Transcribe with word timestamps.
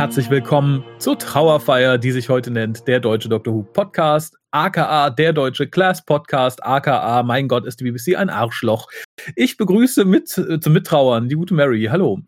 Herzlich 0.00 0.30
willkommen 0.30 0.82
zur 0.96 1.18
Trauerfeier, 1.18 1.98
die 1.98 2.10
sich 2.10 2.30
heute 2.30 2.50
nennt 2.50 2.88
der 2.88 3.00
Deutsche 3.00 3.28
Doctor 3.28 3.52
Who 3.52 3.64
Podcast, 3.64 4.34
aka 4.50 5.10
der 5.10 5.34
Deutsche 5.34 5.68
Class 5.68 6.02
Podcast, 6.02 6.64
aka 6.64 7.22
Mein 7.22 7.48
Gott 7.48 7.66
ist 7.66 7.80
die 7.80 7.84
BBC 7.84 8.16
ein 8.16 8.30
Arschloch. 8.30 8.88
Ich 9.36 9.58
begrüße 9.58 10.06
mit 10.06 10.38
äh, 10.38 10.58
zum 10.58 10.72
Mittrauern 10.72 11.28
die 11.28 11.34
gute 11.34 11.52
Mary. 11.52 11.86
Hallo. 11.90 12.18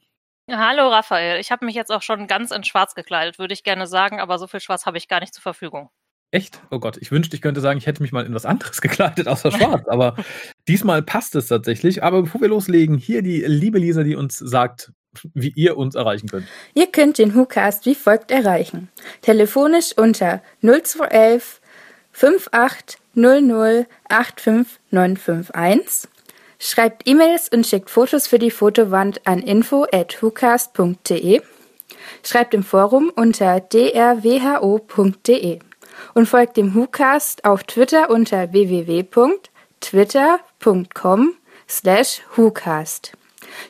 Hallo 0.50 0.90
Raphael, 0.90 1.40
ich 1.40 1.50
habe 1.50 1.64
mich 1.64 1.74
jetzt 1.74 1.90
auch 1.90 2.02
schon 2.02 2.26
ganz 2.26 2.50
in 2.50 2.62
Schwarz 2.62 2.94
gekleidet, 2.94 3.38
würde 3.38 3.54
ich 3.54 3.64
gerne 3.64 3.86
sagen, 3.86 4.20
aber 4.20 4.38
so 4.38 4.46
viel 4.46 4.60
Schwarz 4.60 4.84
habe 4.84 4.98
ich 4.98 5.08
gar 5.08 5.20
nicht 5.20 5.32
zur 5.32 5.42
Verfügung. 5.42 5.88
Echt? 6.30 6.60
Oh 6.70 6.78
Gott, 6.78 6.98
ich 6.98 7.10
wünschte, 7.10 7.36
ich 7.36 7.42
könnte 7.42 7.62
sagen, 7.62 7.78
ich 7.78 7.86
hätte 7.86 8.02
mich 8.02 8.12
mal 8.12 8.26
in 8.26 8.34
was 8.34 8.44
anderes 8.44 8.80
gekleidet 8.82 9.28
außer 9.28 9.50
schwarz, 9.50 9.88
aber 9.88 10.16
diesmal 10.68 11.00
passt 11.00 11.34
es 11.36 11.46
tatsächlich. 11.46 12.04
Aber 12.04 12.20
bevor 12.20 12.42
wir 12.42 12.48
loslegen, 12.48 12.98
hier 12.98 13.22
die 13.22 13.40
liebe 13.40 13.78
Lisa, 13.78 14.02
die 14.02 14.14
uns 14.14 14.36
sagt, 14.36 14.92
wie 15.34 15.52
ihr 15.54 15.76
uns 15.76 15.94
erreichen 15.94 16.28
könnt. 16.28 16.46
Ihr 16.74 16.86
könnt 16.86 17.18
den 17.18 17.34
WhoCast 17.34 17.84
wie 17.86 17.94
folgt 17.94 18.30
erreichen. 18.30 18.88
Telefonisch 19.20 19.92
unter 19.96 20.42
0211 20.62 21.60
5800 22.12 23.86
85951. 24.08 26.08
Schreibt 26.58 27.06
E-Mails 27.08 27.48
und 27.48 27.66
schickt 27.66 27.90
Fotos 27.90 28.28
für 28.28 28.38
die 28.38 28.52
Fotowand 28.52 29.26
an 29.26 29.40
info 29.40 29.86
at 29.90 30.22
whocast.de. 30.22 31.42
Schreibt 32.22 32.54
im 32.54 32.62
Forum 32.62 33.12
unter 33.14 33.60
drwho.de 33.60 35.58
und 36.14 36.26
folgt 36.26 36.56
dem 36.56 36.74
WhoCast 36.74 37.44
auf 37.44 37.64
Twitter 37.64 38.08
unter 38.10 38.52
www.twitter.com 38.52 41.34
slash 41.68 42.22
WhoCast. 42.36 43.12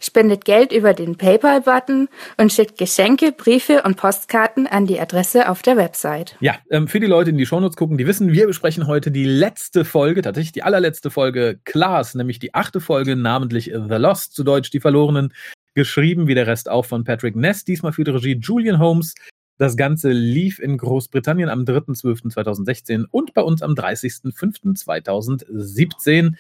Spendet 0.01 0.45
Geld 0.45 0.73
über 0.73 0.95
den 0.95 1.17
PayPal-Button 1.17 2.09
und 2.37 2.53
schickt 2.53 2.79
Geschenke, 2.79 3.33
Briefe 3.33 3.83
und 3.83 3.97
Postkarten 3.97 4.67
an 4.67 4.87
die 4.87 5.01
Adresse 5.01 5.49
auf 5.49 5.63
der 5.63 5.77
Website. 5.77 6.37
Ja, 6.41 6.57
ähm, 6.71 6.89
für 6.89 7.01
die 7.01 7.07
Leute, 7.07 7.27
die 7.27 7.33
in 7.33 7.39
die 7.39 7.47
Shownotes 7.47 7.77
gucken, 7.77 7.99
die 7.99 8.07
wissen, 8.07 8.33
wir 8.33 8.47
besprechen 8.47 8.87
heute 8.87 9.11
die 9.11 9.25
letzte 9.25 9.85
Folge, 9.85 10.23
tatsächlich 10.23 10.53
die 10.53 10.63
allerletzte 10.63 11.11
Folge 11.11 11.61
Class, 11.65 12.15
nämlich 12.15 12.39
die 12.39 12.55
achte 12.55 12.81
Folge, 12.81 13.17
namentlich 13.17 13.67
The 13.67 13.97
Lost, 13.97 14.35
zu 14.35 14.45
Deutsch 14.45 14.71
die 14.71 14.81
Verlorenen, 14.81 15.33
geschrieben 15.75 16.27
wie 16.27 16.35
der 16.35 16.47
Rest 16.47 16.71
auch 16.71 16.85
von 16.85 17.05
Patrick 17.05 17.37
Ness, 17.37 17.65
diesmal 17.65 17.93
für 17.93 18.05
die 18.05 18.11
Regie 18.11 18.39
Julian 18.41 18.79
Holmes. 18.79 19.15
Das 19.59 19.77
Ganze 19.77 20.11
lief 20.11 20.59
in 20.59 20.79
Großbritannien 20.79 21.49
am 21.49 21.63
3.12.2016 21.65 23.05
und 23.11 23.35
bei 23.35 23.43
uns 23.43 23.63
am 23.63 23.75
30.05.2017. 23.75 26.35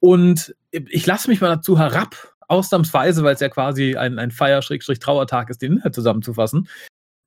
Und 0.00 0.54
ich 0.70 1.06
lasse 1.06 1.30
mich 1.30 1.40
mal 1.40 1.48
dazu 1.48 1.78
herab, 1.78 2.33
ausnahmsweise, 2.48 3.22
weil 3.24 3.34
es 3.34 3.40
ja 3.40 3.48
quasi 3.48 3.96
ein, 3.96 4.18
ein 4.18 4.30
Feier-Trauertag 4.30 5.50
ist, 5.50 5.62
den 5.62 5.74
Inhalt 5.74 5.94
zusammenzufassen, 5.94 6.68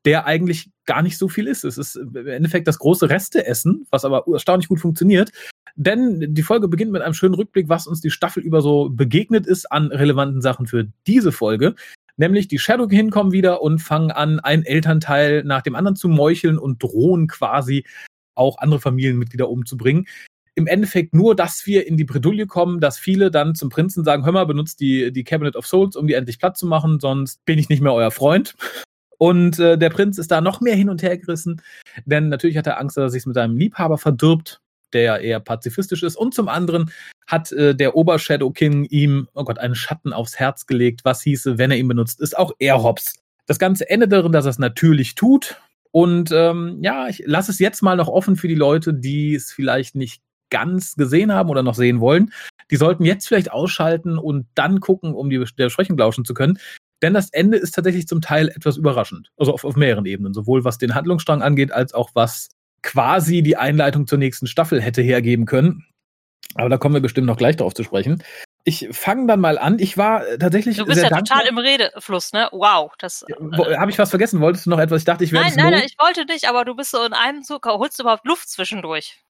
der 0.05 0.25
eigentlich 0.25 0.69
gar 0.85 1.01
nicht 1.01 1.17
so 1.17 1.27
viel 1.27 1.47
ist. 1.47 1.63
Es 1.63 1.77
ist 1.77 1.95
im 1.95 2.27
Endeffekt 2.27 2.67
das 2.67 2.79
große 2.79 3.09
Resteessen, 3.09 3.85
was 3.89 4.05
aber 4.05 4.25
erstaunlich 4.31 4.69
gut 4.69 4.79
funktioniert. 4.79 5.31
Denn 5.75 6.33
die 6.33 6.43
Folge 6.43 6.67
beginnt 6.67 6.91
mit 6.91 7.01
einem 7.01 7.13
schönen 7.13 7.35
Rückblick, 7.35 7.69
was 7.69 7.87
uns 7.87 8.01
die 8.01 8.09
Staffel 8.09 8.41
über 8.41 8.61
so 8.61 8.89
begegnet 8.89 9.45
ist 9.45 9.71
an 9.71 9.87
relevanten 9.91 10.41
Sachen 10.41 10.65
für 10.65 10.87
diese 11.05 11.31
Folge. 11.31 11.75
Nämlich 12.15 12.47
die 12.47 12.57
Shadowkin 12.57 13.11
kommen 13.11 13.31
wieder 13.31 13.61
und 13.61 13.79
fangen 13.79 14.11
an, 14.11 14.39
ein 14.39 14.63
Elternteil 14.63 15.43
nach 15.43 15.61
dem 15.61 15.75
anderen 15.75 15.95
zu 15.95 16.07
meucheln 16.07 16.57
und 16.57 16.81
drohen 16.81 17.27
quasi 17.27 17.85
auch 18.33 18.57
andere 18.57 18.79
Familienmitglieder 18.79 19.49
umzubringen 19.49 20.07
im 20.57 20.65
Endeffekt 20.65 21.13
nur, 21.13 21.35
dass 21.35 21.67
wir 21.67 21.85
in 21.85 21.97
die 21.97 22.03
Bredouille 22.03 22.47
kommen, 22.47 22.79
dass 22.79 22.97
viele 22.97 23.29
dann 23.29 23.53
zum 23.53 23.69
Prinzen 23.69 24.03
sagen, 24.03 24.25
hör 24.25 24.31
mal, 24.31 24.45
benutzt 24.45 24.79
die, 24.79 25.13
die 25.13 25.23
Cabinet 25.23 25.55
of 25.55 25.67
Souls, 25.67 25.95
um 25.95 26.07
die 26.07 26.15
endlich 26.15 26.39
platt 26.39 26.57
zu 26.57 26.65
machen, 26.65 26.99
sonst 26.99 27.45
bin 27.45 27.59
ich 27.59 27.69
nicht 27.69 27.81
mehr 27.81 27.93
euer 27.93 28.09
Freund. 28.09 28.55
Und 29.19 29.59
äh, 29.59 29.77
der 29.77 29.91
Prinz 29.91 30.17
ist 30.17 30.31
da 30.31 30.41
noch 30.41 30.61
mehr 30.61 30.75
hin 30.75 30.89
und 30.89 31.01
her 31.01 31.17
gerissen, 31.17 31.63
denn 32.05 32.29
natürlich 32.29 32.55
hat 32.55 32.67
er 32.67 32.79
Angst, 32.79 32.97
dass 32.97 33.05
er 33.05 33.09
sich 33.09 33.25
mit 33.25 33.33
seinem 33.33 33.57
Liebhaber 33.57 33.97
verdirbt, 33.97 34.61
der 34.93 35.01
ja 35.01 35.17
eher 35.17 35.39
pazifistisch 35.39 36.03
ist. 36.03 36.15
Und 36.15 36.35
zum 36.35 36.47
anderen 36.47 36.91
hat 37.25 37.51
äh, 37.51 37.73
der 37.73 37.95
Obershadow 37.95 38.51
King 38.51 38.83
ihm, 38.85 39.27
oh 39.33 39.43
Gott, 39.43 39.57
einen 39.57 39.73
Schatten 39.73 40.13
aufs 40.13 40.37
Herz 40.37 40.67
gelegt, 40.67 41.01
was 41.03 41.23
hieße, 41.23 41.57
wenn 41.57 41.71
er 41.71 41.77
ihn 41.77 41.87
benutzt, 41.87 42.21
ist 42.21 42.37
auch 42.37 42.51
er 42.59 42.83
Hobbs. 42.83 43.15
Das 43.47 43.57
Ganze 43.57 43.89
endet 43.89 44.11
darin, 44.11 44.31
dass 44.31 44.45
er 44.45 44.51
es 44.51 44.59
natürlich 44.59 45.15
tut. 45.15 45.59
Und 45.89 46.31
ähm, 46.31 46.77
ja, 46.83 47.07
ich 47.07 47.23
lasse 47.25 47.49
es 47.49 47.57
jetzt 47.57 47.81
mal 47.81 47.95
noch 47.95 48.09
offen 48.09 48.35
für 48.35 48.47
die 48.47 48.53
Leute, 48.53 48.93
die 48.93 49.33
es 49.33 49.51
vielleicht 49.51 49.95
nicht 49.95 50.21
ganz 50.49 50.95
gesehen 50.95 51.33
haben 51.33 51.49
oder 51.49 51.63
noch 51.63 51.75
sehen 51.75 51.99
wollen, 51.99 52.31
die 52.71 52.75
sollten 52.75 53.05
jetzt 53.05 53.27
vielleicht 53.27 53.51
ausschalten 53.51 54.17
und 54.17 54.47
dann 54.55 54.79
gucken, 54.79 55.13
um 55.13 55.29
die 55.29 55.37
der 55.37 55.65
Besprechung 55.65 55.97
lauschen 55.97 56.25
zu 56.25 56.33
können. 56.33 56.59
Denn 57.01 57.13
das 57.13 57.29
Ende 57.29 57.57
ist 57.57 57.75
tatsächlich 57.75 58.07
zum 58.07 58.21
Teil 58.21 58.49
etwas 58.49 58.77
überraschend. 58.77 59.31
Also 59.37 59.53
auf, 59.53 59.63
auf 59.63 59.75
mehreren 59.75 60.05
Ebenen. 60.05 60.33
Sowohl 60.33 60.63
was 60.63 60.77
den 60.77 60.95
Handlungsstrang 60.95 61.41
angeht, 61.41 61.71
als 61.71 61.93
auch 61.93 62.11
was 62.13 62.49
quasi 62.81 63.43
die 63.43 63.57
Einleitung 63.57 64.07
zur 64.07 64.17
nächsten 64.17 64.47
Staffel 64.47 64.81
hätte 64.81 65.01
hergeben 65.01 65.45
können. 65.45 65.85
Aber 66.55 66.69
da 66.69 66.77
kommen 66.77 66.95
wir 66.95 67.01
bestimmt 67.01 67.27
noch 67.27 67.37
gleich 67.37 67.57
darauf 67.57 67.73
zu 67.73 67.83
sprechen. 67.83 68.23
Ich 68.63 68.89
fange 68.91 69.27
dann 69.27 69.39
mal 69.39 69.57
an. 69.57 69.79
Ich 69.79 69.97
war 69.97 70.27
äh, 70.27 70.37
tatsächlich. 70.37 70.77
Du 70.77 70.85
bist 70.85 71.01
ja 71.01 71.09
dankbar. 71.09 71.39
total 71.39 71.49
im 71.49 71.57
Redefluss, 71.57 72.33
ne? 72.33 72.49
Wow. 72.51 72.91
Das, 72.97 73.23
äh, 73.27 73.77
Habe 73.77 73.91
ich 73.91 73.99
was 73.99 74.09
vergessen? 74.09 74.41
Wolltest 74.41 74.65
du 74.65 74.69
noch 74.71 74.79
etwas? 74.79 75.01
Ich 75.01 75.05
dachte, 75.05 75.23
ich 75.23 75.31
werde. 75.31 75.47
Nein, 75.47 75.55
nein, 75.57 75.71
nein, 75.71 75.83
ich 75.85 75.97
wollte 75.99 76.25
nicht, 76.25 76.49
aber 76.49 76.65
du 76.65 76.75
bist 76.75 76.91
so 76.91 77.03
in 77.03 77.13
einem 77.13 77.43
Zug. 77.43 77.65
Holst 77.65 77.99
du 77.99 78.03
überhaupt 78.03 78.25
Luft 78.25 78.49
zwischendurch? 78.49 79.23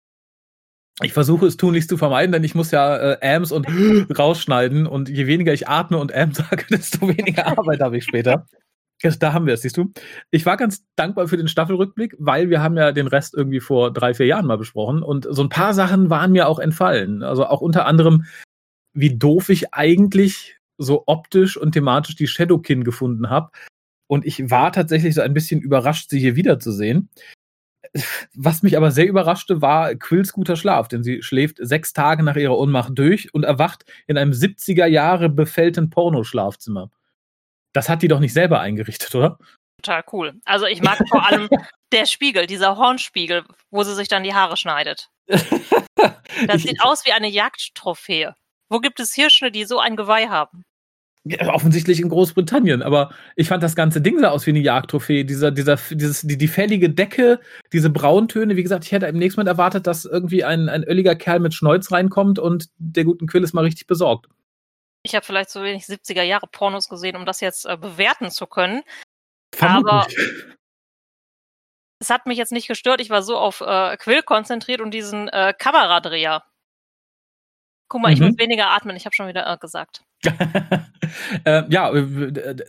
Ich 1.04 1.14
versuche 1.14 1.46
es 1.46 1.58
tunlichst 1.58 1.90
zu 1.90 1.98
vermeiden, 1.98 2.32
denn 2.32 2.44
ich 2.44 2.56
muss 2.56 2.72
ja 2.72 2.98
äh, 2.98 3.36
Ams 3.36 3.52
und 3.52 3.68
rausschneiden 4.18 4.88
und 4.88 5.10
je 5.10 5.28
weniger 5.28 5.54
ich 5.54 5.68
atme 5.68 5.98
und 5.98 6.14
Am 6.14 6.34
sage, 6.34 6.66
desto 6.70 7.08
weniger 7.08 7.46
Arbeit 7.48 7.82
habe 7.82 7.98
ich 7.98 8.04
später. 8.04 8.46
Da 9.20 9.32
haben 9.32 9.46
wir 9.46 9.54
es, 9.54 9.62
siehst 9.62 9.78
du. 9.78 9.94
Ich 10.32 10.48
war 10.48 10.58
ganz 10.58 10.84
dankbar 10.96 11.28
für 11.28 11.38
den 11.38 11.48
Staffelrückblick, 11.48 12.16
weil 12.18 12.50
wir 12.50 12.64
haben 12.64 12.76
ja 12.78 12.92
den 12.92 13.06
Rest 13.06 13.36
irgendwie 13.36 13.60
vor 13.60 13.94
drei, 13.94 14.16
vier 14.16 14.26
Jahren 14.26 14.48
mal 14.48 14.58
besprochen 14.58 15.04
und 15.04 15.28
so 15.30 15.44
ein 15.44 15.50
paar 15.50 15.76
Sachen 15.76 16.10
waren 16.10 16.32
mir 16.32 16.48
auch 16.48 16.58
entfallen. 16.58 17.22
Also 17.22 17.46
auch 17.46 17.62
unter 17.62 17.86
anderem, 17.86 18.26
wie 18.94 19.16
doof 19.16 19.50
ich 19.50 19.76
eigentlich 19.76 20.58
so 20.80 21.04
optisch 21.06 21.58
und 21.58 21.74
thematisch 21.74 22.16
die 22.16 22.26
Shadowkin 22.26 22.84
gefunden 22.84 23.30
habe. 23.30 23.52
Und 24.08 24.26
ich 24.26 24.50
war 24.50 24.72
tatsächlich 24.72 25.14
so 25.14 25.22
ein 25.22 25.34
bisschen 25.34 25.62
überrascht, 25.62 26.10
sie 26.10 26.20
hier 26.20 26.36
wiederzusehen. 26.36 27.10
Was 28.36 28.64
mich 28.64 28.78
aber 28.78 28.92
sehr 28.92 29.08
überraschte, 29.08 29.62
war 29.62 29.96
Quills 29.96 30.34
guter 30.34 30.56
Schlaf, 30.56 30.88
denn 30.88 31.04
sie 31.04 31.22
schläft 31.24 31.58
sechs 31.60 31.94
Tage 31.94 32.24
nach 32.24 32.36
ihrer 32.36 32.58
Ohnmacht 32.58 32.92
durch 32.96 33.34
und 33.34 33.44
erwacht 33.44 33.86
in 34.08 34.18
einem 34.18 34.32
70er 34.32 34.86
Jahre 34.86 35.30
befällten 35.30 35.90
Pornoschlafzimmer. 35.90 36.90
Das 37.74 37.90
hat 37.90 38.02
die 38.02 38.08
doch 38.08 38.20
nicht 38.20 38.34
selber 38.34 38.60
eingerichtet, 38.60 39.14
oder? 39.16 39.38
Total 39.82 40.04
cool. 40.12 40.34
Also 40.46 40.66
ich 40.66 40.82
mag 40.82 40.98
vor 41.10 41.26
allem 41.26 41.50
der 41.92 42.06
Spiegel, 42.06 42.48
dieser 42.48 42.78
Hornspiegel, 42.78 43.44
wo 43.70 43.84
sie 43.84 43.96
sich 43.96 44.08
dann 44.08 44.24
die 44.24 44.34
Haare 44.34 44.58
schneidet. 44.58 45.10
Das 46.46 46.62
sieht 46.62 46.82
aus 46.82 47.04
wie 47.06 47.14
eine 47.14 47.28
Jagdtrophäe. 47.28 48.36
Wo 48.70 48.80
gibt 48.80 49.00
es 49.00 49.16
Hirsche, 49.16 49.50
die 49.50 49.66
so 49.66 49.80
ein 49.80 49.96
Geweih 49.96 50.28
haben? 50.28 50.64
Offensichtlich 51.48 52.00
in 52.00 52.10
Großbritannien, 52.10 52.82
aber 52.82 53.12
ich 53.36 53.48
fand 53.48 53.64
das 53.64 53.76
ganze 53.76 54.02
Ding 54.02 54.20
sah 54.20 54.30
aus 54.30 54.46
wie 54.46 54.52
eine 54.52 54.60
Jagdtrophäe. 54.60 55.26
Dieser, 55.26 55.52
dieser, 55.52 55.78
dieses, 55.92 56.22
die, 56.22 56.38
die 56.38 56.48
fällige 56.48 56.90
Decke, 56.90 57.40
diese 57.74 57.90
Brauntöne. 57.90 58.56
Wie 58.56 58.64
gesagt, 58.64 58.86
ich 58.86 58.92
hätte 58.92 59.08
im 59.08 59.18
nächsten 59.18 59.42
Mal 59.42 59.48
erwartet, 59.48 59.88
dass 59.88 60.06
irgendwie 60.06 60.44
ein, 60.44 60.70
ein 60.70 60.84
ölliger 60.84 61.16
Kerl 61.16 61.40
mit 61.40 61.54
Schnäuz 61.54 61.92
reinkommt 61.92 62.40
und 62.40 62.70
der 62.78 63.04
guten 63.04 63.28
Quill 63.28 63.44
ist 63.44 63.54
mal 63.54 63.64
richtig 63.64 63.88
besorgt. 63.88 64.28
Ich 65.04 65.16
habe 65.16 65.26
vielleicht 65.26 65.50
so 65.50 65.64
wenig 65.64 65.84
70er 65.84 66.24
Jahre 66.24 66.48
Pornos 66.48 66.90
gesehen, 66.90 67.16
um 67.16 67.26
das 67.26 67.40
jetzt 67.40 67.66
äh, 67.66 67.78
bewerten 67.78 68.30
zu 68.32 68.46
können. 68.46 68.82
Vermutlich. 69.54 69.94
Aber 69.94 70.08
es 72.00 72.10
hat 72.10 72.26
mich 72.26 72.38
jetzt 72.38 72.52
nicht 72.52 72.68
gestört. 72.68 73.02
Ich 73.02 73.10
war 73.10 73.24
so 73.24 73.38
auf 73.38 73.62
äh, 73.62 73.98
Quill 73.98 74.22
konzentriert 74.24 74.82
und 74.82 74.92
diesen 74.92 75.30
äh, 75.30 75.54
Kameradreher. 75.58 76.44
Guck 77.88 78.02
mal, 78.02 78.10
mhm. 78.10 78.14
ich 78.14 78.20
muss 78.20 78.38
weniger 78.38 78.70
atmen. 78.70 78.96
Ich 78.96 79.06
habe 79.06 79.16
schon 79.16 79.28
wieder 79.28 79.52
äh, 79.52 79.58
gesagt. 79.58 80.04
äh, 81.46 81.64
ja, 81.70 81.92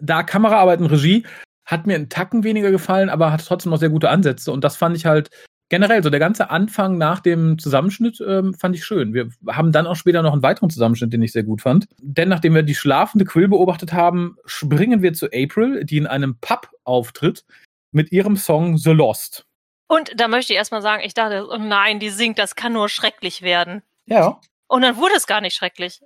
da 0.00 0.22
Kameraarbeit 0.22 0.80
und 0.80 0.86
Regie 0.86 1.24
hat 1.64 1.86
mir 1.86 1.96
einen 1.96 2.08
Tacken 2.08 2.44
weniger 2.44 2.70
gefallen, 2.70 3.10
aber 3.10 3.30
hat 3.30 3.44
trotzdem 3.46 3.70
noch 3.70 3.78
sehr 3.78 3.90
gute 3.90 4.08
Ansätze. 4.08 4.52
Und 4.52 4.64
das 4.64 4.76
fand 4.76 4.96
ich 4.96 5.04
halt 5.04 5.30
generell, 5.68 6.02
so 6.02 6.10
der 6.10 6.20
ganze 6.20 6.50
Anfang 6.50 6.96
nach 6.96 7.20
dem 7.20 7.58
Zusammenschnitt 7.58 8.22
ähm, 8.26 8.54
fand 8.54 8.74
ich 8.74 8.84
schön. 8.84 9.12
Wir 9.12 9.28
haben 9.48 9.72
dann 9.72 9.86
auch 9.86 9.96
später 9.96 10.22
noch 10.22 10.32
einen 10.32 10.42
weiteren 10.42 10.70
Zusammenschnitt, 10.70 11.12
den 11.12 11.22
ich 11.22 11.32
sehr 11.32 11.42
gut 11.42 11.60
fand. 11.60 11.86
Denn 12.00 12.28
nachdem 12.28 12.54
wir 12.54 12.62
die 12.62 12.74
schlafende 12.74 13.24
Quill 13.24 13.48
beobachtet 13.48 13.92
haben, 13.92 14.36
springen 14.46 15.02
wir 15.02 15.12
zu 15.12 15.26
April, 15.26 15.84
die 15.84 15.98
in 15.98 16.06
einem 16.06 16.38
Pub 16.40 16.70
auftritt 16.84 17.44
mit 17.92 18.12
ihrem 18.12 18.36
Song 18.36 18.78
The 18.78 18.92
Lost. 18.92 19.44
Und 19.88 20.12
da 20.20 20.28
möchte 20.28 20.52
ich 20.52 20.58
erstmal 20.58 20.82
sagen, 20.82 21.02
ich 21.04 21.14
dachte, 21.14 21.46
oh 21.50 21.56
nein, 21.56 21.98
die 21.98 22.10
singt, 22.10 22.38
das 22.38 22.56
kann 22.56 22.74
nur 22.74 22.88
schrecklich 22.88 23.42
werden. 23.42 23.82
Ja. 24.06 24.40
Und 24.66 24.82
dann 24.82 24.96
wurde 24.96 25.14
es 25.16 25.26
gar 25.26 25.40
nicht 25.40 25.56
schrecklich. 25.56 26.00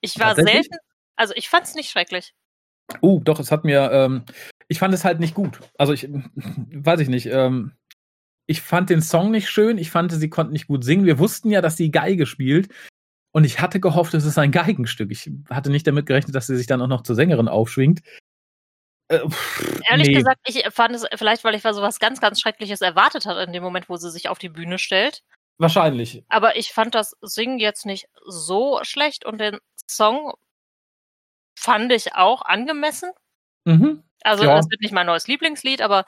Ich 0.00 0.18
war 0.18 0.34
selten, 0.34 0.76
also 1.16 1.34
ich 1.36 1.48
fand 1.48 1.66
es 1.66 1.74
nicht 1.74 1.90
schrecklich. 1.90 2.32
Uh, 3.02 3.20
doch, 3.20 3.38
es 3.38 3.50
hat 3.50 3.64
mir, 3.64 3.90
ähm, 3.92 4.24
ich 4.68 4.78
fand 4.78 4.94
es 4.94 5.04
halt 5.04 5.20
nicht 5.20 5.34
gut. 5.34 5.60
Also 5.76 5.92
ich, 5.92 6.08
weiß 6.36 7.00
ich 7.00 7.08
nicht, 7.08 7.26
ähm, 7.26 7.72
ich 8.46 8.62
fand 8.62 8.90
den 8.90 9.02
Song 9.02 9.30
nicht 9.30 9.50
schön, 9.50 9.76
ich 9.78 9.90
fand, 9.90 10.10
sie 10.10 10.30
konnten 10.30 10.52
nicht 10.52 10.68
gut 10.68 10.84
singen. 10.84 11.04
Wir 11.04 11.18
wussten 11.18 11.50
ja, 11.50 11.60
dass 11.60 11.76
sie 11.76 11.90
Geige 11.90 12.26
spielt. 12.26 12.72
Und 13.32 13.44
ich 13.44 13.60
hatte 13.60 13.78
gehofft, 13.78 14.14
es 14.14 14.24
ist 14.24 14.38
ein 14.38 14.52
Geigenstück. 14.52 15.10
Ich 15.10 15.30
hatte 15.50 15.70
nicht 15.70 15.86
damit 15.86 16.06
gerechnet, 16.06 16.34
dass 16.34 16.46
sie 16.46 16.56
sich 16.56 16.66
dann 16.66 16.80
auch 16.80 16.86
noch 16.86 17.02
zur 17.02 17.14
Sängerin 17.14 17.46
aufschwingt. 17.46 18.00
Äh, 19.08 19.20
Ehrlich 19.90 20.08
nee. 20.08 20.14
gesagt, 20.14 20.40
ich 20.46 20.64
fand 20.70 20.94
es, 20.94 21.04
vielleicht 21.14 21.44
weil 21.44 21.54
ich 21.54 21.62
so 21.62 21.82
was 21.82 21.98
ganz, 21.98 22.20
ganz 22.20 22.40
Schreckliches 22.40 22.80
erwartet 22.80 23.26
hatte 23.26 23.40
in 23.40 23.52
dem 23.52 23.62
Moment, 23.62 23.88
wo 23.88 23.96
sie 23.96 24.10
sich 24.10 24.28
auf 24.28 24.38
die 24.38 24.48
Bühne 24.48 24.78
stellt. 24.78 25.22
Wahrscheinlich. 25.58 26.24
Aber 26.28 26.56
ich 26.56 26.72
fand 26.72 26.94
das 26.94 27.16
Singen 27.20 27.58
jetzt 27.58 27.84
nicht 27.84 28.08
so 28.24 28.80
schlecht 28.82 29.24
und 29.24 29.38
den 29.38 29.58
Song 29.88 30.32
fand 31.58 31.92
ich 31.92 32.14
auch 32.14 32.42
angemessen. 32.42 33.10
Mhm. 33.64 34.04
Also, 34.22 34.44
ja. 34.44 34.56
das 34.56 34.70
wird 34.70 34.80
nicht 34.80 34.92
mein 34.92 35.06
neues 35.06 35.26
Lieblingslied, 35.26 35.82
aber 35.82 36.04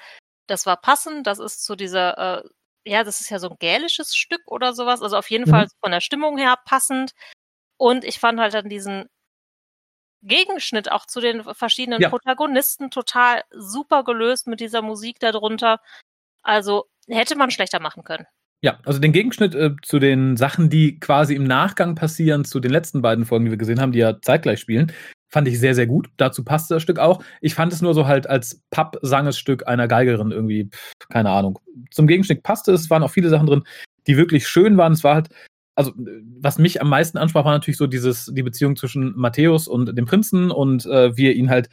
das 0.47 0.67
war 0.67 0.77
passend. 0.77 1.27
Das 1.27 1.39
ist 1.39 1.65
zu 1.65 1.77
dieser, 1.77 2.43
äh, 2.45 2.49
ja, 2.85 3.05
das 3.05 3.21
ist 3.21 3.31
ja 3.31 3.39
so 3.39 3.51
ein 3.51 3.57
gälisches 3.59 4.15
Stück 4.15 4.43
oder 4.47 4.73
sowas. 4.73 5.03
Also 5.03 5.17
auf 5.17 5.31
jeden 5.31 5.47
mhm. 5.47 5.51
Fall 5.51 5.67
von 5.81 5.93
der 5.93 6.01
Stimmung 6.01 6.39
her 6.39 6.57
passend. 6.65 7.13
Und 7.77 8.05
ich 8.05 8.19
fand 8.19 8.39
halt 8.41 8.55
dann 8.55 8.69
diesen 8.69 9.09
Gegenschnitt 10.23 10.91
auch 10.91 11.07
zu 11.07 11.21
den 11.21 11.43
verschiedenen 11.55 12.01
ja. 12.01 12.11
Protagonisten 12.11 12.91
total 12.91 13.43
super 13.51 14.05
gelöst 14.05 14.47
mit 14.47 14.61
dieser 14.61 14.83
Musik 14.83 15.19
darunter. 15.19 15.81
Also 16.43 16.87
hätte 17.09 17.37
man 17.37 17.51
schlechter 17.51 17.81
machen 17.81 18.05
können. 18.05 18.27
Ja, 18.63 18.79
also 18.85 18.99
den 18.99 19.13
Gegenschnitt 19.13 19.55
äh, 19.55 19.75
zu 19.83 19.99
den 19.99 20.37
Sachen, 20.37 20.69
die 20.69 21.01
quasi 21.01 21.35
im 21.35 21.45
Nachgang 21.45 21.95
passieren, 21.95 22.45
zu 22.45 22.61
den 22.61 22.71
letzten 22.71 23.01
beiden 23.01 23.25
Folgen, 23.25 23.47
die 23.47 23.51
wir 23.51 23.59
gesehen 23.59 23.81
haben, 23.81 23.93
die 23.93 24.01
ja 24.01 24.21
zeitgleich 24.21 24.61
spielen, 24.61 24.93
fand 25.29 25.49
ich 25.49 25.59
sehr, 25.59 25.75
sehr 25.75 25.87
gut. 25.87 26.11
Dazu 26.19 26.45
passte 26.45 26.75
das 26.75 26.83
Stück 26.83 26.99
auch. 26.99 27.23
Ich 27.41 27.55
fand 27.55 27.73
es 27.73 27.81
nur 27.81 27.95
so 27.95 28.07
halt 28.07 28.29
als 28.29 28.63
Papp-Sangesstück 28.71 29.67
einer 29.67 29.89
Geigerin 29.89 30.31
irgendwie, 30.31 30.67
pff, 30.67 30.93
keine 31.09 31.31
Ahnung. 31.31 31.59
Zum 31.91 32.07
Gegenschnitt 32.07 32.43
passte 32.43 32.73
es, 32.73 32.91
waren 32.91 33.03
auch 33.03 33.11
viele 33.11 33.31
Sachen 33.31 33.47
drin, 33.47 33.63
die 34.07 34.19
wirklich 34.19 34.47
schön 34.47 34.77
waren. 34.77 34.93
Es 34.93 35.05
war 35.05 35.15
halt, 35.15 35.31
also 35.75 35.93
was 36.41 36.59
mich 36.59 36.83
am 36.83 36.91
meisten 36.91 37.17
ansprach, 37.17 37.47
war 37.47 37.53
natürlich 37.53 37.79
so 37.79 37.87
dieses, 37.87 38.27
die 38.27 38.43
Beziehung 38.43 38.77
zwischen 38.77 39.17
Matthäus 39.17 39.69
und 39.69 39.97
dem 39.97 40.05
Prinzen 40.05 40.51
und 40.51 40.85
äh, 40.85 41.17
wie 41.17 41.29
er 41.29 41.35
ihn 41.35 41.49
halt 41.49 41.71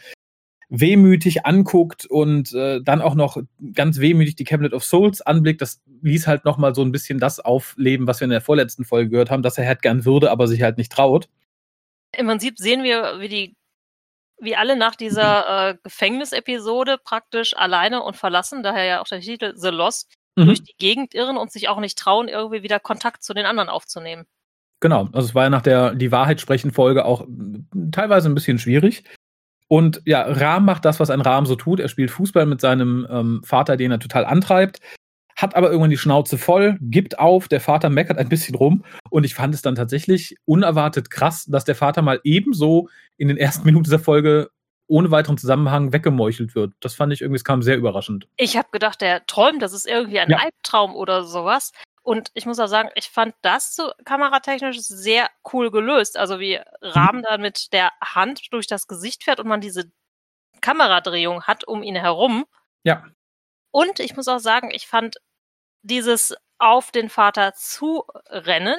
wehmütig 0.69 1.45
anguckt 1.45 2.05
und 2.05 2.53
äh, 2.53 2.81
dann 2.81 3.01
auch 3.01 3.15
noch 3.15 3.37
ganz 3.73 3.99
wehmütig 3.99 4.35
die 4.35 4.43
Cabinet 4.43 4.73
of 4.73 4.83
Souls 4.83 5.21
anblickt, 5.21 5.61
das 5.61 5.81
ließ 6.01 6.27
halt 6.27 6.45
nochmal 6.45 6.75
so 6.75 6.81
ein 6.81 6.91
bisschen 6.91 7.19
das 7.19 7.39
aufleben, 7.39 8.07
was 8.07 8.19
wir 8.19 8.25
in 8.25 8.31
der 8.31 8.41
vorletzten 8.41 8.83
Folge 8.83 9.09
gehört 9.09 9.31
haben, 9.31 9.43
dass 9.43 9.57
er 9.57 9.65
halt 9.65 9.81
gern 9.81 10.03
würde, 10.03 10.29
aber 10.29 10.47
sich 10.47 10.61
halt 10.61 10.77
nicht 10.77 10.91
traut. 10.91 11.29
Im 12.15 12.27
Prinzip 12.27 12.57
sehen 12.57 12.83
wir, 12.83 13.19
wie 13.19 13.29
die, 13.29 13.55
wie 14.39 14.55
alle 14.55 14.75
nach 14.75 14.95
dieser 14.95 15.69
äh, 15.69 15.77
Gefängnisepisode 15.83 16.97
praktisch 17.01 17.55
alleine 17.55 18.03
und 18.03 18.17
verlassen, 18.17 18.61
daher 18.61 18.85
ja 18.85 19.01
auch 19.01 19.07
der 19.07 19.21
Titel 19.21 19.53
The 19.55 19.69
Lost, 19.69 20.13
mhm. 20.35 20.47
durch 20.47 20.63
die 20.63 20.75
Gegend 20.77 21.15
irren 21.15 21.37
und 21.37 21.51
sich 21.51 21.69
auch 21.69 21.79
nicht 21.79 21.97
trauen, 21.97 22.27
irgendwie 22.27 22.63
wieder 22.63 22.79
Kontakt 22.79 23.23
zu 23.23 23.33
den 23.33 23.45
anderen 23.45 23.69
aufzunehmen. 23.69 24.25
Genau, 24.79 25.07
also 25.11 25.29
es 25.29 25.35
war 25.35 25.45
ja 25.45 25.49
nach 25.49 25.63
der 25.63 25.95
Die 25.95 26.11
Wahrheit 26.11 26.39
sprechen 26.39 26.71
Folge 26.71 27.05
auch 27.05 27.25
teilweise 27.91 28.29
ein 28.29 28.35
bisschen 28.35 28.59
schwierig. 28.59 29.03
Und 29.67 30.01
ja, 30.05 30.21
Rahm 30.21 30.65
macht 30.65 30.85
das, 30.85 30.99
was 30.99 31.09
ein 31.09 31.21
Rahm 31.21 31.45
so 31.45 31.55
tut. 31.55 31.79
Er 31.79 31.89
spielt 31.89 32.11
Fußball 32.11 32.45
mit 32.45 32.61
seinem 32.61 33.07
ähm, 33.09 33.41
Vater, 33.43 33.77
den 33.77 33.91
er 33.91 33.99
total 33.99 34.25
antreibt, 34.25 34.79
hat 35.35 35.55
aber 35.55 35.67
irgendwann 35.67 35.91
die 35.91 35.97
Schnauze 35.97 36.37
voll, 36.37 36.77
gibt 36.81 37.19
auf, 37.19 37.47
der 37.47 37.61
Vater 37.61 37.89
meckert 37.89 38.17
ein 38.17 38.29
bisschen 38.29 38.55
rum. 38.55 38.83
Und 39.09 39.23
ich 39.23 39.35
fand 39.35 39.53
es 39.53 39.61
dann 39.61 39.75
tatsächlich 39.75 40.35
unerwartet 40.45 41.11
krass, 41.11 41.45
dass 41.45 41.65
der 41.65 41.75
Vater 41.75 42.01
mal 42.01 42.19
ebenso 42.23 42.89
in 43.17 43.27
den 43.27 43.37
ersten 43.37 43.65
Minuten 43.65 43.83
dieser 43.83 43.99
Folge 43.99 44.49
ohne 44.87 45.11
weiteren 45.11 45.37
Zusammenhang 45.37 45.93
weggemeuchelt 45.93 46.55
wird. 46.55 46.73
Das 46.79 46.95
fand 46.95 47.13
ich 47.13 47.21
irgendwie, 47.21 47.37
es 47.37 47.43
kam 47.43 47.61
sehr 47.61 47.77
überraschend. 47.77 48.27
Ich 48.37 48.57
habe 48.57 48.69
gedacht, 48.71 49.01
der 49.01 49.25
träumt, 49.27 49.61
das 49.61 49.73
ist 49.73 49.85
irgendwie 49.85 50.19
ein 50.19 50.29
ja. 50.29 50.37
Albtraum 50.37 50.95
oder 50.95 51.23
sowas. 51.23 51.71
Und 52.07 52.31
ich 52.36 52.45
muss 52.45 52.57
auch 52.57 52.68
sagen, 52.68 52.89
ich 52.95 53.09
fand 53.09 53.36
das 53.42 53.75
so 53.75 53.92
kameratechnisch 54.06 54.80
sehr 54.80 55.30
cool 55.51 55.71
gelöst. 55.71 56.15
Also 56.15 56.39
wie 56.39 56.57
Rahmen 56.81 57.19
mhm. 57.19 57.24
dann 57.24 57.42
mit 57.42 57.74
der 57.74 57.92
Hand 58.00 58.54
durch 58.54 58.65
das 58.65 58.88
Gesicht 58.88 59.25
fährt 59.25 59.42
und 59.42 59.48
man 59.50 59.59
diese 59.59 59.92
Kameradrehung 60.62 61.44
hat 61.44 61.65
um 61.65 61.83
ihn 61.83 61.98
herum. 61.98 62.45
Ja. 62.83 63.04
Und 63.71 64.00
ich 64.00 64.15
muss 64.15 64.30
auch 64.30 64.39
sagen, 64.39 64.71
ich 64.71 64.88
fand 64.88 65.18
dieses 65.81 66.33
auf 66.59 66.92
den 66.92 67.09
Vater 67.09 67.54
zu 67.56 68.06
rennen 68.30 68.77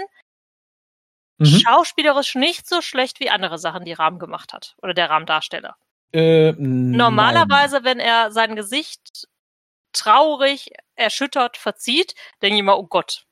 mhm. 1.37 1.45
schauspielerisch 1.45 2.35
nicht 2.35 2.67
so 2.67 2.81
schlecht 2.81 3.21
wie 3.21 3.29
andere 3.29 3.59
Sachen, 3.59 3.85
die 3.85 3.93
Rahmen 3.93 4.19
gemacht 4.19 4.55
hat. 4.55 4.75
Oder 4.81 4.95
der 4.95 5.11
Rahmendarsteller. 5.11 5.77
Äh, 6.15 6.53
Normalerweise, 6.53 7.77
nein. 7.77 7.85
wenn 7.85 8.01
er 8.01 8.31
sein 8.31 8.57
Gesicht 8.57 9.29
traurig, 9.99 10.71
erschüttert, 10.97 11.57
verzieht, 11.57 12.15
denke 12.43 12.59
ich 12.59 12.63
mal, 12.63 12.75
oh 12.75 12.87
Gott. 12.87 13.25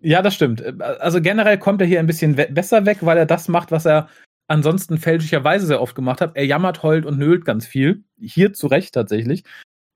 ja, 0.00 0.22
das 0.22 0.34
stimmt. 0.34 0.62
Also 0.80 1.20
generell 1.20 1.58
kommt 1.58 1.80
er 1.80 1.86
hier 1.86 2.00
ein 2.00 2.06
bisschen 2.06 2.36
besser 2.36 2.86
weg, 2.86 2.98
weil 3.00 3.18
er 3.18 3.26
das 3.26 3.48
macht, 3.48 3.70
was 3.70 3.86
er 3.86 4.08
ansonsten 4.48 4.98
fälschlicherweise 4.98 5.66
sehr 5.66 5.80
oft 5.80 5.94
gemacht 5.94 6.20
hat. 6.20 6.32
Er 6.34 6.44
jammert, 6.44 6.82
heult 6.82 7.06
und 7.06 7.18
nölt 7.18 7.44
ganz 7.44 7.66
viel. 7.66 8.02
Hier 8.20 8.52
zu 8.52 8.66
Recht 8.66 8.94
tatsächlich. 8.94 9.44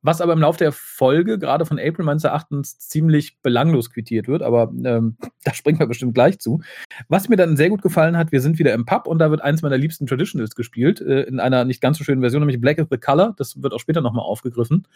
Was 0.06 0.21
aber 0.21 0.35
im 0.35 0.41
Laufe 0.41 0.59
der 0.59 0.71
Folge, 0.71 1.38
gerade 1.38 1.65
von 1.65 1.79
April 1.79 2.05
meines 2.05 2.25
Erachtens, 2.25 2.79
ziemlich 2.79 3.41
belanglos 3.41 3.88
quittiert 3.91 4.29
wird, 4.29 4.43
aber 4.43 4.70
ähm, 4.85 5.17
da 5.44 5.55
springen 5.55 5.79
wir 5.79 5.87
bestimmt 5.87 6.12
gleich 6.15 6.38
zu. 6.38 6.61
Was 7.09 7.31
mir 7.31 7.37
dann 7.37 7.56
sehr 7.56 7.70
gut 7.70 7.81
gefallen 7.81 8.17
hat, 8.19 8.31
wir 8.31 8.43
sind 8.43 8.59
wieder 8.59 8.75
im 8.75 8.85
Pub 8.85 9.06
und 9.06 9.19
da 9.19 9.31
wird 9.31 9.41
eins 9.41 9.62
meiner 9.62 9.79
liebsten 9.79 10.06
Traditionals 10.06 10.55
gespielt, 10.55 11.00
äh, 11.00 11.23
in 11.23 11.41
einer 11.41 11.65
nicht 11.65 11.81
ganz 11.81 11.97
so 11.97 12.05
schönen 12.05 12.20
Version, 12.20 12.41
nämlich 12.41 12.61
Black 12.61 12.77
is 12.77 12.87
the 12.91 12.99
Color. 12.99 13.35
Das 13.38 13.62
wird 13.62 13.73
auch 13.73 13.81
später 13.81 14.03
nochmal 14.03 14.27
aufgegriffen 14.27 14.87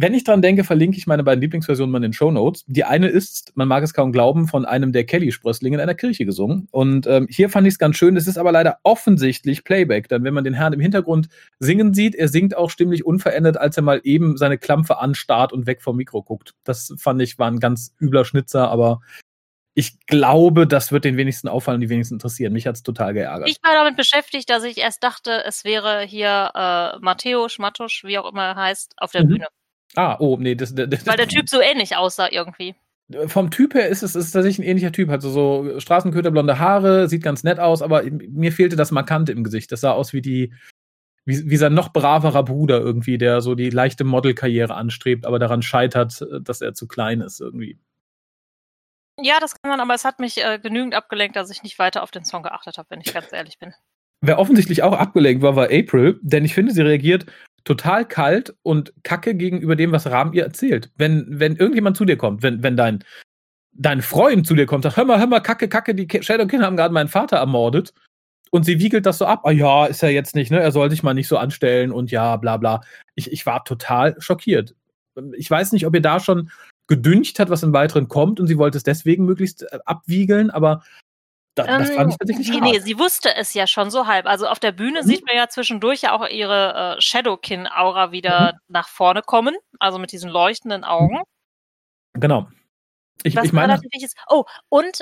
wenn 0.00 0.14
ich 0.14 0.22
dran 0.22 0.42
denke, 0.42 0.62
verlinke 0.62 0.96
ich 0.96 1.08
meine 1.08 1.24
beiden 1.24 1.42
Lieblingsversionen 1.42 1.90
mal 1.90 1.98
in 1.98 2.02
den 2.02 2.12
Show 2.12 2.30
Notes. 2.30 2.64
Die 2.68 2.84
eine 2.84 3.08
ist, 3.08 3.50
man 3.56 3.66
mag 3.66 3.82
es 3.82 3.92
kaum 3.92 4.12
glauben, 4.12 4.46
von 4.46 4.64
einem 4.64 4.92
der 4.92 5.02
Kelly-Sprösslinge 5.04 5.76
in 5.76 5.80
einer 5.80 5.96
Kirche 5.96 6.24
gesungen. 6.24 6.68
Und 6.70 7.08
ähm, 7.08 7.26
hier 7.28 7.50
fand 7.50 7.66
ich 7.66 7.74
es 7.74 7.78
ganz 7.80 7.96
schön. 7.96 8.16
Es 8.16 8.28
ist 8.28 8.38
aber 8.38 8.52
leider 8.52 8.78
offensichtlich 8.84 9.64
Playback, 9.64 10.08
denn 10.08 10.22
wenn 10.22 10.34
man 10.34 10.44
den 10.44 10.54
Herrn 10.54 10.72
im 10.72 10.78
Hintergrund 10.78 11.28
singen 11.58 11.94
sieht, 11.94 12.14
er 12.14 12.28
singt 12.28 12.56
auch 12.56 12.70
stimmlich 12.70 13.04
unverändert, 13.04 13.58
als 13.58 13.76
er 13.76 13.82
mal 13.82 14.00
eben 14.04 14.36
seine 14.36 14.56
Klampfe 14.56 14.98
anstarrt 14.98 15.52
und 15.52 15.66
weg 15.66 15.82
vom 15.82 15.96
Mikro 15.96 16.22
guckt. 16.22 16.54
Das 16.62 16.94
fand 16.96 17.20
ich 17.20 17.36
war 17.40 17.50
ein 17.50 17.58
ganz 17.58 17.92
übler 18.00 18.24
Schnitzer, 18.24 18.70
aber 18.70 19.00
ich 19.74 19.98
glaube, 20.06 20.68
das 20.68 20.92
wird 20.92 21.04
den 21.04 21.16
wenigsten 21.16 21.48
auffallen, 21.48 21.80
die 21.80 21.88
wenigsten 21.88 22.14
interessieren. 22.14 22.52
Mich 22.52 22.68
hat 22.68 22.76
es 22.76 22.84
total 22.84 23.14
geärgert. 23.14 23.48
Ich 23.48 23.58
war 23.64 23.74
damit 23.74 23.96
beschäftigt, 23.96 24.48
dass 24.48 24.62
ich 24.62 24.78
erst 24.78 25.02
dachte, 25.02 25.42
es 25.44 25.64
wäre 25.64 26.02
hier 26.02 26.52
äh, 26.54 26.98
Matthäus, 27.00 27.58
Mattusch, 27.58 28.04
wie 28.04 28.18
auch 28.18 28.30
immer 28.30 28.44
er 28.44 28.56
heißt, 28.56 28.94
auf 28.96 29.10
der 29.10 29.24
mhm. 29.24 29.28
Bühne. 29.28 29.46
Ah, 29.94 30.16
oh, 30.20 30.36
nee, 30.38 30.54
das, 30.54 30.74
das 30.74 31.06
Weil 31.06 31.16
der 31.16 31.28
Typ 31.28 31.48
so 31.48 31.60
ähnlich 31.60 31.96
aussah 31.96 32.28
irgendwie. 32.30 32.74
Vom 33.26 33.50
Typ 33.50 33.74
her 33.74 33.88
ist 33.88 34.02
es 34.02 34.14
ist 34.14 34.32
tatsächlich 34.32 34.58
ein 34.58 34.70
ähnlicher 34.70 34.92
Typ. 34.92 35.08
Also 35.08 35.30
so 35.30 35.80
Straßenköter, 35.80 36.30
blonde 36.30 36.58
Haare, 36.58 37.08
sieht 37.08 37.22
ganz 37.22 37.42
nett 37.42 37.58
aus, 37.58 37.80
aber 37.80 38.02
mir 38.02 38.52
fehlte 38.52 38.76
das 38.76 38.90
Markante 38.90 39.32
im 39.32 39.44
Gesicht. 39.44 39.72
Das 39.72 39.80
sah 39.80 39.92
aus 39.92 40.12
wie 40.12 40.20
die, 40.20 40.52
wie, 41.24 41.48
wie 41.48 41.56
sein 41.56 41.72
noch 41.72 41.92
braverer 41.92 42.42
Bruder 42.42 42.80
irgendwie, 42.80 43.16
der 43.16 43.40
so 43.40 43.54
die 43.54 43.70
leichte 43.70 44.04
Modelkarriere 44.04 44.74
anstrebt, 44.74 45.24
aber 45.24 45.38
daran 45.38 45.62
scheitert, 45.62 46.22
dass 46.42 46.60
er 46.60 46.74
zu 46.74 46.86
klein 46.86 47.22
ist 47.22 47.40
irgendwie. 47.40 47.78
Ja, 49.20 49.40
das 49.40 49.60
kann 49.60 49.70
man, 49.70 49.80
aber 49.80 49.94
es 49.94 50.04
hat 50.04 50.20
mich 50.20 50.44
äh, 50.44 50.58
genügend 50.58 50.94
abgelenkt, 50.94 51.34
dass 51.34 51.50
ich 51.50 51.62
nicht 51.62 51.78
weiter 51.78 52.02
auf 52.02 52.10
den 52.10 52.24
Song 52.24 52.42
geachtet 52.42 52.78
habe, 52.78 52.90
wenn 52.90 53.00
ich 53.00 53.12
ganz 53.12 53.32
ehrlich 53.32 53.58
bin. 53.58 53.74
Wer 54.20 54.38
offensichtlich 54.38 54.82
auch 54.82 54.92
abgelenkt 54.92 55.42
war, 55.42 55.56
war 55.56 55.70
April, 55.70 56.18
denn 56.22 56.44
ich 56.44 56.54
finde, 56.54 56.72
sie 56.72 56.82
reagiert 56.82 57.26
total 57.64 58.06
kalt 58.06 58.54
und 58.62 58.92
kacke 59.02 59.34
gegenüber 59.34 59.76
dem, 59.76 59.92
was 59.92 60.06
Rahm 60.06 60.32
ihr 60.32 60.44
erzählt. 60.44 60.90
Wenn, 60.96 61.26
wenn 61.28 61.56
irgendjemand 61.56 61.96
zu 61.96 62.04
dir 62.04 62.16
kommt, 62.16 62.42
wenn, 62.42 62.62
wenn 62.62 62.76
dein, 62.76 63.04
dein 63.72 64.02
Freund 64.02 64.46
zu 64.46 64.54
dir 64.54 64.66
kommt, 64.66 64.84
sagt, 64.84 64.96
hör 64.96 65.04
mal, 65.04 65.18
hör 65.18 65.26
mal, 65.26 65.40
kacke, 65.40 65.68
kacke, 65.68 65.94
die 65.94 66.08
Shadowkin 66.22 66.62
haben 66.62 66.76
gerade 66.76 66.94
meinen 66.94 67.08
Vater 67.08 67.36
ermordet. 67.36 67.92
Und 68.50 68.64
sie 68.64 68.78
wiegelt 68.78 69.04
das 69.04 69.18
so 69.18 69.26
ab, 69.26 69.42
ah 69.44 69.50
ja, 69.50 69.86
ist 69.86 70.02
er 70.02 70.10
jetzt 70.10 70.34
nicht, 70.34 70.50
ne? 70.50 70.60
Er 70.60 70.72
soll 70.72 70.90
sich 70.90 71.02
mal 71.02 71.12
nicht 71.12 71.28
so 71.28 71.36
anstellen 71.36 71.92
und 71.92 72.10
ja, 72.10 72.36
bla 72.36 72.56
bla. 72.56 72.80
Ich, 73.14 73.30
ich 73.30 73.44
war 73.44 73.64
total 73.64 74.16
schockiert. 74.20 74.74
Ich 75.36 75.50
weiß 75.50 75.72
nicht, 75.72 75.86
ob 75.86 75.94
ihr 75.94 76.00
da 76.00 76.18
schon 76.20 76.50
gedüncht 76.86 77.38
hat, 77.38 77.50
was 77.50 77.62
im 77.62 77.74
Weiteren 77.74 78.08
kommt 78.08 78.40
und 78.40 78.46
sie 78.46 78.56
wollte 78.56 78.78
es 78.78 78.84
deswegen 78.84 79.26
möglichst 79.26 79.62
äh, 79.62 79.78
abwiegeln, 79.84 80.50
aber 80.50 80.82
das, 81.66 81.88
das 81.88 81.96
fand 81.96 82.10
ich 82.10 82.14
ähm, 82.14 82.18
tatsächlich 82.18 82.48
nee, 82.48 82.60
nee, 82.60 82.78
sie 82.80 82.98
wusste 82.98 83.34
es 83.34 83.54
ja 83.54 83.66
schon 83.66 83.90
so 83.90 84.06
halb. 84.06 84.26
Also 84.26 84.46
auf 84.46 84.58
der 84.58 84.72
Bühne 84.72 85.02
mhm. 85.02 85.06
sieht 85.06 85.26
man 85.26 85.36
ja 85.36 85.48
zwischendurch 85.48 86.02
ja 86.02 86.12
auch 86.12 86.26
ihre 86.26 86.96
äh, 86.96 87.00
Shadowkin-Aura 87.00 88.12
wieder 88.12 88.54
mhm. 88.54 88.58
nach 88.68 88.88
vorne 88.88 89.22
kommen, 89.22 89.56
also 89.78 89.98
mit 89.98 90.12
diesen 90.12 90.30
leuchtenden 90.30 90.84
Augen. 90.84 91.22
Genau. 92.14 92.48
Ich, 93.22 93.36
was 93.36 93.46
ich 93.46 93.52
meine. 93.52 93.78
Ist, 93.92 94.16
oh, 94.28 94.44
und 94.68 95.00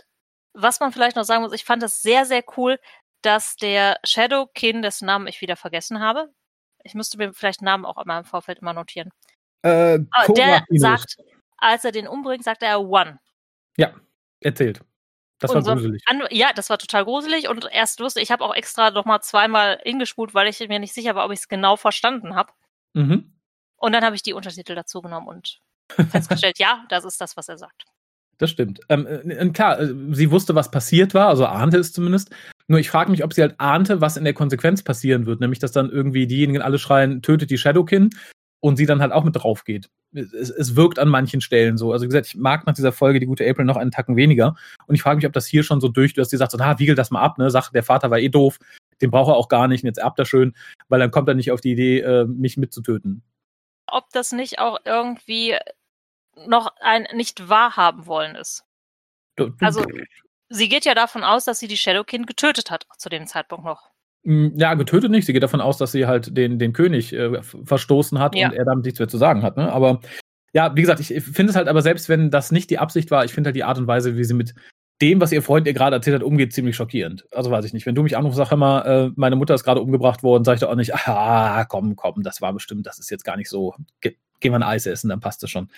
was 0.54 0.80
man 0.80 0.92
vielleicht 0.92 1.16
noch 1.16 1.24
sagen 1.24 1.42
muss, 1.42 1.52
ich 1.52 1.64
fand 1.64 1.82
es 1.82 2.00
sehr, 2.00 2.24
sehr 2.24 2.42
cool, 2.56 2.78
dass 3.22 3.56
der 3.56 3.98
Shadowkin, 4.04 4.82
dessen 4.82 5.06
Namen 5.06 5.26
ich 5.26 5.40
wieder 5.40 5.56
vergessen 5.56 6.00
habe, 6.00 6.30
ich 6.82 6.94
müsste 6.94 7.18
mir 7.18 7.32
vielleicht 7.34 7.62
Namen 7.62 7.84
auch 7.84 8.02
immer 8.02 8.18
im 8.18 8.24
Vorfeld 8.24 8.60
immer 8.60 8.72
notieren. 8.72 9.10
Äh, 9.62 9.98
der 10.28 10.62
sagt, 10.70 11.16
als 11.58 11.84
er 11.84 11.92
den 11.92 12.06
umbringt, 12.06 12.44
sagt 12.44 12.62
er 12.62 12.80
One. 12.80 13.18
Ja, 13.76 13.94
erzählt. 14.40 14.80
Das 15.38 15.54
war 15.54 15.62
gruselig. 15.62 16.02
An 16.06 16.22
ja, 16.30 16.52
das 16.54 16.70
war 16.70 16.78
total 16.78 17.04
gruselig 17.04 17.48
und 17.48 17.68
erst 17.70 18.00
lustig. 18.00 18.22
Ich 18.22 18.30
habe 18.30 18.44
auch 18.44 18.54
extra 18.54 18.90
noch 18.90 19.04
mal 19.04 19.20
zweimal 19.20 19.78
hingespult, 19.82 20.34
weil 20.34 20.48
ich 20.48 20.58
mir 20.68 20.78
nicht 20.78 20.94
sicher 20.94 21.14
war, 21.14 21.26
ob 21.26 21.32
ich 21.32 21.40
es 21.40 21.48
genau 21.48 21.76
verstanden 21.76 22.34
habe. 22.34 22.52
Mhm. 22.94 23.34
Und 23.76 23.92
dann 23.92 24.04
habe 24.04 24.16
ich 24.16 24.22
die 24.22 24.32
Untertitel 24.32 24.74
dazu 24.74 25.02
genommen 25.02 25.28
und 25.28 25.60
festgestellt, 26.10 26.58
ja, 26.58 26.84
das 26.88 27.04
ist 27.04 27.20
das, 27.20 27.36
was 27.36 27.48
er 27.48 27.58
sagt. 27.58 27.84
Das 28.38 28.50
stimmt. 28.50 28.80
Ähm, 28.88 29.06
äh, 29.06 29.48
klar, 29.50 29.80
äh, 29.80 29.94
sie 30.10 30.30
wusste, 30.30 30.54
was 30.54 30.70
passiert 30.70 31.14
war, 31.14 31.28
also 31.28 31.46
ahnte 31.46 31.78
es 31.78 31.92
zumindest. 31.92 32.34
Nur 32.68 32.78
ich 32.78 32.90
frage 32.90 33.10
mich, 33.10 33.24
ob 33.24 33.32
sie 33.32 33.42
halt 33.42 33.54
ahnte, 33.58 34.00
was 34.00 34.16
in 34.16 34.24
der 34.24 34.34
Konsequenz 34.34 34.82
passieren 34.82 35.26
wird, 35.26 35.40
nämlich 35.40 35.58
dass 35.58 35.72
dann 35.72 35.90
irgendwie 35.90 36.26
diejenigen 36.26 36.62
alle 36.62 36.78
schreien, 36.78 37.22
tötet 37.22 37.50
die 37.50 37.58
Shadowkin 37.58 38.10
und 38.60 38.76
sie 38.76 38.86
dann 38.86 39.00
halt 39.00 39.12
auch 39.12 39.24
mit 39.24 39.36
drauf 39.36 39.64
geht. 39.64 39.90
Es, 40.12 40.50
es, 40.50 40.76
wirkt 40.76 40.98
an 40.98 41.08
manchen 41.08 41.40
Stellen 41.40 41.76
so. 41.76 41.92
Also 41.92 42.04
wie 42.04 42.08
gesagt, 42.08 42.26
ich 42.26 42.36
mag 42.36 42.66
nach 42.66 42.74
dieser 42.74 42.92
Folge 42.92 43.20
die 43.20 43.26
gute 43.26 43.48
April 43.48 43.64
noch 43.64 43.76
einen 43.76 43.90
Tacken 43.90 44.16
weniger. 44.16 44.56
Und 44.86 44.94
ich 44.94 45.02
frage 45.02 45.16
mich, 45.16 45.26
ob 45.26 45.32
das 45.32 45.46
hier 45.46 45.62
schon 45.62 45.80
so 45.80 45.88
durch, 45.88 46.14
dass 46.14 46.30
sie 46.30 46.36
sagt, 46.36 46.52
so, 46.52 46.58
na, 46.58 46.78
wiegel 46.78 46.94
das 46.94 47.10
mal 47.10 47.20
ab, 47.20 47.38
ne? 47.38 47.50
Sag, 47.50 47.70
der 47.70 47.82
Vater 47.82 48.10
war 48.10 48.18
eh 48.18 48.28
doof, 48.28 48.58
den 49.02 49.10
braucht 49.10 49.30
er 49.30 49.36
auch 49.36 49.48
gar 49.48 49.68
nicht, 49.68 49.84
und 49.84 49.88
jetzt 49.88 49.98
erbt 49.98 50.18
er 50.18 50.24
schön, 50.24 50.54
weil 50.88 51.00
dann 51.00 51.10
kommt 51.10 51.28
er 51.28 51.34
nicht 51.34 51.52
auf 51.52 51.60
die 51.60 51.72
Idee, 51.72 52.00
äh, 52.00 52.24
mich 52.24 52.56
mitzutöten. 52.56 53.22
Ob 53.86 54.08
das 54.12 54.32
nicht 54.32 54.58
auch 54.58 54.78
irgendwie 54.84 55.56
noch 56.46 56.74
ein 56.80 57.06
nicht 57.14 57.48
wahrhaben 57.48 58.06
wollen 58.06 58.34
ist. 58.36 58.64
Also, 59.60 59.84
sie 60.48 60.68
geht 60.68 60.84
ja 60.84 60.94
davon 60.94 61.24
aus, 61.24 61.44
dass 61.44 61.58
sie 61.58 61.68
die 61.68 61.76
Shadowkin 61.76 62.26
getötet 62.26 62.70
hat, 62.70 62.86
zu 62.98 63.08
dem 63.08 63.26
Zeitpunkt 63.26 63.64
noch. 63.64 63.90
Hm, 64.26 64.54
ja, 64.56 64.74
getötet 64.74 65.10
nicht. 65.10 65.24
Sie 65.24 65.32
geht 65.32 65.44
davon 65.44 65.60
aus, 65.60 65.78
dass 65.78 65.92
sie 65.92 66.06
halt 66.06 66.36
den, 66.36 66.58
den 66.58 66.72
König 66.72 67.12
äh, 67.12 67.40
verstoßen 67.42 68.18
hat 68.18 68.34
ja. 68.34 68.48
und 68.48 68.54
er 68.54 68.64
damit 68.64 68.84
nichts 68.84 68.98
mehr 68.98 69.08
zu 69.08 69.18
sagen 69.18 69.42
hat. 69.42 69.56
Ne? 69.56 69.72
Aber 69.72 70.00
ja, 70.52 70.74
wie 70.74 70.80
gesagt, 70.80 70.98
ich 70.98 71.08
finde 71.22 71.50
es 71.50 71.56
halt 71.56 71.68
aber 71.68 71.80
selbst, 71.80 72.08
wenn 72.08 72.30
das 72.30 72.50
nicht 72.50 72.68
die 72.70 72.78
Absicht 72.78 73.12
war, 73.12 73.24
ich 73.24 73.32
finde 73.32 73.48
halt 73.48 73.56
die 73.56 73.62
Art 73.62 73.78
und 73.78 73.86
Weise, 73.86 74.16
wie 74.16 74.24
sie 74.24 74.34
mit 74.34 74.54
dem, 75.00 75.20
was 75.20 75.30
ihr 75.30 75.42
Freund 75.42 75.66
ihr 75.66 75.74
gerade 75.74 75.94
erzählt 75.94 76.16
hat, 76.16 76.22
umgeht, 76.24 76.52
ziemlich 76.52 76.74
schockierend. 76.74 77.24
Also 77.30 77.52
weiß 77.52 77.64
ich 77.66 77.72
nicht. 77.72 77.86
Wenn 77.86 77.94
du 77.94 78.02
mich 78.02 78.16
anrufst, 78.16 78.38
sag 78.38 78.50
immer, 78.50 78.84
äh, 78.84 79.10
meine 79.14 79.36
Mutter 79.36 79.54
ist 79.54 79.62
gerade 79.62 79.80
umgebracht 79.80 80.24
worden, 80.24 80.42
sag 80.42 80.54
ich 80.54 80.60
doch 80.60 80.70
auch 80.70 80.74
nicht, 80.74 80.94
ah, 80.94 81.64
komm, 81.66 81.94
komm, 81.94 82.22
das 82.24 82.40
war 82.40 82.52
bestimmt, 82.52 82.86
das 82.86 82.98
ist 82.98 83.10
jetzt 83.10 83.24
gar 83.24 83.36
nicht 83.36 83.48
so. 83.48 83.74
Ge 84.00 84.16
gehen 84.40 84.52
wir 84.52 84.56
ein 84.56 84.62
Eis 84.62 84.84
essen, 84.84 85.08
dann 85.08 85.20
passt 85.20 85.42
es 85.44 85.50
schon 85.50 85.70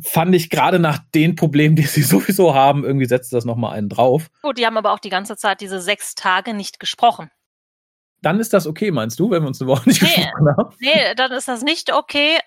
fand 0.00 0.34
ich 0.34 0.50
gerade 0.50 0.78
nach 0.78 0.98
den 1.14 1.36
Problemen, 1.36 1.76
die 1.76 1.82
sie 1.86 2.02
sowieso 2.02 2.54
haben, 2.54 2.84
irgendwie 2.84 3.06
setzt 3.06 3.32
das 3.32 3.44
nochmal 3.44 3.76
einen 3.76 3.88
drauf. 3.88 4.30
Gut, 4.42 4.58
die 4.58 4.66
haben 4.66 4.76
aber 4.76 4.92
auch 4.92 4.98
die 4.98 5.10
ganze 5.10 5.36
Zeit 5.36 5.60
diese 5.60 5.80
sechs 5.80 6.14
Tage 6.14 6.54
nicht 6.54 6.80
gesprochen. 6.80 7.30
Dann 8.22 8.40
ist 8.40 8.52
das 8.52 8.66
okay, 8.66 8.90
meinst 8.90 9.18
du, 9.20 9.30
wenn 9.30 9.42
wir 9.42 9.48
uns 9.48 9.60
eine 9.60 9.68
Woche 9.68 9.88
nicht 9.88 10.02
nee, 10.02 10.08
gesprochen 10.08 10.56
haben? 10.56 10.76
Nee, 10.80 11.14
dann 11.16 11.32
ist 11.32 11.48
das 11.48 11.62
nicht 11.62 11.92
okay. 11.92 12.38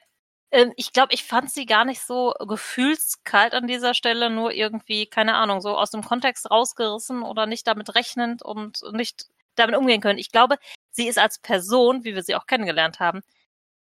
Ähm, 0.52 0.72
ich 0.78 0.94
glaube, 0.94 1.14
ich 1.14 1.24
fand 1.24 1.52
sie 1.52 1.66
gar 1.66 1.86
nicht 1.86 2.02
so 2.02 2.34
gefühlskalt 2.48 3.54
an 3.54 3.68
dieser 3.68 3.94
Stelle, 3.94 4.30
nur 4.30 4.54
irgendwie, 4.54 5.06
keine 5.06 5.36
Ahnung, 5.36 5.62
so 5.62 5.78
aus 5.78 5.92
dem 5.92 6.04
Kontext 6.04 6.50
rausgerissen 6.50 7.24
oder 7.24 7.46
nicht 7.46 7.68
damit 7.68 7.94
rechnend 7.96 8.42
und 8.42 8.80
nicht 8.94 9.26
damit 9.56 9.76
umgehen 9.76 10.02
können. 10.02 10.20
Ich 10.20 10.32
glaube, 10.32 10.58
sie 10.92 11.08
ist 11.08 11.20
als 11.20 11.40
Person, 11.40 12.04
wie 12.04 12.16
wir 12.16 12.24
sie 12.24 12.36
auch 12.36 12.48
kennengelernt 12.48 13.00
haben, 13.00 13.22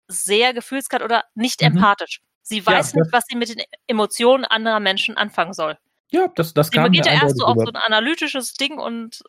sehr 0.07 0.53
gefühlskalt 0.53 1.03
oder 1.03 1.23
nicht 1.35 1.61
mhm. 1.61 1.67
empathisch. 1.67 2.21
Sie 2.43 2.65
weiß 2.65 2.93
ja, 2.93 3.01
nicht, 3.01 3.13
was 3.13 3.23
sie 3.27 3.37
mit 3.37 3.49
den 3.49 3.63
Emotionen 3.87 4.45
anderer 4.45 4.79
Menschen 4.79 5.17
anfangen 5.17 5.53
soll. 5.53 5.77
Ja, 6.11 6.27
das, 6.35 6.53
das 6.53 6.67
Sie 6.67 6.79
geht 6.89 7.05
ja 7.05 7.13
erst 7.13 7.37
so 7.37 7.45
auf 7.45 7.55
so 7.57 7.67
ein 7.67 7.75
analytisches 7.75 8.53
Ding 8.53 8.77
und 8.77 9.23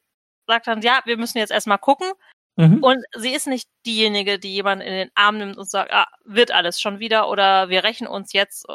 sagt 0.46 0.66
dann, 0.66 0.82
ja, 0.82 1.00
wir 1.04 1.16
müssen 1.16 1.38
jetzt 1.38 1.52
erstmal 1.52 1.78
gucken. 1.78 2.10
Mhm. 2.56 2.82
Und 2.82 3.04
sie 3.16 3.30
ist 3.34 3.46
nicht 3.46 3.68
diejenige, 3.86 4.38
die 4.38 4.52
jemanden 4.52 4.86
in 4.86 4.92
den 4.92 5.10
Arm 5.14 5.38
nimmt 5.38 5.56
und 5.56 5.70
sagt, 5.70 5.92
ah, 5.92 6.06
wird 6.24 6.52
alles 6.52 6.80
schon 6.80 6.98
wieder 6.98 7.28
oder 7.28 7.68
wir 7.68 7.84
rächen 7.84 8.06
uns 8.06 8.32
jetzt. 8.32 8.66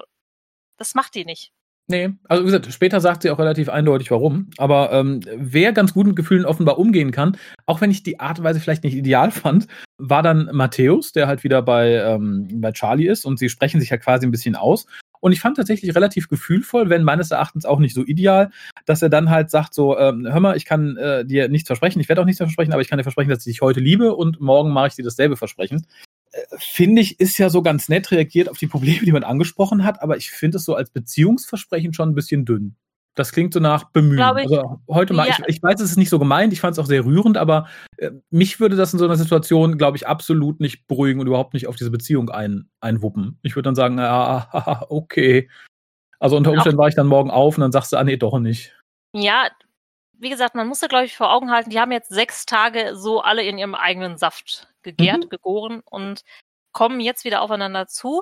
Das 0.78 0.96
macht 0.96 1.16
die 1.16 1.26
nicht. 1.26 1.52
Nee, 1.90 2.10
also 2.28 2.44
wie 2.44 2.48
gesagt, 2.48 2.72
später 2.74 3.00
sagt 3.00 3.22
sie 3.22 3.30
auch 3.30 3.40
relativ 3.40 3.70
eindeutig, 3.70 4.12
warum. 4.12 4.50
Aber 4.58 4.92
ähm, 4.92 5.22
wer 5.38 5.72
ganz 5.72 5.94
gut 5.94 6.06
mit 6.06 6.18
Gefühlen 6.18 6.46
offenbar 6.46 6.80
umgehen 6.80 7.12
kann, 7.12 7.38
auch 7.66 7.80
wenn 7.80 7.92
ich 7.92 8.04
die 8.04 8.20
Art 8.20 8.40
und 8.40 8.46
Weise 8.46 8.60
vielleicht 8.60 8.84
nicht 8.84 8.96
ideal 8.96 9.32
fand, 9.32 9.68
war 9.98 10.22
dann 10.22 10.50
Matthäus, 10.52 11.14
der 11.14 11.28
halt 11.28 11.46
wieder 11.46 11.62
bei, 11.62 11.94
ähm, 11.94 12.50
bei 12.56 12.74
Charlie 12.74 13.08
ist 13.08 13.26
und 13.26 13.40
sie 13.40 13.48
sprechen 13.48 13.80
sich 13.80 13.90
ja 13.90 13.98
quasi 13.98 14.26
ein 14.28 14.32
bisschen 14.32 14.58
aus. 14.58 14.86
Und 15.20 15.32
ich 15.32 15.40
fand 15.40 15.58
tatsächlich 15.58 15.96
relativ 15.96 16.28
gefühlvoll, 16.30 16.90
wenn 16.90 17.04
meines 17.04 17.32
Erachtens 17.32 17.66
auch 17.66 17.80
nicht 17.80 17.94
so 17.94 18.04
ideal, 18.06 18.52
dass 18.86 19.02
er 19.02 19.10
dann 19.10 19.30
halt 19.30 19.50
sagt 19.50 19.74
so, 19.74 19.98
ähm, 19.98 20.28
hör 20.30 20.40
mal, 20.40 20.58
ich 20.58 20.66
kann 20.66 20.98
äh, 20.98 21.26
dir 21.26 21.50
nichts 21.50 21.68
versprechen, 21.68 22.00
ich 22.00 22.10
werde 22.10 22.22
auch 22.22 22.26
nichts 22.26 22.38
versprechen, 22.38 22.74
aber 22.74 22.82
ich 22.82 22.88
kann 22.88 22.98
dir 22.98 23.04
versprechen, 23.04 23.30
dass 23.30 23.46
ich 23.46 23.54
dich 23.54 23.62
heute 23.62 23.80
liebe 23.80 24.16
und 24.16 24.40
morgen 24.40 24.72
mache 24.72 24.88
ich 24.88 24.96
dir 24.96 25.04
dasselbe 25.04 25.38
Versprechen. 25.38 25.86
Äh, 26.32 26.42
finde 26.60 27.02
ich, 27.02 27.20
ist 27.20 27.38
ja 27.38 27.50
so 27.50 27.62
ganz 27.62 27.90
nett 27.90 28.12
reagiert 28.12 28.50
auf 28.50 28.58
die 28.58 28.68
Probleme, 28.68 29.06
die 29.06 29.12
man 29.12 29.24
angesprochen 29.24 29.84
hat, 29.84 30.02
aber 30.02 30.18
ich 30.18 30.32
finde 30.32 30.58
es 30.58 30.66
so 30.66 30.76
als 30.76 30.90
Beziehungsversprechen 30.90 31.94
schon 31.94 32.10
ein 32.10 32.16
bisschen 32.16 32.46
dünn. 32.46 32.76
Das 33.18 33.32
klingt 33.32 33.52
so 33.52 33.60
nach 33.60 33.86
Bemühen. 33.86 34.22
Also 34.22 34.80
heute 34.88 35.14
mal, 35.16 35.28
ja. 35.28 35.36
ich, 35.40 35.56
ich, 35.56 35.64
weiß, 35.64 35.82
es 35.82 35.90
ist 35.90 35.98
nicht 35.98 36.12
so 36.12 36.20
gemeint, 36.20 36.54
ich 36.54 36.62
fand 36.62 36.74
es 36.74 36.80
auch 36.80 36.86
sehr 36.86 37.04
rührend, 37.04 37.36
aber 37.36 37.68
äh, 37.98 38.12
mich 38.30 38.60
würde 38.60 38.76
das 38.76 38.94
in 38.94 39.00
so 39.00 39.06
einer 39.06 39.16
Situation, 39.16 39.80
glaube 39.80 39.98
ich, 39.98 40.06
absolut 40.06 40.60
nicht 40.60 40.88
beruhigen 40.88 41.20
und 41.20 41.26
überhaupt 41.26 41.56
nicht 41.56 41.66
auf 41.66 41.76
diese 41.76 41.90
Beziehung 41.90 42.30
ein, 42.30 42.70
einwuppen. 42.80 43.40
Ich 43.42 43.56
würde 43.56 43.68
dann 43.68 43.76
sagen, 43.76 43.98
ja, 43.98 44.86
okay. 44.90 45.50
Also 46.20 46.38
unter 46.38 46.52
Umständen 46.52 46.78
war 46.78 46.88
ich 46.88 46.96
dann 46.96 47.08
morgen 47.08 47.32
auf 47.32 47.58
und 47.58 47.62
dann 47.62 47.72
sagst 47.72 47.92
du, 47.92 47.98
ah 47.98 48.04
nee, 48.04 48.18
doch 48.18 48.38
nicht. 48.38 48.76
Ja, 49.14 49.48
wie 50.14 50.30
gesagt, 50.30 50.54
man 50.54 50.68
muss 50.68 50.80
da, 50.80 50.88
glaube 50.88 51.06
ich, 51.06 51.18
vor 51.18 51.34
Augen 51.34 51.52
halten, 51.52 51.72
die 51.72 51.80
haben 51.80 51.92
jetzt 51.92 52.10
sechs 52.10 52.46
Tage 52.46 52.96
so 52.96 53.22
alle 53.22 53.44
in 53.44 53.58
ihrem 53.58 53.74
eigenen 53.74 54.18
Saft 54.18 54.68
gegärt, 54.84 55.26
mhm. 55.26 55.30
gegoren 55.30 55.82
und 55.86 56.24
kommen 56.72 57.00
jetzt 57.00 57.26
wieder 57.26 57.42
aufeinander 57.42 57.88
zu. 57.88 58.22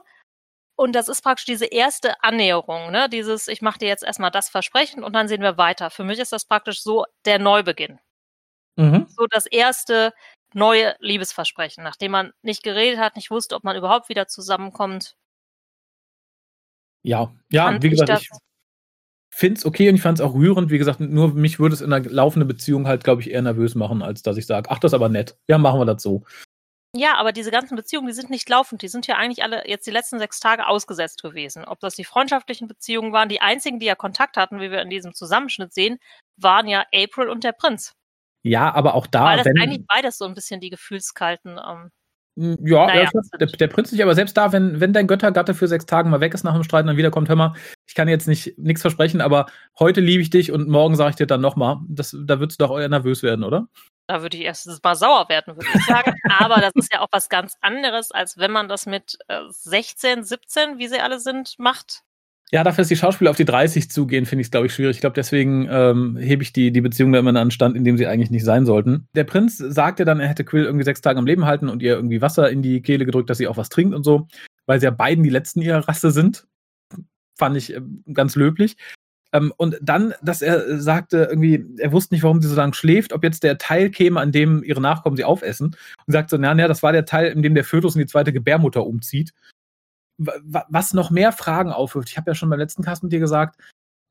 Und 0.75 0.93
das 0.93 1.07
ist 1.07 1.21
praktisch 1.21 1.45
diese 1.45 1.65
erste 1.65 2.21
Annäherung, 2.21 2.91
ne? 2.91 3.07
Dieses, 3.09 3.47
ich 3.47 3.61
mache 3.61 3.79
dir 3.79 3.87
jetzt 3.87 4.03
erstmal 4.03 4.31
das 4.31 4.49
Versprechen 4.49 5.03
und 5.03 5.13
dann 5.13 5.27
sehen 5.27 5.41
wir 5.41 5.57
weiter. 5.57 5.89
Für 5.89 6.03
mich 6.03 6.19
ist 6.19 6.33
das 6.33 6.45
praktisch 6.45 6.81
so 6.81 7.05
der 7.25 7.39
Neubeginn. 7.39 7.99
Mhm. 8.75 9.07
So 9.07 9.25
das 9.29 9.45
erste 9.45 10.13
neue 10.53 10.95
Liebesversprechen, 10.99 11.83
nachdem 11.83 12.11
man 12.11 12.33
nicht 12.41 12.63
geredet 12.63 12.99
hat, 12.99 13.15
nicht 13.15 13.31
wusste, 13.31 13.55
ob 13.55 13.63
man 13.63 13.77
überhaupt 13.77 14.09
wieder 14.09 14.27
zusammenkommt. 14.27 15.15
Ja, 17.03 17.33
ja, 17.51 17.81
wie 17.81 17.89
gesagt, 17.89 18.09
ich 18.21 18.29
finde 19.29 19.59
es 19.59 19.65
okay 19.65 19.89
und 19.89 19.95
ich 19.95 20.01
fand 20.01 20.19
es 20.19 20.25
auch 20.25 20.33
rührend. 20.33 20.71
Wie 20.71 20.77
gesagt, 20.77 20.99
nur 20.99 21.33
mich 21.33 21.59
würde 21.59 21.75
es 21.75 21.81
in 21.81 21.93
einer 21.93 22.09
laufenden 22.09 22.47
Beziehung 22.47 22.87
halt, 22.87 23.03
glaube 23.03 23.21
ich, 23.21 23.29
eher 23.29 23.41
nervös 23.41 23.75
machen, 23.75 24.01
als 24.01 24.23
dass 24.23 24.37
ich 24.37 24.45
sage, 24.45 24.69
ach, 24.71 24.79
das 24.79 24.91
ist 24.91 24.95
aber 24.95 25.09
nett. 25.09 25.37
Ja, 25.47 25.57
machen 25.57 25.79
wir 25.79 25.85
das 25.85 26.01
so. 26.01 26.23
Ja, 26.97 27.15
aber 27.17 27.33
diese 27.33 27.51
ganzen 27.51 27.75
Beziehungen, 27.75 28.07
die 28.07 28.13
sind 28.13 28.29
nicht 28.29 28.47
laufend. 28.47 28.81
Die 28.81 28.87
sind 28.87 29.05
ja 29.05 29.17
eigentlich 29.17 29.43
alle 29.43 29.67
jetzt 29.67 29.85
die 29.85 29.91
letzten 29.91 30.17
sechs 30.17 30.39
Tage 30.39 30.65
ausgesetzt 30.65 31.21
gewesen. 31.21 31.65
Ob 31.65 31.81
das 31.81 31.95
die 31.95 32.05
freundschaftlichen 32.05 32.69
Beziehungen 32.69 33.11
waren, 33.11 33.27
die 33.27 33.41
einzigen, 33.41 33.79
die 33.79 33.85
ja 33.85 33.95
Kontakt 33.95 34.37
hatten, 34.37 34.61
wie 34.61 34.71
wir 34.71 34.81
in 34.81 34.89
diesem 34.89 35.13
Zusammenschnitt 35.13 35.73
sehen, 35.73 35.97
waren 36.37 36.67
ja 36.69 36.85
April 36.93 37.27
und 37.27 37.43
der 37.43 37.51
Prinz. 37.51 37.91
Ja, 38.43 38.73
aber 38.73 38.93
auch 38.93 39.07
da. 39.07 39.25
Weil 39.25 39.37
das 39.37 39.45
wenn, 39.45 39.59
eigentlich 39.59 39.85
beides 39.85 40.17
so 40.17 40.25
ein 40.25 40.35
bisschen 40.35 40.61
die 40.61 40.69
gefühlskalten. 40.69 41.59
Ähm, 41.59 41.91
hm, 42.37 42.57
ja, 42.65 42.85
naja, 42.85 43.09
der, 43.39 43.47
der, 43.47 43.67
Prinz 43.67 43.91
nicht, 43.91 44.01
aber 44.01 44.15
selbst 44.15 44.37
da, 44.37 44.53
wenn, 44.53 44.79
wenn 44.79 44.93
dein 44.93 45.07
Göttergatte 45.07 45.53
für 45.53 45.67
sechs 45.67 45.85
Tage 45.85 46.07
mal 46.07 46.21
weg 46.21 46.33
ist 46.33 46.43
nach 46.43 46.53
dem 46.53 46.63
Streit 46.63 46.83
und 46.83 46.87
dann 46.87 46.97
wiederkommt, 46.97 47.27
hör 47.27 47.35
mal, 47.35 47.55
ich 47.87 47.95
kann 47.95 48.07
jetzt 48.07 48.27
nicht 48.27 48.57
nichts 48.57 48.81
versprechen, 48.81 49.19
aber 49.19 49.47
heute 49.79 49.99
liebe 49.99 50.21
ich 50.21 50.29
dich 50.29 50.51
und 50.51 50.69
morgen 50.69 50.95
sage 50.95 51.09
ich 51.09 51.15
dir 51.17 51.27
dann 51.27 51.41
nochmal. 51.41 51.77
Da 51.87 52.39
würdest 52.39 52.61
du 52.61 52.65
doch 52.65 52.79
eher 52.79 52.87
nervös 52.87 53.21
werden, 53.21 53.43
oder? 53.43 53.67
Da 54.07 54.21
würde 54.21 54.37
ich 54.37 54.43
erstens 54.43 54.81
mal 54.83 54.95
sauer 54.95 55.27
werden, 55.29 55.55
würde 55.55 55.69
ich 55.73 55.85
sagen. 55.85 56.13
Aber 56.39 56.61
das 56.61 56.73
ist 56.75 56.93
ja 56.93 57.01
auch 57.01 57.07
was 57.11 57.29
ganz 57.29 57.55
anderes, 57.61 58.11
als 58.11 58.37
wenn 58.37 58.51
man 58.51 58.67
das 58.67 58.85
mit 58.85 59.17
äh, 59.27 59.41
16, 59.49 60.23
17, 60.23 60.77
wie 60.77 60.87
sie 60.87 60.99
alle 60.99 61.19
sind, 61.19 61.55
macht. 61.57 62.03
Ja, 62.51 62.63
dafür, 62.63 62.83
dass 62.83 62.89
die 62.89 62.95
Schauspieler 62.95 63.31
auf 63.31 63.37
die 63.37 63.45
30 63.45 63.89
zugehen, 63.89 64.25
finde 64.27 64.41
ich 64.41 64.47
es, 64.47 64.51
glaube 64.51 64.67
ich, 64.67 64.73
schwierig. 64.73 64.97
Ich 64.97 65.01
glaube, 65.01 65.15
deswegen 65.15 65.67
ähm, 65.69 66.15
hebe 66.17 66.43
ich 66.43 66.53
die, 66.53 66.71
die 66.71 66.81
Beziehung 66.81 67.11
da 67.11 67.19
immer 67.19 67.35
an 67.35 67.49
Stand, 67.49 67.75
in 67.75 67.83
dem 67.83 67.97
sie 67.97 68.05
eigentlich 68.05 68.29
nicht 68.29 68.45
sein 68.45 68.65
sollten. 68.65 69.07
Der 69.15 69.23
Prinz 69.23 69.57
sagte 69.57 70.05
dann, 70.05 70.19
er 70.19 70.27
hätte 70.27 70.45
Quill 70.45 70.65
irgendwie 70.65 70.85
sechs 70.85 71.01
Tage 71.01 71.17
am 71.17 71.25
Leben 71.25 71.45
halten 71.45 71.69
und 71.69 71.81
ihr 71.81 71.95
irgendwie 71.95 72.21
Wasser 72.21 72.51
in 72.51 72.61
die 72.61 72.81
Kehle 72.81 73.05
gedrückt, 73.05 73.31
dass 73.31 73.39
sie 73.39 73.47
auch 73.47 73.57
was 73.57 73.69
trinkt 73.69 73.95
und 73.95 74.03
so, 74.03 74.27
weil 74.67 74.79
sie 74.79 74.85
ja 74.85 74.91
beiden 74.91 75.23
die 75.23 75.31
letzten 75.31 75.61
ihrer 75.61 75.87
Rasse 75.87 76.11
sind. 76.11 76.47
Fand 77.37 77.57
ich 77.57 77.73
äh, 77.73 77.81
ganz 78.13 78.35
löblich. 78.35 78.77
Ähm, 79.35 79.53
und 79.57 79.77
dann, 79.81 80.13
dass 80.21 80.41
er 80.41 80.79
sagte, 80.79 81.27
irgendwie, 81.29 81.65
er 81.79 81.91
wusste 81.91 82.13
nicht, 82.13 82.23
warum 82.23 82.41
sie 82.41 82.47
so 82.47 82.55
lange 82.55 82.73
schläft, 82.73 83.11
ob 83.11 83.23
jetzt 83.23 83.43
der 83.43 83.57
Teil 83.57 83.89
käme, 83.89 84.21
an 84.21 84.31
dem 84.31 84.63
ihre 84.63 84.79
Nachkommen 84.79 85.17
sie 85.17 85.25
aufessen. 85.25 85.75
Und 86.07 86.11
sagt 86.11 86.29
so, 86.29 86.37
na, 86.37 86.53
na, 86.53 86.67
das 86.69 86.83
war 86.83 86.93
der 86.93 87.05
Teil, 87.05 87.31
in 87.31 87.41
dem 87.41 87.53
der 87.53 87.65
Fötus 87.65 87.95
in 87.95 87.99
die 87.99 88.07
zweite 88.07 88.31
Gebärmutter 88.31 88.85
umzieht. 88.85 89.33
Was 90.17 90.93
noch 90.93 91.11
mehr 91.11 91.33
Fragen 91.33 91.73
aufwirft. 91.73 92.09
Ich 92.09 92.17
habe 92.17 92.31
ja 92.31 92.35
schon 92.35 92.49
beim 92.49 92.59
letzten 92.59 92.83
Cast 92.83 93.03
mit 93.03 93.11
dir 93.11 93.19
gesagt, 93.19 93.59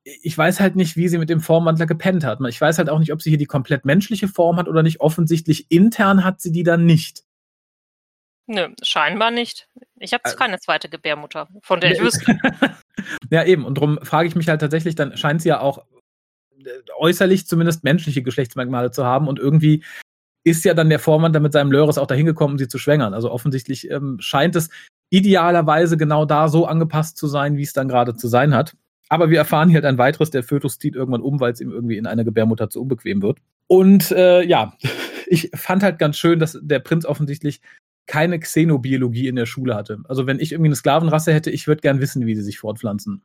ich 0.04 0.36
weiß 0.36 0.60
halt 0.60 0.76
nicht, 0.76 0.98
wie 0.98 1.08
sie 1.08 1.16
mit 1.16 1.30
dem 1.30 1.40
Formwandler 1.40 1.86
gepennt 1.86 2.24
hat. 2.24 2.38
Ich 2.46 2.60
weiß 2.60 2.76
halt 2.76 2.90
auch 2.90 2.98
nicht, 2.98 3.14
ob 3.14 3.22
sie 3.22 3.30
hier 3.30 3.38
die 3.38 3.46
komplett 3.46 3.86
menschliche 3.86 4.28
Form 4.28 4.58
hat 4.58 4.68
oder 4.68 4.82
nicht. 4.82 5.00
Offensichtlich 5.00 5.70
intern 5.70 6.24
hat 6.24 6.42
sie 6.42 6.52
die 6.52 6.62
dann 6.62 6.84
nicht. 6.84 7.24
Nö, 8.46 8.68
scheinbar 8.82 9.30
nicht. 9.30 9.70
Ich 9.96 10.12
habe 10.12 10.26
also, 10.26 10.36
keine 10.36 10.58
zweite 10.58 10.90
Gebärmutter, 10.90 11.48
von 11.62 11.80
der 11.80 11.92
ich 11.92 12.00
wüsste. 12.00 12.38
ja, 13.30 13.44
eben. 13.44 13.64
Und 13.64 13.78
darum 13.78 13.98
frage 14.02 14.28
ich 14.28 14.36
mich 14.36 14.48
halt 14.48 14.60
tatsächlich, 14.60 14.94
dann 14.94 15.16
scheint 15.16 15.42
sie 15.42 15.48
ja 15.48 15.60
auch 15.60 15.78
äh, 16.58 16.68
äußerlich 16.98 17.46
zumindest 17.46 17.84
menschliche 17.84 18.22
Geschlechtsmerkmale 18.22 18.90
zu 18.90 19.04
haben. 19.04 19.28
Und 19.28 19.38
irgendwie 19.38 19.84
ist 20.44 20.64
ja 20.64 20.74
dann 20.74 20.90
der 20.90 20.98
Vormann 20.98 21.32
da 21.32 21.40
mit 21.40 21.52
seinem 21.52 21.72
Löres 21.72 21.98
auch 21.98 22.06
dahin 22.06 22.26
gekommen, 22.26 22.54
um 22.54 22.58
sie 22.58 22.68
zu 22.68 22.78
schwängern. 22.78 23.14
Also 23.14 23.30
offensichtlich 23.30 23.90
ähm, 23.90 24.18
scheint 24.20 24.56
es 24.56 24.68
idealerweise 25.10 25.96
genau 25.96 26.24
da 26.24 26.48
so 26.48 26.66
angepasst 26.66 27.16
zu 27.16 27.26
sein, 27.26 27.56
wie 27.56 27.62
es 27.62 27.72
dann 27.72 27.88
gerade 27.88 28.14
zu 28.14 28.28
sein 28.28 28.54
hat. 28.54 28.76
Aber 29.08 29.30
wir 29.30 29.38
erfahren 29.38 29.68
hier 29.68 29.76
halt 29.76 29.84
ein 29.84 29.98
weiteres, 29.98 30.30
der 30.30 30.42
Fötus 30.42 30.78
zieht 30.78 30.96
irgendwann 30.96 31.22
um, 31.22 31.40
weil 31.40 31.52
es 31.52 31.60
ihm 31.60 31.70
irgendwie 31.70 31.96
in 31.96 32.06
einer 32.06 32.24
Gebärmutter 32.24 32.68
zu 32.68 32.82
unbequem 32.82 33.22
wird. 33.22 33.38
Und 33.66 34.10
äh, 34.10 34.42
ja, 34.42 34.74
ich 35.26 35.50
fand 35.54 35.82
halt 35.82 35.98
ganz 35.98 36.18
schön, 36.18 36.38
dass 36.38 36.58
der 36.60 36.80
Prinz 36.80 37.04
offensichtlich 37.06 37.60
keine 38.06 38.38
Xenobiologie 38.38 39.28
in 39.28 39.36
der 39.36 39.46
Schule 39.46 39.74
hatte. 39.74 39.98
Also 40.08 40.26
wenn 40.26 40.40
ich 40.40 40.52
irgendwie 40.52 40.68
eine 40.68 40.76
Sklavenrasse 40.76 41.32
hätte, 41.32 41.50
ich 41.50 41.66
würde 41.66 41.80
gern 41.80 42.00
wissen, 42.00 42.26
wie 42.26 42.34
sie 42.34 42.42
sich 42.42 42.58
fortpflanzen. 42.58 43.22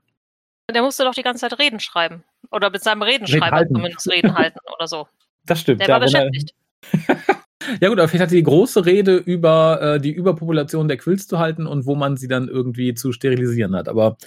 Der 0.74 0.81
musste 0.83 1.03
doch 1.03 1.13
die 1.13 1.24
ganze 1.24 1.41
Zeit 1.41 1.59
Reden 1.59 1.79
schreiben. 1.79 2.24
Oder 2.51 2.69
mit 2.69 2.83
seinem 2.83 3.01
Redenschreiber 3.01 3.62
reden 3.62 3.75
zumindest 3.75 4.09
Reden 4.09 4.36
halten 4.36 4.59
oder 4.75 4.88
so. 4.88 5.07
Das 5.45 5.62
stimmt. 5.62 5.81
Der 5.81 5.88
ja, 5.88 5.95
war 5.95 6.01
er- 6.01 6.05
beschäftigt. 6.05 6.53
Ja 7.81 7.89
gut, 7.89 8.00
aber 8.00 8.07
vielleicht 8.07 8.24
hat 8.24 8.31
die 8.31 8.41
große 8.41 8.86
Rede 8.86 9.17
über 9.17 9.81
äh, 9.81 10.00
die 10.00 10.12
Überpopulation 10.12 10.88
der 10.88 10.98
Quills 10.98 11.27
zu 11.27 11.39
halten 11.39 11.67
und 11.67 11.86
wo 11.86 11.93
man 11.93 12.17
sie 12.17 12.27
dann 12.27 12.48
irgendwie 12.48 12.93
zu 12.93 13.12
sterilisieren 13.12 13.75
hat. 13.75 13.88
Aber 13.88 14.17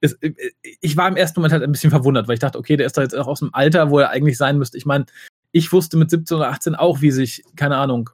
es, 0.00 0.12
äh, 0.20 0.32
ich 0.80 0.96
war 0.96 1.08
im 1.08 1.16
ersten 1.16 1.40
Moment 1.40 1.52
halt 1.52 1.62
ein 1.62 1.72
bisschen 1.72 1.90
verwundert, 1.90 2.28
weil 2.28 2.34
ich 2.34 2.40
dachte, 2.40 2.58
okay, 2.58 2.76
der 2.76 2.86
ist 2.86 2.96
doch 2.96 3.02
jetzt 3.02 3.16
auch 3.16 3.26
aus 3.26 3.40
dem 3.40 3.52
Alter, 3.54 3.90
wo 3.90 3.98
er 3.98 4.10
eigentlich 4.10 4.36
sein 4.36 4.58
müsste. 4.58 4.76
Ich 4.76 4.86
meine, 4.86 5.06
ich 5.52 5.72
wusste 5.72 5.96
mit 5.96 6.10
17 6.10 6.36
oder 6.36 6.50
18 6.50 6.74
auch, 6.74 7.00
wie 7.00 7.10
sich, 7.10 7.42
keine 7.56 7.76
Ahnung, 7.76 8.10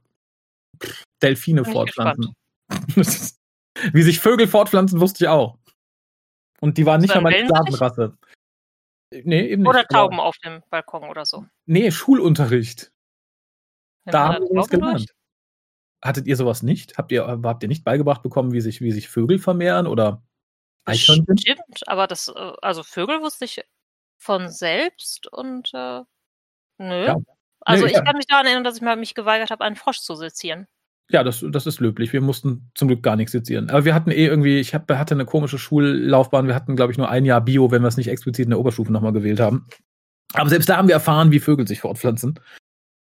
Delfine 1.22 1.64
fortpflanzen. 1.64 2.34
wie 3.92 4.02
sich 4.02 4.20
Vögel 4.20 4.46
fortpflanzen, 4.46 5.00
wusste 5.00 5.24
ich 5.24 5.28
auch. 5.28 5.58
Und 6.60 6.78
die 6.78 6.86
waren 6.86 7.00
nicht 7.00 7.12
So 7.12 7.20
mal 7.20 7.32
ein 7.32 7.46
meine 7.46 7.48
Wellensittich? 7.48 7.76
Sklavenrasse. 7.76 8.18
Nee, 9.24 9.46
eben 9.48 9.62
nicht. 9.62 9.68
Oder 9.68 9.86
Tauben 9.86 10.20
auf 10.20 10.36
dem 10.38 10.62
Balkon 10.70 11.04
oder 11.04 11.24
so. 11.24 11.46
Nee, 11.66 11.90
Schulunterricht. 11.90 12.92
Nimmt 14.04 14.14
Da 14.14 14.34
haben 14.34 14.44
wir 14.44 14.54
durch? 14.54 14.68
gelernt. 14.68 15.14
Hattet 16.02 16.26
ihr 16.26 16.36
sowas 16.36 16.62
nicht? 16.62 16.96
Habt 16.98 17.10
ihr, 17.10 17.26
habt 17.26 17.62
ihr 17.62 17.68
nicht 17.68 17.84
beigebracht 17.84 18.22
bekommen, 18.22 18.52
wie 18.52 18.60
sich, 18.60 18.80
wie 18.80 18.92
sich 18.92 19.08
Vögel 19.08 19.38
vermehren 19.38 19.86
oder 19.86 20.22
Eichhörnchen? 20.84 21.38
Stimmt, 21.38 21.88
aber 21.88 22.06
das, 22.06 22.28
äh, 22.28 22.52
also 22.62 22.82
Vögel 22.82 23.20
wusste 23.20 23.46
ich 23.46 23.62
von 24.16 24.48
selbst 24.48 25.26
und 25.32 25.72
äh, 25.74 26.02
nö. 26.78 27.06
Ja. 27.06 27.16
Also 27.68 27.84
Nee, 27.84 27.90
ich 27.90 27.96
ja. 27.98 28.02
kann 28.02 28.16
mich 28.16 28.26
daran 28.26 28.46
erinnern, 28.46 28.64
dass 28.64 28.76
ich 28.76 28.82
mal 28.82 28.96
mich 28.96 29.14
geweigert 29.14 29.50
habe, 29.50 29.62
einen 29.62 29.76
Frosch 29.76 30.00
zu 30.00 30.14
sezieren. 30.14 30.66
Ja, 31.10 31.22
das, 31.22 31.44
das 31.46 31.66
ist 31.66 31.80
löblich. 31.80 32.12
Wir 32.12 32.22
mussten 32.22 32.70
zum 32.74 32.88
Glück 32.88 33.02
gar 33.02 33.16
nichts 33.16 33.32
sezieren. 33.32 33.68
Aber 33.68 33.84
wir 33.84 33.94
hatten 33.94 34.10
eh 34.10 34.26
irgendwie, 34.26 34.58
ich 34.58 34.74
hab, 34.74 34.90
hatte 34.90 35.14
eine 35.14 35.26
komische 35.26 35.58
Schullaufbahn. 35.58 36.46
Wir 36.46 36.54
hatten, 36.54 36.76
glaube 36.76 36.92
ich, 36.92 36.98
nur 36.98 37.10
ein 37.10 37.26
Jahr 37.26 37.42
Bio, 37.42 37.70
wenn 37.70 37.82
wir 37.82 37.88
es 37.88 37.98
nicht 37.98 38.08
explizit 38.08 38.44
in 38.44 38.50
der 38.50 38.58
Oberstufe 38.58 38.92
nochmal 38.92 39.12
gewählt 39.12 39.40
haben. 39.40 39.66
Aber 40.32 40.48
selbst 40.48 40.68
da 40.68 40.78
haben 40.78 40.88
wir 40.88 40.94
erfahren, 40.94 41.30
wie 41.30 41.40
Vögel 41.40 41.66
sich 41.66 41.80
fortpflanzen. 41.80 42.40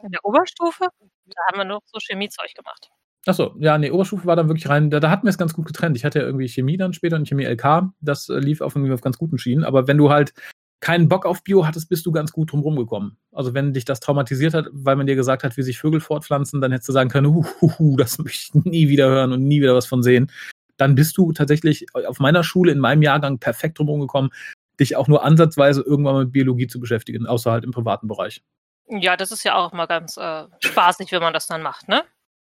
In 0.03 0.11
der 0.11 0.23
Oberstufe, 0.23 0.87
da 1.25 1.41
haben 1.47 1.57
wir 1.57 1.65
noch 1.65 1.81
so 1.85 1.99
Chemiezeug 1.99 2.53
gemacht. 2.55 2.89
Achso, 3.27 3.55
ja, 3.59 3.77
nee, 3.77 3.89
Oberstufe 3.89 4.25
war 4.25 4.35
dann 4.35 4.47
wirklich 4.49 4.69
rein, 4.69 4.91
da, 4.91 4.99
da 4.99 5.09
hatten 5.09 5.23
wir 5.25 5.31
es 5.31 5.37
ganz 5.39 5.53
gut 5.55 5.65
getrennt. 5.65 5.97
Ich 5.97 6.05
hatte 6.05 6.19
ja 6.19 6.25
irgendwie 6.25 6.47
Chemie 6.47 6.77
dann 6.77 6.93
später 6.93 7.15
und 7.15 7.27
Chemie 7.27 7.45
LK. 7.45 7.89
Das 8.01 8.29
äh, 8.29 8.37
lief 8.37 8.61
auf, 8.61 8.75
irgendwie 8.75 8.93
auf 8.93 9.01
ganz 9.01 9.17
guten 9.17 9.37
Schienen. 9.37 9.63
Aber 9.63 9.87
wenn 9.87 9.97
du 9.97 10.09
halt 10.11 10.33
keinen 10.79 11.09
Bock 11.09 11.25
auf 11.25 11.43
Bio 11.43 11.65
hattest, 11.65 11.89
bist 11.89 12.05
du 12.05 12.11
ganz 12.11 12.31
gut 12.31 12.51
drum 12.51 12.61
rumgekommen. 12.61 13.17
Also 13.31 13.53
wenn 13.53 13.73
dich 13.73 13.85
das 13.85 13.99
traumatisiert 13.99 14.53
hat, 14.53 14.67
weil 14.71 14.95
man 14.95 15.07
dir 15.07 15.15
gesagt 15.15 15.43
hat, 15.43 15.57
wie 15.57 15.63
sich 15.63 15.79
Vögel 15.79 15.99
fortpflanzen, 15.99 16.61
dann 16.61 16.71
hättest 16.71 16.89
du 16.89 16.93
sagen 16.93 17.09
können, 17.09 17.33
hu, 17.33 17.45
hu, 17.61 17.71
hu, 17.79 17.97
das 17.97 18.19
möchte 18.19 18.59
ich 18.59 18.65
nie 18.65 18.89
wieder 18.89 19.07
hören 19.09 19.31
und 19.31 19.47
nie 19.47 19.61
wieder 19.61 19.75
was 19.75 19.85
von 19.85 20.03
sehen. 20.03 20.31
Dann 20.77 20.95
bist 20.95 21.17
du 21.17 21.31
tatsächlich 21.31 21.85
auf 21.93 22.19
meiner 22.19 22.43
Schule 22.43 22.71
in 22.71 22.79
meinem 22.79 23.01
Jahrgang 23.01 23.39
perfekt 23.39 23.79
drum 23.79 23.87
rumgekommen, 23.87 24.31
dich 24.79 24.95
auch 24.95 25.07
nur 25.07 25.23
ansatzweise 25.23 25.81
irgendwann 25.81 26.17
mit 26.17 26.31
Biologie 26.33 26.67
zu 26.67 26.79
beschäftigen, 26.79 27.25
außer 27.25 27.51
halt 27.51 27.63
im 27.63 27.71
privaten 27.71 28.07
Bereich. 28.07 28.43
Ja, 28.87 29.17
das 29.17 29.31
ist 29.31 29.43
ja 29.43 29.55
auch 29.55 29.71
mal 29.71 29.85
ganz 29.87 30.17
äh, 30.17 30.43
spaßig, 30.59 31.11
wenn 31.11 31.21
man 31.21 31.33
das 31.33 31.47
dann 31.47 31.61
macht, 31.61 31.87
ne? 31.87 32.03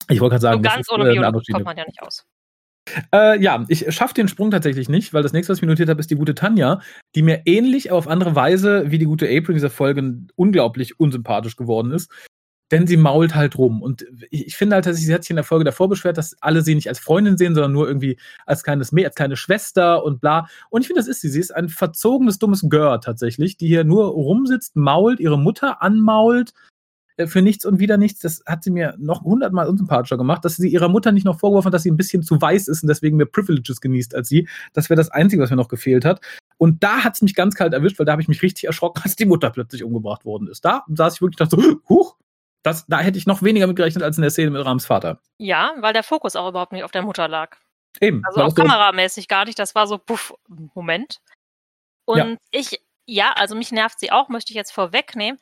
Ich 0.09 0.19
wollte 0.19 0.35
gerade 0.35 0.41
So 0.41 0.47
sagen, 0.47 0.63
das 0.63 0.73
ganz 0.73 0.91
ohne 0.91 1.09
äh, 1.09 1.13
Biologie 1.13 1.51
kommt 1.51 1.65
man 1.65 1.77
ja 1.77 1.85
nicht 1.85 2.01
aus. 2.01 2.25
Äh, 3.13 3.41
ja, 3.41 3.65
ich 3.67 3.93
schaffe 3.93 4.13
den 4.13 4.27
Sprung 4.27 4.51
tatsächlich 4.51 4.89
nicht, 4.89 5.13
weil 5.13 5.23
das 5.23 5.33
nächste, 5.33 5.51
was 5.51 5.59
ich 5.59 5.61
mir 5.61 5.67
notiert 5.67 5.89
habe, 5.89 5.99
ist 5.99 6.11
die 6.11 6.15
gute 6.15 6.35
Tanja, 6.35 6.81
die 7.15 7.21
mir 7.21 7.41
ähnlich, 7.45 7.91
aber 7.91 7.97
auf 7.97 8.07
andere 8.07 8.35
Weise 8.35 8.91
wie 8.91 8.97
die 8.97 9.05
gute 9.05 9.25
April 9.25 9.49
in 9.49 9.55
dieser 9.55 9.69
Folge 9.69 10.25
unglaublich 10.35 10.99
unsympathisch 10.99 11.55
geworden 11.55 11.91
ist. 11.91 12.11
Denn 12.71 12.87
sie 12.87 12.95
mault 12.95 13.35
halt 13.35 13.57
rum. 13.57 13.81
Und 13.81 14.05
ich, 14.29 14.47
ich 14.47 14.57
finde 14.57 14.75
halt, 14.75 14.85
dass 14.85 14.95
sie, 14.95 15.05
sie 15.05 15.13
hat 15.13 15.23
sich 15.23 15.31
in 15.31 15.35
der 15.35 15.43
Folge 15.43 15.65
davor 15.65 15.89
beschwert, 15.89 16.17
dass 16.17 16.41
alle 16.41 16.61
sie 16.61 16.73
nicht 16.73 16.87
als 16.87 16.99
Freundin 16.99 17.37
sehen, 17.37 17.53
sondern 17.53 17.73
nur 17.73 17.85
irgendwie 17.85 18.17
als 18.45 18.63
kleines 18.63 18.93
Mädchen, 18.93 19.07
als 19.07 19.15
kleine 19.15 19.35
Schwester 19.35 20.05
und 20.05 20.21
bla. 20.21 20.47
Und 20.69 20.81
ich 20.81 20.87
finde, 20.87 21.01
das 21.01 21.09
ist 21.09 21.19
sie. 21.19 21.27
Sie 21.27 21.41
ist 21.41 21.53
ein 21.53 21.67
verzogenes, 21.67 22.39
dummes 22.39 22.65
Girl 22.69 22.99
tatsächlich, 23.01 23.57
die 23.57 23.67
hier 23.67 23.83
nur 23.83 24.05
rumsitzt, 24.07 24.77
mault, 24.77 25.19
ihre 25.19 25.37
Mutter 25.37 25.81
anmault 25.81 26.53
für 27.25 27.41
nichts 27.41 27.65
und 27.65 27.79
wieder 27.79 27.97
nichts. 27.97 28.19
Das 28.21 28.43
hat 28.45 28.63
sie 28.63 28.71
mir 28.71 28.95
noch 28.97 29.21
hundertmal 29.23 29.67
unsympathischer 29.67 30.17
gemacht, 30.17 30.43
dass 30.45 30.55
sie 30.55 30.69
ihrer 30.69 30.89
Mutter 30.89 31.11
nicht 31.11 31.25
noch 31.25 31.39
vorgeworfen 31.39 31.67
hat, 31.67 31.73
dass 31.73 31.83
sie 31.83 31.91
ein 31.91 31.97
bisschen 31.97 32.23
zu 32.23 32.41
weiß 32.41 32.67
ist 32.67 32.83
und 32.83 32.87
deswegen 32.89 33.17
mehr 33.17 33.25
Privileges 33.27 33.81
genießt 33.81 34.15
als 34.15 34.29
sie. 34.29 34.47
Das 34.73 34.89
wäre 34.89 34.97
das 34.97 35.09
Einzige, 35.09 35.41
was 35.43 35.49
mir 35.49 35.55
noch 35.55 35.67
gefehlt 35.67 36.05
hat. 36.05 36.21
Und 36.57 36.83
da 36.83 37.03
hat 37.03 37.15
es 37.15 37.21
mich 37.21 37.35
ganz 37.35 37.55
kalt 37.55 37.73
erwischt, 37.73 37.97
weil 37.99 38.05
da 38.05 38.11
habe 38.13 38.21
ich 38.21 38.27
mich 38.27 38.41
richtig 38.41 38.65
erschrocken, 38.65 39.01
als 39.03 39.15
die 39.15 39.25
Mutter 39.25 39.49
plötzlich 39.49 39.83
umgebracht 39.83 40.25
worden 40.25 40.47
ist. 40.47 40.63
Da 40.65 40.83
saß 40.87 41.15
ich 41.15 41.21
wirklich 41.21 41.37
dachte 41.37 41.59
so, 41.61 41.79
huch, 41.89 42.17
das, 42.63 42.85
da 42.87 42.99
hätte 42.99 43.17
ich 43.17 43.25
noch 43.25 43.41
weniger 43.41 43.65
mit 43.67 43.75
gerechnet 43.75 44.03
als 44.03 44.17
in 44.17 44.21
der 44.21 44.29
Szene 44.29 44.51
mit 44.51 44.63
Rams 44.63 44.85
Vater. 44.85 45.19
Ja, 45.39 45.73
weil 45.79 45.93
der 45.93 46.03
Fokus 46.03 46.35
auch 46.35 46.47
überhaupt 46.49 46.71
nicht 46.73 46.83
auf 46.83 46.91
der 46.91 47.01
Mutter 47.01 47.27
lag. 47.27 47.57
Eben. 47.99 48.21
Also 48.25 48.41
auch 48.41 48.49
so- 48.49 48.55
kameramäßig 48.61 49.27
gar 49.27 49.45
nicht. 49.45 49.57
Das 49.57 49.73
war 49.75 49.87
so, 49.87 49.97
puff, 49.97 50.33
Moment. 50.75 51.17
Und 52.05 52.17
Ja. 52.17 52.35
ich, 52.51 52.79
ja, 53.07 53.33
also 53.35 53.55
mich 53.55 53.71
nervt 53.71 53.99
sie 53.99 54.11
auch, 54.11 54.29
möchte 54.29 54.51
ich 54.51 54.55
jetzt 54.55 54.71
vorwegnehmen. 54.71 55.39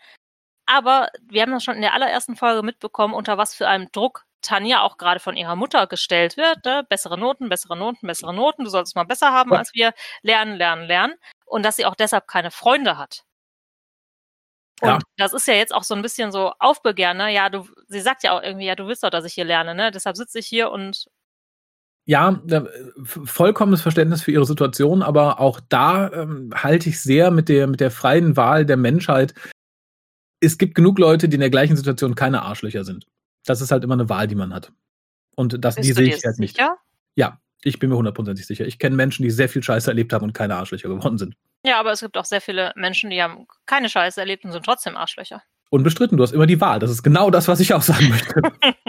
Aber 0.71 1.09
wir 1.27 1.41
haben 1.41 1.51
das 1.51 1.63
schon 1.63 1.75
in 1.75 1.81
der 1.81 1.93
allerersten 1.95 2.35
Folge 2.35 2.61
mitbekommen, 2.63 3.13
unter 3.15 3.37
was 3.37 3.55
für 3.55 3.67
einem 3.67 3.91
Druck 3.91 4.25
Tanja 4.41 4.81
auch 4.83 4.97
gerade 4.97 5.19
von 5.19 5.35
ihrer 5.35 5.55
Mutter 5.55 5.87
gestellt 5.87 6.37
wird. 6.37 6.63
Ne? 6.65 6.85
Bessere 6.87 7.17
Noten, 7.17 7.49
bessere 7.49 7.75
Noten, 7.75 8.07
bessere 8.07 8.33
Noten. 8.33 8.63
Du 8.65 8.69
sollst 8.69 8.91
es 8.91 8.95
mal 8.95 9.03
besser 9.05 9.31
haben 9.33 9.53
als 9.53 9.73
wir. 9.73 9.93
Lernen, 10.21 10.55
lernen, 10.57 10.85
lernen. 10.87 11.15
Und 11.45 11.63
dass 11.65 11.75
sie 11.77 11.85
auch 11.85 11.95
deshalb 11.95 12.27
keine 12.27 12.51
Freunde 12.51 12.97
hat. 12.97 13.23
Und 14.81 14.89
Ja. 14.89 14.99
das 15.17 15.33
ist 15.33 15.47
ja 15.47 15.53
jetzt 15.55 15.73
auch 15.73 15.83
so 15.83 15.93
ein 15.95 16.01
bisschen 16.01 16.31
so 16.31 16.53
Aufbegehren, 16.59 17.17
ne? 17.17 17.33
Ja, 17.33 17.49
du, 17.49 17.67
sie 17.87 17.99
sagt 18.01 18.23
ja 18.23 18.37
auch 18.37 18.41
irgendwie, 18.43 18.65
ja, 18.67 18.75
du 18.75 18.87
willst 18.87 19.03
doch, 19.03 19.09
dass 19.09 19.25
ich 19.25 19.33
hier 19.33 19.45
lerne, 19.45 19.75
ne? 19.75 19.91
Deshalb 19.91 20.15
sitze 20.17 20.39
ich 20.39 20.47
hier 20.47 20.71
und 20.71 21.07
Ja, 22.05 22.41
äh, 22.49 22.61
vollkommenes 23.03 23.81
Verständnis 23.81 24.23
für 24.23 24.31
ihre 24.31 24.45
Situation, 24.45 25.03
aber 25.03 25.39
auch 25.39 25.59
da 25.69 26.11
ähm, 26.11 26.51
halte 26.55 26.89
ich 26.89 27.01
sehr 27.01 27.29
mit 27.29 27.49
der, 27.49 27.67
mit 27.67 27.79
der 27.81 27.91
freien 27.91 28.35
Wahl 28.35 28.65
der 28.65 28.77
Menschheit. 28.77 29.33
Es 30.39 30.57
gibt 30.57 30.75
genug 30.75 30.99
Leute, 30.99 31.27
die 31.29 31.35
in 31.35 31.41
der 31.41 31.49
gleichen 31.49 31.75
Situation 31.75 32.15
keine 32.15 32.41
Arschlöcher 32.43 32.83
sind. 32.83 33.07
Das 33.45 33.61
ist 33.61 33.71
halt 33.71 33.83
immer 33.83 33.95
eine 33.95 34.09
Wahl, 34.09 34.27
die 34.27 34.35
man 34.35 34.53
hat. 34.53 34.71
Und 35.35 35.63
das, 35.63 35.75
die 35.75 35.81
bist 35.81 35.91
du 35.91 36.03
sehe 36.03 36.15
ich 36.15 36.25
halt 36.25 36.39
nicht. 36.39 36.59
Ja, 37.15 37.39
ich 37.63 37.79
bin 37.79 37.89
mir 37.89 37.97
hundertprozentig 37.97 38.45
sicher. 38.45 38.65
Ich 38.65 38.79
kenne 38.79 38.95
Menschen, 38.95 39.23
die 39.23 39.31
sehr 39.31 39.49
viel 39.49 39.63
Scheiße 39.63 39.89
erlebt 39.89 40.13
haben 40.13 40.23
und 40.23 40.33
keine 40.33 40.55
Arschlöcher 40.55 40.89
geworden 40.89 41.17
sind. 41.17 41.35
Ja, 41.65 41.79
aber 41.79 41.91
es 41.91 41.99
gibt 41.99 42.17
auch 42.17 42.25
sehr 42.25 42.41
viele 42.41 42.71
Menschen, 42.75 43.09
die 43.09 43.21
haben 43.21 43.47
keine 43.65 43.89
Scheiße 43.89 44.19
erlebt 44.19 44.45
und 44.45 44.51
sind 44.51 44.63
trotzdem 44.63 44.95
Arschlöcher. 44.95 45.43
Unbestritten, 45.69 46.17
du 46.17 46.23
hast 46.23 46.31
immer 46.31 46.47
die 46.47 46.61
Wahl. 46.61 46.79
Das 46.79 46.89
ist 46.89 47.03
genau 47.03 47.29
das, 47.29 47.47
was 47.47 47.59
ich 47.59 47.73
auch 47.73 47.81
sagen 47.81 48.09
möchte. 48.09 48.41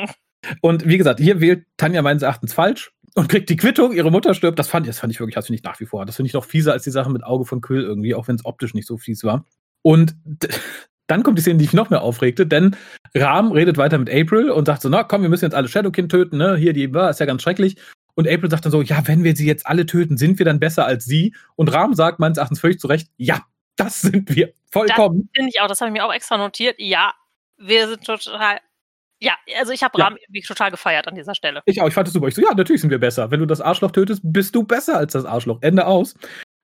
und 0.60 0.86
wie 0.86 0.98
gesagt, 0.98 1.20
hier 1.20 1.40
wählt 1.40 1.66
Tanja 1.76 2.00
meines 2.02 2.22
Erachtens 2.22 2.54
falsch 2.54 2.92
und 3.14 3.28
kriegt 3.28 3.50
die 3.50 3.56
Quittung, 3.56 3.92
ihre 3.92 4.10
Mutter 4.10 4.34
stirbt. 4.34 4.58
Das 4.58 4.68
fand, 4.68 4.86
das 4.86 5.00
fand 5.00 5.12
ich 5.12 5.20
wirklich, 5.20 5.34
das 5.34 5.46
finde 5.46 5.58
ich 5.58 5.64
nach 5.64 5.78
wie 5.80 5.86
vor. 5.86 6.06
Das 6.06 6.16
finde 6.16 6.28
ich 6.28 6.34
noch 6.34 6.44
fieser 6.44 6.72
als 6.72 6.84
die 6.84 6.90
Sache 6.90 7.10
mit 7.10 7.24
Auge 7.24 7.44
von 7.44 7.60
Quill 7.60 7.82
irgendwie, 7.82 8.14
auch 8.14 8.28
wenn 8.28 8.36
es 8.36 8.44
optisch 8.44 8.72
nicht 8.72 8.86
so 8.86 8.96
fies 8.96 9.24
war. 9.24 9.44
Und 9.82 10.14
dann 11.10 11.22
kommt 11.22 11.38
die 11.38 11.42
Szene, 11.42 11.58
die 11.58 11.64
mich 11.64 11.72
noch 11.72 11.90
mehr 11.90 12.02
aufregte, 12.02 12.46
denn 12.46 12.76
Ram 13.14 13.52
redet 13.52 13.76
weiter 13.76 13.98
mit 13.98 14.08
April 14.10 14.50
und 14.50 14.66
sagt 14.66 14.82
so, 14.82 14.88
na 14.88 15.02
komm, 15.02 15.22
wir 15.22 15.28
müssen 15.28 15.44
jetzt 15.44 15.54
alle 15.54 15.68
Shadowkin 15.68 16.08
töten, 16.08 16.38
ne? 16.38 16.56
Hier, 16.56 16.72
die 16.72 16.92
war, 16.94 17.10
ist 17.10 17.20
ja 17.20 17.26
ganz 17.26 17.42
schrecklich. 17.42 17.76
Und 18.14 18.28
April 18.28 18.50
sagt 18.50 18.64
dann 18.64 18.72
so, 18.72 18.82
ja, 18.82 19.06
wenn 19.06 19.24
wir 19.24 19.34
sie 19.34 19.46
jetzt 19.46 19.66
alle 19.66 19.86
töten, 19.86 20.16
sind 20.16 20.38
wir 20.38 20.44
dann 20.46 20.60
besser 20.60 20.84
als 20.86 21.04
sie? 21.04 21.34
Und 21.56 21.72
Ram 21.72 21.94
sagt 21.94 22.18
meines 22.20 22.38
Erachtens 22.38 22.60
völlig 22.60 22.78
zu 22.78 22.86
Recht, 22.86 23.08
ja, 23.16 23.40
das 23.76 24.00
sind 24.02 24.34
wir. 24.34 24.52
Vollkommen. 24.70 25.28
Finde 25.34 25.50
ich 25.52 25.60
auch, 25.60 25.68
das 25.68 25.80
habe 25.80 25.88
ich 25.88 25.92
mir 25.92 26.04
auch 26.04 26.12
extra 26.12 26.36
notiert. 26.36 26.76
Ja, 26.78 27.12
wir 27.56 27.88
sind 27.88 28.04
total. 28.04 28.58
Ja, 29.22 29.34
also 29.58 29.72
ich 29.72 29.82
habe 29.82 29.98
Ja. 29.98 30.04
Rahmen 30.04 30.16
irgendwie 30.16 30.42
total 30.42 30.70
gefeiert 30.70 31.06
an 31.08 31.14
dieser 31.14 31.34
Stelle. 31.34 31.60
Ich 31.66 31.80
auch, 31.80 31.88
ich 31.88 31.94
fand 31.94 32.06
das 32.06 32.14
super. 32.14 32.28
Ich 32.28 32.34
so, 32.34 32.42
ja, 32.42 32.54
natürlich 32.54 32.80
sind 32.80 32.90
wir 32.90 32.98
besser. 32.98 33.30
Wenn 33.30 33.40
du 33.40 33.46
das 33.46 33.60
Arschloch 33.60 33.90
tötest, 33.90 34.22
bist 34.24 34.54
du 34.54 34.62
besser 34.62 34.96
als 34.96 35.12
das 35.12 35.24
Arschloch. 35.24 35.58
Ende 35.60 35.86
aus. 35.86 36.14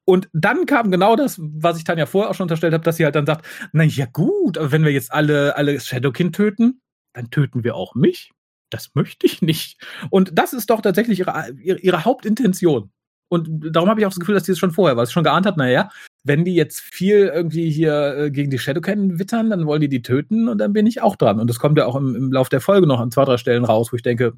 Und 0.07 0.29
dann 0.33 0.67
kam 0.67 0.91
genau 0.91 1.17
das, 1.17 1.37
was 1.41 1.79
ich 1.79 1.85
Tanja 1.85 2.07
vorher 2.07 2.31
auch 2.31 2.35
schon 2.35 2.45
unterstellt 2.45 2.73
habe, 2.73 2.85
dass 2.85 2.97
sie 2.97 3.05
halt 3.05 3.17
dann 3.17 3.27
sagt, 3.27 3.45
na 3.73 3.83
ja 3.83 4.07
gut, 4.07 4.57
aber 4.57 4.71
wenn 4.71 4.85
wir 4.85 4.93
jetzt 4.93 5.13
alle, 5.13 5.57
alle 5.57 5.79
Shadowkin 5.81 6.33
töten, 6.33 6.81
dann 7.13 7.31
töten 7.31 7.65
wir 7.65 7.75
auch 7.75 7.95
mich. 7.95 8.31
Das 8.71 8.95
möchte 8.95 9.27
ich 9.27 9.43
nicht. 9.43 9.81
Und 10.11 10.39
das 10.39 10.53
ist 10.53 10.71
doch 10.71 10.81
tatsächlich 10.81 11.19
ihre, 11.19 11.51
ihre, 11.61 11.79
ihre 11.81 12.05
Hauptintention. 12.05 12.91
Und 13.29 13.75
darum 13.75 13.89
habe 13.89 13.99
ich 13.99 14.07
auch 14.07 14.11
das 14.11 14.21
Gefühl, 14.21 14.37
dass 14.37 14.45
sie 14.45 14.53
es 14.53 14.59
schon 14.59 14.71
vorher, 14.71 14.97
weil 14.97 15.07
sie 15.07 15.13
schon 15.13 15.25
geahnt 15.25 15.47
hat, 15.47 15.57
naja, 15.57 15.91
wenn 16.23 16.45
die 16.45 16.55
jetzt 16.55 16.81
viel 16.81 17.31
irgendwie 17.35 17.71
hier 17.71 18.17
äh, 18.17 18.31
gegen 18.31 18.51
die 18.51 18.59
Shadowcan 18.59 19.19
wittern, 19.19 19.51
dann 19.51 19.67
wollen 19.67 19.81
die 19.81 19.89
die 19.89 20.03
töten 20.03 20.49
und 20.49 20.59
dann 20.59 20.73
bin 20.73 20.87
ich 20.87 21.03
auch 21.03 21.17
dran. 21.17 21.41
Und 21.41 21.51
das 21.51 21.59
kommt 21.59 21.79
ja 21.79 21.87
auch 21.87 21.97
im, 21.97 22.15
im 22.15 22.33
Lauf 22.33 22.49
der 22.49 22.61
Folge 22.61 22.87
noch 22.87 23.01
an 23.01 23.11
zwei, 23.11 23.25
drei 23.25 23.39
Stellen 23.39 23.65
raus, 23.65 23.93
wo 23.93 23.97
ich 23.97 24.03
denke, 24.03 24.35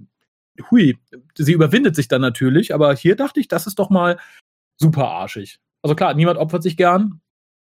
hui, 0.71 0.99
sie 1.37 1.53
überwindet 1.53 1.95
sich 1.95 2.09
dann 2.09 2.23
natürlich, 2.23 2.73
aber 2.73 2.95
hier 2.95 3.17
dachte 3.17 3.41
ich, 3.41 3.49
das 3.49 3.67
ist 3.67 3.79
doch 3.79 3.91
mal 3.91 4.19
super 4.79 5.09
arschig. 5.09 5.59
Also 5.83 5.95
klar, 5.95 6.15
niemand 6.15 6.39
opfert 6.39 6.63
sich 6.63 6.77
gern. 6.77 7.21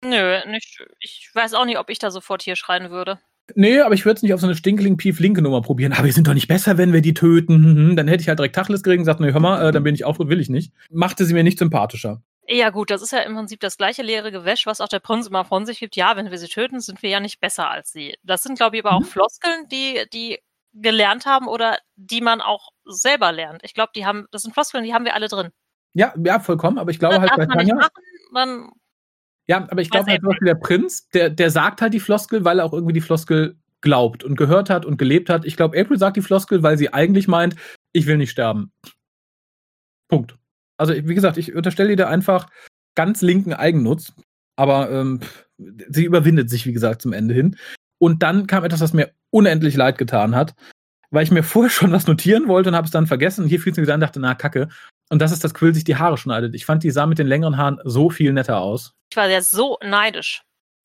Nö, 0.03 0.39
nicht. 0.47 0.79
Ich 0.99 1.29
weiß 1.33 1.53
auch 1.55 1.65
nicht, 1.65 1.79
ob 1.79 1.89
ich 1.89 1.99
da 1.99 2.11
sofort 2.11 2.43
hier 2.43 2.55
schreien 2.55 2.91
würde. 2.91 3.19
Nee, 3.55 3.79
aber 3.79 3.95
ich 3.95 4.05
würde 4.05 4.17
es 4.17 4.23
nicht 4.23 4.33
auf 4.33 4.41
so 4.41 4.45
eine 4.47 4.55
stinkeling 4.55 4.97
pief 4.97 5.19
linke 5.19 5.41
Nummer 5.41 5.61
probieren. 5.61 5.93
Aber 5.93 6.03
wir 6.05 6.13
sind 6.13 6.27
doch 6.27 6.33
nicht 6.33 6.47
besser, 6.49 6.77
wenn 6.77 6.91
wir 6.93 7.01
die 7.01 7.13
töten. 7.13 7.89
Mhm, 7.89 7.95
Dann 7.95 8.07
hätte 8.07 8.21
ich 8.21 8.27
halt 8.27 8.39
direkt 8.39 8.55
Tacheles 8.55 8.83
gekriegt 8.83 8.99
und 8.99 9.05
gesagt, 9.05 9.21
nee, 9.21 9.31
hör 9.31 9.39
mal, 9.39 9.67
äh, 9.69 9.71
dann 9.71 9.83
bin 9.83 9.95
ich 9.95 10.03
auch, 10.05 10.19
will 10.19 10.39
ich 10.41 10.49
nicht. 10.49 10.73
Machte 10.91 11.25
sie 11.25 11.33
mir 11.33 11.43
nicht 11.43 11.57
sympathischer. 11.57 12.21
Ja, 12.49 12.69
gut, 12.69 12.91
das 12.91 13.01
ist 13.01 13.11
ja 13.11 13.19
im 13.19 13.35
Prinzip 13.35 13.59
das 13.61 13.77
gleiche 13.77 14.03
leere 14.03 14.31
Gewäsch, 14.31 14.65
was 14.65 14.79
auch 14.81 14.87
der 14.87 14.99
Prinz 14.99 15.27
immer 15.27 15.43
von 15.45 15.65
sich 15.65 15.79
gibt. 15.79 15.95
Ja, 15.95 16.15
wenn 16.15 16.29
wir 16.29 16.37
sie 16.37 16.47
töten, 16.47 16.79
sind 16.79 17.01
wir 17.01 17.09
ja 17.09 17.19
nicht 17.19 17.39
besser 17.39 17.69
als 17.69 17.91
sie. 17.91 18.15
Das 18.23 18.43
sind, 18.43 18.57
glaube 18.57 18.77
ich, 18.77 18.85
aber 18.85 18.95
auch 18.95 19.01
Mhm. 19.01 19.05
Floskeln, 19.05 19.67
die, 19.69 20.03
die 20.13 20.39
gelernt 20.73 21.25
haben 21.25 21.47
oder 21.47 21.77
die 21.95 22.21
man 22.21 22.41
auch 22.41 22.69
selber 22.85 23.31
lernt. 23.31 23.63
Ich 23.63 23.73
glaube, 23.73 23.91
die 23.95 24.05
haben, 24.05 24.27
das 24.31 24.43
sind 24.43 24.53
Floskeln, 24.53 24.83
die 24.83 24.93
haben 24.93 25.05
wir 25.05 25.13
alle 25.15 25.27
drin. 25.29 25.49
Ja, 25.97 26.13
ja, 26.23 26.39
vollkommen, 26.39 26.77
aber 26.77 26.91
ich 26.91 26.99
glaube 26.99 27.19
halt 27.19 27.31
bei 27.35 27.47
Tanja. 27.47 27.75
machen, 28.31 28.69
Ja, 29.47 29.67
aber 29.69 29.81
ich 29.81 29.89
glaube 29.89 30.11
halt 30.11 30.21
zum 30.21 30.29
Beispiel 30.29 30.45
der 30.45 30.55
Prinz, 30.55 31.09
der, 31.09 31.31
der 31.31 31.49
sagt 31.49 31.81
halt 31.81 31.93
die 31.93 31.99
Floskel, 31.99 32.45
weil 32.45 32.59
er 32.59 32.65
auch 32.65 32.73
irgendwie 32.73 32.93
die 32.93 33.01
Floskel 33.01 33.57
glaubt 33.81 34.23
und 34.23 34.35
gehört 34.35 34.69
hat 34.69 34.85
und 34.85 34.97
gelebt 34.97 35.27
hat. 35.27 35.43
Ich 35.43 35.55
glaube, 35.55 35.79
April 35.79 35.97
sagt 35.97 36.17
die 36.17 36.21
Floskel, 36.21 36.61
weil 36.61 36.77
sie 36.77 36.93
eigentlich 36.93 37.27
meint, 37.27 37.55
ich 37.93 38.05
will 38.05 38.17
nicht 38.17 38.29
sterben. 38.29 38.71
Punkt. 40.07 40.37
Also, 40.77 40.93
wie 40.93 41.15
gesagt, 41.15 41.37
ich 41.37 41.55
unterstelle 41.55 41.89
ihr 41.89 41.95
da 41.95 42.09
einfach 42.09 42.47
ganz 42.93 43.23
linken 43.23 43.53
Eigennutz. 43.53 44.13
Aber 44.55 44.91
ähm, 44.91 45.21
sie 45.57 46.05
überwindet 46.05 46.51
sich, 46.51 46.67
wie 46.67 46.73
gesagt, 46.73 47.01
zum 47.01 47.13
Ende 47.13 47.33
hin. 47.33 47.57
Und 47.99 48.21
dann 48.21 48.45
kam 48.45 48.63
etwas, 48.63 48.81
was 48.81 48.93
mir 48.93 49.11
unendlich 49.31 49.75
leid 49.75 49.97
getan 49.97 50.35
hat, 50.35 50.53
weil 51.09 51.23
ich 51.23 51.31
mir 51.31 51.43
vorher 51.55 51.71
schon 51.71 51.91
was 51.91 52.05
notieren 52.05 52.47
wollte 52.47 52.69
und 52.69 52.75
habe 52.75 52.85
es 52.85 52.91
dann 52.91 53.07
vergessen. 53.07 53.43
Und 53.43 53.49
hier 53.49 53.59
fiel 53.59 53.71
es 53.71 53.77
mir 53.77 53.83
wieder 53.83 53.95
an 53.95 53.99
und 53.99 54.07
dachte, 54.07 54.19
na, 54.19 54.35
kacke. 54.35 54.69
Und 55.09 55.19
das 55.19 55.31
ist, 55.31 55.43
dass 55.43 55.53
Quill 55.53 55.73
sich 55.73 55.83
die 55.83 55.95
Haare 55.95 56.17
schneidet. 56.17 56.53
Ich 56.53 56.65
fand, 56.65 56.83
die 56.83 56.91
sah 56.91 57.05
mit 57.05 57.17
den 57.17 57.27
längeren 57.27 57.57
Haaren 57.57 57.79
so 57.83 58.09
viel 58.09 58.33
netter 58.33 58.59
aus. 58.59 58.93
Ich 59.11 59.17
war 59.17 59.27
ja 59.29 59.41
so 59.41 59.77
neidisch. 59.81 60.43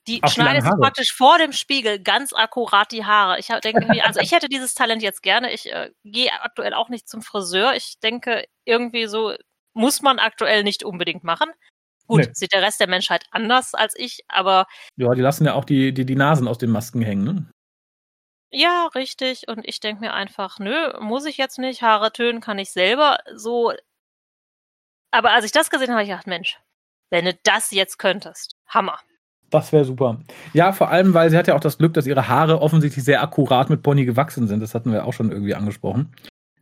Die 0.09 0.21
schneidet 0.29 0.63
sich 0.65 0.73
praktisch 0.81 1.13
vor 1.13 1.39
dem 1.39 1.53
Spiegel 1.53 2.01
ganz 2.01 2.33
akkurat 2.33 2.91
die 2.91 3.05
Haare. 3.05 3.39
Ich 3.39 3.47
denke 3.47 3.83
irgendwie, 3.83 4.03
also 4.03 4.21
ich 4.21 4.33
hätte 4.33 4.49
dieses 4.49 4.75
Talent 4.75 5.01
jetzt 5.01 5.23
gerne. 5.23 5.53
Ich 5.53 5.73
äh, 5.73 5.91
gehe 6.05 6.33
aktuell 6.43 6.75
auch 6.75 6.89
nicht 6.89 7.09
zum 7.09 7.23
Friseur. 7.23 7.75
Ich 7.75 8.01
denke, 8.03 8.45
irgendwie 8.65 9.07
so 9.07 9.35
muss 9.75 10.03
man 10.03 10.19
aktuell 10.19 10.65
nicht 10.65 10.83
unbedingt 10.85 11.23
machen. 11.23 11.51
Gut, 12.09 12.21
nee. 12.21 12.31
sieht 12.35 12.53
der 12.53 12.63
Rest 12.63 12.81
der 12.81 12.89
Menschheit 12.89 13.27
anders 13.31 13.75
als 13.75 13.95
ich, 13.97 14.25
aber. 14.29 14.67
Ja, 14.97 15.15
die 15.15 15.21
lassen 15.21 15.45
ja 15.45 15.55
auch 15.55 15.65
die, 15.65 15.95
die, 15.95 16.05
die 16.05 16.17
Nasen 16.17 16.49
aus 16.49 16.59
den 16.59 16.71
Masken 16.71 17.03
hängen, 17.03 17.25
ne? 17.25 17.51
Ja, 18.51 18.89
richtig. 18.95 19.49
Und 19.49 19.67
ich 19.67 19.81
denke 19.81 20.01
mir 20.01 20.13
einfach, 20.13 20.59
nö, 20.59 20.93
muss 21.01 21.25
ich 21.25 21.39
jetzt 21.39 21.59
nicht. 21.59 21.83
Haare 21.83 22.13
tönen 22.13 22.41
kann 22.41 22.59
ich 22.59 22.71
selber. 22.71 23.19
So. 23.35 23.73
Aber 25.13 25.31
als 25.31 25.45
ich 25.45 25.53
das 25.53 25.71
gesehen 25.71 25.89
habe, 25.89 25.99
habe 25.99 26.03
ich 26.03 26.09
gedacht, 26.09 26.27
Mensch, 26.27 26.59
wenn 27.11 27.27
du 27.27 27.35
das 27.45 27.71
jetzt 27.71 27.99
könntest, 27.99 28.57
Hammer. 28.67 28.99
Das 29.51 29.71
wäre 29.73 29.85
super. 29.85 30.19
Ja, 30.55 30.73
vor 30.73 30.91
allem, 30.91 31.13
weil 31.13 31.31
sie 31.31 31.37
hat 31.37 31.47
ja 31.47 31.55
auch 31.55 31.61
das 31.61 31.77
Glück, 31.77 31.93
dass 31.93 32.07
ihre 32.07 32.27
Haare 32.27 32.63
offensichtlich 32.63 33.05
sehr 33.05 33.23
akkurat 33.23 33.69
mit 33.69 33.83
Pony 33.83 34.07
gewachsen 34.07 34.49
sind. 34.49 34.61
Das 34.61 34.75
hatten 34.75 34.91
wir 34.91 35.05
auch 35.05 35.13
schon 35.13 35.31
irgendwie 35.31 35.55
angesprochen. 35.55 36.15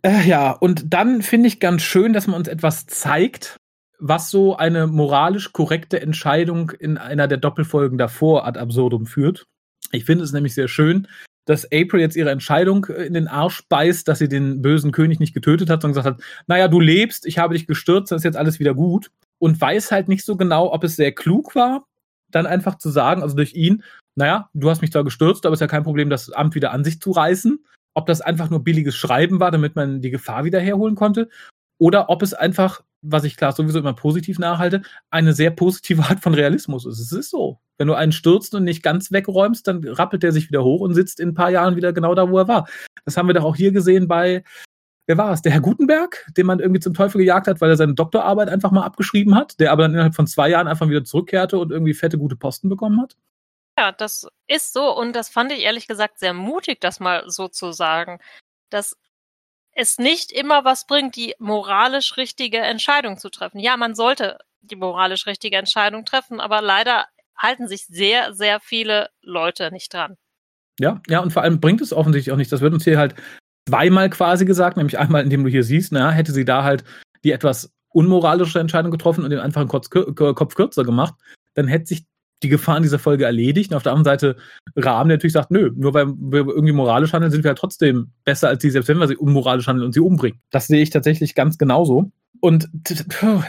Äh, 0.02 0.26
ja, 0.26 0.50
und 0.50 0.92
dann 0.92 1.22
finde 1.22 1.46
ich 1.46 1.60
ganz 1.60 1.82
schön, 1.82 2.12
dass 2.12 2.26
man 2.26 2.36
uns 2.36 2.48
etwas 2.48 2.86
zeigt, 2.86 3.56
was 4.00 4.30
so 4.30 4.56
eine 4.56 4.88
moralisch 4.88 5.52
korrekte 5.52 6.00
Entscheidung 6.00 6.70
in 6.70 6.98
einer 6.98 7.28
der 7.28 7.38
Doppelfolgen 7.38 7.98
davor 7.98 8.44
ad 8.44 8.58
absurdum 8.58 9.06
führt. 9.06 9.46
Ich 9.92 10.04
finde 10.04 10.24
es 10.24 10.32
nämlich 10.32 10.54
sehr 10.54 10.68
schön, 10.68 11.06
dass 11.50 11.66
April 11.66 12.00
jetzt 12.00 12.16
ihre 12.16 12.30
Entscheidung 12.30 12.86
äh, 12.86 13.04
in 13.04 13.14
den 13.14 13.28
Arsch 13.28 13.62
beißt, 13.68 14.06
dass 14.08 14.18
sie 14.18 14.28
den 14.28 14.62
bösen 14.62 14.92
König 14.92 15.20
nicht 15.20 15.34
getötet 15.34 15.70
hat, 15.70 15.82
sondern 15.82 16.02
gesagt 16.02 16.18
hat, 16.18 16.26
naja, 16.46 16.68
du 16.68 16.80
lebst, 16.80 17.26
ich 17.26 17.38
habe 17.38 17.54
dich 17.54 17.66
gestürzt, 17.66 18.12
das 18.12 18.20
ist 18.20 18.24
jetzt 18.24 18.36
alles 18.36 18.58
wieder 18.58 18.74
gut. 18.74 19.10
Und 19.38 19.58
weiß 19.58 19.90
halt 19.90 20.08
nicht 20.08 20.24
so 20.24 20.36
genau, 20.36 20.70
ob 20.72 20.84
es 20.84 20.96
sehr 20.96 21.12
klug 21.12 21.54
war 21.54 21.84
dann 22.30 22.46
einfach 22.46 22.78
zu 22.78 22.90
sagen, 22.90 23.22
also 23.22 23.36
durch 23.36 23.54
ihn, 23.54 23.82
naja, 24.16 24.48
du 24.54 24.70
hast 24.70 24.80
mich 24.80 24.92
zwar 24.92 25.04
gestürzt, 25.04 25.46
aber 25.46 25.52
es 25.52 25.58
ist 25.58 25.62
ja 25.62 25.66
kein 25.66 25.82
Problem, 25.82 26.10
das 26.10 26.30
Amt 26.30 26.54
wieder 26.54 26.72
an 26.72 26.84
sich 26.84 27.00
zu 27.00 27.10
reißen. 27.10 27.64
Ob 27.94 28.06
das 28.06 28.20
einfach 28.20 28.50
nur 28.50 28.62
billiges 28.62 28.96
Schreiben 28.96 29.40
war, 29.40 29.50
damit 29.50 29.76
man 29.76 30.00
die 30.00 30.10
Gefahr 30.10 30.44
wieder 30.44 30.60
herholen 30.60 30.94
konnte, 30.94 31.28
oder 31.78 32.10
ob 32.10 32.22
es 32.22 32.34
einfach, 32.34 32.82
was 33.02 33.24
ich 33.24 33.36
klar 33.36 33.52
sowieso 33.52 33.78
immer 33.78 33.94
positiv 33.94 34.38
nachhalte, 34.38 34.82
eine 35.10 35.32
sehr 35.32 35.50
positive 35.50 36.02
Art 36.08 36.20
von 36.20 36.34
Realismus 36.34 36.86
ist. 36.86 37.00
Es 37.00 37.12
ist 37.12 37.30
so. 37.30 37.60
Wenn 37.78 37.86
du 37.86 37.94
einen 37.94 38.12
stürzt 38.12 38.54
und 38.54 38.64
nicht 38.64 38.82
ganz 38.82 39.10
wegräumst, 39.10 39.66
dann 39.66 39.82
rappelt 39.84 40.22
der 40.22 40.32
sich 40.32 40.48
wieder 40.48 40.62
hoch 40.62 40.80
und 40.80 40.94
sitzt 40.94 41.18
in 41.18 41.30
ein 41.30 41.34
paar 41.34 41.50
Jahren 41.50 41.76
wieder 41.76 41.92
genau 41.92 42.14
da, 42.14 42.30
wo 42.30 42.38
er 42.38 42.48
war. 42.48 42.68
Das 43.04 43.16
haben 43.16 43.28
wir 43.28 43.34
doch 43.34 43.44
auch 43.44 43.56
hier 43.56 43.72
gesehen 43.72 44.06
bei 44.06 44.44
wer 45.10 45.18
war 45.18 45.32
es? 45.32 45.42
Der 45.42 45.50
Herr 45.50 45.60
Gutenberg, 45.60 46.24
den 46.36 46.46
man 46.46 46.60
irgendwie 46.60 46.78
zum 46.78 46.94
Teufel 46.94 47.18
gejagt 47.18 47.48
hat, 47.48 47.60
weil 47.60 47.68
er 47.68 47.76
seine 47.76 47.94
Doktorarbeit 47.94 48.48
einfach 48.48 48.70
mal 48.70 48.84
abgeschrieben 48.84 49.34
hat, 49.34 49.58
der 49.58 49.72
aber 49.72 49.82
dann 49.82 49.92
innerhalb 49.92 50.14
von 50.14 50.28
zwei 50.28 50.48
Jahren 50.48 50.68
einfach 50.68 50.88
wieder 50.88 51.02
zurückkehrte 51.02 51.58
und 51.58 51.72
irgendwie 51.72 51.94
fette 51.94 52.16
gute 52.16 52.36
Posten 52.36 52.68
bekommen 52.68 53.00
hat? 53.00 53.16
Ja, 53.76 53.90
das 53.90 54.28
ist 54.46 54.72
so 54.72 54.96
und 54.96 55.16
das 55.16 55.28
fand 55.28 55.50
ich 55.50 55.62
ehrlich 55.64 55.88
gesagt 55.88 56.20
sehr 56.20 56.32
mutig, 56.32 56.80
das 56.80 57.00
mal 57.00 57.24
so 57.28 57.48
zu 57.48 57.72
sagen, 57.72 58.20
dass 58.70 58.96
es 59.72 59.98
nicht 59.98 60.32
immer 60.32 60.64
was 60.64 60.86
bringt, 60.86 61.16
die 61.16 61.34
moralisch 61.38 62.16
richtige 62.16 62.58
Entscheidung 62.58 63.18
zu 63.18 63.30
treffen. 63.30 63.58
Ja, 63.58 63.76
man 63.76 63.94
sollte 63.94 64.38
die 64.60 64.76
moralisch 64.76 65.26
richtige 65.26 65.56
Entscheidung 65.56 66.04
treffen, 66.04 66.40
aber 66.40 66.60
leider 66.60 67.06
halten 67.36 67.68
sich 67.68 67.86
sehr, 67.86 68.34
sehr 68.34 68.60
viele 68.60 69.08
Leute 69.22 69.70
nicht 69.72 69.92
dran. 69.92 70.16
Ja, 70.78 71.00
ja, 71.08 71.20
und 71.20 71.32
vor 71.32 71.42
allem 71.42 71.60
bringt 71.60 71.80
es 71.80 71.92
offensichtlich 71.92 72.32
auch 72.32 72.36
nicht. 72.36 72.52
Das 72.52 72.60
wird 72.60 72.74
uns 72.74 72.84
hier 72.84 72.98
halt 72.98 73.14
zweimal 73.68 74.10
quasi 74.10 74.44
gesagt, 74.44 74.76
nämlich 74.76 74.98
einmal, 74.98 75.22
indem 75.22 75.44
du 75.44 75.50
hier 75.50 75.64
siehst, 75.64 75.92
na, 75.92 76.10
hätte 76.10 76.32
sie 76.32 76.44
da 76.44 76.62
halt 76.64 76.84
die 77.24 77.32
etwas 77.32 77.72
unmoralische 77.90 78.60
Entscheidung 78.60 78.90
getroffen 78.90 79.24
und 79.24 79.30
den 79.30 79.40
einfachen 79.40 79.68
Kopf, 79.68 79.88
kürzer 79.90 80.84
gemacht, 80.84 81.14
dann 81.54 81.66
hätte 81.66 81.86
sich 81.86 82.04
die 82.42 82.48
Gefahr 82.48 82.76
in 82.76 82.82
dieser 82.82 82.98
Folge 82.98 83.24
erledigt. 83.24 83.70
Und 83.70 83.76
auf 83.76 83.82
der 83.82 83.92
anderen 83.92 84.04
Seite 84.04 84.36
Rahmen, 84.76 85.08
der 85.08 85.18
natürlich 85.18 85.34
sagt, 85.34 85.50
nö, 85.50 85.70
nur 85.74 85.94
weil 85.94 86.06
wir 86.06 86.46
irgendwie 86.46 86.72
moralisch 86.72 87.12
handeln, 87.12 87.30
sind 87.30 87.44
wir 87.44 87.50
halt 87.50 87.58
trotzdem 87.58 88.10
besser 88.24 88.48
als 88.48 88.62
sie, 88.62 88.70
selbst 88.70 88.88
wenn 88.88 88.98
wir 88.98 89.08
sie 89.08 89.16
unmoralisch 89.16 89.66
handeln 89.66 89.86
und 89.86 89.92
sie 89.92 90.00
umbringen. 90.00 90.40
Das 90.50 90.66
sehe 90.66 90.82
ich 90.82 90.90
tatsächlich 90.90 91.34
ganz 91.34 91.58
genauso. 91.58 92.10
Und 92.40 92.70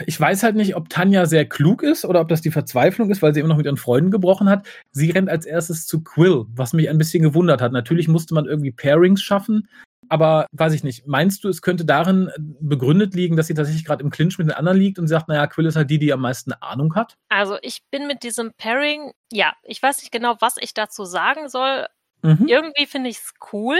ich 0.06 0.20
weiß 0.20 0.42
halt 0.42 0.54
nicht, 0.54 0.76
ob 0.76 0.90
Tanja 0.90 1.24
sehr 1.24 1.46
klug 1.46 1.82
ist 1.82 2.04
oder 2.04 2.20
ob 2.20 2.28
das 2.28 2.42
die 2.42 2.50
Verzweiflung 2.50 3.10
ist, 3.10 3.22
weil 3.22 3.32
sie 3.32 3.40
immer 3.40 3.48
noch 3.48 3.56
mit 3.56 3.64
ihren 3.66 3.78
Freunden 3.78 4.10
gebrochen 4.10 4.50
hat. 4.50 4.66
Sie 4.90 5.10
rennt 5.10 5.30
als 5.30 5.46
erstes 5.46 5.86
zu 5.86 6.02
Quill, 6.02 6.44
was 6.54 6.74
mich 6.74 6.90
ein 6.90 6.98
bisschen 6.98 7.22
gewundert 7.22 7.62
hat. 7.62 7.72
Natürlich 7.72 8.08
musste 8.08 8.34
man 8.34 8.44
irgendwie 8.44 8.70
Pairings 8.70 9.22
schaffen, 9.22 9.68
aber 10.12 10.46
weiß 10.52 10.74
ich 10.74 10.84
nicht, 10.84 11.06
meinst 11.06 11.42
du, 11.42 11.48
es 11.48 11.62
könnte 11.62 11.86
darin 11.86 12.30
begründet 12.38 13.14
liegen, 13.14 13.34
dass 13.34 13.46
sie 13.46 13.54
tatsächlich 13.54 13.86
gerade 13.86 14.04
im 14.04 14.10
Clinch 14.10 14.36
mit 14.36 14.46
den 14.46 14.54
anderen 14.54 14.76
liegt 14.76 14.98
und 14.98 15.08
sagt, 15.08 15.26
naja, 15.26 15.46
Quill 15.46 15.64
ist 15.64 15.74
halt 15.74 15.88
die, 15.88 15.98
die 15.98 16.12
am 16.12 16.20
meisten 16.20 16.52
Ahnung 16.52 16.94
hat? 16.94 17.16
Also 17.30 17.56
ich 17.62 17.82
bin 17.90 18.06
mit 18.06 18.22
diesem 18.22 18.52
Pairing, 18.52 19.12
ja, 19.32 19.54
ich 19.62 19.82
weiß 19.82 20.02
nicht 20.02 20.12
genau, 20.12 20.36
was 20.40 20.56
ich 20.60 20.74
dazu 20.74 21.06
sagen 21.06 21.48
soll. 21.48 21.86
Mhm. 22.20 22.46
Irgendwie 22.46 22.84
finde 22.84 23.08
ich 23.08 23.16
es 23.16 23.32
cool, 23.54 23.78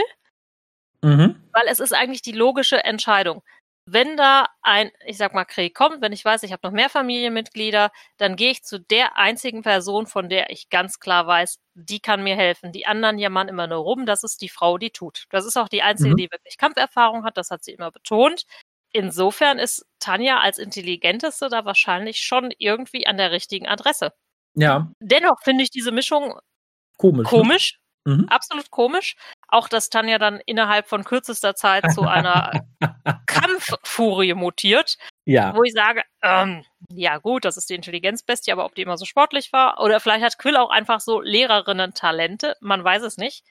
mhm. 1.03 1.35
weil 1.51 1.67
es 1.67 1.79
ist 1.79 1.93
eigentlich 1.93 2.23
die 2.23 2.31
logische 2.31 2.83
Entscheidung 2.83 3.43
wenn 3.85 4.15
da 4.15 4.47
ein, 4.61 4.91
ich 5.05 5.17
sag 5.17 5.33
mal, 5.33 5.43
Krieg 5.43 5.75
kommt, 5.75 6.01
wenn 6.01 6.13
ich 6.13 6.23
weiß, 6.23 6.43
ich 6.43 6.53
habe 6.53 6.65
noch 6.65 6.73
mehr 6.73 6.89
Familienmitglieder, 6.89 7.91
dann 8.17 8.35
gehe 8.35 8.51
ich 8.51 8.63
zu 8.63 8.79
der 8.79 9.17
einzigen 9.17 9.61
Person, 9.61 10.07
von 10.07 10.29
der 10.29 10.49
ich 10.51 10.69
ganz 10.69 10.99
klar 10.99 11.27
weiß, 11.27 11.59
die 11.73 11.99
kann 11.99 12.23
mir 12.23 12.35
helfen. 12.35 12.71
Die 12.71 12.85
anderen 12.85 13.19
jammern 13.19 13.49
immer 13.49 13.67
nur 13.67 13.79
rum, 13.79 14.05
das 14.05 14.23
ist 14.23 14.41
die 14.41 14.49
Frau, 14.49 14.77
die 14.77 14.91
tut. 14.91 15.25
Das 15.31 15.45
ist 15.45 15.57
auch 15.57 15.67
die 15.67 15.81
einzige, 15.81 16.11
mhm. 16.11 16.17
die 16.17 16.31
wirklich 16.31 16.57
Kampferfahrung 16.57 17.25
hat, 17.25 17.37
das 17.37 17.51
hat 17.51 17.63
sie 17.63 17.73
immer 17.73 17.91
betont. 17.91 18.45
Insofern 18.93 19.59
ist 19.59 19.85
Tanja 19.99 20.39
als 20.39 20.59
Intelligenteste 20.59 21.49
da 21.49 21.65
wahrscheinlich 21.65 22.19
schon 22.19 22.53
irgendwie 22.57 23.07
an 23.07 23.17
der 23.17 23.31
richtigen 23.31 23.67
Adresse. 23.67 24.13
Ja. 24.55 24.91
Dennoch 24.99 25.41
finde 25.43 25.63
ich 25.63 25.71
diese 25.71 25.91
Mischung 25.91 26.39
komisch. 26.97 27.23
Ne? 27.23 27.29
Komisch. 27.29 27.73
Ne? 27.73 27.82
Mhm. 28.05 28.27
Absolut 28.29 28.69
komisch. 28.69 29.15
Auch, 29.47 29.67
dass 29.67 29.89
Tanja 29.89 30.17
dann 30.17 30.41
innerhalb 30.45 30.87
von 30.87 31.03
kürzester 31.03 31.55
Zeit 31.55 31.91
zu 31.91 32.01
einer 32.01 32.51
Kampffurie 33.25 34.33
mutiert. 34.33 34.97
Ja. 35.25 35.55
Wo 35.55 35.63
ich 35.63 35.73
sage, 35.73 36.03
ähm, 36.21 36.65
ja 36.89 37.17
gut, 37.17 37.45
das 37.45 37.55
ist 37.55 37.69
die 37.69 37.75
Intelligenzbestie, 37.75 38.51
aber 38.51 38.65
ob 38.65 38.75
die 38.75 38.81
immer 38.81 38.97
so 38.97 39.05
sportlich 39.05 39.53
war? 39.53 39.79
Oder 39.79 39.99
vielleicht 39.99 40.23
hat 40.23 40.37
Quill 40.37 40.57
auch 40.57 40.69
einfach 40.69 40.99
so 40.99 41.21
Lehrerinnen-Talente, 41.21 42.55
man 42.59 42.83
weiß 42.83 43.03
es 43.03 43.17
nicht. 43.17 43.45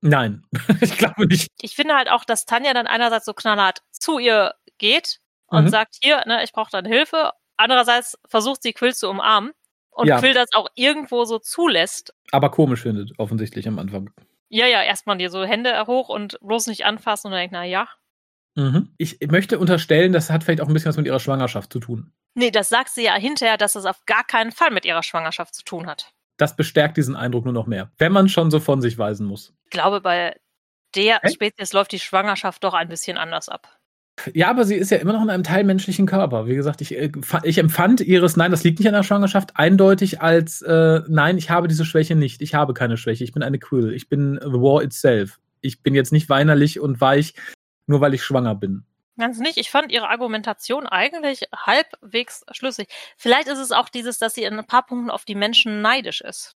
Nein, 0.00 0.44
ich 0.80 0.98
glaube 0.98 1.26
nicht. 1.26 1.48
Ich 1.60 1.76
finde 1.76 1.94
halt 1.94 2.10
auch, 2.10 2.24
dass 2.24 2.46
Tanja 2.46 2.74
dann 2.74 2.86
einerseits 2.86 3.24
so 3.24 3.32
knallhart 3.32 3.82
zu 3.92 4.18
ihr 4.18 4.54
geht 4.78 5.20
und 5.46 5.64
mhm. 5.64 5.68
sagt, 5.68 5.96
hier, 6.02 6.24
ne, 6.26 6.42
ich 6.42 6.52
brauche 6.52 6.70
dann 6.70 6.84
Hilfe. 6.84 7.32
Andererseits 7.56 8.18
versucht 8.26 8.62
sie 8.62 8.72
Quill 8.72 8.94
zu 8.94 9.08
umarmen 9.08 9.52
und 9.94 10.08
ja. 10.08 10.18
Quill 10.18 10.34
das 10.34 10.48
auch 10.54 10.68
irgendwo 10.74 11.24
so 11.24 11.38
zulässt. 11.38 12.14
Aber 12.32 12.50
komisch 12.50 12.82
findet, 12.82 13.18
offensichtlich 13.18 13.66
am 13.68 13.78
Anfang. 13.78 14.10
Ja, 14.48 14.66
ja, 14.66 14.82
erstmal 14.82 15.18
dir 15.18 15.30
so 15.30 15.44
Hände 15.44 15.86
hoch 15.86 16.08
und 16.08 16.38
bloß 16.40 16.66
nicht 16.66 16.84
anfassen 16.84 17.28
und 17.28 17.32
dann 17.32 17.40
denkt, 17.40 17.52
na 17.52 17.64
ja. 17.64 17.88
Mhm. 18.56 18.94
Ich 18.98 19.18
möchte 19.28 19.58
unterstellen, 19.58 20.12
das 20.12 20.30
hat 20.30 20.44
vielleicht 20.44 20.60
auch 20.60 20.68
ein 20.68 20.74
bisschen 20.74 20.90
was 20.90 20.96
mit 20.96 21.06
ihrer 21.06 21.20
Schwangerschaft 21.20 21.72
zu 21.72 21.80
tun. 21.80 22.12
Nee, 22.34 22.50
das 22.50 22.68
sagt 22.68 22.90
sie 22.90 23.04
ja 23.04 23.14
hinterher, 23.14 23.56
dass 23.56 23.74
es 23.74 23.84
auf 23.84 24.04
gar 24.06 24.24
keinen 24.24 24.52
Fall 24.52 24.70
mit 24.70 24.84
ihrer 24.84 25.02
Schwangerschaft 25.02 25.54
zu 25.54 25.64
tun 25.64 25.86
hat. 25.86 26.12
Das 26.36 26.56
bestärkt 26.56 26.96
diesen 26.96 27.16
Eindruck 27.16 27.44
nur 27.44 27.54
noch 27.54 27.66
mehr, 27.66 27.92
wenn 27.98 28.12
man 28.12 28.28
schon 28.28 28.50
so 28.50 28.60
von 28.60 28.80
sich 28.80 28.98
weisen 28.98 29.26
muss. 29.26 29.54
Ich 29.64 29.70
glaube, 29.70 30.00
bei 30.00 30.36
der 30.94 31.20
Hä? 31.22 31.30
Spezies 31.30 31.72
läuft 31.72 31.92
die 31.92 32.00
Schwangerschaft 32.00 32.62
doch 32.64 32.74
ein 32.74 32.88
bisschen 32.88 33.16
anders 33.18 33.48
ab. 33.48 33.68
Ja, 34.32 34.48
aber 34.48 34.64
sie 34.64 34.76
ist 34.76 34.90
ja 34.90 34.98
immer 34.98 35.12
noch 35.12 35.22
in 35.22 35.30
einem 35.30 35.42
teilmenschlichen 35.42 36.06
Körper. 36.06 36.46
Wie 36.46 36.54
gesagt, 36.54 36.80
ich, 36.80 36.96
äh, 36.96 37.10
ich 37.42 37.58
empfand 37.58 38.00
ihres 38.00 38.36
Nein, 38.36 38.50
das 38.50 38.64
liegt 38.64 38.78
nicht 38.78 38.88
an 38.88 38.94
der 38.94 39.02
Schwangerschaft, 39.02 39.56
eindeutig 39.56 40.20
als 40.20 40.62
äh, 40.62 41.00
Nein, 41.08 41.36
ich 41.36 41.50
habe 41.50 41.68
diese 41.68 41.84
Schwäche 41.84 42.14
nicht. 42.14 42.40
Ich 42.40 42.54
habe 42.54 42.74
keine 42.74 42.96
Schwäche. 42.96 43.24
Ich 43.24 43.32
bin 43.32 43.42
eine 43.42 43.58
Quill. 43.58 43.92
Ich 43.92 44.08
bin 44.08 44.38
the 44.40 44.52
war 44.52 44.82
itself. 44.82 45.40
Ich 45.60 45.82
bin 45.82 45.94
jetzt 45.94 46.12
nicht 46.12 46.28
weinerlich 46.28 46.78
und 46.78 47.00
weich, 47.00 47.34
nur 47.86 48.00
weil 48.00 48.14
ich 48.14 48.22
schwanger 48.22 48.54
bin. 48.54 48.84
Ganz 49.18 49.38
nicht. 49.38 49.58
Ich 49.58 49.70
fand 49.70 49.92
ihre 49.92 50.08
Argumentation 50.08 50.86
eigentlich 50.86 51.44
halbwegs 51.54 52.44
schlüssig. 52.52 52.88
Vielleicht 53.16 53.48
ist 53.48 53.58
es 53.58 53.72
auch 53.72 53.88
dieses, 53.88 54.18
dass 54.18 54.34
sie 54.34 54.44
in 54.44 54.58
ein 54.58 54.66
paar 54.66 54.86
Punkten 54.86 55.10
auf 55.10 55.24
die 55.24 55.36
Menschen 55.36 55.82
neidisch 55.82 56.20
ist. 56.20 56.56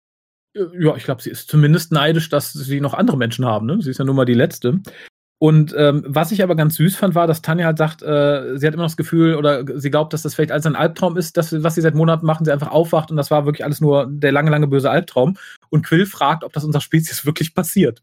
Äh, 0.53 0.65
ja, 0.77 0.95
ich 0.95 1.03
glaube, 1.03 1.21
sie 1.21 1.29
ist 1.29 1.49
zumindest 1.49 1.91
neidisch, 1.91 2.29
dass 2.29 2.53
sie 2.53 2.81
noch 2.81 2.93
andere 2.93 3.17
Menschen 3.17 3.45
haben. 3.45 3.65
Ne? 3.65 3.81
Sie 3.81 3.91
ist 3.91 3.99
ja 3.99 4.05
nun 4.05 4.15
mal 4.15 4.25
die 4.25 4.33
Letzte. 4.33 4.81
Und 5.38 5.76
ähm, 5.78 6.04
was 6.08 6.32
ich 6.32 6.41
aber 6.41 6.56
ganz 6.56 6.76
süß 6.76 6.95
fand, 6.95 7.13
war, 7.13 7.28
dass 7.28 7.41
Tanja 7.41 7.65
halt 7.65 7.78
sagt, 7.78 8.02
äh, 8.02 8.58
sie 8.58 8.65
hat 8.65 8.74
immer 8.74 8.84
noch 8.84 8.89
das 8.89 8.98
Gefühl 8.98 9.36
oder 9.36 9.65
sie 9.80 9.91
glaubt, 9.91 10.13
dass 10.13 10.21
das 10.21 10.34
vielleicht 10.34 10.52
alles 10.52 10.65
ein 10.65 10.78
Albtraum 10.78 11.17
ist, 11.17 11.36
dass, 11.36 11.62
was 11.62 11.76
sie 11.76 11.82
seit 11.82 11.93
Monaten 11.93 12.26
machen, 12.26 12.45
sie 12.45 12.54
einfach 12.54 12.71
aufwacht 12.71 13.12
und 13.12 13.17
das 13.17 13.32
war 13.32 13.45
wirklich 13.45 13.65
alles 13.65 13.82
nur 13.82 14.08
der 14.10 14.32
lange, 14.32 14.50
lange 14.50 14.67
böse 14.67 14.89
Albtraum. 14.89 15.38
Und 15.69 15.86
Quill 15.86 16.06
fragt, 16.06 16.45
ob 16.45 16.54
das 16.54 16.63
unserer 16.63 16.82
Spezies 16.82 17.26
wirklich 17.26 17.54
passiert. 17.54 18.02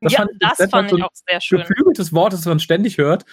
Das 0.00 0.14
ja, 0.14 0.20
fand 0.20 0.30
ich, 0.32 0.38
das 0.38 0.56
das 0.56 0.70
fand 0.70 0.88
so 0.90 0.96
ich 0.96 1.04
auch 1.04 1.10
sehr 1.12 1.40
schön. 1.42 1.58
geflügeltes 1.60 2.14
Wort, 2.14 2.32
das 2.32 2.46
man 2.46 2.60
ständig 2.60 2.96
hört. 2.96 3.26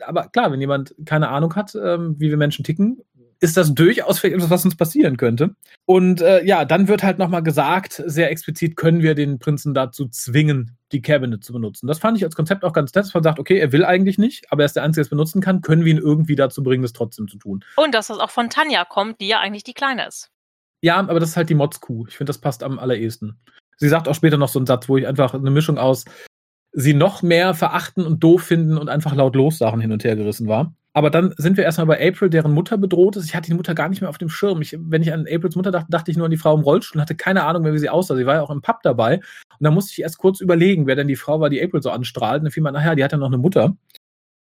Aber 0.00 0.28
klar, 0.28 0.50
wenn 0.50 0.60
jemand 0.60 0.94
keine 1.06 1.28
Ahnung 1.28 1.54
hat, 1.54 1.74
ähm, 1.76 2.16
wie 2.18 2.30
wir 2.30 2.36
Menschen 2.36 2.64
ticken, 2.64 3.00
ist 3.40 3.56
das 3.56 3.74
durchaus 3.74 4.18
vielleicht 4.18 4.36
etwas, 4.36 4.50
was 4.50 4.64
uns 4.64 4.76
passieren 4.76 5.16
könnte. 5.16 5.54
Und 5.86 6.20
äh, 6.20 6.44
ja, 6.44 6.64
dann 6.64 6.88
wird 6.88 7.02
halt 7.02 7.18
nochmal 7.18 7.42
gesagt, 7.42 8.02
sehr 8.04 8.30
explizit 8.30 8.76
können 8.76 9.02
wir 9.02 9.14
den 9.14 9.38
Prinzen 9.38 9.74
dazu 9.74 10.08
zwingen, 10.08 10.76
die 10.92 11.02
Cabinet 11.02 11.44
zu 11.44 11.52
benutzen. 11.52 11.86
Das 11.86 11.98
fand 11.98 12.16
ich 12.18 12.24
als 12.24 12.34
Konzept 12.34 12.64
auch 12.64 12.72
ganz 12.72 12.92
nett, 12.94 13.04
dass 13.04 13.14
man 13.14 13.22
sagt, 13.22 13.38
okay, 13.38 13.58
er 13.58 13.72
will 13.72 13.84
eigentlich 13.84 14.18
nicht, 14.18 14.50
aber 14.50 14.62
er 14.62 14.66
ist 14.66 14.76
der 14.76 14.82
Einzige, 14.82 15.02
der 15.02 15.06
es 15.06 15.10
benutzen 15.10 15.40
kann, 15.40 15.60
können 15.60 15.84
wir 15.84 15.92
ihn 15.92 15.98
irgendwie 15.98 16.34
dazu 16.34 16.62
bringen, 16.62 16.82
das 16.82 16.92
trotzdem 16.92 17.28
zu 17.28 17.38
tun. 17.38 17.64
Und 17.76 17.94
dass 17.94 18.08
das 18.08 18.18
auch 18.18 18.30
von 18.30 18.50
Tanja 18.50 18.84
kommt, 18.84 19.20
die 19.20 19.28
ja 19.28 19.38
eigentlich 19.38 19.64
die 19.64 19.74
Kleine 19.74 20.06
ist. 20.06 20.30
Ja, 20.80 20.96
aber 20.96 21.20
das 21.20 21.30
ist 21.30 21.36
halt 21.36 21.50
die 21.50 21.54
Mods-Kuh. 21.54 22.06
Ich 22.08 22.16
finde, 22.16 22.30
das 22.30 22.38
passt 22.38 22.62
am 22.62 22.78
allerersten. 22.78 23.38
Sie 23.76 23.88
sagt 23.88 24.08
auch 24.08 24.14
später 24.14 24.36
noch 24.36 24.48
so 24.48 24.58
einen 24.58 24.66
Satz, 24.66 24.88
wo 24.88 24.96
ich 24.96 25.06
einfach 25.06 25.34
eine 25.34 25.50
Mischung 25.50 25.78
aus 25.78 26.04
sie 26.72 26.94
noch 26.94 27.22
mehr 27.22 27.54
verachten 27.54 28.04
und 28.06 28.22
doof 28.22 28.42
finden 28.42 28.78
und 28.78 28.88
einfach 28.88 29.14
laut 29.14 29.34
Lossachen 29.34 29.80
hin 29.80 29.92
und 29.92 30.04
her 30.04 30.16
gerissen 30.16 30.48
war. 30.48 30.74
Aber 30.98 31.10
dann 31.10 31.32
sind 31.36 31.56
wir 31.56 31.62
erstmal 31.62 31.86
bei 31.86 32.08
April, 32.08 32.28
deren 32.28 32.52
Mutter 32.52 32.76
bedroht 32.76 33.14
ist. 33.14 33.26
Ich 33.26 33.36
hatte 33.36 33.48
die 33.48 33.54
Mutter 33.54 33.72
gar 33.72 33.88
nicht 33.88 34.00
mehr 34.00 34.10
auf 34.10 34.18
dem 34.18 34.28
Schirm. 34.28 34.60
Ich, 34.62 34.76
wenn 34.80 35.00
ich 35.00 35.12
an 35.12 35.28
Aprils 35.32 35.54
Mutter 35.54 35.70
dachte, 35.70 35.86
dachte 35.90 36.10
ich 36.10 36.16
nur 36.16 36.24
an 36.24 36.32
die 36.32 36.36
Frau 36.36 36.56
im 36.56 36.62
Rollstuhl 36.62 36.98
und 36.98 37.02
hatte 37.02 37.14
keine 37.14 37.44
Ahnung 37.44 37.62
mehr, 37.62 37.72
wie 37.72 37.78
sie 37.78 37.88
aussah. 37.88 38.16
Sie 38.16 38.26
war 38.26 38.34
ja 38.34 38.42
auch 38.42 38.50
im 38.50 38.62
Pub 38.62 38.82
dabei. 38.82 39.18
Und 39.18 39.60
da 39.60 39.70
musste 39.70 39.92
ich 39.92 40.02
erst 40.02 40.18
kurz 40.18 40.40
überlegen, 40.40 40.88
wer 40.88 40.96
denn 40.96 41.06
die 41.06 41.14
Frau 41.14 41.38
war, 41.38 41.50
die 41.50 41.62
April 41.62 41.82
so 41.82 41.90
anstrahlt. 41.90 42.40
Und 42.40 42.46
dann 42.46 42.50
fiel 42.50 42.64
mir, 42.64 42.72
nachher, 42.72 42.96
die 42.96 43.04
hat 43.04 43.12
ja 43.12 43.18
noch 43.18 43.28
eine 43.28 43.38
Mutter. 43.38 43.76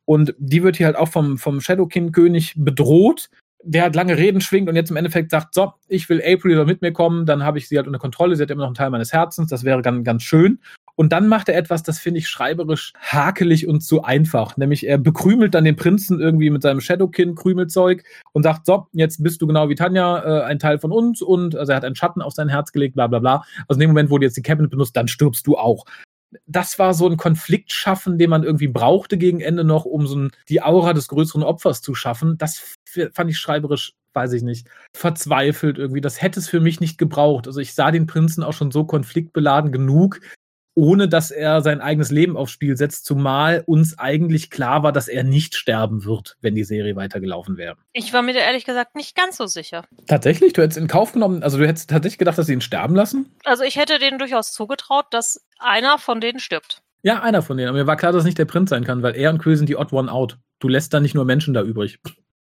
Und 0.06 0.36
die 0.38 0.62
wird 0.62 0.76
hier 0.76 0.86
halt 0.86 0.96
auch 0.96 1.08
vom, 1.08 1.40
vom 1.40 1.60
Shadowkin-König 1.60 2.54
bedroht, 2.56 3.32
der 3.64 3.82
halt 3.82 3.96
lange 3.96 4.16
Reden 4.16 4.40
schwingt 4.40 4.70
und 4.70 4.76
jetzt 4.76 4.92
im 4.92 4.98
Endeffekt 4.98 5.32
sagt, 5.32 5.56
so, 5.56 5.74
ich 5.88 6.08
will 6.08 6.22
April 6.24 6.56
soll 6.56 6.68
mit 6.68 6.84
mir 6.84 6.94
kommen, 6.94 7.26
dann 7.26 7.44
habe 7.44 7.58
ich 7.58 7.68
sie 7.68 7.78
halt 7.78 7.88
unter 7.88 7.98
Kontrolle, 7.98 8.36
sie 8.36 8.44
hat 8.44 8.52
immer 8.52 8.62
noch 8.62 8.68
einen 8.68 8.76
Teil 8.76 8.92
meines 8.92 9.12
Herzens, 9.12 9.50
das 9.50 9.64
wäre 9.64 9.82
ganz, 9.82 10.06
ganz 10.06 10.22
schön. 10.22 10.60
Und 10.96 11.12
dann 11.12 11.28
macht 11.28 11.50
er 11.50 11.58
etwas, 11.58 11.82
das 11.82 11.98
finde 11.98 12.20
ich 12.20 12.28
schreiberisch 12.28 12.94
hakelig 13.00 13.68
und 13.68 13.82
zu 13.82 14.04
einfach. 14.04 14.58
Nämlich 14.58 14.88
er 14.88 14.98
bekrümelt 15.00 15.56
dann 15.56 15.64
den 15.64 15.76
Prinzen 15.76 16.20
irgendwie 16.20 16.52
mit 16.52 16.62
seinem 16.62 16.82
Shadowkin-Krümelzeug 16.82 18.04
und 18.32 18.44
sagt, 18.44 18.68
so, 18.68 18.88
jetzt 18.92 19.24
bist 19.24 19.42
du 19.42 19.48
genau 19.48 19.70
wie 19.70 19.76
Tanja 19.76 20.24
äh, 20.24 20.44
ein 20.44 20.60
Teil 20.60 20.78
von 20.78 20.92
uns 20.92 21.22
und 21.22 21.56
also 21.56 21.72
er 21.72 21.78
hat 21.78 21.86
einen 21.86 21.96
Schatten 21.96 22.22
auf 22.22 22.34
sein 22.34 22.50
Herz 22.50 22.72
gelegt, 22.72 22.94
bla 22.96 23.08
bla 23.08 23.20
bla. 23.20 23.44
Also 23.68 23.78
in 23.78 23.80
dem 23.80 23.90
Moment, 23.90 24.12
wo 24.12 24.20
du 24.20 24.26
jetzt 24.26 24.38
die 24.38 24.44
Cabinet 24.44 24.70
benutzt, 24.70 24.96
dann 24.96 25.08
stirbst 25.08 25.48
du 25.48 25.58
auch. 25.58 25.86
Das 26.48 26.78
war 26.80 26.94
so 26.94 27.08
ein 27.08 27.18
Konflikt 27.18 27.72
schaffen, 27.72 28.18
den 28.18 28.30
man 28.30 28.44
irgendwie 28.44 28.68
brauchte 28.68 29.18
gegen 29.18 29.40
Ende 29.40 29.64
noch, 29.64 29.86
um 29.86 30.08
so 30.08 30.16
ein, 30.16 30.32
die 30.50 30.62
Aura 30.62 30.94
des 30.94 31.08
größeren 31.08 31.44
Opfers 31.44 31.82
zu 31.82 31.96
schaffen. 31.96 32.38
Das 32.38 32.78
fand 33.14 33.30
ich 33.30 33.38
schreiberisch 33.38 33.94
weiß 34.16 34.34
ich 34.34 34.44
nicht, 34.44 34.68
verzweifelt 34.96 35.80
irgendwie. 35.80 36.02
Das 36.02 36.22
hätte 36.22 36.40
es 36.40 36.48
für 36.48 36.60
mich 36.60 36.80
nicht 36.80 37.00
gebraucht. 37.00 37.48
Also 37.48 37.60
ich 37.60 37.74
sah 37.74 37.90
den 37.90 38.06
Prinzen 38.06 38.44
auch 38.44 38.54
schon 38.54 38.70
so 38.70 38.86
konfliktbeladen 38.86 39.72
genug, 39.72 40.20
ohne 40.76 41.08
dass 41.08 41.32
er 41.32 41.62
sein 41.62 41.82
eigenes 41.82 42.10
Leben 42.12 42.36
aufs 42.36 42.52
Spiel 42.52 42.76
setzt, 42.78 43.06
zumal 43.06 43.64
uns 43.66 44.00
eigentlich 44.00 44.50
klar 44.50 44.84
war, 44.84 44.92
dass 44.92 45.08
er 45.08 45.24
nicht 45.24 45.56
sterben 45.56 46.06
wird, 46.06 46.38
wenn 46.42 46.56
die 46.56 46.64
Serie 46.64 46.96
weitergelaufen 46.96 47.58
wäre. 47.58 47.76
Ich 47.94 48.12
war 48.14 48.22
mir 48.22 48.34
da 48.34 48.40
ehrlich 48.40 48.66
gesagt 48.66 48.96
nicht 48.96 49.16
ganz 49.16 49.38
so 49.38 49.46
sicher. 49.46 49.86
Tatsächlich? 50.08 50.54
Du 50.54 50.62
hättest 50.62 50.78
in 50.80 50.88
Kauf 50.88 51.14
genommen, 51.14 51.44
also 51.44 51.58
du 51.58 51.68
hättest 51.68 51.90
tatsächlich 51.90 52.18
gedacht, 52.18 52.38
dass 52.38 52.48
sie 52.48 52.54
ihn 52.54 52.62
sterben 52.62 52.96
lassen? 52.96 53.32
Also 53.44 53.64
ich 53.64 53.76
hätte 53.76 54.00
denen 54.00 54.18
durchaus 54.20 54.52
zugetraut, 54.52 55.06
dass 55.12 55.46
einer 55.60 55.98
von 56.00 56.22
denen 56.22 56.40
stirbt. 56.40 56.82
Ja, 57.04 57.22
einer 57.22 57.42
von 57.42 57.58
denen. 57.58 57.70
Aber 57.70 57.78
mir 57.78 57.88
war 57.88 57.98
klar, 57.98 58.12
dass 58.12 58.20
es 58.22 58.26
nicht 58.26 58.38
der 58.38 58.46
Prinz 58.46 58.70
sein 58.70 58.84
kann, 58.86 59.04
weil 59.04 59.16
er 59.16 59.30
und 59.30 59.38
Quill 59.40 59.58
sind 59.58 59.68
die 59.68 59.76
Odd 59.76 59.94
One 59.94 60.12
Out. 60.12 60.38
Du 60.60 60.70
lässt 60.70 60.94
da 60.94 61.00
nicht 61.00 61.14
nur 61.16 61.26
Menschen 61.26 61.54
da 61.54 61.62
übrig. 61.62 62.00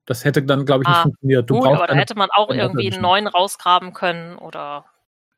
Das 0.07 0.25
hätte 0.25 0.41
dann, 0.41 0.65
glaube 0.65 0.83
ich, 0.83 0.87
nicht 0.87 0.97
Ah, 0.97 1.03
funktioniert. 1.03 1.49
Du 1.49 1.59
Gut, 1.59 1.67
aber 1.67 1.85
da 1.85 1.93
hätte 1.93 2.15
man 2.15 2.29
auch 2.33 2.49
irgendwie 2.49 2.91
einen 2.91 3.01
neuen 3.01 3.27
rausgraben 3.27 3.93
können 3.93 4.37
oder. 4.37 4.85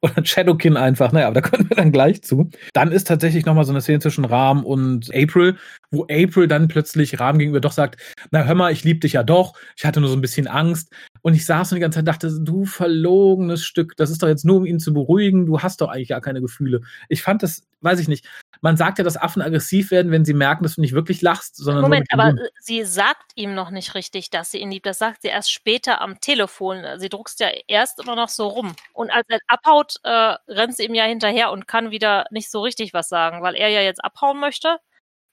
Oder 0.02 0.26
Shadowkin 0.26 0.78
einfach, 0.78 1.12
naja, 1.12 1.28
aber 1.28 1.42
da 1.42 1.42
kommen 1.50 1.70
wir 1.70 1.76
dann 1.76 1.92
gleich 1.92 2.22
zu. 2.24 2.50
Dann 2.74 2.92
ist 2.92 3.08
tatsächlich 3.08 3.46
nochmal 3.46 3.66
so 3.66 3.72
eine 3.72 3.82
Szene 3.82 4.00
zwischen 4.00 4.26
Rahm 4.26 4.66
und 4.66 5.14
April, 5.14 5.58
wo 5.92 6.04
April 6.04 6.48
dann 6.48 6.68
plötzlich 6.68 7.20
Rahm 7.20 7.38
gegenüber 7.38 7.60
doch 7.60 7.74
sagt, 7.74 8.00
na 8.32 8.44
hör 8.44 8.56
mal, 8.56 8.72
ich 8.72 8.84
lieb 8.84 9.02
dich 9.02 9.14
ja 9.14 9.24
doch, 9.24 9.54
ich 9.76 9.86
hatte 9.86 10.00
nur 10.00 10.10
so 10.10 10.16
ein 10.16 10.22
bisschen 10.22 10.48
Angst. 10.48 10.94
Und 11.22 11.34
ich 11.34 11.46
saß 11.46 11.72
und 11.72 11.76
die 11.76 11.82
ganze 11.82 11.98
Zeit 11.98 12.08
dachte, 12.08 12.32
du 12.42 12.66
verlogenes 12.66 13.66
Stück, 13.66 13.98
das 13.98 14.10
ist 14.10 14.24
doch 14.24 14.28
jetzt 14.30 14.46
nur, 14.46 14.58
um 14.58 14.66
ihn 14.66 14.80
zu 14.80 14.94
beruhigen, 14.94 15.46
du 15.46 15.60
hast 15.60 15.82
doch 15.82 15.90
eigentlich 15.90 16.10
gar 16.10 16.22
keine 16.22 16.40
Gefühle. 16.40 16.82
Ich 17.10 17.22
fand 17.22 17.44
das, 17.44 17.64
weiß 17.82 18.00
ich 18.00 18.08
nicht, 18.08 18.26
man 18.62 18.76
sagt 18.78 18.98
ja, 18.98 19.04
dass 19.04 19.16
Affen 19.18 19.42
aggressiv 19.42 19.92
werden, 19.92 20.12
wenn 20.12 20.26
sie 20.26 20.34
merken, 20.34 20.64
dass 20.64 20.76
du 20.76 20.82
nicht 20.82 20.94
wirklich 20.94 21.22
lachst, 21.22 21.56
sondern 21.56 21.82
Moment, 21.84 22.08
aber 22.12 22.30
äh, 22.30 22.50
sie 22.60 22.84
sagt 22.84 23.32
ihm 23.36 23.54
noch 23.56 23.70
nicht 23.72 23.96
richtig, 23.96 24.30
dass 24.30 24.52
sie 24.52 24.60
ihn 24.60 24.72
liebt. 24.72 24.86
Das 24.86 25.00
sagt 25.00 25.22
sie 25.22 25.30
erst 25.30 25.52
später 25.52 26.02
am 26.02 26.20
Telefon. 26.20 26.84
Sie 27.00 27.10
druckst 27.10 27.40
ja 27.40 27.50
erst 27.68 28.00
immer 28.02 28.16
noch 28.16 28.30
so 28.30 28.48
rum. 28.48 28.76
Und 28.94 29.12
als 29.12 29.26
er 29.30 29.40
abhaut, 29.48 29.96
äh, 30.04 30.10
rennt 30.50 30.76
sie 30.76 30.86
ihm 30.86 30.94
ja 30.96 31.06
hinterher 31.06 31.52
und 31.52 31.68
kann 31.68 31.92
wieder 31.92 32.26
nicht 32.32 32.52
so 32.52 32.62
richtig 32.62 32.94
was 32.94 33.08
sagen, 33.10 33.42
weil 33.44 33.56
er 33.56 33.70
ja 33.70 33.82
jetzt 33.82 34.04
abhauen 34.04 34.40
möchte, 34.40 34.78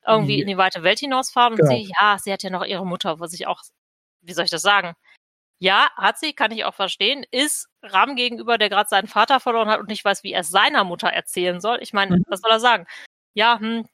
irgendwie 0.06 0.36
Ja. 0.36 0.42
in 0.42 0.48
die 0.48 0.56
weite 0.58 0.82
Welt 0.84 1.00
hinausfahren 1.00 1.54
und 1.54 1.58
Genau. 1.60 1.70
sie, 1.72 1.90
ja, 2.00 2.18
sie 2.18 2.32
hat 2.32 2.42
ja 2.44 2.50
noch 2.50 2.64
ihre 2.64 2.86
Mutter, 2.86 3.20
was 3.20 3.32
ich 3.34 3.46
auch, 3.48 3.62
wie 4.22 4.32
soll 4.34 4.44
ich 4.44 4.50
das 4.52 4.62
sagen? 4.62 4.94
Ja, 5.60 5.88
hat 5.96 6.18
sie, 6.18 6.34
kann 6.34 6.52
ich 6.52 6.64
auch 6.66 6.74
verstehen, 6.74 7.24
ist 7.30 7.68
Ram 7.82 8.16
gegenüber, 8.16 8.58
der 8.58 8.68
gerade 8.70 8.88
seinen 8.90 9.08
Vater 9.08 9.40
verloren 9.40 9.68
hat 9.70 9.80
und 9.80 9.88
nicht 9.88 10.04
weiß, 10.04 10.22
wie 10.24 10.32
er 10.32 10.40
es 10.42 10.50
seiner 10.50 10.84
Mutter 10.84 11.08
erzählen 11.08 11.60
soll. 11.62 11.78
Ich 11.82 11.92
meine, 11.94 12.16
Mhm. 12.18 12.24
was 12.28 12.40
soll 12.40 12.50
er 12.52 12.60
sagen? 12.60 12.86
Ja, 13.37 13.61
hm, 13.61 13.85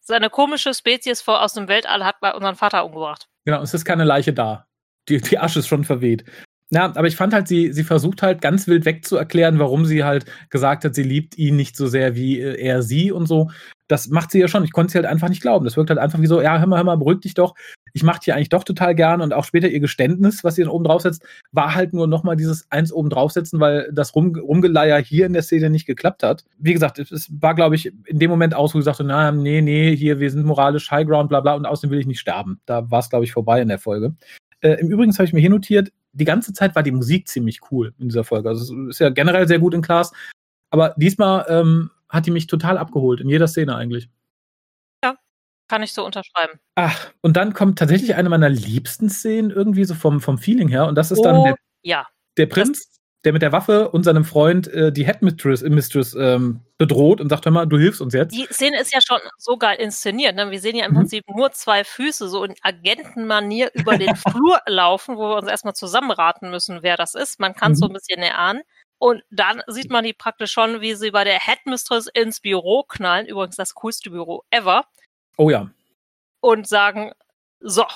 seine 0.00 0.28
komische 0.28 0.74
Spezies 0.74 1.26
aus 1.26 1.54
dem 1.54 1.66
Weltall 1.66 2.04
hat 2.04 2.20
bei 2.20 2.34
unseren 2.34 2.56
Vater 2.56 2.84
umgebracht. 2.84 3.26
Genau, 3.46 3.62
es 3.62 3.72
ist 3.72 3.86
keine 3.86 4.04
Leiche 4.04 4.34
da. 4.34 4.66
Die, 5.08 5.18
die 5.18 5.38
Asche 5.38 5.60
ist 5.60 5.66
schon 5.66 5.84
verweht. 5.84 6.24
Ja, 6.68 6.84
aber 6.84 7.06
ich 7.06 7.16
fand 7.16 7.32
halt, 7.32 7.48
sie, 7.48 7.72
sie 7.72 7.84
versucht 7.84 8.22
halt 8.22 8.42
ganz 8.42 8.68
wild 8.68 8.84
wegzuerklären, 8.84 9.58
warum 9.58 9.86
sie 9.86 10.04
halt 10.04 10.26
gesagt 10.50 10.84
hat, 10.84 10.94
sie 10.94 11.02
liebt 11.02 11.38
ihn 11.38 11.56
nicht 11.56 11.74
so 11.74 11.86
sehr 11.86 12.14
wie 12.14 12.38
äh, 12.38 12.60
er 12.60 12.82
sie 12.82 13.10
und 13.10 13.26
so. 13.26 13.50
Das 13.90 14.08
macht 14.08 14.30
sie 14.30 14.38
ja 14.38 14.46
schon. 14.46 14.62
Ich 14.62 14.70
konnte 14.70 14.92
sie 14.92 14.98
halt 14.98 15.06
einfach 15.06 15.28
nicht 15.28 15.42
glauben. 15.42 15.64
Das 15.64 15.76
wirkt 15.76 15.90
halt 15.90 15.98
einfach 15.98 16.20
wie 16.20 16.28
so, 16.28 16.40
ja, 16.40 16.60
hör 16.60 16.66
mal, 16.68 16.76
hör 16.76 16.84
mal, 16.84 16.96
beruhig 16.96 17.22
dich 17.22 17.34
doch. 17.34 17.56
Ich 17.92 18.04
mach 18.04 18.20
dich 18.20 18.32
eigentlich 18.32 18.48
doch 18.48 18.62
total 18.62 18.94
gern. 18.94 19.20
Und 19.20 19.34
auch 19.34 19.44
später 19.44 19.68
ihr 19.68 19.80
Geständnis, 19.80 20.44
was 20.44 20.54
sie 20.54 20.62
dann 20.62 20.70
oben 20.70 20.84
draufsetzt, 20.84 21.24
war 21.50 21.74
halt 21.74 21.92
nur 21.92 22.06
nochmal 22.06 22.36
dieses 22.36 22.70
eins 22.70 22.92
oben 22.92 23.10
draufsetzen, 23.10 23.58
weil 23.58 23.90
das 23.92 24.14
Rum, 24.14 24.36
Rumgeleier 24.36 25.00
hier 25.00 25.26
in 25.26 25.32
der 25.32 25.42
Szene 25.42 25.70
nicht 25.70 25.86
geklappt 25.86 26.22
hat. 26.22 26.44
Wie 26.56 26.72
gesagt, 26.72 27.00
es, 27.00 27.28
war, 27.40 27.56
glaube 27.56 27.74
ich, 27.74 27.92
in 28.06 28.20
dem 28.20 28.30
Moment 28.30 28.54
aus, 28.54 28.76
wo 28.76 28.78
sie 28.78 28.84
sagte, 28.84 29.02
na, 29.02 29.32
nee, 29.32 29.60
nee, 29.60 29.96
hier, 29.96 30.20
wir 30.20 30.30
sind 30.30 30.46
moralisch 30.46 30.88
High 30.92 31.08
Ground, 31.08 31.28
bla 31.28 31.40
bla, 31.40 31.54
und 31.54 31.66
außerdem 31.66 31.90
will 31.90 31.98
ich 31.98 32.06
nicht 32.06 32.20
sterben. 32.20 32.60
Da 32.66 32.88
war 32.92 33.00
es, 33.00 33.10
glaube 33.10 33.24
ich, 33.24 33.32
vorbei 33.32 33.60
in 33.60 33.68
der 33.68 33.80
Folge. 33.80 34.14
Äh, 34.60 34.74
Im 34.74 34.88
Übrigen 34.88 35.12
habe 35.12 35.24
ich 35.24 35.32
mir 35.32 35.40
hier 35.40 35.50
notiert, 35.50 35.90
die 36.12 36.24
ganze 36.24 36.52
Zeit 36.52 36.76
war 36.76 36.84
die 36.84 36.92
Musik 36.92 37.26
ziemlich 37.26 37.58
cool 37.72 37.92
in 37.98 38.08
dieser 38.08 38.22
Folge. 38.22 38.50
Also 38.50 38.62
es 38.62 38.90
ist 38.90 39.00
ja 39.00 39.10
generell 39.10 39.48
sehr 39.48 39.58
gut 39.58 39.74
in 39.74 39.82
Class. 39.82 40.12
Aber 40.70 40.94
diesmal 40.96 41.44
ähm, 41.48 41.90
hat 42.10 42.26
die 42.26 42.30
mich 42.30 42.46
total 42.46 42.76
abgeholt, 42.76 43.20
in 43.20 43.28
jeder 43.30 43.48
Szene 43.48 43.74
eigentlich. 43.76 44.08
Kann 45.68 45.84
ich 45.84 45.92
so 45.92 46.04
unterschreiben. 46.04 46.58
Ach, 46.74 47.12
und 47.20 47.36
dann 47.36 47.54
kommt 47.54 47.78
tatsächlich 47.78 48.16
eine 48.16 48.28
meiner 48.28 48.48
liebsten 48.48 49.08
Szenen 49.08 49.52
irgendwie 49.52 49.84
so 49.84 49.94
vom, 49.94 50.20
vom 50.20 50.36
Feeling 50.36 50.66
her. 50.66 50.86
Und 50.86 50.96
das 50.96 51.12
ist 51.12 51.22
dann 51.22 51.36
Oh, 51.36 51.44
der, 51.44 51.54
ja. 51.82 52.08
der 52.38 52.46
Prinz, 52.46 52.98
der 53.24 53.32
mit 53.32 53.40
der 53.42 53.52
Waffe 53.52 53.88
und 53.90 54.02
seinem 54.02 54.24
Freund 54.24 54.66
äh, 54.66 54.90
die 54.90 55.06
Headmistress 55.06 55.62
Mistress, 55.62 56.14
ähm, 56.18 56.62
bedroht 56.76 57.20
und 57.20 57.28
sagt, 57.28 57.44
hör 57.44 57.52
mal, 57.52 57.66
du 57.66 57.78
hilfst 57.78 58.00
uns 58.00 58.14
jetzt. 58.14 58.34
Die 58.34 58.48
Szene 58.50 58.80
ist 58.80 58.92
ja 58.92 58.98
schon 59.00 59.20
so 59.38 59.58
geil 59.58 59.76
inszeniert. 59.78 60.34
Ne? 60.34 60.50
Wir 60.50 60.58
sehen 60.58 60.74
ja 60.74 60.86
im 60.86 60.90
Mhm. 60.90 60.96
Prinzip 60.96 61.24
nur 61.28 61.52
zwei 61.52 61.84
Füße 61.84 62.28
so 62.28 62.42
in 62.42 62.56
Agentenmanier 62.62 63.70
über 63.74 63.96
den 63.96 64.16
Flur 64.16 64.58
laufen, 64.66 65.18
wo 65.18 65.28
wir 65.28 65.36
uns 65.36 65.48
erstmal 65.48 65.74
zusammenraten 65.74 66.50
müssen, 66.50 66.82
wer 66.82 66.96
das 66.96 67.14
ist. 67.14 67.38
Man 67.38 67.54
kann 67.54 67.72
es 67.72 67.78
so 67.78 67.86
Mhm. 67.86 67.92
ein 67.92 67.94
bisschen 67.94 68.22
erahnen. 68.22 68.62
Und 69.00 69.24
dann 69.30 69.62
sieht 69.66 69.90
man 69.90 70.04
die 70.04 70.12
praktisch 70.12 70.52
schon, 70.52 70.82
wie 70.82 70.94
sie 70.94 71.10
bei 71.10 71.24
der 71.24 71.38
Headmistress 71.38 72.06
ins 72.06 72.38
Büro 72.38 72.82
knallen. 72.82 73.26
Übrigens 73.26 73.56
das 73.56 73.74
coolste 73.74 74.10
Büro 74.10 74.44
ever. 74.50 74.84
Oh 75.38 75.48
ja. 75.48 75.70
Und 76.40 76.68
sagen, 76.68 77.12
so, 77.60 77.86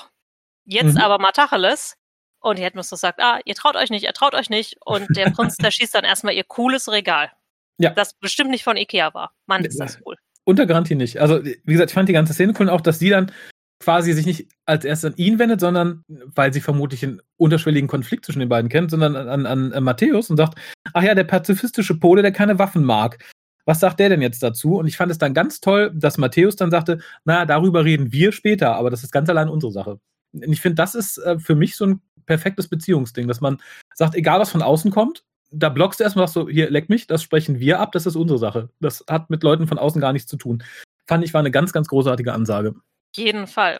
jetzt 0.65 0.95
Mhm. 0.95 1.01
aber 1.01 1.19
mal 1.19 1.31
Tacheles. 1.31 1.95
Und 2.39 2.57
die 2.57 2.63
Headmistress 2.63 3.01
sagt, 3.01 3.19
ah, 3.21 3.39
ihr 3.45 3.53
traut 3.53 3.75
euch 3.75 3.91
nicht, 3.91 4.03
ihr 4.03 4.13
traut 4.13 4.33
euch 4.33 4.49
nicht. 4.49 4.77
Und 4.83 5.07
der 5.15 5.25
Prinz, 5.39 5.57
der 5.57 5.69
schießt 5.69 5.93
dann 5.93 6.05
erstmal 6.05 6.33
ihr 6.33 6.43
cooles 6.43 6.91
Regal. 6.91 7.31
Ja. 7.77 7.91
Das 7.91 8.15
bestimmt 8.15 8.49
nicht 8.49 8.63
von 8.63 8.75
Ikea 8.75 9.13
war. 9.13 9.31
Mann, 9.45 9.63
ist 9.63 9.79
das 9.79 9.99
cool. 10.05 10.15
Unter 10.43 10.65
Garantie 10.65 10.95
nicht. 10.95 11.19
Also, 11.21 11.43
wie 11.43 11.59
gesagt, 11.65 11.91
ich 11.91 11.95
fand 11.95 12.09
die 12.09 12.13
ganze 12.13 12.33
Szene 12.33 12.53
cool 12.55 12.67
und 12.67 12.69
auch, 12.69 12.81
dass 12.81 12.97
sie 12.97 13.09
dann 13.09 13.31
quasi 13.79 14.13
sich 14.13 14.25
nicht 14.25 14.47
als 14.65 14.85
erstes 14.85 15.11
an 15.11 15.17
ihn 15.17 15.37
wendet, 15.39 15.59
sondern 15.59 16.03
weil 16.07 16.53
sie 16.53 16.61
vermutlich 16.61 17.03
einen 17.03 17.21
unterschwelligen 17.37 17.87
Konflikt 17.87 18.25
zwischen 18.25 18.39
den 18.39 18.49
beiden 18.49 18.69
kennt, 18.69 18.91
sondern 18.91 19.15
an, 19.15 19.45
an, 19.45 19.73
an 19.73 19.83
Matthäus 19.83 20.29
und 20.29 20.37
sagt, 20.37 20.57
ach 20.93 21.03
ja, 21.03 21.13
der 21.13 21.25
pazifistische 21.25 21.99
Pole, 21.99 22.21
der 22.21 22.31
keine 22.31 22.57
Waffen 22.57 22.83
mag. 22.83 23.23
Was 23.65 23.79
sagt 23.79 23.99
der 23.99 24.09
denn 24.09 24.21
jetzt 24.21 24.43
dazu? 24.43 24.77
Und 24.77 24.87
ich 24.87 24.95
fand 24.95 25.11
es 25.11 25.17
dann 25.17 25.33
ganz 25.33 25.59
toll, 25.59 25.91
dass 25.93 26.17
Matthäus 26.17 26.55
dann 26.55 26.71
sagte, 26.71 26.99
na, 27.25 27.45
darüber 27.45 27.83
reden 27.83 28.11
wir 28.11 28.31
später, 28.31 28.75
aber 28.75 28.89
das 28.89 29.03
ist 29.03 29.11
ganz 29.11 29.29
allein 29.29 29.49
unsere 29.49 29.71
Sache. 29.71 29.99
Und 30.33 30.51
ich 30.51 30.61
finde, 30.61 30.75
das 30.75 30.95
ist 30.95 31.17
äh, 31.17 31.39
für 31.39 31.55
mich 31.55 31.75
so 31.75 31.85
ein 31.85 32.01
perfektes 32.25 32.67
Beziehungsding, 32.67 33.27
dass 33.27 33.41
man 33.41 33.57
sagt, 33.93 34.15
egal 34.15 34.39
was 34.39 34.51
von 34.51 34.61
außen 34.61 34.91
kommt, 34.91 35.23
da 35.51 35.69
blockst 35.69 35.99
du 35.99 36.03
erstmal, 36.03 36.27
sagst 36.27 36.33
so, 36.33 36.49
hier, 36.49 36.69
leck 36.69 36.89
mich, 36.89 37.07
das 37.07 37.23
sprechen 37.23 37.59
wir 37.59 37.79
ab, 37.79 37.91
das 37.91 38.05
ist 38.05 38.15
unsere 38.15 38.39
Sache. 38.39 38.69
Das 38.79 39.03
hat 39.09 39.29
mit 39.29 39.43
Leuten 39.43 39.67
von 39.67 39.77
außen 39.77 40.01
gar 40.01 40.13
nichts 40.13 40.29
zu 40.29 40.37
tun. 40.37 40.63
Fand 41.07 41.23
ich, 41.23 41.33
war 41.33 41.39
eine 41.39 41.51
ganz, 41.51 41.71
ganz 41.71 41.87
großartige 41.87 42.33
Ansage. 42.33 42.75
Jeden 43.17 43.47
Fall. 43.47 43.79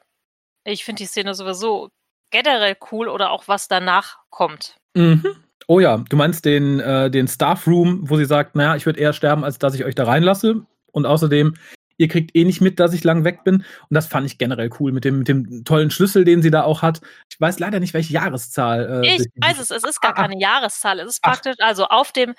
Ich 0.63 0.83
finde 0.83 1.03
die 1.03 1.07
Szene 1.07 1.35
sowieso 1.35 1.89
generell 2.31 2.75
cool 2.91 3.07
oder 3.07 3.31
auch 3.31 3.47
was 3.47 3.67
danach 3.67 4.17
kommt. 4.29 4.75
Mhm. 4.95 5.23
Oh 5.67 5.79
ja, 5.79 5.97
du 5.97 6.15
meinst 6.15 6.45
den, 6.45 6.79
äh, 6.79 7.09
den 7.09 7.27
Staff 7.27 7.65
Room, 7.65 8.09
wo 8.09 8.17
sie 8.17 8.25
sagt, 8.25 8.55
naja, 8.55 8.75
ich 8.75 8.85
würde 8.85 8.99
eher 8.99 9.13
sterben, 9.13 9.43
als 9.43 9.57
dass 9.57 9.73
ich 9.73 9.83
euch 9.83 9.95
da 9.95 10.03
reinlasse. 10.03 10.65
Und 10.91 11.05
außerdem, 11.05 11.55
ihr 11.97 12.07
kriegt 12.07 12.35
eh 12.35 12.43
nicht 12.43 12.61
mit, 12.61 12.79
dass 12.79 12.93
ich 12.93 13.03
lang 13.03 13.23
weg 13.23 13.43
bin. 13.43 13.55
Und 13.55 13.65
das 13.89 14.05
fand 14.05 14.27
ich 14.27 14.37
generell 14.37 14.69
cool 14.79 14.91
mit 14.91 15.05
dem, 15.05 15.19
mit 15.19 15.27
dem 15.27 15.63
tollen 15.65 15.91
Schlüssel, 15.91 16.23
den 16.23 16.41
sie 16.41 16.51
da 16.51 16.63
auch 16.63 16.81
hat. 16.81 17.01
Ich 17.29 17.39
weiß 17.39 17.59
leider 17.59 17.79
nicht, 17.79 17.93
welche 17.93 18.13
Jahreszahl. 18.13 19.03
Äh, 19.03 19.15
ich 19.15 19.27
weiß 19.41 19.59
es, 19.59 19.71
es 19.71 19.83
ist 19.83 20.01
gar 20.01 20.11
ah, 20.11 20.21
keine 20.21 20.39
Jahreszahl. 20.39 20.99
Es 20.99 21.07
ist 21.07 21.19
ach. 21.23 21.31
praktisch, 21.31 21.55
also 21.59 21.85
auf 21.85 22.11
dem 22.11 22.35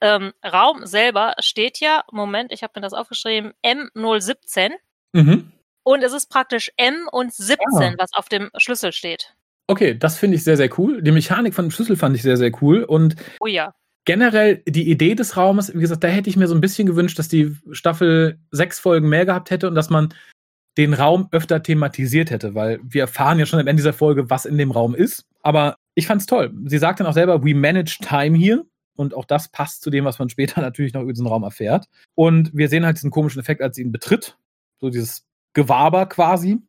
ähm, 0.00 0.32
Raum 0.44 0.86
selber 0.86 1.34
steht 1.40 1.80
ja, 1.80 2.04
Moment, 2.12 2.52
ich 2.52 2.62
habe 2.62 2.72
mir 2.76 2.82
das 2.82 2.92
aufgeschrieben, 2.92 3.52
M017. 3.64 4.70
Mhm. 5.12 5.52
Und 5.88 6.04
es 6.04 6.12
ist 6.12 6.28
praktisch 6.28 6.70
M 6.76 7.08
und 7.12 7.32
17, 7.32 7.58
ah. 7.72 7.94
was 7.96 8.12
auf 8.12 8.28
dem 8.28 8.50
Schlüssel 8.58 8.92
steht. 8.92 9.34
Okay, 9.68 9.98
das 9.98 10.18
finde 10.18 10.36
ich 10.36 10.44
sehr, 10.44 10.58
sehr 10.58 10.68
cool. 10.78 11.00
Die 11.00 11.12
Mechanik 11.12 11.54
von 11.54 11.64
dem 11.64 11.70
Schlüssel 11.70 11.96
fand 11.96 12.14
ich 12.14 12.20
sehr, 12.20 12.36
sehr 12.36 12.52
cool. 12.60 12.84
Und 12.84 13.16
oh 13.40 13.46
ja 13.46 13.72
generell 14.04 14.62
die 14.66 14.90
Idee 14.90 15.14
des 15.14 15.36
Raumes, 15.36 15.74
wie 15.74 15.80
gesagt, 15.80 16.02
da 16.02 16.08
hätte 16.08 16.30
ich 16.30 16.36
mir 16.36 16.46
so 16.46 16.54
ein 16.54 16.62
bisschen 16.62 16.86
gewünscht, 16.86 17.18
dass 17.18 17.28
die 17.28 17.54
Staffel 17.72 18.38
sechs 18.50 18.78
Folgen 18.78 19.10
mehr 19.10 19.26
gehabt 19.26 19.50
hätte 19.50 19.68
und 19.68 19.74
dass 19.74 19.90
man 19.90 20.14
den 20.78 20.94
Raum 20.94 21.28
öfter 21.30 21.62
thematisiert 21.62 22.30
hätte, 22.30 22.54
weil 22.54 22.80
wir 22.82 23.02
erfahren 23.02 23.38
ja 23.38 23.44
schon 23.44 23.60
am 23.60 23.66
Ende 23.66 23.80
dieser 23.82 23.92
Folge, 23.92 24.30
was 24.30 24.46
in 24.46 24.56
dem 24.56 24.70
Raum 24.70 24.94
ist. 24.94 25.26
Aber 25.42 25.76
ich 25.94 26.06
fand's 26.06 26.24
toll. 26.24 26.54
Sie 26.64 26.78
sagt 26.78 27.00
dann 27.00 27.06
auch 27.06 27.12
selber, 27.12 27.44
we 27.44 27.54
manage 27.54 27.98
time 28.00 28.34
hier. 28.34 28.64
Und 28.96 29.12
auch 29.12 29.26
das 29.26 29.48
passt 29.48 29.82
zu 29.82 29.90
dem, 29.90 30.06
was 30.06 30.18
man 30.18 30.30
später 30.30 30.60
natürlich 30.62 30.94
noch 30.94 31.02
über 31.02 31.12
diesen 31.12 31.26
Raum 31.26 31.42
erfährt. 31.42 31.84
Und 32.14 32.50
wir 32.54 32.70
sehen 32.70 32.86
halt 32.86 32.96
diesen 32.96 33.10
komischen 33.10 33.40
Effekt, 33.40 33.60
als 33.60 33.76
sie 33.76 33.82
ihn 33.82 33.92
betritt. 33.92 34.38
So 34.80 34.88
dieses 34.88 35.27
Gewaber 35.58 36.06
quasi. 36.06 36.60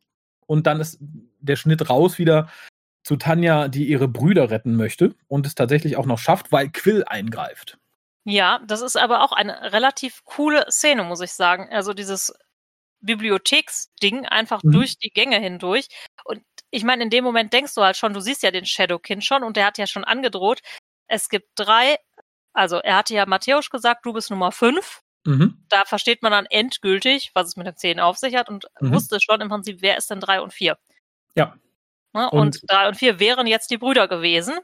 Und 0.46 0.66
dann 0.66 0.80
ist 0.80 0.98
der 1.38 1.54
Schnitt 1.54 1.88
raus 1.88 2.18
wieder 2.18 2.50
zu 3.04 3.14
Tanja, 3.16 3.68
die 3.68 3.86
ihre 3.86 4.08
Brüder 4.08 4.50
retten 4.50 4.74
möchte 4.74 5.14
und 5.28 5.46
es 5.46 5.54
tatsächlich 5.54 5.96
auch 5.96 6.06
noch 6.06 6.18
schafft, 6.18 6.50
weil 6.50 6.70
Quill 6.70 7.04
eingreift. 7.04 7.78
Ja, 8.24 8.60
das 8.66 8.80
ist 8.82 8.96
aber 8.96 9.22
auch 9.22 9.30
eine 9.30 9.72
relativ 9.72 10.24
coole 10.24 10.66
Szene, 10.68 11.04
muss 11.04 11.20
ich 11.20 11.32
sagen. 11.32 11.68
Also 11.70 11.94
dieses 11.94 12.34
Bibliotheksding 13.00 14.26
einfach 14.26 14.64
mhm. 14.64 14.72
durch 14.72 14.98
die 14.98 15.10
Gänge 15.10 15.38
hindurch. 15.38 15.86
Und 16.24 16.42
ich 16.72 16.82
meine, 16.82 17.04
in 17.04 17.10
dem 17.10 17.22
Moment 17.22 17.52
denkst 17.52 17.76
du 17.76 17.82
halt 17.82 17.96
schon, 17.96 18.12
du 18.12 18.20
siehst 18.20 18.42
ja 18.42 18.50
den 18.50 18.66
Shadowkin 18.66 19.22
schon 19.22 19.44
und 19.44 19.56
der 19.56 19.66
hat 19.66 19.78
ja 19.78 19.86
schon 19.86 20.04
angedroht. 20.04 20.62
Es 21.06 21.28
gibt 21.28 21.48
drei, 21.54 21.96
also 22.52 22.78
er 22.78 22.96
hatte 22.96 23.14
ja 23.14 23.24
Matthäus 23.24 23.70
gesagt, 23.70 24.04
du 24.04 24.12
bist 24.12 24.30
Nummer 24.30 24.50
fünf. 24.50 25.00
Mhm. 25.24 25.58
Da 25.68 25.84
versteht 25.84 26.22
man 26.22 26.32
dann 26.32 26.46
endgültig, 26.46 27.30
was 27.34 27.48
es 27.48 27.56
mit 27.56 27.66
den 27.66 27.76
Zähnen 27.76 28.00
auf 28.00 28.16
sich 28.16 28.34
hat 28.34 28.48
und 28.48 28.66
mhm. 28.80 28.92
wusste 28.92 29.18
schon 29.20 29.40
im 29.40 29.48
Prinzip, 29.48 29.82
wer 29.82 29.98
ist 29.98 30.10
denn 30.10 30.20
drei 30.20 30.40
und 30.40 30.52
vier. 30.52 30.78
Ja. 31.34 31.54
Ne? 32.12 32.30
Und, 32.30 32.40
und 32.40 32.60
drei 32.70 32.88
und 32.88 32.96
vier 32.96 33.20
wären 33.20 33.46
jetzt 33.46 33.70
die 33.70 33.78
Brüder 33.78 34.08
gewesen, 34.08 34.54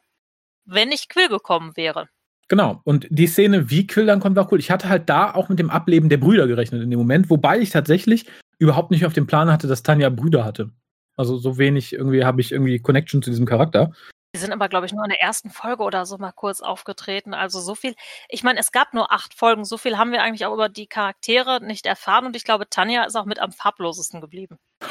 wenn 0.65 0.89
nicht 0.89 1.09
Quill 1.09 1.29
gekommen 1.29 1.77
wäre. 1.77 2.09
Genau. 2.49 2.81
Und 2.85 3.07
die 3.11 3.27
Szene, 3.27 3.71
wie 3.71 3.87
Quill 3.87 4.07
dann 4.07 4.21
kommt, 4.21 4.37
war 4.37 4.51
cool. 4.53 4.59
Ich 4.59 4.71
hatte 4.71 4.89
halt 4.89 5.09
da 5.09 5.35
auch 5.35 5.49
mit 5.49 5.59
dem 5.59 5.71
Ableben 5.71 6.09
der 6.09 6.19
Brüder 6.19 6.47
gerechnet 6.47 6.83
in 6.83 6.91
dem 6.91 6.99
Moment, 6.99 7.29
wobei 7.29 7.59
ich 7.59 7.71
tatsächlich 7.71 8.27
überhaupt 8.59 8.91
nicht 8.91 9.05
auf 9.05 9.13
dem 9.13 9.27
Plan 9.27 9.51
hatte, 9.51 9.67
dass 9.67 9.83
Tanja 9.83 10.09
Brüder 10.11 10.45
hatte. 10.45 10.71
Also 11.17 11.39
so 11.39 11.59
wenig 11.59 11.93
irgendwie 11.93 12.25
habe 12.25 12.41
ich 12.41 12.53
irgendwie 12.53 12.79
Connection 12.79 13.23
zu 13.23 13.31
diesem 13.31 13.47
Charakter. 13.47 13.93
Die 14.37 14.41
sind 14.41 14.53
aber, 14.53 14.69
glaube 14.69 14.85
ich, 14.85 14.93
nur 14.93 15.03
in 15.03 15.09
der 15.09 15.23
ersten 15.23 15.49
Folge 15.49 15.83
oder 15.83 16.05
so 16.05 16.19
mal 16.19 16.31
kurz 16.31 16.61
aufgetreten. 16.61 17.33
Also 17.33 17.59
so 17.59 17.75
viel. 17.75 17.95
Ich 18.29 18.43
meine, 18.43 18.61
es 18.61 18.71
gab 18.71 18.93
nur 18.93 19.11
acht 19.11 19.33
Folgen. 19.33 19.65
So 19.65 19.79
viel 19.79 19.97
haben 19.97 20.13
wir 20.13 20.23
eigentlich 20.23 20.45
auch 20.45 20.53
über 20.53 20.69
die 20.69 20.87
Charaktere 20.87 21.65
nicht 21.65 21.87
erfahren. 21.87 22.27
Und 22.27 22.37
ich 22.37 22.45
glaube, 22.45 22.69
Tanja 22.69 23.05
ist 23.05 23.17
auch 23.17 23.25
mit 23.25 23.39
am 23.39 23.51
farblosesten 23.51 24.21
geblieben. 24.21 24.59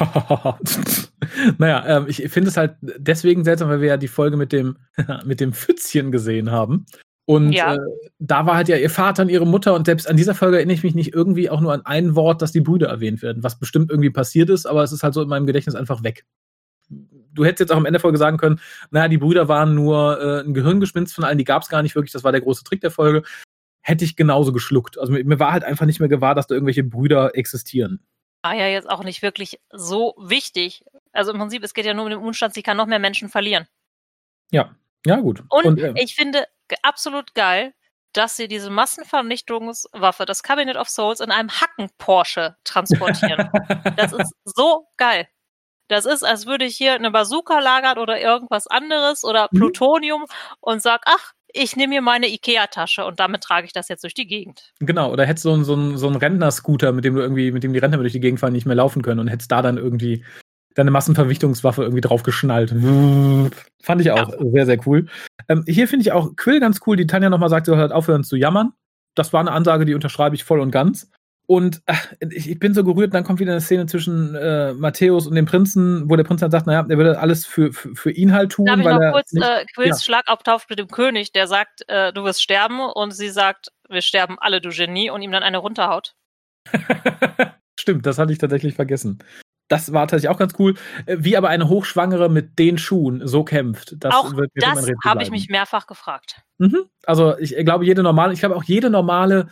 naja, 1.58 1.86
ähm, 1.86 2.06
ich 2.08 2.28
finde 2.28 2.50
es 2.50 2.56
halt 2.56 2.74
deswegen 2.80 3.44
seltsam, 3.44 3.68
weil 3.68 3.80
wir 3.80 3.86
ja 3.86 3.96
die 3.96 4.08
Folge 4.08 4.36
mit 4.36 4.50
dem, 4.50 4.78
mit 5.24 5.38
dem 5.38 5.52
Pfützchen 5.52 6.10
gesehen 6.10 6.50
haben. 6.50 6.86
Und 7.24 7.52
ja. 7.52 7.76
äh, 7.76 7.78
da 8.18 8.46
war 8.46 8.56
halt 8.56 8.66
ja 8.66 8.76
ihr 8.76 8.90
Vater 8.90 9.22
und 9.22 9.28
ihre 9.28 9.46
Mutter 9.46 9.74
und 9.74 9.86
selbst 9.86 10.08
an 10.10 10.16
dieser 10.16 10.34
Folge 10.34 10.56
erinnere 10.56 10.74
ich 10.74 10.82
mich 10.82 10.96
nicht 10.96 11.14
irgendwie 11.14 11.50
auch 11.50 11.60
nur 11.60 11.72
an 11.72 11.86
ein 11.86 12.16
Wort, 12.16 12.42
dass 12.42 12.50
die 12.50 12.60
Brüder 12.60 12.88
erwähnt 12.88 13.22
werden, 13.22 13.44
was 13.44 13.60
bestimmt 13.60 13.90
irgendwie 13.90 14.10
passiert 14.10 14.50
ist, 14.50 14.66
aber 14.66 14.82
es 14.82 14.90
ist 14.90 15.04
halt 15.04 15.14
so 15.14 15.22
in 15.22 15.28
meinem 15.28 15.46
Gedächtnis 15.46 15.76
einfach 15.76 16.02
weg 16.02 16.24
du 17.36 17.44
hättest 17.44 17.60
jetzt 17.60 17.72
auch 17.72 17.76
am 17.76 17.86
Ende 17.86 17.98
der 17.98 18.00
Folge 18.00 18.18
sagen 18.18 18.36
können, 18.36 18.60
naja, 18.90 19.08
die 19.08 19.18
Brüder 19.18 19.48
waren 19.48 19.74
nur 19.74 20.20
äh, 20.20 20.40
ein 20.40 20.54
Gehirngespinst 20.54 21.14
von 21.14 21.24
allen, 21.24 21.38
die 21.38 21.44
gab 21.44 21.62
es 21.62 21.68
gar 21.68 21.82
nicht 21.82 21.94
wirklich, 21.94 22.12
das 22.12 22.24
war 22.24 22.32
der 22.32 22.40
große 22.40 22.64
Trick 22.64 22.80
der 22.80 22.90
Folge. 22.90 23.22
Hätte 23.82 24.04
ich 24.04 24.16
genauso 24.16 24.52
geschluckt. 24.52 24.98
Also 24.98 25.12
mir, 25.12 25.38
war 25.38 25.52
halt 25.52 25.62
einfach 25.62 25.86
nicht 25.86 26.00
mehr 26.00 26.08
gewahr, 26.08 26.34
dass 26.34 26.48
da 26.48 26.54
irgendwelche 26.54 26.82
Brüder 26.82 27.36
existieren. 27.36 28.04
War 28.42 28.54
ja 28.54 28.66
jetzt 28.66 28.90
auch 28.90 29.04
nicht 29.04 29.22
wirklich 29.22 29.60
so 29.70 30.14
wichtig. 30.18 30.84
Also 31.12 31.32
im 31.32 31.38
Prinzip, 31.38 31.62
es 31.62 31.72
geht 31.72 31.86
ja 31.86 31.94
nur 31.94 32.04
um 32.04 32.10
den 32.10 32.18
Umstand, 32.18 32.54
sie 32.54 32.62
kann 32.62 32.76
noch 32.76 32.86
mehr 32.86 32.98
Menschen 32.98 33.28
verlieren. 33.28 33.66
Ja, 34.50 34.74
ja, 35.06 35.16
gut. 35.20 35.44
Und, 35.48 35.66
Und 35.66 35.80
äh, 35.80 35.94
ich 35.96 36.16
finde 36.16 36.46
absolut 36.82 37.34
geil, 37.34 37.74
dass 38.12 38.36
sie 38.36 38.48
diese 38.48 38.70
Massenvernichtungswaffe, 38.70 40.24
das 40.24 40.42
Cabinet 40.42 40.76
of 40.76 40.88
Souls, 40.88 41.20
in 41.20 41.30
einem 41.30 41.50
Hacken-Porsche 41.50 42.56
transportieren. 42.64 43.50
das 43.96 44.12
ist 44.12 44.34
so 44.44 44.88
geil. 44.96 45.28
Das 45.88 46.04
ist, 46.04 46.24
als 46.24 46.46
würde 46.46 46.64
ich 46.64 46.76
hier 46.76 46.94
eine 46.94 47.10
Bazooka 47.10 47.60
lagern 47.60 47.98
oder 47.98 48.20
irgendwas 48.20 48.66
anderes 48.66 49.24
oder 49.24 49.48
mhm. 49.50 49.58
Plutonium 49.58 50.22
mhm. 50.22 50.26
und 50.60 50.82
sag, 50.82 51.02
ach, 51.06 51.32
ich 51.52 51.76
nehme 51.76 51.94
mir 51.94 52.02
meine 52.02 52.28
Ikea-Tasche 52.28 53.04
und 53.04 53.18
damit 53.20 53.42
trage 53.42 53.66
ich 53.66 53.72
das 53.72 53.88
jetzt 53.88 54.02
durch 54.02 54.14
die 54.14 54.26
Gegend. 54.26 54.72
Genau, 54.80 55.12
oder 55.12 55.24
hättest 55.24 55.44
du 55.44 55.50
so 55.50 55.54
einen, 55.54 55.64
so 55.64 55.72
einen, 55.74 55.98
so 55.98 56.06
einen 56.06 56.16
Rentner-Scooter, 56.16 56.92
mit 56.92 57.04
dem 57.04 57.14
du 57.14 57.22
irgendwie, 57.22 57.50
mit 57.50 57.62
dem 57.62 57.72
die 57.72 57.78
Rentner 57.78 57.98
durch 57.98 58.12
die 58.12 58.20
Gegend 58.20 58.40
fahren, 58.40 58.52
nicht 58.52 58.66
mehr 58.66 58.76
laufen 58.76 59.02
können 59.02 59.20
und 59.20 59.28
hättest 59.28 59.50
da 59.50 59.62
dann 59.62 59.78
irgendwie 59.78 60.24
deine 60.74 60.90
Massenverwichtungswaffe 60.90 61.82
irgendwie 61.82 62.02
drauf 62.02 62.22
geschnallt. 62.22 62.70
Fand 63.82 64.00
ich 64.00 64.10
auch 64.10 64.28
ja. 64.28 64.50
sehr, 64.52 64.66
sehr 64.66 64.86
cool. 64.86 65.06
Ähm, 65.48 65.64
hier 65.66 65.88
finde 65.88 66.02
ich 66.02 66.12
auch 66.12 66.36
Quill 66.36 66.60
ganz 66.60 66.80
cool, 66.86 66.96
die 66.96 67.06
Tanja 67.06 67.30
nochmal 67.30 67.48
sagt, 67.48 67.66
sie 67.66 67.72
soll 67.72 67.80
halt 67.80 67.92
aufhören 67.92 68.24
zu 68.24 68.36
jammern. 68.36 68.72
Das 69.14 69.32
war 69.32 69.40
eine 69.40 69.52
Ansage, 69.52 69.86
die 69.86 69.94
unterschreibe 69.94 70.36
ich 70.36 70.44
voll 70.44 70.60
und 70.60 70.70
ganz. 70.70 71.10
Und 71.48 71.80
ach, 71.86 72.12
ich 72.18 72.58
bin 72.58 72.74
so 72.74 72.82
gerührt, 72.82 73.14
dann 73.14 73.22
kommt 73.22 73.38
wieder 73.38 73.52
eine 73.52 73.60
Szene 73.60 73.86
zwischen 73.86 74.34
äh, 74.34 74.72
Matthäus 74.72 75.28
und 75.28 75.36
dem 75.36 75.46
Prinzen, 75.46 76.10
wo 76.10 76.16
der 76.16 76.24
Prinz 76.24 76.40
dann 76.40 76.50
sagt, 76.50 76.66
naja, 76.66 76.84
er 76.88 76.96
würde 76.96 77.20
alles 77.20 77.46
für, 77.46 77.72
für, 77.72 77.94
für 77.94 78.10
ihn 78.10 78.32
halt 78.32 78.50
tun. 78.50 78.66
Darf 78.66 78.80
ich 78.80 78.84
weil 78.84 78.94
noch 78.94 79.12
kurz 79.12 79.32
nicht, 79.32 79.46
äh, 79.46 79.64
Quills 79.72 80.00
ja. 80.00 80.04
Schlagabtausch 80.04 80.64
mit 80.68 80.80
dem 80.80 80.88
König, 80.88 81.30
der 81.30 81.46
sagt, 81.46 81.88
äh, 81.88 82.12
du 82.12 82.24
wirst 82.24 82.42
sterben 82.42 82.80
und 82.80 83.12
sie 83.12 83.28
sagt, 83.28 83.68
wir 83.88 84.02
sterben 84.02 84.38
alle, 84.40 84.60
du 84.60 84.70
Genie, 84.70 85.08
und 85.08 85.22
ihm 85.22 85.30
dann 85.30 85.44
eine 85.44 85.58
runterhaut. 85.58 86.16
Stimmt, 87.78 88.06
das 88.06 88.18
hatte 88.18 88.32
ich 88.32 88.38
tatsächlich 88.38 88.74
vergessen. 88.74 89.20
Das 89.68 89.92
war 89.92 90.08
tatsächlich 90.08 90.30
auch 90.30 90.38
ganz 90.38 90.54
cool. 90.58 90.74
Äh, 91.06 91.18
wie 91.20 91.36
aber 91.36 91.48
eine 91.48 91.68
Hochschwangere 91.68 92.28
mit 92.28 92.58
den 92.58 92.76
Schuhen 92.76 93.26
so 93.26 93.44
kämpft. 93.44 93.94
Das 93.98 94.14
auch 94.14 94.34
wird 94.34 94.50
das 94.56 94.88
habe 95.04 95.22
ich 95.22 95.30
mich 95.30 95.48
mehrfach 95.48 95.86
gefragt. 95.86 96.42
Mhm. 96.58 96.86
Also 97.04 97.38
ich 97.38 97.54
glaube, 97.56 97.84
jede 97.84 98.02
normale, 98.02 98.32
ich 98.32 98.40
glaube 98.40 98.56
auch 98.56 98.64
jede 98.64 98.90
normale 98.90 99.48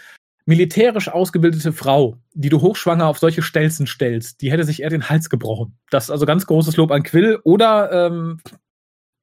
militärisch 0.46 1.08
ausgebildete 1.08 1.72
Frau, 1.72 2.18
die 2.34 2.48
du 2.48 2.60
hochschwanger 2.60 3.06
auf 3.06 3.18
solche 3.18 3.42
Stelzen 3.42 3.86
stellst, 3.86 4.42
die 4.42 4.50
hätte 4.50 4.64
sich 4.64 4.82
eher 4.82 4.90
den 4.90 5.08
Hals 5.08 5.30
gebrochen. 5.30 5.78
Das 5.90 6.04
ist 6.04 6.10
also 6.10 6.26
ganz 6.26 6.46
großes 6.46 6.76
Lob 6.76 6.90
an 6.90 7.02
Quill 7.02 7.40
oder 7.44 8.08
ähm, 8.08 8.40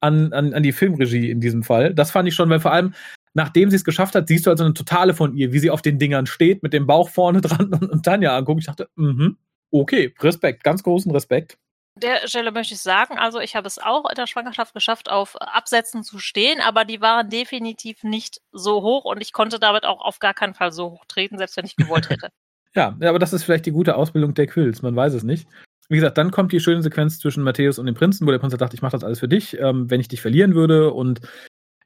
an, 0.00 0.32
an, 0.32 0.52
an 0.52 0.62
die 0.62 0.72
Filmregie 0.72 1.30
in 1.30 1.40
diesem 1.40 1.62
Fall. 1.62 1.94
Das 1.94 2.10
fand 2.10 2.28
ich 2.28 2.34
schon, 2.34 2.50
weil 2.50 2.60
vor 2.60 2.72
allem, 2.72 2.94
nachdem 3.34 3.70
sie 3.70 3.76
es 3.76 3.84
geschafft 3.84 4.14
hat, 4.14 4.26
siehst 4.26 4.46
du 4.46 4.50
also 4.50 4.64
eine 4.64 4.74
totale 4.74 5.14
von 5.14 5.36
ihr, 5.36 5.52
wie 5.52 5.60
sie 5.60 5.70
auf 5.70 5.82
den 5.82 5.98
Dingern 5.98 6.26
steht, 6.26 6.62
mit 6.62 6.72
dem 6.72 6.86
Bauch 6.86 7.08
vorne 7.08 7.40
dran 7.42 7.72
und, 7.72 7.90
und 7.90 8.04
Tanja 8.04 8.36
anguckt. 8.36 8.60
Ich 8.60 8.66
dachte, 8.66 8.88
mhm, 8.96 9.36
okay, 9.70 10.12
Respekt, 10.20 10.64
ganz 10.64 10.82
großen 10.82 11.12
Respekt 11.12 11.58
der 11.94 12.26
Stelle 12.26 12.52
möchte 12.52 12.74
ich 12.74 12.80
sagen, 12.80 13.18
also 13.18 13.38
ich 13.38 13.54
habe 13.54 13.66
es 13.66 13.78
auch 13.78 14.08
in 14.08 14.14
der 14.14 14.26
Schwangerschaft 14.26 14.74
geschafft, 14.74 15.10
auf 15.10 15.36
Absätzen 15.40 16.02
zu 16.02 16.18
stehen, 16.18 16.60
aber 16.60 16.84
die 16.84 17.00
waren 17.00 17.28
definitiv 17.28 18.02
nicht 18.02 18.40
so 18.50 18.82
hoch 18.82 19.04
und 19.04 19.20
ich 19.20 19.32
konnte 19.32 19.58
damit 19.58 19.84
auch 19.84 20.00
auf 20.00 20.18
gar 20.18 20.34
keinen 20.34 20.54
Fall 20.54 20.72
so 20.72 20.92
hoch 20.92 21.04
treten, 21.06 21.38
selbst 21.38 21.56
wenn 21.56 21.66
ich 21.66 21.76
gewollt 21.76 22.08
hätte. 22.08 22.28
ja, 22.74 22.96
aber 23.02 23.18
das 23.18 23.32
ist 23.32 23.44
vielleicht 23.44 23.66
die 23.66 23.72
gute 23.72 23.96
Ausbildung 23.96 24.34
der 24.34 24.46
Quills, 24.46 24.82
man 24.82 24.96
weiß 24.96 25.14
es 25.14 25.22
nicht. 25.22 25.46
Wie 25.88 25.96
gesagt, 25.96 26.16
dann 26.16 26.30
kommt 26.30 26.52
die 26.52 26.60
schöne 26.60 26.82
Sequenz 26.82 27.18
zwischen 27.18 27.42
Matthäus 27.42 27.78
und 27.78 27.86
dem 27.86 27.94
Prinzen, 27.94 28.26
wo 28.26 28.30
der 28.30 28.38
Prinz 28.38 28.54
sagt, 28.56 28.72
ich 28.72 28.82
mache 28.82 28.92
das 28.92 29.04
alles 29.04 29.18
für 29.18 29.28
dich, 29.28 29.58
ähm, 29.58 29.90
wenn 29.90 30.00
ich 30.00 30.08
dich 30.08 30.22
verlieren 30.22 30.54
würde 30.54 30.92
und 30.92 31.20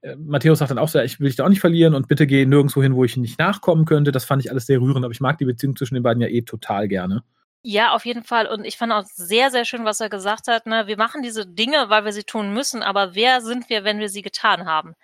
äh, 0.03 0.15
Matthäus 0.17 0.61
sagt 0.61 0.71
dann 0.71 0.79
auch 0.79 0.89
so, 0.89 1.01
ich 1.01 1.19
will 1.19 1.27
dich 1.27 1.37
da 1.37 1.45
auch 1.45 1.49
nicht 1.49 1.61
verlieren 1.61 1.95
und 1.95 2.07
bitte 2.07 2.29
geh 2.29 2.47
nirgendwo 2.47 2.81
hin, 2.81 2.95
wo 2.95 3.03
ich 3.03 3.17
nicht 3.17 3.41
nachkommen 3.41 3.87
könnte. 3.87 4.13
Das 4.13 4.25
fand 4.25 4.45
ich 4.45 4.51
alles 4.51 4.67
sehr 4.67 4.81
rührend, 4.81 5.05
aber 5.05 5.13
ich 5.13 5.21
mag 5.21 5.39
die 5.39 5.45
Beziehung 5.45 5.75
zwischen 5.75 5.95
den 5.95 6.05
beiden 6.05 6.23
ja 6.23 6.29
eh 6.29 6.43
total 6.43 6.87
gerne. 6.87 7.25
Ja, 7.63 7.93
auf 7.93 8.07
jeden 8.07 8.23
Fall. 8.23 8.47
Und 8.47 8.65
ich 8.65 8.77
fand 8.77 8.93
auch 8.93 9.05
sehr, 9.05 9.51
sehr 9.51 9.65
schön, 9.65 9.85
was 9.85 10.01
er 10.01 10.09
gesagt 10.09 10.47
hat. 10.47 10.67
Ne? 10.67 10.87
Wir 10.87 10.97
machen 10.97 11.23
diese 11.23 11.47
Dinge, 11.47 11.89
weil 11.89 12.05
wir 12.05 12.13
sie 12.13 12.23
tun 12.25 12.53
müssen, 12.53 12.83
aber 12.83 13.15
wer 13.15 13.41
sind 13.41 13.69
wir, 13.69 13.83
wenn 13.83 13.99
wir 13.99 14.09
sie 14.09 14.23
getan 14.23 14.67
haben? 14.67 14.95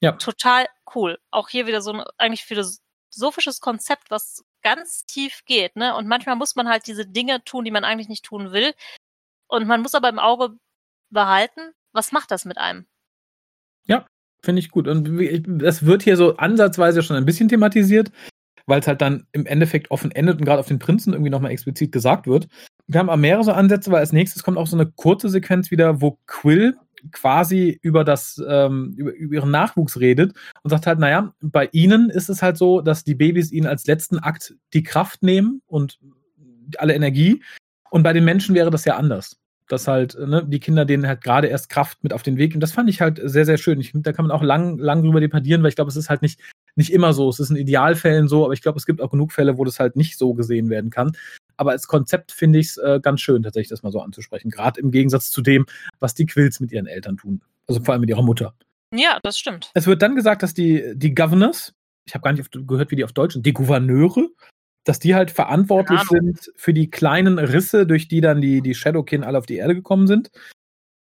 Ja. 0.00 0.12
Total 0.12 0.66
cool. 0.94 1.18
Auch 1.30 1.48
hier 1.48 1.66
wieder 1.66 1.82
so 1.82 1.92
ein 1.92 2.02
eigentlich 2.16 2.44
philosophisches 2.44 3.60
Konzept, 3.60 4.10
was 4.10 4.44
ganz 4.62 5.04
tief 5.04 5.42
geht. 5.44 5.76
Ne? 5.76 5.94
Und 5.94 6.08
manchmal 6.08 6.36
muss 6.36 6.56
man 6.56 6.68
halt 6.68 6.86
diese 6.86 7.06
Dinge 7.06 7.44
tun, 7.44 7.64
die 7.64 7.70
man 7.70 7.84
eigentlich 7.84 8.08
nicht 8.08 8.24
tun 8.24 8.52
will. 8.52 8.74
Und 9.46 9.66
man 9.66 9.82
muss 9.82 9.94
aber 9.94 10.08
im 10.08 10.18
Auge 10.18 10.56
behalten, 11.10 11.74
was 11.92 12.10
macht 12.10 12.30
das 12.30 12.44
mit 12.44 12.58
einem? 12.58 12.86
Ja, 13.84 14.06
finde 14.42 14.60
ich 14.60 14.70
gut. 14.70 14.88
Und 14.88 15.62
es 15.62 15.84
wird 15.84 16.02
hier 16.02 16.16
so 16.16 16.36
ansatzweise 16.36 17.02
schon 17.02 17.16
ein 17.16 17.26
bisschen 17.26 17.48
thematisiert 17.48 18.10
weil 18.66 18.80
es 18.80 18.86
halt 18.86 19.00
dann 19.00 19.26
im 19.32 19.46
Endeffekt 19.46 19.90
offen 19.90 20.10
endet 20.10 20.38
und 20.38 20.44
gerade 20.44 20.60
auf 20.60 20.68
den 20.68 20.78
Prinzen 20.78 21.12
irgendwie 21.12 21.30
nochmal 21.30 21.52
explizit 21.52 21.92
gesagt 21.92 22.26
wird. 22.26 22.48
Wir 22.86 23.00
haben 23.00 23.20
mehrere 23.20 23.44
so 23.44 23.52
Ansätze, 23.52 23.90
weil 23.90 24.00
als 24.00 24.12
nächstes 24.12 24.42
kommt 24.42 24.58
auch 24.58 24.66
so 24.66 24.76
eine 24.76 24.86
kurze 24.86 25.28
Sequenz 25.28 25.70
wieder, 25.70 26.00
wo 26.00 26.18
Quill 26.26 26.74
quasi 27.10 27.78
über 27.82 28.04
das, 28.04 28.40
ähm, 28.46 28.94
über, 28.96 29.12
über, 29.14 29.34
ihren 29.34 29.50
Nachwuchs 29.50 29.98
redet 29.98 30.34
und 30.62 30.70
sagt 30.70 30.86
halt, 30.86 30.98
naja, 30.98 31.34
bei 31.40 31.68
ihnen 31.72 32.10
ist 32.10 32.28
es 32.28 32.42
halt 32.42 32.56
so, 32.56 32.80
dass 32.80 33.04
die 33.04 33.14
Babys 33.14 33.50
ihnen 33.50 33.66
als 33.66 33.86
letzten 33.86 34.18
Akt 34.18 34.54
die 34.72 34.82
Kraft 34.82 35.22
nehmen 35.22 35.62
und 35.66 35.98
alle 36.78 36.94
Energie. 36.94 37.42
Und 37.90 38.02
bei 38.02 38.12
den 38.12 38.24
Menschen 38.24 38.54
wäre 38.54 38.70
das 38.70 38.84
ja 38.84 38.96
anders. 38.96 39.38
Dass 39.68 39.88
halt, 39.88 40.16
ne, 40.18 40.44
die 40.46 40.60
Kinder 40.60 40.84
denen 40.84 41.06
halt 41.06 41.22
gerade 41.22 41.48
erst 41.48 41.68
Kraft 41.68 42.02
mit 42.02 42.12
auf 42.12 42.22
den 42.22 42.36
Weg. 42.36 42.54
Und 42.54 42.60
das 42.60 42.72
fand 42.72 42.90
ich 42.90 43.00
halt 43.00 43.20
sehr, 43.22 43.46
sehr 43.46 43.58
schön. 43.58 43.80
Ich, 43.80 43.92
da 43.94 44.12
kann 44.12 44.26
man 44.26 44.36
auch 44.36 44.42
lang, 44.42 44.76
lang 44.78 45.02
drüber 45.02 45.20
debattieren, 45.20 45.62
weil 45.62 45.70
ich 45.70 45.76
glaube, 45.76 45.88
es 45.88 45.96
ist 45.96 46.10
halt 46.10 46.20
nicht, 46.20 46.40
nicht 46.76 46.92
immer 46.92 47.12
so. 47.12 47.28
Es 47.28 47.40
ist 47.40 47.50
in 47.50 47.56
Idealfällen 47.56 48.28
so, 48.28 48.44
aber 48.44 48.54
ich 48.54 48.62
glaube, 48.62 48.78
es 48.78 48.86
gibt 48.86 49.00
auch 49.00 49.10
genug 49.10 49.32
Fälle, 49.32 49.58
wo 49.58 49.64
das 49.64 49.78
halt 49.78 49.96
nicht 49.96 50.18
so 50.18 50.34
gesehen 50.34 50.70
werden 50.70 50.90
kann. 50.90 51.12
Aber 51.56 51.72
als 51.72 51.86
Konzept 51.86 52.32
finde 52.32 52.58
ich 52.58 52.68
es 52.68 52.76
äh, 52.78 53.00
ganz 53.02 53.20
schön, 53.20 53.42
tatsächlich 53.42 53.68
das 53.68 53.82
mal 53.82 53.92
so 53.92 54.00
anzusprechen. 54.00 54.50
Gerade 54.50 54.80
im 54.80 54.90
Gegensatz 54.90 55.30
zu 55.30 55.42
dem, 55.42 55.66
was 56.00 56.14
die 56.14 56.26
Quills 56.26 56.60
mit 56.60 56.72
ihren 56.72 56.86
Eltern 56.86 57.16
tun. 57.16 57.42
Also 57.66 57.82
vor 57.82 57.92
allem 57.92 58.00
mit 58.00 58.10
ihrer 58.10 58.22
Mutter. 58.22 58.54
Ja, 58.94 59.18
das 59.22 59.38
stimmt. 59.38 59.70
Es 59.74 59.86
wird 59.86 60.02
dann 60.02 60.16
gesagt, 60.16 60.42
dass 60.42 60.54
die, 60.54 60.92
die 60.94 61.14
Governors, 61.14 61.74
ich 62.04 62.14
habe 62.14 62.22
gar 62.22 62.32
nicht 62.32 62.50
gehört, 62.66 62.90
wie 62.90 62.96
die 62.96 63.04
auf 63.04 63.12
Deutsch 63.12 63.34
sind, 63.34 63.46
die 63.46 63.52
Gouverneure, 63.52 64.28
dass 64.84 64.98
die 64.98 65.14
halt 65.14 65.30
verantwortlich 65.30 66.00
sind 66.08 66.52
für 66.56 66.74
die 66.74 66.90
kleinen 66.90 67.38
Risse, 67.38 67.86
durch 67.86 68.08
die 68.08 68.20
dann 68.20 68.40
die, 68.40 68.60
die 68.60 68.74
Shadowkin 68.74 69.22
alle 69.22 69.38
auf 69.38 69.46
die 69.46 69.56
Erde 69.56 69.74
gekommen 69.74 70.06
sind. 70.06 70.30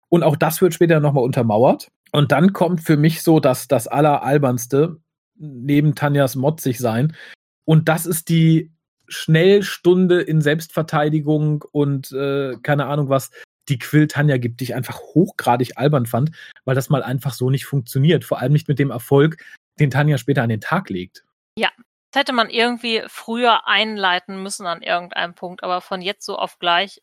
Und 0.10 0.24
auch 0.24 0.36
das 0.36 0.62
wird 0.62 0.74
später 0.74 1.00
nochmal 1.00 1.24
untermauert. 1.24 1.90
Und 2.12 2.32
dann 2.32 2.54
kommt 2.54 2.82
für 2.82 2.98
mich 2.98 3.22
so 3.22 3.40
das, 3.40 3.68
das 3.68 3.88
Alleralbernste, 3.88 4.98
neben 5.38 5.96
Tanjas 5.96 6.36
Motzig 6.36 6.80
sein. 6.80 7.16
Und 7.66 7.90
das 7.90 8.06
ist 8.06 8.30
die 8.30 8.72
Schnellstunde 9.08 10.22
in 10.22 10.42
Selbstverteidigung 10.42 11.64
und 11.72 12.12
äh, 12.12 12.56
keine 12.62 12.88
Ahnung 12.88 13.10
was, 13.10 13.32
die 13.70 13.80
Quill 13.80 14.08
Tanja 14.08 14.38
gibt, 14.38 14.60
die 14.60 14.66
ich 14.66 14.76
einfach 14.76 15.00
hochgradig 15.00 15.78
albern 15.78 16.06
fand, 16.06 16.32
weil 16.66 16.76
das 16.76 16.90
mal 16.90 17.04
einfach 17.04 17.34
so 17.34 17.50
nicht 17.50 17.66
funktioniert. 17.66 18.24
Vor 18.24 18.40
allem 18.40 18.54
nicht 18.54 18.68
mit 18.68 18.80
dem 18.80 18.92
Erfolg, 18.92 19.44
den 19.80 19.92
Tanja 19.92 20.18
später 20.18 20.44
an 20.44 20.50
den 20.50 20.62
Tag 20.62 20.90
legt. 20.90 21.24
Ja, 21.58 21.72
das 22.12 22.22
hätte 22.22 22.34
man 22.34 22.50
irgendwie 22.50 23.04
früher 23.08 23.68
einleiten 23.68 24.42
müssen 24.42 24.66
an 24.66 24.82
irgendeinem 24.82 25.36
Punkt, 25.36 25.64
aber 25.64 25.82
von 25.82 26.02
jetzt 26.02 26.26
so 26.26 26.38
auf 26.38 26.60
gleich, 26.60 27.02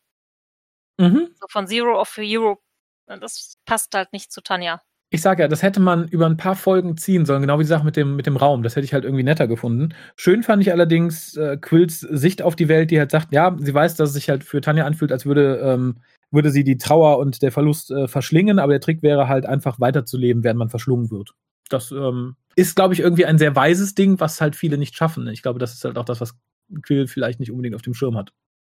mhm. 0.99 1.29
so 1.39 1.47
von 1.49 1.67
Zero 1.67 1.99
of 1.99 2.15
Hero, 2.17 2.61
das 3.07 3.57
passt 3.65 3.93
halt 3.93 4.13
nicht 4.13 4.31
zu 4.31 4.41
Tanja. 4.41 4.81
Ich 5.11 5.21
sage 5.21 5.43
ja, 5.43 5.47
das 5.47 5.61
hätte 5.61 5.79
man 5.79 6.07
über 6.07 6.25
ein 6.25 6.37
paar 6.37 6.55
Folgen 6.55 6.97
ziehen 6.97 7.25
sollen, 7.25 7.41
genau 7.41 7.59
wie 7.59 7.63
die 7.63 7.69
Sache 7.69 7.85
mit 7.85 7.95
dem, 7.95 8.15
mit 8.15 8.25
dem 8.25 8.37
Raum. 8.37 8.63
Das 8.63 8.75
hätte 8.75 8.85
ich 8.85 8.93
halt 8.93 9.05
irgendwie 9.05 9.23
netter 9.23 9.47
gefunden. 9.47 9.93
Schön 10.15 10.43
fand 10.43 10.61
ich 10.61 10.71
allerdings 10.71 11.37
äh, 11.37 11.57
Quills 11.57 11.99
Sicht 11.99 12.41
auf 12.41 12.55
die 12.55 12.67
Welt, 12.67 12.91
die 12.91 12.99
halt 12.99 13.11
sagt, 13.11 13.31
ja, 13.31 13.55
sie 13.59 13.73
weiß, 13.73 13.95
dass 13.95 14.09
es 14.09 14.15
sich 14.15 14.29
halt 14.29 14.43
für 14.43 14.61
Tanja 14.61 14.85
anfühlt, 14.85 15.11
als 15.11 15.25
würde, 15.25 15.59
ähm, 15.63 15.97
würde 16.31 16.49
sie 16.49 16.63
die 16.63 16.77
Trauer 16.77 17.19
und 17.19 17.41
der 17.43 17.51
Verlust 17.51 17.91
äh, 17.91 18.07
verschlingen, 18.07 18.59
aber 18.59 18.73
der 18.73 18.81
Trick 18.81 19.03
wäre 19.03 19.27
halt 19.27 19.45
einfach 19.45 19.79
weiterzuleben, 19.79 20.43
während 20.43 20.59
man 20.59 20.69
verschlungen 20.69 21.11
wird. 21.11 21.33
Das 21.69 21.91
ähm, 21.91 22.35
ist, 22.55 22.75
glaube 22.75 22.93
ich, 22.93 22.99
irgendwie 22.99 23.25
ein 23.25 23.37
sehr 23.37 23.55
weises 23.55 23.95
Ding, 23.95 24.19
was 24.19 24.41
halt 24.41 24.55
viele 24.55 24.77
nicht 24.77 24.95
schaffen. 24.95 25.27
Ich 25.27 25.41
glaube, 25.41 25.59
das 25.59 25.73
ist 25.73 25.85
halt 25.85 25.97
auch 25.97 26.05
das, 26.05 26.21
was 26.21 26.35
Quill 26.81 27.07
vielleicht 27.07 27.39
nicht 27.39 27.51
unbedingt 27.51 27.75
auf 27.75 27.81
dem 27.81 27.93
Schirm 27.93 28.17
hat. 28.17 28.31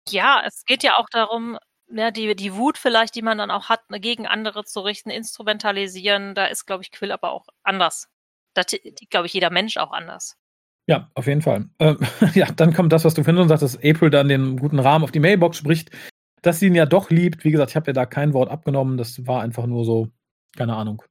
Ja, 0.07 0.41
es 0.45 0.63
geht 0.65 0.83
ja 0.83 0.97
auch 0.97 1.07
darum, 1.11 1.57
ja, 1.91 2.11
die, 2.11 2.35
die 2.35 2.55
Wut 2.55 2.77
vielleicht, 2.77 3.15
die 3.15 3.21
man 3.21 3.37
dann 3.37 3.51
auch 3.51 3.69
hat, 3.69 3.81
gegen 3.89 4.27
andere 4.27 4.63
zu 4.63 4.81
richten, 4.81 5.09
instrumentalisieren, 5.09 6.35
da 6.35 6.45
ist, 6.45 6.65
glaube 6.65 6.83
ich, 6.83 6.91
Quill 6.91 7.11
aber 7.11 7.31
auch 7.31 7.47
anders. 7.63 8.07
Da 8.53 8.63
tickt, 8.63 9.09
glaube 9.09 9.27
ich, 9.27 9.33
jeder 9.33 9.49
Mensch 9.49 9.77
auch 9.77 9.91
anders. 9.91 10.37
Ja, 10.87 11.11
auf 11.13 11.27
jeden 11.27 11.41
Fall. 11.41 11.69
Ähm, 11.79 11.99
ja, 12.33 12.51
dann 12.51 12.73
kommt 12.73 12.91
das, 12.91 13.05
was 13.05 13.13
du 13.13 13.23
findest 13.23 13.43
und 13.43 13.49
sagst, 13.49 13.63
dass 13.63 13.77
April 13.77 14.09
dann 14.09 14.27
den 14.27 14.57
guten 14.57 14.79
Rahmen 14.79 15.03
auf 15.03 15.11
die 15.11 15.19
Mailbox 15.19 15.57
spricht, 15.57 15.91
dass 16.41 16.59
sie 16.59 16.67
ihn 16.67 16.75
ja 16.75 16.85
doch 16.85 17.09
liebt. 17.09 17.43
Wie 17.43 17.51
gesagt, 17.51 17.71
ich 17.71 17.75
habe 17.75 17.87
ja 17.87 17.93
da 17.93 18.05
kein 18.05 18.33
Wort 18.33 18.49
abgenommen. 18.49 18.97
Das 18.97 19.27
war 19.27 19.41
einfach 19.41 19.67
nur 19.67 19.85
so, 19.85 20.07
keine 20.57 20.75
Ahnung. 20.75 21.03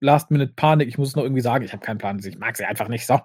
Last-Minute-Panik. 0.00 0.88
Ich 0.88 0.98
muss 0.98 1.10
es 1.10 1.16
noch 1.16 1.22
irgendwie 1.22 1.42
sagen. 1.42 1.64
Ich 1.64 1.72
habe 1.72 1.84
keinen 1.84 1.98
Plan. 1.98 2.18
Ich 2.18 2.38
mag 2.38 2.56
sie 2.56 2.64
einfach 2.64 2.88
nicht. 2.88 3.06
So. 3.06 3.20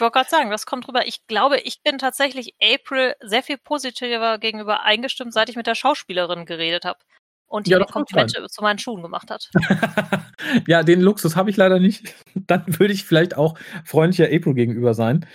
Ich 0.00 0.02
wollte 0.02 0.14
gerade 0.14 0.30
sagen, 0.30 0.48
das 0.50 0.64
kommt 0.64 0.86
drüber. 0.86 1.06
Ich 1.06 1.26
glaube, 1.26 1.58
ich 1.58 1.82
bin 1.82 1.98
tatsächlich 1.98 2.54
April 2.58 3.12
sehr 3.20 3.42
viel 3.42 3.58
positiver 3.58 4.38
gegenüber 4.38 4.82
eingestimmt, 4.82 5.34
seit 5.34 5.50
ich 5.50 5.56
mit 5.56 5.66
der 5.66 5.74
Schauspielerin 5.74 6.46
geredet 6.46 6.86
habe 6.86 6.98
und 7.46 7.66
die 7.66 7.72
ja, 7.72 7.84
Komplimente 7.84 8.46
zu 8.48 8.62
meinen 8.62 8.78
Schuhen 8.78 9.02
gemacht 9.02 9.30
hat. 9.30 9.50
ja, 10.66 10.82
den 10.82 11.02
Luxus 11.02 11.36
habe 11.36 11.50
ich 11.50 11.58
leider 11.58 11.78
nicht. 11.78 12.14
Dann 12.34 12.64
würde 12.78 12.94
ich 12.94 13.04
vielleicht 13.04 13.36
auch 13.36 13.58
freundlicher 13.84 14.34
April 14.34 14.54
gegenüber 14.54 14.94
sein. 14.94 15.26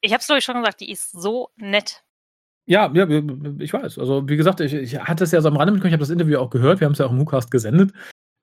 Ich 0.00 0.14
habe 0.14 0.22
es 0.22 0.26
glaube 0.26 0.38
ich 0.38 0.46
schon 0.46 0.62
gesagt, 0.62 0.80
die 0.80 0.90
ist 0.90 1.12
so 1.12 1.50
nett. 1.56 2.02
Ja, 2.64 2.90
ja, 2.94 3.06
ich 3.58 3.74
weiß. 3.74 3.98
Also 3.98 4.26
wie 4.30 4.38
gesagt, 4.38 4.60
ich, 4.60 4.72
ich 4.72 4.98
hatte 4.98 5.24
es 5.24 5.32
ja 5.32 5.42
so 5.42 5.48
am 5.48 5.58
Rande 5.58 5.72
mitbekommen, 5.72 5.90
ich 5.90 5.92
habe 5.92 6.00
das 6.00 6.08
Interview 6.08 6.38
auch 6.38 6.48
gehört, 6.48 6.80
wir 6.80 6.86
haben 6.86 6.92
es 6.92 7.00
ja 7.00 7.04
auch 7.04 7.12
im 7.12 7.20
WhoCast 7.20 7.50
gesendet 7.50 7.92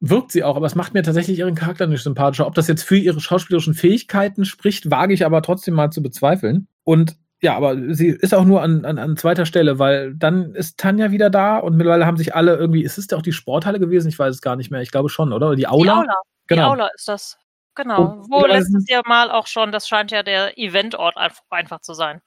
wirkt 0.10 0.32
sie 0.32 0.44
auch, 0.44 0.58
aber 0.58 0.66
es 0.66 0.76
macht 0.76 0.94
mir 0.94 1.02
tatsächlich 1.02 1.40
ihren 1.40 1.56
Charakter 1.56 1.88
nicht 1.88 2.04
sympathischer. 2.04 2.46
Ob 2.46 2.56
das 2.56 2.68
jetzt 2.68 2.84
für 2.84 2.98
ihre 2.98 3.22
schauspielerischen 3.22 3.74
Fähigkeiten 3.74 4.44
spricht, 4.44 4.92
wage 4.92 5.14
ich 5.14 5.26
aber 5.26 5.42
trotzdem 5.42 5.76
mal 5.76 5.92
zu 5.92 6.04
bezweifeln. 6.04 6.68
Und 6.84 7.16
ja, 7.42 7.56
aber 7.56 7.76
sie 7.94 8.08
ist 8.08 8.34
auch 8.34 8.44
nur 8.44 8.62
an, 8.62 8.84
an, 8.84 8.98
an 8.98 9.18
zweiter 9.18 9.46
Stelle, 9.46 9.80
weil 9.80 10.14
dann 10.16 10.56
ist 10.56 10.78
Tanja 10.78 11.12
wieder 11.12 11.30
da 11.30 11.58
und 11.58 11.78
mittlerweile 11.78 12.06
haben 12.06 12.18
sich 12.18 12.36
alle 12.36 12.56
irgendwie, 12.56 12.84
ist 12.84 12.98
es 12.98 13.08
ja 13.10 13.18
auch 13.18 13.22
die 13.22 13.32
Sporthalle 13.32 13.80
gewesen? 13.80 14.10
Ich 14.10 14.20
weiß 14.20 14.36
es 14.36 14.42
gar 14.42 14.58
nicht 14.58 14.72
mehr. 14.72 14.82
Ich 14.82 14.92
glaube 14.92 15.10
schon, 15.10 15.32
oder? 15.32 15.56
Die 15.56 15.68
Aula? 15.68 15.84
Die 15.84 16.00
Aula, 16.00 16.16
genau. 16.48 16.62
die 16.62 16.72
Aula 16.72 16.90
ist 16.96 17.08
das. 17.08 17.38
Genau. 17.76 18.02
Und 18.02 18.30
Wo 18.30 18.46
letztes 18.46 18.88
Jahr 18.90 19.04
mal 19.08 19.32
auch 19.32 19.48
schon, 19.48 19.72
das 19.72 19.88
scheint 19.88 20.12
ja 20.12 20.22
der 20.22 20.58
Eventort 20.58 21.18
einfach, 21.18 21.44
einfach 21.50 21.80
zu 21.80 21.94
sein. 21.94 22.22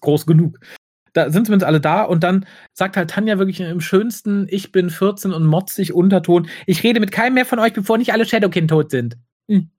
Groß 0.00 0.26
genug 0.26 0.58
da 1.16 1.30
sind 1.30 1.46
zumindest 1.46 1.66
alle 1.66 1.80
da 1.80 2.02
und 2.02 2.22
dann 2.22 2.46
sagt 2.72 2.96
halt 2.96 3.10
Tanja 3.10 3.38
wirklich 3.38 3.60
im 3.60 3.80
schönsten, 3.80 4.46
ich 4.50 4.70
bin 4.70 4.90
14 4.90 5.32
und 5.32 5.46
motzig 5.46 5.94
Unterton, 5.94 6.48
ich 6.66 6.82
rede 6.82 7.00
mit 7.00 7.10
keinem 7.10 7.34
mehr 7.34 7.46
von 7.46 7.58
euch, 7.58 7.72
bevor 7.72 7.96
nicht 7.96 8.12
alle 8.12 8.26
Shadowkin 8.26 8.68
tot 8.68 8.90
sind. 8.90 9.16
Hm. 9.48 9.70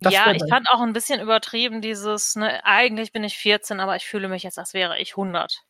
Ja, 0.00 0.32
ich 0.32 0.42
fand 0.48 0.68
auch 0.70 0.80
ein 0.80 0.92
bisschen 0.92 1.20
übertrieben 1.20 1.80
dieses, 1.80 2.36
ne, 2.36 2.64
eigentlich 2.64 3.12
bin 3.12 3.24
ich 3.24 3.36
14, 3.36 3.80
aber 3.80 3.96
ich 3.96 4.06
fühle 4.06 4.28
mich 4.28 4.42
jetzt, 4.42 4.58
als 4.58 4.74
wäre 4.74 4.98
ich 5.00 5.12
100. 5.12 5.62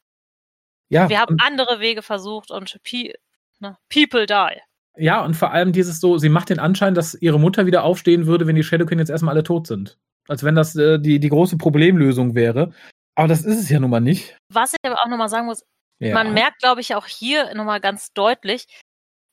Ja. 0.89 1.09
Wir 1.09 1.21
haben 1.21 1.37
andere 1.41 1.81
Wege 1.81 2.03
versucht 2.03 2.51
und 2.51 2.81
pe 2.83 3.15
ne, 3.59 3.77
people 3.89 4.27
die. 4.27 4.61
Ja, 4.97 5.25
und 5.25 5.35
vor 5.35 5.51
allem 5.51 5.73
dieses 5.73 6.01
so, 6.01 6.19
sie 6.19 6.29
macht 6.29 6.51
den 6.51 6.59
Anschein, 6.59 6.95
dass 6.95 7.15
ihre 7.15 7.39
Mutter 7.39 7.67
wieder 7.67 7.85
aufstehen 7.85 8.27
würde, 8.27 8.47
wenn 8.47 8.57
die 8.57 8.63
Shadowkin 8.63 8.99
jetzt 8.99 9.11
erstmal 9.11 9.35
alle 9.35 9.45
tot 9.45 9.67
sind. 9.67 9.99
Als 10.29 10.43
wenn 10.43 10.55
das 10.55 10.75
äh, 10.77 10.99
die, 10.99 11.21
die 11.21 11.29
große 11.29 11.57
Problemlösung 11.57 12.35
wäre. 12.35 12.73
Aber 13.17 13.29
das 13.29 13.45
ist 13.45 13.59
es 13.59 13.69
ja 13.69 13.81
nun 13.81 13.91
mal 13.91 14.01
nicht. 14.01 14.37
Was 14.53 14.73
ich 14.73 14.79
aber 14.89 15.01
auch 15.01 15.09
nochmal 15.09 15.29
sagen 15.29 15.47
muss, 15.47 15.65
ja. 15.99 16.15
man 16.15 16.35
merkt, 16.35 16.61
glaube 16.61 16.81
ich, 16.81 16.95
auch 16.95 17.07
hier 17.07 17.55
nochmal 17.55 17.81
ganz 17.81 18.13
deutlich 18.13 18.67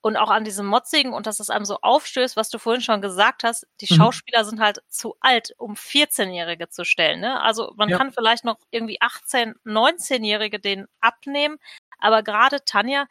und 0.02 0.18
auch 0.18 0.30
an 0.30 0.44
diesem 0.44 0.66
Motzigen 0.66 1.14
und 1.14 1.28
dass 1.28 1.40
es 1.40 1.50
einem 1.50 1.66
so 1.66 1.78
aufstößt, 1.82 2.36
was 2.36 2.50
du 2.50 2.60
vorhin 2.60 2.82
schon 2.82 3.02
gesagt 3.02 3.44
hast, 3.44 3.68
die 3.82 3.88
mhm. 3.90 3.98
Schauspieler 3.98 4.46
sind 4.46 4.60
halt 4.60 4.82
zu 4.90 5.16
alt, 5.20 5.54
um 5.58 5.76
14-Jährige 5.76 6.70
zu 6.70 6.86
stellen. 6.86 7.20
Ne? 7.20 7.42
Also 7.42 7.74
man 7.76 7.90
ja. 7.90 7.98
kann 7.98 8.12
vielleicht 8.12 8.46
noch 8.46 8.58
irgendwie 8.72 9.02
18-, 9.02 9.56
19-Jährige 9.66 10.60
den 10.60 10.88
abnehmen, 11.00 11.58
aber 12.00 12.24
gerade 12.24 12.64
Tanja, 12.66 13.08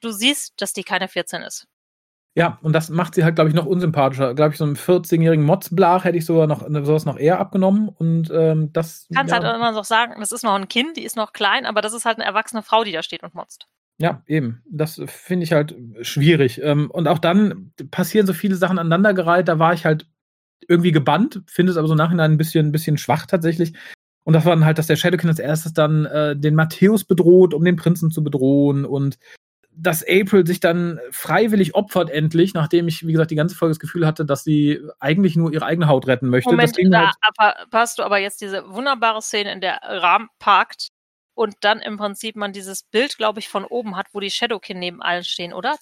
du 0.00 0.10
siehst, 0.10 0.60
dass 0.60 0.72
die 0.72 0.84
keine 0.84 1.08
14 1.08 1.42
ist. 1.42 1.66
Ja, 2.34 2.58
und 2.62 2.72
das 2.72 2.88
macht 2.88 3.14
sie 3.14 3.24
halt, 3.24 3.34
glaube 3.34 3.50
ich, 3.50 3.54
noch 3.54 3.66
unsympathischer. 3.66 4.34
Glaube 4.34 4.52
ich, 4.52 4.58
so 4.58 4.64
einen 4.64 4.76
14-jährigen 4.76 5.44
Motzblach 5.44 6.04
hätte 6.04 6.16
ich 6.16 6.24
sogar 6.24 6.46
noch 6.46 6.66
sowas 6.84 7.04
noch 7.04 7.18
eher 7.18 7.38
abgenommen. 7.38 7.90
Und 7.90 8.30
ähm, 8.32 8.72
das. 8.72 9.06
Kannst 9.14 9.34
ja. 9.34 9.42
halt 9.42 9.54
immer 9.54 9.72
noch 9.72 9.84
sagen, 9.84 10.14
das 10.18 10.32
ist 10.32 10.42
noch 10.42 10.54
ein 10.54 10.68
Kind, 10.68 10.96
die 10.96 11.04
ist 11.04 11.16
noch 11.16 11.34
klein, 11.34 11.66
aber 11.66 11.82
das 11.82 11.92
ist 11.92 12.06
halt 12.06 12.16
eine 12.16 12.24
erwachsene 12.24 12.62
Frau, 12.62 12.84
die 12.84 12.92
da 12.92 13.02
steht 13.02 13.22
und 13.22 13.34
motzt. 13.34 13.66
Ja, 13.98 14.22
eben. 14.26 14.62
Das 14.70 15.00
finde 15.06 15.44
ich 15.44 15.52
halt 15.52 15.76
schwierig. 16.00 16.62
Ähm, 16.62 16.90
und 16.90 17.06
auch 17.06 17.18
dann 17.18 17.72
passieren 17.90 18.26
so 18.26 18.32
viele 18.32 18.56
Sachen 18.56 18.78
aneinandergereiht. 18.78 19.48
Da 19.48 19.58
war 19.58 19.74
ich 19.74 19.84
halt 19.84 20.06
irgendwie 20.68 20.92
gebannt, 20.92 21.42
finde 21.46 21.72
es 21.72 21.78
aber 21.78 21.88
so 21.88 21.94
nachhinein 21.94 22.32
ein 22.32 22.38
bisschen, 22.38 22.66
ein 22.66 22.72
bisschen 22.72 22.96
schwach 22.96 23.26
tatsächlich. 23.26 23.74
Und 24.24 24.32
das 24.32 24.44
war 24.44 24.54
dann 24.54 24.64
halt, 24.64 24.78
dass 24.78 24.86
der 24.86 24.96
Shadowkin 24.96 25.28
als 25.28 25.38
erstes 25.38 25.74
dann 25.74 26.06
äh, 26.06 26.36
den 26.36 26.54
Matthäus 26.54 27.04
bedroht, 27.04 27.52
um 27.52 27.64
den 27.64 27.76
Prinzen 27.76 28.10
zu 28.10 28.24
bedrohen 28.24 28.84
und 28.84 29.18
dass 29.74 30.02
April 30.02 30.46
sich 30.46 30.60
dann 30.60 31.00
freiwillig 31.10 31.74
opfert 31.74 32.10
endlich, 32.10 32.54
nachdem 32.54 32.88
ich, 32.88 33.06
wie 33.06 33.12
gesagt, 33.12 33.30
die 33.30 33.36
ganze 33.36 33.56
Folge 33.56 33.72
das 33.72 33.78
Gefühl 33.80 34.06
hatte, 34.06 34.24
dass 34.24 34.44
sie 34.44 34.80
eigentlich 35.00 35.36
nur 35.36 35.52
ihre 35.52 35.64
eigene 35.64 35.88
Haut 35.88 36.06
retten 36.06 36.28
möchte. 36.28 36.50
Moment, 36.50 36.76
da 36.90 37.12
halt 37.38 37.56
hast 37.72 37.98
du 37.98 38.02
aber 38.02 38.18
jetzt 38.18 38.40
diese 38.40 38.68
wunderbare 38.68 39.22
Szene, 39.22 39.52
in 39.52 39.60
der 39.60 39.80
Rahm 39.82 40.28
parkt 40.38 40.88
und 41.34 41.54
dann 41.60 41.80
im 41.80 41.96
Prinzip 41.96 42.36
man 42.36 42.52
dieses 42.52 42.82
Bild, 42.82 43.16
glaube 43.16 43.40
ich, 43.40 43.48
von 43.48 43.64
oben 43.64 43.96
hat, 43.96 44.08
wo 44.12 44.20
die 44.20 44.30
Shadowkin 44.30 44.78
neben 44.78 45.00
allen 45.00 45.24
stehen, 45.24 45.52
oder? 45.52 45.76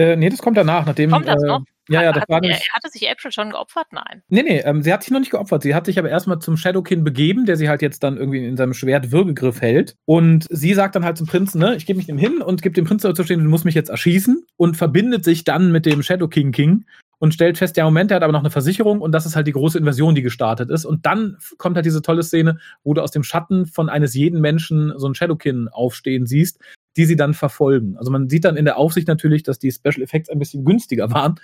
Äh, 0.00 0.16
nee, 0.16 0.30
das 0.30 0.40
kommt 0.40 0.56
danach, 0.56 0.86
nachdem. 0.86 1.10
Kommt 1.10 1.28
das 1.28 1.42
äh, 1.42 1.46
noch? 1.46 1.62
Ja, 1.90 2.02
ja, 2.02 2.12
das 2.12 2.22
hat, 2.22 2.28
war 2.30 2.40
nicht. 2.40 2.72
Hatte 2.72 2.88
sich 2.88 3.10
April 3.10 3.32
schon 3.32 3.50
geopfert? 3.50 3.88
Nein. 3.90 4.22
Nee, 4.28 4.42
nee, 4.42 4.60
ähm, 4.60 4.80
sie 4.80 4.92
hat 4.92 5.02
sich 5.02 5.10
noch 5.10 5.20
nicht 5.20 5.30
geopfert. 5.30 5.62
Sie 5.62 5.74
hat 5.74 5.84
sich 5.84 5.98
aber 5.98 6.08
erstmal 6.08 6.38
zum 6.38 6.56
Shadowkin 6.56 7.04
begeben, 7.04 7.44
der 7.44 7.56
sie 7.56 7.68
halt 7.68 7.82
jetzt 7.82 8.02
dann 8.02 8.16
irgendwie 8.16 8.46
in 8.46 8.56
seinem 8.56 8.72
Schwert 8.72 9.12
Würgegriff 9.12 9.60
hält. 9.60 9.96
Und 10.06 10.46
sie 10.48 10.72
sagt 10.72 10.94
dann 10.94 11.04
halt 11.04 11.18
zum 11.18 11.26
Prinzen, 11.26 11.58
ne, 11.58 11.76
ich 11.76 11.84
gebe 11.84 11.98
mich 11.98 12.06
dem 12.06 12.16
hin 12.16 12.40
und 12.40 12.62
gibt 12.62 12.78
dem 12.78 12.86
Prinzen 12.86 13.08
dazu 13.08 13.24
stehen, 13.24 13.42
du 13.42 13.50
musst 13.50 13.66
mich 13.66 13.74
jetzt 13.74 13.90
erschießen 13.90 14.46
und 14.56 14.76
verbindet 14.76 15.24
sich 15.24 15.44
dann 15.44 15.70
mit 15.70 15.84
dem 15.84 16.02
Shadow 16.02 16.28
King 16.28 16.52
King 16.52 16.86
und 17.18 17.34
stellt 17.34 17.58
fest, 17.58 17.76
ja, 17.76 17.84
Moment, 17.84 18.10
er 18.10 18.16
hat 18.16 18.22
aber 18.22 18.32
noch 18.32 18.40
eine 18.40 18.50
Versicherung 18.50 19.00
und 19.00 19.12
das 19.12 19.26
ist 19.26 19.36
halt 19.36 19.46
die 19.46 19.52
große 19.52 19.78
Invasion, 19.78 20.14
die 20.14 20.22
gestartet 20.22 20.70
ist. 20.70 20.86
Und 20.86 21.04
dann 21.04 21.36
kommt 21.58 21.76
halt 21.76 21.84
diese 21.84 22.00
tolle 22.00 22.22
Szene, 22.22 22.58
wo 22.82 22.94
du 22.94 23.02
aus 23.02 23.10
dem 23.10 23.24
Schatten 23.24 23.66
von 23.66 23.90
eines 23.90 24.14
jeden 24.14 24.40
Menschen 24.40 24.94
so 24.96 25.06
ein 25.06 25.14
Shadowkin 25.14 25.68
aufstehen 25.68 26.26
siehst, 26.26 26.60
die 26.96 27.04
sie 27.04 27.16
dann 27.16 27.34
verfolgen. 27.34 27.96
Also 27.96 28.10
man 28.10 28.28
sieht 28.28 28.44
dann 28.44 28.56
in 28.56 28.64
der 28.64 28.76
Aufsicht 28.76 29.08
natürlich, 29.08 29.42
dass 29.42 29.58
die 29.58 29.72
Special 29.72 30.02
Effects 30.02 30.28
ein 30.28 30.38
bisschen 30.38 30.64
günstiger 30.64 31.10
waren, 31.12 31.40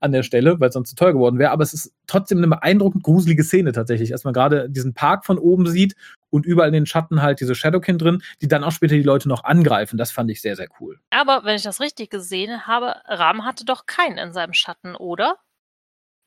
an 0.00 0.12
der 0.12 0.22
Stelle, 0.22 0.60
weil 0.60 0.68
es 0.68 0.74
sonst 0.74 0.90
zu 0.90 0.96
teuer 0.96 1.12
geworden 1.12 1.38
wäre. 1.38 1.50
Aber 1.50 1.62
es 1.62 1.72
ist 1.72 1.92
trotzdem 2.06 2.38
eine 2.38 2.48
beeindruckend 2.48 3.02
gruselige 3.02 3.44
Szene 3.44 3.72
tatsächlich, 3.72 4.12
als 4.12 4.24
man 4.24 4.34
gerade 4.34 4.68
diesen 4.68 4.94
Park 4.94 5.24
von 5.24 5.38
oben 5.38 5.66
sieht 5.66 5.94
und 6.30 6.44
überall 6.44 6.68
in 6.68 6.74
den 6.74 6.86
Schatten 6.86 7.22
halt 7.22 7.40
diese 7.40 7.54
Shadowkin 7.54 7.98
drin, 7.98 8.22
die 8.42 8.48
dann 8.48 8.64
auch 8.64 8.72
später 8.72 8.94
die 8.94 9.02
Leute 9.02 9.28
noch 9.28 9.44
angreifen. 9.44 9.96
Das 9.96 10.10
fand 10.10 10.30
ich 10.30 10.42
sehr, 10.42 10.56
sehr 10.56 10.68
cool. 10.80 10.98
Aber 11.10 11.44
wenn 11.44 11.56
ich 11.56 11.62
das 11.62 11.80
richtig 11.80 12.10
gesehen 12.10 12.66
habe, 12.66 12.94
Ram 13.06 13.44
hatte 13.44 13.64
doch 13.64 13.86
keinen 13.86 14.18
in 14.18 14.32
seinem 14.32 14.52
Schatten, 14.52 14.94
oder? 14.94 15.36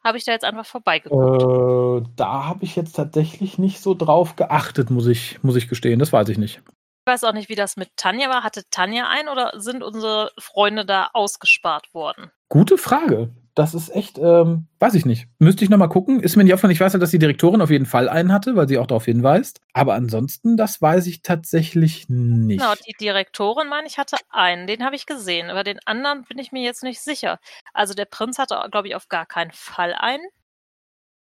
Habe 0.03 0.17
ich 0.17 0.23
da 0.23 0.31
jetzt 0.31 0.45
einfach 0.45 0.65
vorbeigeguckt? 0.65 1.43
Äh, 1.43 2.09
da 2.15 2.45
habe 2.45 2.63
ich 2.63 2.75
jetzt 2.75 2.93
tatsächlich 2.93 3.57
nicht 3.57 3.81
so 3.81 3.93
drauf 3.93 4.37
geachtet, 4.37 4.89
muss 4.89 5.07
ich, 5.07 5.43
muss 5.43 5.57
ich 5.57 5.67
gestehen. 5.67 5.99
Das 5.99 6.13
weiß 6.13 6.29
ich 6.29 6.37
nicht. 6.37 6.61
Ich 7.09 7.11
weiß 7.11 7.23
auch 7.23 7.33
nicht, 7.33 7.49
wie 7.49 7.55
das 7.55 7.75
mit 7.75 7.97
Tanja 7.97 8.29
war. 8.29 8.43
Hatte 8.43 8.61
Tanja 8.69 9.07
ein 9.09 9.29
oder 9.29 9.53
sind 9.55 9.81
unsere 9.81 10.31
Freunde 10.37 10.85
da 10.85 11.09
ausgespart 11.13 11.91
worden? 11.91 12.29
Gute 12.49 12.77
Frage. 12.77 13.33
Das 13.55 13.73
ist 13.73 13.89
echt, 13.89 14.19
ähm, 14.19 14.67
weiß 14.77 14.93
ich 14.93 15.07
nicht. 15.07 15.27
Müsste 15.39 15.63
ich 15.63 15.71
nochmal 15.71 15.89
gucken. 15.89 16.19
Ist 16.19 16.35
mir 16.35 16.43
nicht 16.43 16.53
aufgefallen. 16.53 16.73
Ich 16.73 16.79
weiß 16.79 16.93
ja, 16.93 16.99
dass 16.99 17.09
die 17.09 17.17
Direktorin 17.17 17.63
auf 17.63 17.71
jeden 17.71 17.87
Fall 17.87 18.09
einen 18.09 18.31
hatte, 18.31 18.55
weil 18.55 18.67
sie 18.67 18.77
auch 18.77 18.85
darauf 18.85 19.05
hinweist. 19.05 19.59
Aber 19.73 19.95
ansonsten, 19.95 20.55
das 20.55 20.83
weiß 20.83 21.07
ich 21.07 21.23
tatsächlich 21.23 22.09
nicht. 22.09 22.59
Genau, 22.59 22.75
die 22.87 22.93
Direktorin, 22.93 23.69
meine 23.69 23.87
ich, 23.87 23.97
hatte 23.97 24.17
einen. 24.29 24.67
Den 24.67 24.85
habe 24.85 24.95
ich 24.95 25.07
gesehen. 25.07 25.49
Aber 25.49 25.63
den 25.63 25.79
anderen 25.87 26.25
bin 26.25 26.37
ich 26.37 26.51
mir 26.51 26.61
jetzt 26.61 26.83
nicht 26.83 27.01
sicher. 27.01 27.39
Also 27.73 27.95
der 27.95 28.05
Prinz 28.05 28.37
hatte, 28.37 28.63
glaube 28.69 28.87
ich, 28.87 28.93
auf 28.93 29.07
gar 29.07 29.25
keinen 29.25 29.51
Fall 29.51 29.95
einen. 29.95 30.27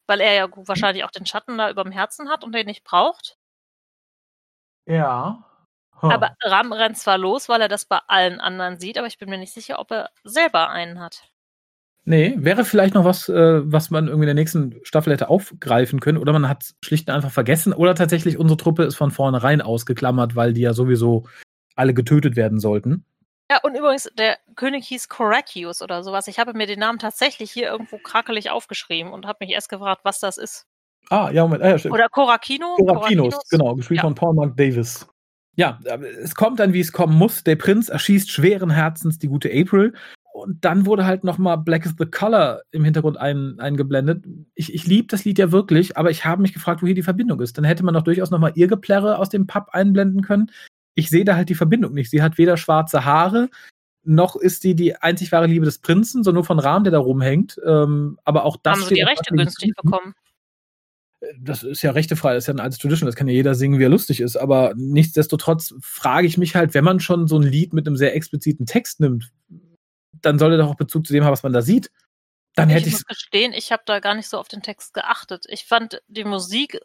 Weil 0.05 0.21
er 0.21 0.33
ja 0.35 0.47
wahrscheinlich 0.53 1.03
auch 1.03 1.09
den 1.09 1.25
Schatten 1.25 1.57
da 1.57 1.71
über 1.71 1.83
dem 1.83 1.91
Herzen 1.91 2.29
hat 2.29 2.43
und 2.43 2.53
den 2.53 2.67
nicht 2.67 2.83
braucht. 2.83 3.39
Ja. 4.85 5.49
Huh. 6.03 6.11
Aber 6.11 6.35
Ram 6.43 6.73
rennt 6.73 6.97
zwar 6.97 7.17
los, 7.17 7.47
weil 7.47 7.61
er 7.61 7.69
das 7.69 7.85
bei 7.85 7.99
allen 8.07 8.41
anderen 8.41 8.77
sieht, 8.77 8.97
aber 8.97 9.07
ich 9.07 9.17
bin 9.17 9.29
mir 9.29 9.37
nicht 9.37 9.53
sicher, 9.53 9.79
ob 9.79 9.89
er 9.91 10.09
selber 10.25 10.69
einen 10.69 10.99
hat. 10.99 11.23
Nee, 12.05 12.35
wäre 12.37 12.65
vielleicht 12.65 12.95
noch 12.95 13.05
was, 13.05 13.29
äh, 13.29 13.61
was 13.63 13.89
man 13.89 14.07
irgendwie 14.07 14.25
in 14.25 14.35
der 14.35 14.43
nächsten 14.43 14.75
Staffel 14.83 15.13
hätte 15.13 15.29
aufgreifen 15.29 16.01
können. 16.01 16.17
Oder 16.17 16.33
man 16.33 16.49
hat 16.49 16.63
es 16.63 16.75
schlicht 16.83 17.07
und 17.07 17.15
einfach 17.15 17.31
vergessen. 17.31 17.71
Oder 17.71 17.95
tatsächlich 17.95 18.37
unsere 18.37 18.57
Truppe 18.57 18.83
ist 18.83 18.95
von 18.95 19.11
vornherein 19.11 19.61
ausgeklammert, 19.61 20.35
weil 20.35 20.51
die 20.51 20.61
ja 20.61 20.73
sowieso 20.73 21.23
alle 21.75 21.93
getötet 21.93 22.35
werden 22.35 22.59
sollten. 22.59 23.05
Ja, 23.49 23.59
und 23.63 23.75
übrigens, 23.75 24.09
der 24.17 24.37
König 24.55 24.85
hieß 24.87 25.07
Korakius 25.07 25.81
oder 25.81 26.03
sowas. 26.03 26.27
Ich 26.27 26.39
habe 26.39 26.53
mir 26.53 26.67
den 26.67 26.79
Namen 26.79 26.99
tatsächlich 26.99 27.51
hier 27.51 27.69
irgendwo 27.69 27.97
krakelig 27.97 28.49
aufgeschrieben 28.49 29.13
und 29.13 29.25
habe 29.25 29.37
mich 29.39 29.51
erst 29.51 29.69
gefragt, 29.69 30.01
was 30.03 30.19
das 30.19 30.37
ist. 30.37 30.65
Ah, 31.09 31.29
ja, 31.31 31.43
Moment. 31.43 31.63
Ah, 31.63 31.69
ja, 31.69 31.77
stimmt. 31.77 31.93
Oder 31.93 32.09
Korakino? 32.09 32.75
Korakinos, 32.75 33.39
genau, 33.49 33.75
gespielt 33.75 33.99
ja. 33.99 34.03
von 34.03 34.15
Paul 34.15 34.33
Mark 34.33 34.57
Davis. 34.57 35.07
Ja, 35.55 35.79
es 36.21 36.35
kommt 36.35 36.59
dann, 36.59 36.73
wie 36.73 36.79
es 36.79 36.91
kommen 36.91 37.15
muss. 37.15 37.43
Der 37.43 37.55
Prinz 37.55 37.89
erschießt 37.89 38.31
schweren 38.31 38.71
Herzens 38.71 39.19
die 39.19 39.27
gute 39.27 39.49
April 39.53 39.93
und 40.33 40.65
dann 40.65 40.87
wurde 40.87 41.05
halt 41.05 41.23
nochmal 41.23 41.59
Black 41.59 41.85
is 41.85 41.93
the 41.99 42.05
Color 42.05 42.63
im 42.71 42.83
Hintergrund 42.83 43.17
ein, 43.17 43.59
eingeblendet. 43.59 44.25
Ich, 44.55 44.73
ich 44.73 44.87
liebe 44.87 45.07
das 45.07 45.25
Lied 45.25 45.37
ja 45.37 45.51
wirklich, 45.51 45.95
aber 45.95 46.09
ich 46.09 46.25
habe 46.25 46.41
mich 46.41 46.53
gefragt, 46.53 46.81
wo 46.81 46.87
hier 46.87 46.95
die 46.95 47.03
Verbindung 47.03 47.39
ist. 47.39 47.55
Dann 47.57 47.65
hätte 47.65 47.85
man 47.85 47.93
doch 47.93 48.01
durchaus 48.01 48.31
nochmal 48.31 48.53
ihr 48.55 48.67
Geplärre 48.67 49.19
aus 49.19 49.29
dem 49.29 49.45
Pub 49.45 49.69
einblenden 49.71 50.23
können. 50.23 50.49
Ich 50.95 51.09
sehe 51.09 51.23
da 51.23 51.35
halt 51.35 51.49
die 51.49 51.55
Verbindung 51.55 51.93
nicht. 51.93 52.09
Sie 52.09 52.23
hat 52.23 52.39
weder 52.39 52.57
schwarze 52.57 53.05
Haare, 53.05 53.49
noch 54.03 54.35
ist 54.35 54.61
sie 54.61 54.75
die 54.75 54.95
einzig 54.95 55.31
wahre 55.31 55.47
Liebe 55.47 55.65
des 55.65 55.79
Prinzen, 55.79 56.23
sondern 56.23 56.39
nur 56.39 56.45
von 56.45 56.59
Rahm, 56.59 56.83
der 56.83 56.91
da 56.91 56.99
rumhängt. 56.99 57.59
Ähm, 57.65 58.17
aber 58.23 58.43
auch 58.43 58.57
das. 58.61 58.79
Haben 58.79 58.87
sie 58.87 58.95
die 58.95 59.01
Rechte 59.01 59.33
günstig 59.33 59.73
bekommen? 59.75 60.13
Das 61.39 61.63
ist 61.63 61.81
ja 61.81 61.91
rechtefrei, 61.91 62.33
das 62.33 62.43
ist 62.43 62.47
ja 62.47 62.53
ein 62.53 62.59
altes 62.59 62.79
Tradition, 62.79 63.05
das 63.05 63.15
kann 63.15 63.27
ja 63.27 63.33
jeder 63.33 63.55
singen, 63.55 63.79
wie 63.79 63.83
er 63.83 63.89
lustig 63.89 64.19
ist. 64.19 64.35
Aber 64.35 64.73
nichtsdestotrotz 64.75 65.73
frage 65.81 66.27
ich 66.27 66.37
mich 66.37 66.55
halt, 66.55 66.73
wenn 66.73 66.83
man 66.83 66.99
schon 66.99 67.27
so 67.27 67.37
ein 67.37 67.43
Lied 67.43 67.73
mit 67.73 67.87
einem 67.87 67.97
sehr 67.97 68.15
expliziten 68.15 68.65
Text 68.65 68.99
nimmt, 68.99 69.31
dann 70.11 70.39
soll 70.39 70.51
er 70.51 70.57
doch 70.57 70.69
auch 70.69 70.75
Bezug 70.75 71.05
zu 71.05 71.13
dem 71.13 71.23
haben, 71.23 71.31
was 71.31 71.43
man 71.43 71.53
da 71.53 71.61
sieht. 71.61 71.91
Dann 72.55 72.69
hätte 72.69 72.87
ich. 72.87 72.93
muss 72.93 73.05
gestehen, 73.05 73.53
ich 73.53 73.71
habe 73.71 73.83
da 73.85 73.99
gar 73.99 74.15
nicht 74.15 74.29
so 74.29 74.37
auf 74.37 74.47
den 74.47 74.61
Text 74.61 74.93
geachtet. 74.93 75.45
Ich 75.49 75.65
fand 75.65 76.01
die 76.07 76.23
Musik, 76.23 76.79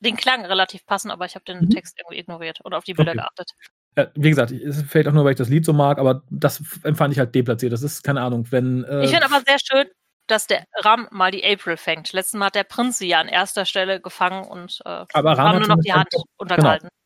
den 0.00 0.16
Klang 0.16 0.44
relativ 0.44 0.86
passend, 0.86 1.12
aber 1.12 1.26
ich 1.26 1.34
habe 1.34 1.44
den 1.44 1.60
mhm. 1.60 1.70
Text 1.70 1.98
irgendwie 1.98 2.20
ignoriert 2.20 2.60
oder 2.64 2.78
auf 2.78 2.84
die 2.84 2.94
Bilder 2.94 3.12
okay. 3.12 3.20
geachtet. 3.20 3.50
Ja, 3.96 4.10
wie 4.14 4.30
gesagt, 4.30 4.52
es 4.52 4.82
fällt 4.82 5.06
auch 5.06 5.12
nur, 5.12 5.24
weil 5.24 5.32
ich 5.32 5.38
das 5.38 5.48
Lied 5.50 5.64
so 5.64 5.72
mag, 5.72 5.98
aber 5.98 6.22
das 6.30 6.62
empfand 6.82 7.12
ich 7.12 7.18
halt 7.18 7.34
deplatziert. 7.34 7.72
Das 7.72 7.82
ist 7.82 8.02
keine 8.02 8.22
Ahnung, 8.22 8.46
wenn. 8.50 8.84
Äh, 8.84 9.04
ich 9.04 9.10
finde 9.10 9.26
aber 9.26 9.42
sehr 9.46 9.58
schön, 9.62 9.86
dass 10.32 10.46
der 10.46 10.64
Ram 10.78 11.06
mal 11.10 11.30
die 11.30 11.44
April 11.44 11.76
fängt. 11.76 12.12
Letztes 12.12 12.38
Mal 12.38 12.46
hat 12.46 12.54
der 12.54 12.64
Prinz 12.64 12.98
sie 12.98 13.08
ja 13.08 13.20
an 13.20 13.28
erster 13.28 13.64
Stelle 13.64 14.00
gefangen 14.00 14.44
und 14.44 14.80
äh, 14.84 15.04
aber 15.12 15.32
Ram 15.38 15.58
nur 15.58 15.68
noch 15.68 15.80
die 15.84 15.92
Hand 15.92 16.08
untergehalten. 16.36 16.88
Genau. 16.88 17.02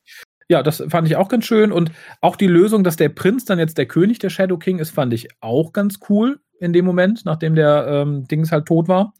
Ja, 0.48 0.62
das 0.62 0.82
fand 0.88 1.08
ich 1.08 1.16
auch 1.16 1.28
ganz 1.28 1.44
schön. 1.44 1.72
Und 1.72 1.90
auch 2.20 2.36
die 2.36 2.46
Lösung, 2.46 2.84
dass 2.84 2.94
der 2.94 3.08
Prinz 3.08 3.44
dann 3.44 3.58
jetzt 3.58 3.78
der 3.78 3.86
König 3.86 4.20
der 4.20 4.30
Shadow 4.30 4.58
King 4.58 4.78
ist, 4.78 4.90
fand 4.90 5.12
ich 5.12 5.28
auch 5.40 5.72
ganz 5.72 5.98
cool 6.08 6.40
in 6.60 6.72
dem 6.72 6.84
Moment, 6.84 7.24
nachdem 7.24 7.56
der 7.56 7.86
ähm, 7.88 8.28
Dings 8.28 8.52
halt 8.52 8.66
tot 8.66 8.86
war. 8.86 9.12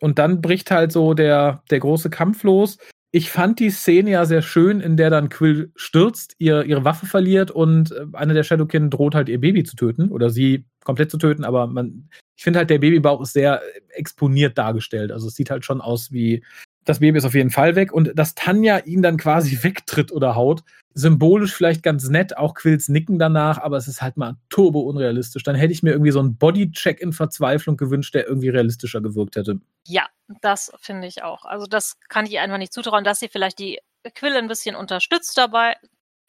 Und 0.00 0.18
dann 0.18 0.40
bricht 0.40 0.70
halt 0.70 0.92
so 0.92 1.14
der, 1.14 1.62
der 1.70 1.80
große 1.80 2.10
Kampf 2.10 2.44
los. 2.44 2.78
Ich 3.14 3.30
fand 3.30 3.60
die 3.60 3.68
Szene 3.68 4.10
ja 4.10 4.24
sehr 4.24 4.40
schön, 4.40 4.80
in 4.80 4.96
der 4.96 5.10
dann 5.10 5.28
Quill 5.28 5.70
stürzt, 5.76 6.34
ihr, 6.38 6.64
ihre 6.64 6.84
Waffe 6.84 7.04
verliert 7.04 7.50
und 7.50 7.92
äh, 7.92 8.06
eine 8.14 8.32
der 8.32 8.42
Shadowkin 8.42 8.88
droht 8.88 9.14
halt 9.14 9.28
ihr 9.28 9.38
Baby 9.38 9.64
zu 9.64 9.76
töten 9.76 10.08
oder 10.08 10.30
sie 10.30 10.64
komplett 10.82 11.10
zu 11.10 11.18
töten, 11.18 11.44
aber 11.44 11.66
man, 11.66 12.08
ich 12.36 12.42
finde 12.42 12.58
halt, 12.58 12.70
der 12.70 12.78
Babybauch 12.78 13.20
ist 13.20 13.34
sehr 13.34 13.60
exponiert 13.90 14.56
dargestellt. 14.56 15.12
Also 15.12 15.28
es 15.28 15.34
sieht 15.34 15.50
halt 15.50 15.66
schon 15.66 15.82
aus 15.82 16.10
wie, 16.10 16.42
das 16.86 17.00
Baby 17.00 17.18
ist 17.18 17.26
auf 17.26 17.34
jeden 17.34 17.50
Fall 17.50 17.76
weg 17.76 17.92
und 17.92 18.18
dass 18.18 18.34
Tanja 18.34 18.78
ihn 18.78 19.02
dann 19.02 19.18
quasi 19.18 19.58
wegtritt 19.62 20.10
oder 20.10 20.34
haut, 20.34 20.64
symbolisch 20.94 21.54
vielleicht 21.54 21.82
ganz 21.82 22.08
nett, 22.08 22.36
auch 22.36 22.54
Quills 22.54 22.88
nicken 22.88 23.18
danach, 23.18 23.58
aber 23.58 23.76
es 23.76 23.88
ist 23.88 24.02
halt 24.02 24.16
mal 24.16 24.36
turbo 24.50 24.80
unrealistisch. 24.80 25.42
Dann 25.42 25.56
hätte 25.56 25.72
ich 25.72 25.82
mir 25.82 25.92
irgendwie 25.92 26.10
so 26.10 26.20
einen 26.20 26.36
Bodycheck 26.36 27.00
in 27.00 27.12
Verzweiflung 27.12 27.76
gewünscht, 27.76 28.14
der 28.14 28.26
irgendwie 28.26 28.48
realistischer 28.48 29.00
gewirkt 29.00 29.36
hätte. 29.36 29.60
Ja, 29.86 30.06
das 30.40 30.72
finde 30.80 31.06
ich 31.06 31.22
auch. 31.22 31.44
Also 31.44 31.66
das 31.66 31.98
kann 32.08 32.26
ich 32.26 32.38
einfach 32.38 32.58
nicht 32.58 32.72
zutrauen, 32.72 33.04
dass 33.04 33.20
sie 33.20 33.28
vielleicht 33.28 33.58
die 33.58 33.80
Quill 34.14 34.36
ein 34.36 34.48
bisschen 34.48 34.76
unterstützt 34.76 35.36
dabei. 35.38 35.76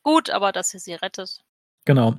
Gut, 0.04 0.30
aber 0.30 0.52
dass 0.52 0.70
sie 0.70 0.80
sie 0.80 0.94
rettet. 0.94 1.40
Genau. 1.86 2.16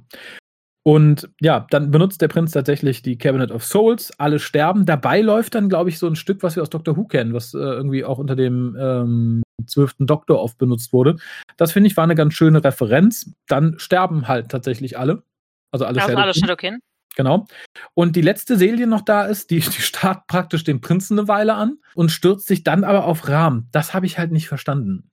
Und 0.86 1.30
ja, 1.40 1.66
dann 1.70 1.90
benutzt 1.90 2.20
der 2.20 2.28
Prinz 2.28 2.52
tatsächlich 2.52 3.00
die 3.00 3.16
Cabinet 3.16 3.50
of 3.50 3.64
Souls, 3.64 4.12
alle 4.18 4.38
sterben. 4.38 4.84
Dabei 4.84 5.22
läuft 5.22 5.54
dann, 5.54 5.70
glaube 5.70 5.88
ich, 5.88 5.98
so 5.98 6.06
ein 6.06 6.16
Stück, 6.16 6.42
was 6.42 6.56
wir 6.56 6.62
aus 6.62 6.68
Doctor 6.68 6.96
Who 6.96 7.04
kennen, 7.04 7.32
was 7.32 7.54
äh, 7.54 7.58
irgendwie 7.58 8.04
auch 8.04 8.18
unter 8.18 8.36
dem 8.36 8.76
ähm, 8.78 9.42
zwölften 9.66 10.06
Doktor 10.06 10.40
oft 10.40 10.58
benutzt 10.58 10.92
wurde. 10.92 11.16
Das 11.56 11.72
finde 11.72 11.88
ich 11.88 11.96
war 11.96 12.04
eine 12.04 12.14
ganz 12.14 12.34
schöne 12.34 12.62
Referenz. 12.62 13.30
Dann 13.46 13.78
sterben 13.78 14.28
halt 14.28 14.50
tatsächlich 14.50 14.98
alle. 14.98 15.22
Also 15.70 15.86
alle, 15.86 16.02
also 16.02 16.16
alle 16.16 16.34
Shadowkin. 16.34 16.78
Genau. 17.16 17.46
Und 17.94 18.16
die 18.16 18.22
letzte 18.22 18.56
Seele, 18.56 18.76
die 18.76 18.86
noch 18.86 19.02
da 19.02 19.24
ist, 19.24 19.50
die, 19.50 19.60
die 19.60 19.82
starrt 19.82 20.26
praktisch 20.26 20.64
den 20.64 20.80
Prinzen 20.80 21.18
eine 21.18 21.28
Weile 21.28 21.54
an 21.54 21.78
und 21.94 22.10
stürzt 22.10 22.46
sich 22.46 22.64
dann 22.64 22.84
aber 22.84 23.04
auf 23.04 23.28
Rahm. 23.28 23.68
Das 23.72 23.94
habe 23.94 24.06
ich 24.06 24.18
halt 24.18 24.32
nicht 24.32 24.48
verstanden. 24.48 25.10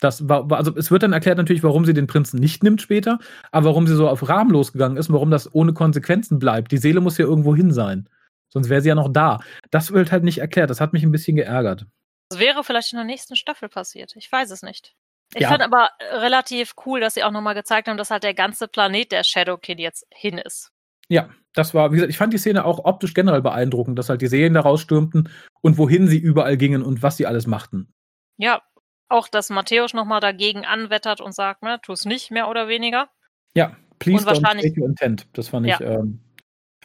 Das 0.00 0.28
war, 0.28 0.50
also 0.52 0.76
es 0.76 0.90
wird 0.90 1.02
dann 1.02 1.14
erklärt 1.14 1.38
natürlich, 1.38 1.62
warum 1.62 1.86
sie 1.86 1.94
den 1.94 2.06
Prinzen 2.06 2.38
nicht 2.38 2.62
nimmt 2.62 2.82
später, 2.82 3.18
aber 3.50 3.66
warum 3.66 3.86
sie 3.86 3.94
so 3.94 4.08
auf 4.08 4.28
Rahmen 4.28 4.50
losgegangen 4.50 4.98
ist 4.98 5.08
und 5.08 5.14
warum 5.14 5.30
das 5.30 5.52
ohne 5.54 5.72
Konsequenzen 5.72 6.38
bleibt. 6.38 6.70
Die 6.70 6.78
Seele 6.78 7.00
muss 7.00 7.18
ja 7.18 7.24
irgendwo 7.24 7.56
hin 7.56 7.72
sein. 7.72 8.08
Sonst 8.50 8.68
wäre 8.68 8.82
sie 8.82 8.88
ja 8.88 8.94
noch 8.94 9.12
da. 9.12 9.40
Das 9.70 9.92
wird 9.92 10.12
halt 10.12 10.22
nicht 10.22 10.38
erklärt. 10.38 10.70
Das 10.70 10.80
hat 10.80 10.92
mich 10.92 11.02
ein 11.02 11.12
bisschen 11.12 11.36
geärgert. 11.36 11.86
Das 12.28 12.40
wäre 12.40 12.64
vielleicht 12.64 12.92
in 12.92 12.96
der 12.96 13.04
nächsten 13.04 13.36
Staffel 13.36 13.68
passiert. 13.68 14.14
Ich 14.16 14.30
weiß 14.30 14.50
es 14.50 14.62
nicht. 14.62 14.94
Ich 15.34 15.42
ja. 15.42 15.48
fand 15.48 15.62
aber 15.62 15.90
relativ 16.00 16.74
cool, 16.86 17.00
dass 17.00 17.14
sie 17.14 17.24
auch 17.24 17.30
nochmal 17.30 17.54
gezeigt 17.54 17.88
haben, 17.88 17.96
dass 17.96 18.10
halt 18.10 18.22
der 18.22 18.34
ganze 18.34 18.68
Planet 18.68 19.12
der 19.12 19.24
Shadowkin 19.24 19.78
jetzt 19.78 20.06
hin 20.10 20.38
ist. 20.38 20.72
Ja, 21.08 21.30
das 21.52 21.74
war, 21.74 21.90
wie 21.90 21.96
gesagt, 21.96 22.10
ich 22.10 22.18
fand 22.18 22.32
die 22.32 22.38
Szene 22.38 22.64
auch 22.64 22.84
optisch 22.84 23.14
generell 23.14 23.42
beeindruckend, 23.42 23.98
dass 23.98 24.08
halt 24.08 24.22
die 24.22 24.26
Serien 24.26 24.54
da 24.54 24.60
rausstürmten 24.60 25.28
und 25.62 25.78
wohin 25.78 26.08
sie 26.08 26.18
überall 26.18 26.56
gingen 26.56 26.82
und 26.82 27.02
was 27.02 27.16
sie 27.16 27.26
alles 27.26 27.46
machten. 27.46 27.92
Ja, 28.38 28.62
auch, 29.08 29.28
dass 29.28 29.50
Matthäus 29.50 29.94
nochmal 29.94 30.20
dagegen 30.20 30.66
anwettert 30.66 31.20
und 31.20 31.32
sagt, 31.32 31.62
ne, 31.62 31.78
tu 31.82 31.92
es 31.92 32.04
nicht, 32.04 32.30
mehr 32.30 32.48
oder 32.48 32.68
weniger. 32.68 33.08
Ja, 33.54 33.76
please 33.98 34.26
und 34.26 34.36
don't 34.36 34.60
take 34.60 34.80
your 34.80 34.88
intent. 34.88 35.28
Das 35.32 35.48
fand 35.48 35.66
ich, 35.66 35.78
ja. 35.78 35.80
ähm, 35.80 36.20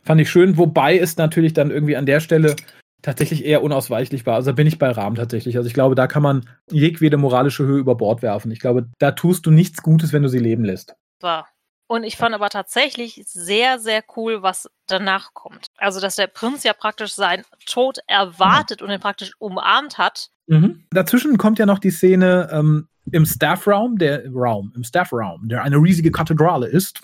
fand 0.04 0.22
ich 0.22 0.30
schön, 0.30 0.58
wobei 0.58 0.98
es 0.98 1.18
natürlich 1.18 1.54
dann 1.54 1.72
irgendwie 1.72 1.98
an 1.98 2.06
der 2.06 2.20
Stelle 2.20 2.56
tatsächlich 3.02 3.46
eher 3.46 3.64
unausweichlich 3.64 4.26
war. 4.26 4.36
Also 4.36 4.52
da 4.52 4.56
bin 4.56 4.68
ich 4.68 4.78
bei 4.78 4.92
Rahmen 4.92 5.16
tatsächlich. 5.16 5.58
Also 5.58 5.68
ich 5.68 5.74
glaube, 5.74 5.96
da 5.96 6.08
kann 6.08 6.24
man 6.24 6.48
jegwede 6.70 7.18
moralische 7.18 7.66
Höhe 7.66 7.80
über 7.80 7.96
Bord 7.96 8.22
werfen. 8.22 8.52
Ich 8.52 8.60
glaube, 8.60 8.90
da 9.00 9.12
tust 9.12 9.46
du 9.46 9.52
nichts 9.52 9.82
Gutes, 9.82 10.14
wenn 10.14 10.24
du 10.24 10.30
sie 10.30 10.40
leben 10.40 10.64
lässt. 10.64 10.96
War. 11.20 11.48
Und 11.88 12.06
ich 12.06 12.16
fand 12.16 12.34
aber 12.34 12.50
tatsächlich 12.50 13.22
sehr, 13.26 13.78
sehr 13.78 14.02
cool, 14.16 14.42
was 14.42 14.70
danach 14.88 15.34
kommt. 15.34 15.68
Also, 15.78 16.00
dass 16.00 16.16
der 16.16 16.28
Prinz 16.28 16.64
ja 16.64 16.72
praktisch 16.72 17.14
seinen 17.14 17.44
Tod 17.66 18.00
erwartet 18.08 18.82
und 18.82 18.92
ihn 18.92 19.02
praktisch 19.02 19.34
umarmt 19.40 19.98
hat. 19.98 20.30
Mhm. 20.48 20.86
Dazwischen 20.92 21.38
kommt 21.38 21.60
ja 21.60 21.66
noch 21.66 21.80
die 21.80 21.92
Szene 21.92 22.50
ähm, 22.50 22.88
im 23.12 23.26
Staffraum, 23.26 23.98
der 23.98 24.24
Raum, 24.32 24.72
im 24.74 24.86
Staffraum, 24.86 25.50
der 25.50 25.64
eine 25.64 25.76
riesige 25.78 26.12
Kathedrale 26.12 26.68
ist. 26.68 27.02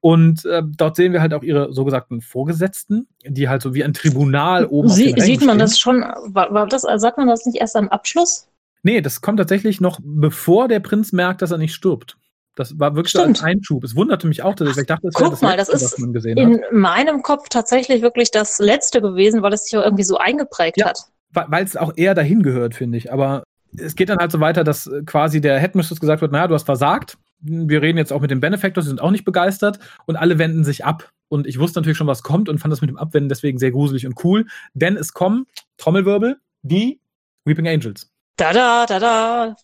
Und 0.00 0.46
äh, 0.46 0.62
dort 0.64 0.96
sehen 0.96 1.12
wir 1.12 1.20
halt 1.20 1.34
auch 1.34 1.42
ihre 1.42 1.72
so 1.74 1.84
gesagten 1.84 2.22
Vorgesetzten, 2.22 3.06
die 3.24 3.48
halt 3.48 3.60
so 3.60 3.74
wie 3.74 3.84
ein 3.84 3.92
Tribunal 3.92 4.64
oben 4.66 4.88
Sie, 4.88 5.14
Sieht 5.18 5.40
man 5.40 5.50
stehen. 5.50 5.58
das 5.58 5.78
schon, 5.78 6.00
war, 6.00 6.52
war 6.54 6.66
das, 6.66 6.82
sagt 6.82 7.18
man 7.18 7.28
das 7.28 7.44
nicht 7.44 7.60
erst 7.60 7.76
am 7.76 7.88
Abschluss? 7.88 8.48
Nee, 8.82 9.02
das 9.02 9.20
kommt 9.20 9.38
tatsächlich 9.38 9.80
noch, 9.80 10.00
bevor 10.02 10.68
der 10.68 10.80
Prinz 10.80 11.12
merkt, 11.12 11.42
dass 11.42 11.50
er 11.50 11.58
nicht 11.58 11.74
stirbt. 11.74 12.16
Das 12.56 12.78
war 12.78 12.94
wirklich 12.96 13.12
so 13.12 13.22
ein 13.22 13.38
Einschub. 13.40 13.84
Es 13.84 13.94
wunderte 13.94 14.26
mich 14.26 14.42
auch, 14.42 14.54
dass 14.54 14.76
ich 14.76 14.86
dachte, 14.86 15.06
das 15.06 15.14
Guck 15.14 15.30
das 15.30 15.42
mal, 15.42 15.56
Letzte, 15.56 15.72
das 15.72 15.82
ist 15.82 15.98
in 15.98 16.54
hat. 16.54 16.72
meinem 16.72 17.22
Kopf 17.22 17.48
tatsächlich 17.48 18.02
wirklich 18.02 18.30
das 18.30 18.58
Letzte 18.58 19.00
gewesen, 19.00 19.42
weil 19.42 19.52
es 19.52 19.64
sich 19.64 19.74
irgendwie 19.74 20.02
so 20.02 20.16
eingeprägt 20.16 20.78
ja, 20.78 20.86
hat. 20.86 20.98
Weil 21.32 21.64
es 21.64 21.76
auch 21.76 21.92
eher 21.96 22.14
dahin 22.14 22.42
gehört, 22.42 22.74
finde 22.74 22.98
ich. 22.98 23.12
Aber 23.12 23.44
es 23.76 23.94
geht 23.94 24.08
dann 24.08 24.18
halt 24.18 24.32
so 24.32 24.40
weiter, 24.40 24.64
dass 24.64 24.86
äh, 24.88 25.02
quasi 25.04 25.40
der 25.40 25.58
Headmistress 25.58 26.00
gesagt 26.00 26.22
wird, 26.22 26.32
naja, 26.32 26.48
du 26.48 26.54
hast 26.54 26.64
versagt. 26.64 27.18
Wir 27.40 27.82
reden 27.82 27.98
jetzt 27.98 28.12
auch 28.12 28.20
mit 28.20 28.30
den 28.30 28.40
Benefactors, 28.40 28.84
die 28.84 28.90
sind 28.90 29.00
auch 29.00 29.10
nicht 29.10 29.24
begeistert 29.24 29.78
und 30.06 30.16
alle 30.16 30.38
wenden 30.38 30.64
sich 30.64 30.84
ab. 30.84 31.10
Und 31.28 31.46
ich 31.46 31.58
wusste 31.58 31.78
natürlich 31.78 31.98
schon, 31.98 32.06
was 32.06 32.22
kommt 32.22 32.48
und 32.48 32.58
fand 32.58 32.72
das 32.72 32.80
mit 32.80 32.90
dem 32.90 32.96
Abwenden 32.96 33.28
deswegen 33.28 33.58
sehr 33.58 33.70
gruselig 33.70 34.06
und 34.06 34.22
cool. 34.24 34.46
Denn 34.74 34.96
es 34.96 35.12
kommen, 35.12 35.46
Trommelwirbel, 35.76 36.38
die 36.62 37.00
Weeping 37.44 37.68
Angels. 37.68 38.10
Da 38.36 38.52
da, 38.52 38.86
da 38.86 38.98
da. 38.98 39.56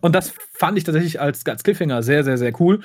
und 0.00 0.14
das 0.14 0.34
fand 0.52 0.78
ich 0.78 0.84
tatsächlich 0.84 1.20
als, 1.20 1.46
als 1.46 1.62
Cliffhanger 1.62 2.02
sehr, 2.02 2.24
sehr, 2.24 2.38
sehr 2.38 2.52
cool 2.60 2.80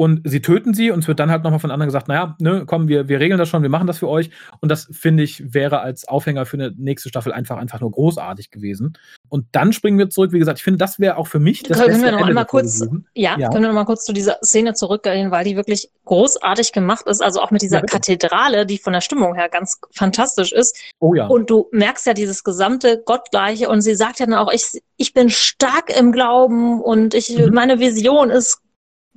und 0.00 0.20
sie 0.22 0.40
töten 0.40 0.74
sie 0.74 0.92
und 0.92 1.00
es 1.00 1.08
wird 1.08 1.18
dann 1.18 1.28
halt 1.28 1.42
nochmal 1.42 1.58
von 1.58 1.72
anderen 1.72 1.88
gesagt, 1.88 2.06
naja, 2.06 2.36
ne, 2.38 2.62
komm, 2.66 2.86
wir, 2.86 3.08
wir 3.08 3.18
regeln 3.18 3.36
das 3.36 3.48
schon, 3.48 3.62
wir 3.62 3.68
machen 3.68 3.88
das 3.88 3.98
für 3.98 4.08
euch. 4.08 4.30
Und 4.60 4.70
das, 4.70 4.88
finde 4.92 5.24
ich, 5.24 5.52
wäre 5.52 5.80
als 5.80 6.06
Aufhänger 6.06 6.46
für 6.46 6.56
eine 6.56 6.72
nächste 6.76 7.08
Staffel 7.08 7.32
einfach, 7.32 7.56
einfach 7.56 7.80
nur 7.80 7.90
großartig 7.90 8.52
gewesen. 8.52 8.96
Und 9.28 9.46
dann 9.50 9.72
springen 9.72 9.98
wir 9.98 10.08
zurück, 10.08 10.30
wie 10.30 10.38
gesagt, 10.38 10.60
ich 10.60 10.64
finde, 10.64 10.78
das 10.78 11.00
wäre 11.00 11.16
auch 11.16 11.26
für 11.26 11.40
mich 11.40 11.64
das 11.64 11.80
Können 11.80 12.00
wir 12.00 12.12
noch 12.12 12.24
einmal 12.24 12.46
kurz, 12.46 12.80
ja, 13.14 13.36
ja, 13.40 13.48
können 13.48 13.64
wir 13.64 13.68
noch 13.70 13.74
mal 13.74 13.86
kurz 13.86 14.04
zu 14.04 14.12
dieser 14.12 14.38
Szene 14.44 14.74
zurückgehen, 14.74 15.32
weil 15.32 15.42
die 15.42 15.56
wirklich 15.56 15.90
großartig 16.04 16.70
gemacht 16.70 17.08
ist, 17.08 17.20
also 17.20 17.40
auch 17.40 17.50
mit 17.50 17.62
dieser 17.62 17.78
ja, 17.78 17.84
Kathedrale, 17.84 18.66
die 18.66 18.78
von 18.78 18.92
der 18.92 19.00
Stimmung 19.00 19.34
her 19.34 19.48
ganz 19.48 19.80
fantastisch 19.90 20.52
ist. 20.52 20.78
Oh 21.00 21.12
ja. 21.14 21.26
Und 21.26 21.50
du 21.50 21.66
merkst 21.72 22.06
ja 22.06 22.14
dieses 22.14 22.44
gesamte 22.44 23.02
Gottgleiche 23.04 23.68
und 23.68 23.80
sie 23.80 23.96
sagt 23.96 24.20
ja 24.20 24.26
dann 24.26 24.36
auch, 24.36 24.52
ich, 24.52 24.80
ich 24.96 25.12
bin 25.12 25.28
stark 25.28 25.90
im 25.98 26.12
Glauben 26.12 26.80
und 26.80 27.14
ich, 27.14 27.36
mhm. 27.36 27.52
meine 27.52 27.80
Vision 27.80 28.30
ist 28.30 28.62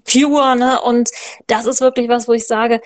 pure, 0.04 0.56
ne? 0.56 0.82
Und 0.82 1.10
das 1.48 1.66
ist 1.66 1.82
wirklich 1.82 2.10
was, 2.10 2.28
wo 2.28 2.34
ich 2.34 2.48
sage, 2.48 2.82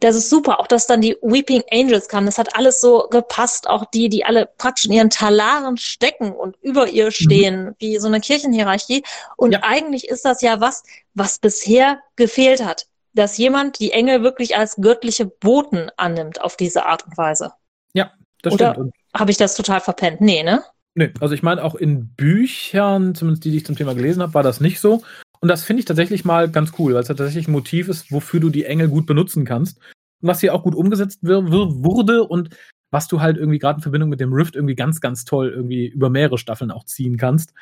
das 0.00 0.16
ist 0.16 0.30
super. 0.30 0.60
Auch 0.60 0.66
dass 0.66 0.86
dann 0.86 1.02
die 1.02 1.16
Weeping 1.22 1.62
Angels 1.70 2.08
kamen, 2.08 2.26
das 2.26 2.38
hat 2.38 2.56
alles 2.56 2.80
so 2.80 3.06
gepasst. 3.10 3.68
Auch 3.68 3.84
die, 3.84 4.08
die 4.08 4.24
alle 4.24 4.48
praktisch 4.58 4.86
in 4.86 4.92
ihren 4.92 5.10
Talaren 5.10 5.76
stecken 5.76 6.32
und 6.32 6.56
über 6.62 6.88
ihr 6.88 7.06
mhm. 7.06 7.10
stehen, 7.10 7.64
mhm. 7.64 7.74
wie 7.78 7.98
so 7.98 8.08
eine 8.08 8.20
Kirchenhierarchie. 8.20 9.02
Und 9.36 9.52
ja. 9.52 9.60
eigentlich 9.62 10.08
ist 10.08 10.24
das 10.24 10.40
ja 10.40 10.60
was, 10.60 10.82
was 11.14 11.38
bisher 11.38 12.00
gefehlt 12.16 12.64
hat. 12.64 12.86
Dass 13.12 13.36
jemand 13.38 13.78
die 13.78 13.92
Engel 13.92 14.22
wirklich 14.22 14.56
als 14.56 14.76
göttliche 14.76 15.26
Boten 15.26 15.90
annimmt 15.96 16.40
auf 16.40 16.56
diese 16.56 16.86
Art 16.86 17.04
und 17.06 17.18
Weise. 17.18 17.52
Ja, 17.92 18.12
das 18.42 18.54
Oder 18.54 18.74
stimmt. 18.74 18.94
Habe 19.14 19.30
ich 19.32 19.36
das 19.36 19.56
total 19.56 19.80
verpennt? 19.80 20.20
Nee, 20.20 20.42
ne? 20.44 20.62
Nee, 20.94 21.12
also 21.20 21.34
ich 21.34 21.42
meine, 21.42 21.64
auch 21.64 21.74
in 21.74 22.14
Büchern, 22.14 23.14
zumindest 23.14 23.44
die, 23.44 23.50
die 23.50 23.58
ich 23.58 23.66
zum 23.66 23.76
Thema 23.76 23.94
gelesen 23.94 24.22
habe, 24.22 24.34
war 24.34 24.42
das 24.42 24.60
nicht 24.60 24.80
so. 24.80 25.02
Und 25.40 25.48
das 25.48 25.64
finde 25.64 25.80
ich 25.80 25.86
tatsächlich 25.86 26.24
mal 26.24 26.50
ganz 26.50 26.72
cool, 26.78 26.94
weil 26.94 27.00
es 27.00 27.08
tatsächlich 27.08 27.48
ein 27.48 27.52
Motiv 27.52 27.88
ist, 27.88 28.12
wofür 28.12 28.40
du 28.40 28.50
die 28.50 28.64
Engel 28.64 28.88
gut 28.88 29.06
benutzen 29.06 29.44
kannst. 29.44 29.78
Und 29.78 30.28
was 30.28 30.40
hier 30.40 30.54
auch 30.54 30.62
gut 30.62 30.74
umgesetzt 30.74 31.20
wurde 31.22 32.24
und 32.24 32.50
was 32.90 33.08
du 33.08 33.20
halt 33.20 33.36
irgendwie 33.36 33.58
gerade 33.58 33.78
in 33.78 33.82
Verbindung 33.82 34.10
mit 34.10 34.20
dem 34.20 34.32
Rift 34.32 34.54
irgendwie 34.54 34.74
ganz, 34.74 35.00
ganz 35.00 35.24
toll 35.24 35.50
irgendwie 35.54 35.86
über 35.86 36.10
mehrere 36.10 36.38
Staffeln 36.38 36.70
auch 36.70 36.84
ziehen 36.84 37.16
kannst. 37.16 37.54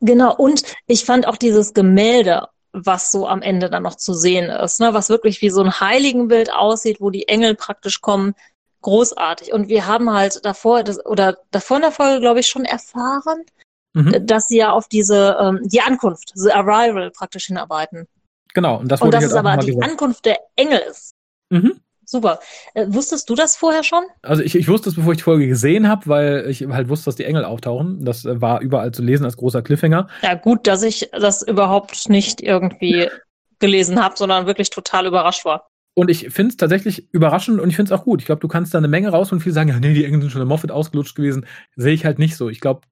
Genau, 0.00 0.34
und 0.34 0.62
ich 0.86 1.04
fand 1.04 1.26
auch 1.26 1.36
dieses 1.36 1.74
Gemälde, 1.74 2.48
was 2.72 3.10
so 3.10 3.26
am 3.26 3.42
Ende 3.42 3.68
dann 3.68 3.82
noch 3.82 3.96
zu 3.96 4.14
sehen 4.14 4.48
ist, 4.48 4.80
ne, 4.80 4.94
was 4.94 5.10
wirklich 5.10 5.42
wie 5.42 5.50
so 5.50 5.62
ein 5.62 5.80
Heiligenbild 5.80 6.52
aussieht, 6.52 7.00
wo 7.00 7.10
die 7.10 7.28
Engel 7.28 7.54
praktisch 7.54 8.00
kommen, 8.00 8.34
großartig. 8.80 9.52
Und 9.52 9.68
wir 9.68 9.86
haben 9.86 10.10
halt 10.10 10.44
davor, 10.44 10.84
das, 10.84 11.04
oder 11.04 11.36
davor 11.50 11.78
in 11.78 11.82
der 11.82 11.92
Folge, 11.92 12.20
glaube 12.20 12.40
ich, 12.40 12.46
schon 12.46 12.64
erfahren, 12.64 13.44
mhm. 13.94 14.26
dass 14.26 14.48
sie 14.48 14.58
ja 14.58 14.72
auf 14.72 14.88
diese, 14.88 15.36
ähm, 15.40 15.60
die 15.64 15.80
Ankunft, 15.80 16.32
the 16.34 16.52
Arrival 16.52 17.10
praktisch 17.10 17.46
hinarbeiten. 17.46 18.06
Genau. 18.54 18.78
Und 18.78 18.90
das, 18.90 19.00
und 19.00 19.12
das 19.12 19.24
ist 19.24 19.34
aber 19.34 19.56
die 19.56 19.68
gesagt. 19.68 19.90
Ankunft 19.90 20.24
der 20.24 20.38
Engel 20.56 20.80
ist. 20.90 21.14
Mhm. 21.50 21.80
Super. 22.04 22.40
Äh, 22.74 22.86
wusstest 22.88 23.30
du 23.30 23.36
das 23.36 23.56
vorher 23.56 23.84
schon? 23.84 24.02
Also 24.22 24.42
ich, 24.42 24.56
ich 24.56 24.66
wusste 24.66 24.88
es, 24.88 24.96
bevor 24.96 25.12
ich 25.12 25.18
die 25.18 25.24
Folge 25.24 25.46
gesehen 25.46 25.88
habe, 25.88 26.08
weil 26.08 26.46
ich 26.48 26.66
halt 26.66 26.88
wusste, 26.88 27.04
dass 27.04 27.14
die 27.14 27.24
Engel 27.24 27.44
auftauchen. 27.44 28.04
Das 28.04 28.24
äh, 28.24 28.40
war 28.40 28.60
überall 28.60 28.90
zu 28.90 29.02
lesen 29.02 29.24
als 29.24 29.36
großer 29.36 29.62
Cliffhanger. 29.62 30.08
Ja, 30.22 30.34
gut, 30.34 30.66
dass 30.66 30.82
ich 30.82 31.10
das 31.12 31.42
überhaupt 31.42 32.08
nicht 32.08 32.40
irgendwie 32.40 33.08
gelesen 33.60 34.02
habe, 34.02 34.16
sondern 34.16 34.46
wirklich 34.46 34.70
total 34.70 35.06
überrascht 35.06 35.44
war. 35.44 35.69
Und 35.94 36.08
ich 36.08 36.30
finde 36.30 36.50
es 36.50 36.56
tatsächlich 36.56 37.12
überraschend 37.12 37.60
und 37.60 37.68
ich 37.68 37.76
finde 37.76 37.92
es 37.92 37.98
auch 37.98 38.04
gut. 38.04 38.20
Ich 38.20 38.26
glaube, 38.26 38.40
du 38.40 38.48
kannst 38.48 38.72
da 38.72 38.78
eine 38.78 38.88
Menge 38.88 39.08
raus 39.08 39.32
und 39.32 39.40
viele 39.40 39.54
sagen, 39.54 39.70
ja, 39.70 39.80
nee, 39.80 39.92
die 39.92 40.04
Engel 40.04 40.20
sind 40.20 40.30
schon 40.30 40.40
in 40.42 40.48
Moffat 40.48 40.70
ausgelutscht 40.70 41.16
gewesen. 41.16 41.46
Sehe 41.76 41.92
ich 41.92 42.04
halt 42.04 42.18
nicht 42.18 42.36
so. 42.36 42.48
Ich 42.48 42.60
glaube, 42.60 42.82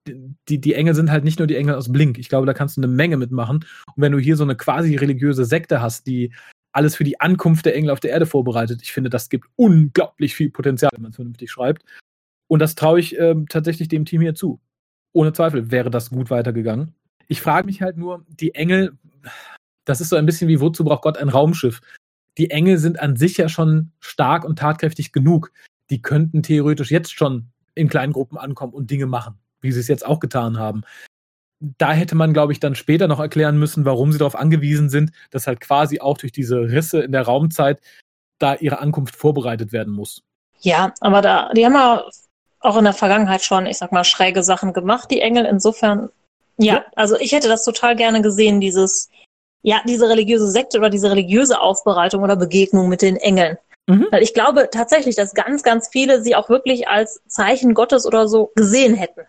die, 0.49 0.61
die 0.61 0.75
Engel 0.75 0.95
sind 0.95 1.11
halt 1.11 1.25
nicht 1.25 1.39
nur 1.39 1.47
die 1.47 1.57
Engel 1.57 1.77
aus 1.77 1.93
Blink. 1.93 2.19
Ich 2.19 2.29
glaube, 2.29 2.47
da 2.47 2.55
kannst 2.55 2.77
du 2.77 2.81
eine 2.81 2.89
Menge 2.89 3.17
mitmachen. 3.17 3.65
Und 3.87 4.03
wenn 4.03 4.13
du 4.13 4.19
hier 4.19 4.37
so 4.37 4.43
eine 4.43 4.57
quasi 4.57 4.97
religiöse 4.97 5.45
Sekte 5.45 5.81
hast, 5.81 6.07
die 6.07 6.33
alles 6.73 6.97
für 6.97 7.05
die 7.05 7.21
Ankunft 7.21 7.67
der 7.67 7.77
Engel 7.77 7.91
auf 7.91 8.01
der 8.01 8.11
Erde 8.11 8.27
vorbereitet, 8.27 8.81
ich 8.83 8.93
finde, 8.93 9.11
das 9.11 9.29
gibt 9.29 9.47
unglaublich 9.57 10.35
viel 10.35 10.51
Potenzial, 10.51 10.91
wenn 10.95 11.03
man 11.03 11.11
es 11.11 11.17
vernünftig 11.17 11.51
schreibt. 11.51 11.85
Und 12.49 12.61
das 12.61 12.75
traue 12.75 12.99
ich 12.99 13.19
äh, 13.19 13.35
tatsächlich 13.49 13.89
dem 13.89 14.07
Team 14.07 14.23
hier 14.23 14.35
zu. 14.35 14.61
Ohne 15.13 15.33
Zweifel 15.33 15.71
wäre 15.71 15.91
das 15.91 16.11
gut 16.11 16.31
weitergegangen. 16.31 16.95
Ich 17.29 17.41
frage 17.41 17.67
mich 17.67 17.81
halt 17.81 17.97
nur, 17.97 18.25
die 18.29 18.55
Engel, 18.55 18.99
das 19.85 20.01
ist 20.01 20.09
so 20.09 20.17
ein 20.17 20.27
bisschen 20.27 20.49
wie, 20.49 20.61
wozu 20.61 20.85
braucht 20.85 21.03
Gott 21.03 21.19
ein 21.19 21.29
Raumschiff? 21.29 21.81
Die 22.39 22.51
Engel 22.51 22.79
sind 22.79 23.01
an 23.01 23.17
sich 23.17 23.37
ja 23.37 23.49
schon 23.49 23.93
stark 24.01 24.45
und 24.45 24.59
tatkräftig 24.59 25.13
genug. 25.13 25.53
Die 25.91 26.01
könnten 26.01 26.43
theoretisch 26.43 26.91
jetzt 26.91 27.13
schon 27.13 27.51
in 27.75 27.89
kleinen 27.89 28.13
Gruppen 28.13 28.39
ankommen 28.39 28.73
und 28.73 28.91
Dinge 28.91 29.07
machen, 29.07 29.39
wie 29.61 29.73
sie 29.73 29.81
es 29.81 29.89
jetzt 29.89 30.07
auch 30.07 30.21
getan 30.21 30.59
haben. 30.59 30.83
Da 31.61 31.93
hätte 31.93 32.15
man, 32.15 32.33
glaube 32.33 32.53
ich, 32.53 32.61
dann 32.61 32.77
später 32.77 33.09
noch 33.09 33.19
erklären 33.19 33.59
müssen, 33.59 33.85
warum 33.85 34.13
sie 34.13 34.19
darauf 34.19 34.37
angewiesen 34.37 34.89
sind, 34.89 35.11
dass 35.31 35.49
halt 35.49 35.61
quasi 35.61 36.01
auch 36.01 36.17
durch 36.17 36.31
diese 36.31 36.61
Risse 36.61 37.01
in 37.01 37.13
der 37.13 37.23
Raumzeit 37.23 37.81
da 38.39 38.55
ihre 38.55 38.79
Ankunft 38.79 39.17
vorbereitet 39.17 39.73
werden 39.73 39.93
muss. 39.93 40.23
Ja, 40.61 40.95
aber 41.01 41.21
da, 41.21 41.53
die 41.53 41.65
haben 41.65 41.75
ja 41.75 42.05
auch 42.61 42.77
in 42.77 42.85
der 42.85 42.93
Vergangenheit 42.93 43.43
schon, 43.43 43.67
ich 43.67 43.79
sag 43.79 43.91
mal, 43.91 44.05
schräge 44.05 44.45
Sachen 44.45 44.73
gemacht, 44.73 45.11
die 45.11 45.21
Engel. 45.21 45.45
Insofern, 45.45 46.11
ja, 46.59 46.75
ja. 46.75 46.85
also 46.95 47.17
ich 47.19 47.33
hätte 47.33 47.49
das 47.49 47.65
total 47.65 47.97
gerne 47.97 48.23
gesehen, 48.23 48.61
dieses, 48.61 49.11
ja, 49.63 49.81
diese 49.87 50.09
religiöse 50.09 50.51
Sekte 50.51 50.79
oder 50.79 50.91
diese 50.91 51.11
religiöse 51.11 51.61
Aufbereitung 51.61 52.23
oder 52.23 52.37
Begegnung 52.37 52.89
mit 52.89 53.03
den 53.03 53.17
Engeln. 53.17 53.59
Mhm. 53.89 54.07
Weil 54.11 54.23
ich 54.23 54.35
glaube 54.35 54.69
tatsächlich, 54.71 55.17
dass 55.17 55.35
ganz, 55.35 55.63
ganz 55.63 55.89
viele 55.89 56.23
sie 56.23 56.37
auch 56.37 56.49
wirklich 56.49 56.89
als 56.89 57.23
Zeichen 57.27 57.75
Gottes 57.75 58.07
oder 58.07 58.29
so 58.29 58.53
gesehen 58.55 58.95
hätten. 58.95 59.23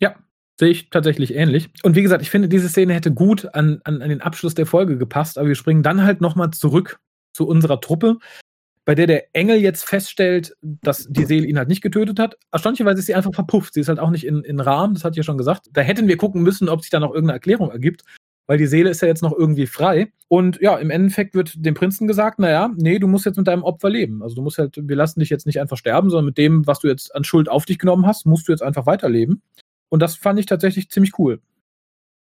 Ja, 0.00 0.16
sehe 0.58 0.70
ich 0.70 0.90
tatsächlich 0.90 1.34
ähnlich. 1.34 1.70
Und 1.82 1.94
wie 1.94 2.02
gesagt, 2.02 2.22
ich 2.22 2.30
finde, 2.30 2.48
diese 2.48 2.68
Szene 2.68 2.94
hätte 2.94 3.12
gut 3.12 3.54
an, 3.54 3.80
an, 3.84 4.02
an 4.02 4.08
den 4.08 4.22
Abschluss 4.22 4.54
der 4.54 4.66
Folge 4.66 4.96
gepasst, 4.96 5.38
aber 5.38 5.48
wir 5.48 5.54
springen 5.54 5.82
dann 5.82 6.02
halt 6.02 6.20
nochmal 6.20 6.50
zurück 6.50 6.98
zu 7.34 7.46
unserer 7.46 7.80
Truppe, 7.80 8.16
bei 8.86 8.94
der 8.94 9.06
der 9.06 9.34
Engel 9.34 9.58
jetzt 9.58 9.84
feststellt, 9.84 10.56
dass 10.62 11.06
die 11.10 11.26
Seele 11.26 11.46
ihn 11.46 11.58
halt 11.58 11.68
nicht 11.68 11.82
getötet 11.82 12.18
hat. 12.18 12.38
Erstaunlicherweise 12.50 13.00
ist 13.00 13.06
sie 13.06 13.14
einfach 13.14 13.34
verpufft. 13.34 13.74
Sie 13.74 13.80
ist 13.80 13.90
halt 13.90 13.98
auch 13.98 14.08
nicht 14.08 14.24
in, 14.24 14.42
in 14.42 14.60
Rahmen, 14.60 14.94
das 14.94 15.04
hat 15.04 15.14
ja 15.14 15.22
schon 15.22 15.36
gesagt. 15.36 15.68
Da 15.72 15.82
hätten 15.82 16.08
wir 16.08 16.16
gucken 16.16 16.42
müssen, 16.42 16.70
ob 16.70 16.80
sich 16.80 16.88
da 16.88 16.98
noch 16.98 17.10
irgendeine 17.10 17.34
Erklärung 17.34 17.70
ergibt 17.70 18.04
weil 18.48 18.58
die 18.58 18.66
Seele 18.66 18.90
ist 18.90 19.02
ja 19.02 19.08
jetzt 19.08 19.22
noch 19.22 19.32
irgendwie 19.32 19.66
frei. 19.66 20.10
Und 20.26 20.58
ja, 20.60 20.76
im 20.78 20.90
Endeffekt 20.90 21.34
wird 21.34 21.52
dem 21.54 21.74
Prinzen 21.74 22.08
gesagt, 22.08 22.38
naja, 22.38 22.70
nee, 22.76 22.98
du 22.98 23.06
musst 23.06 23.26
jetzt 23.26 23.36
mit 23.36 23.46
deinem 23.46 23.62
Opfer 23.62 23.90
leben. 23.90 24.22
Also 24.22 24.34
du 24.34 24.42
musst 24.42 24.58
halt, 24.58 24.74
wir 24.76 24.96
lassen 24.96 25.20
dich 25.20 25.28
jetzt 25.28 25.46
nicht 25.46 25.60
einfach 25.60 25.76
sterben, 25.76 26.08
sondern 26.08 26.24
mit 26.24 26.38
dem, 26.38 26.66
was 26.66 26.80
du 26.80 26.88
jetzt 26.88 27.14
an 27.14 27.24
Schuld 27.24 27.48
auf 27.48 27.66
dich 27.66 27.78
genommen 27.78 28.06
hast, 28.06 28.26
musst 28.26 28.48
du 28.48 28.52
jetzt 28.52 28.62
einfach 28.62 28.86
weiterleben. 28.86 29.42
Und 29.90 30.00
das 30.00 30.16
fand 30.16 30.40
ich 30.40 30.46
tatsächlich 30.46 30.90
ziemlich 30.90 31.18
cool. 31.18 31.40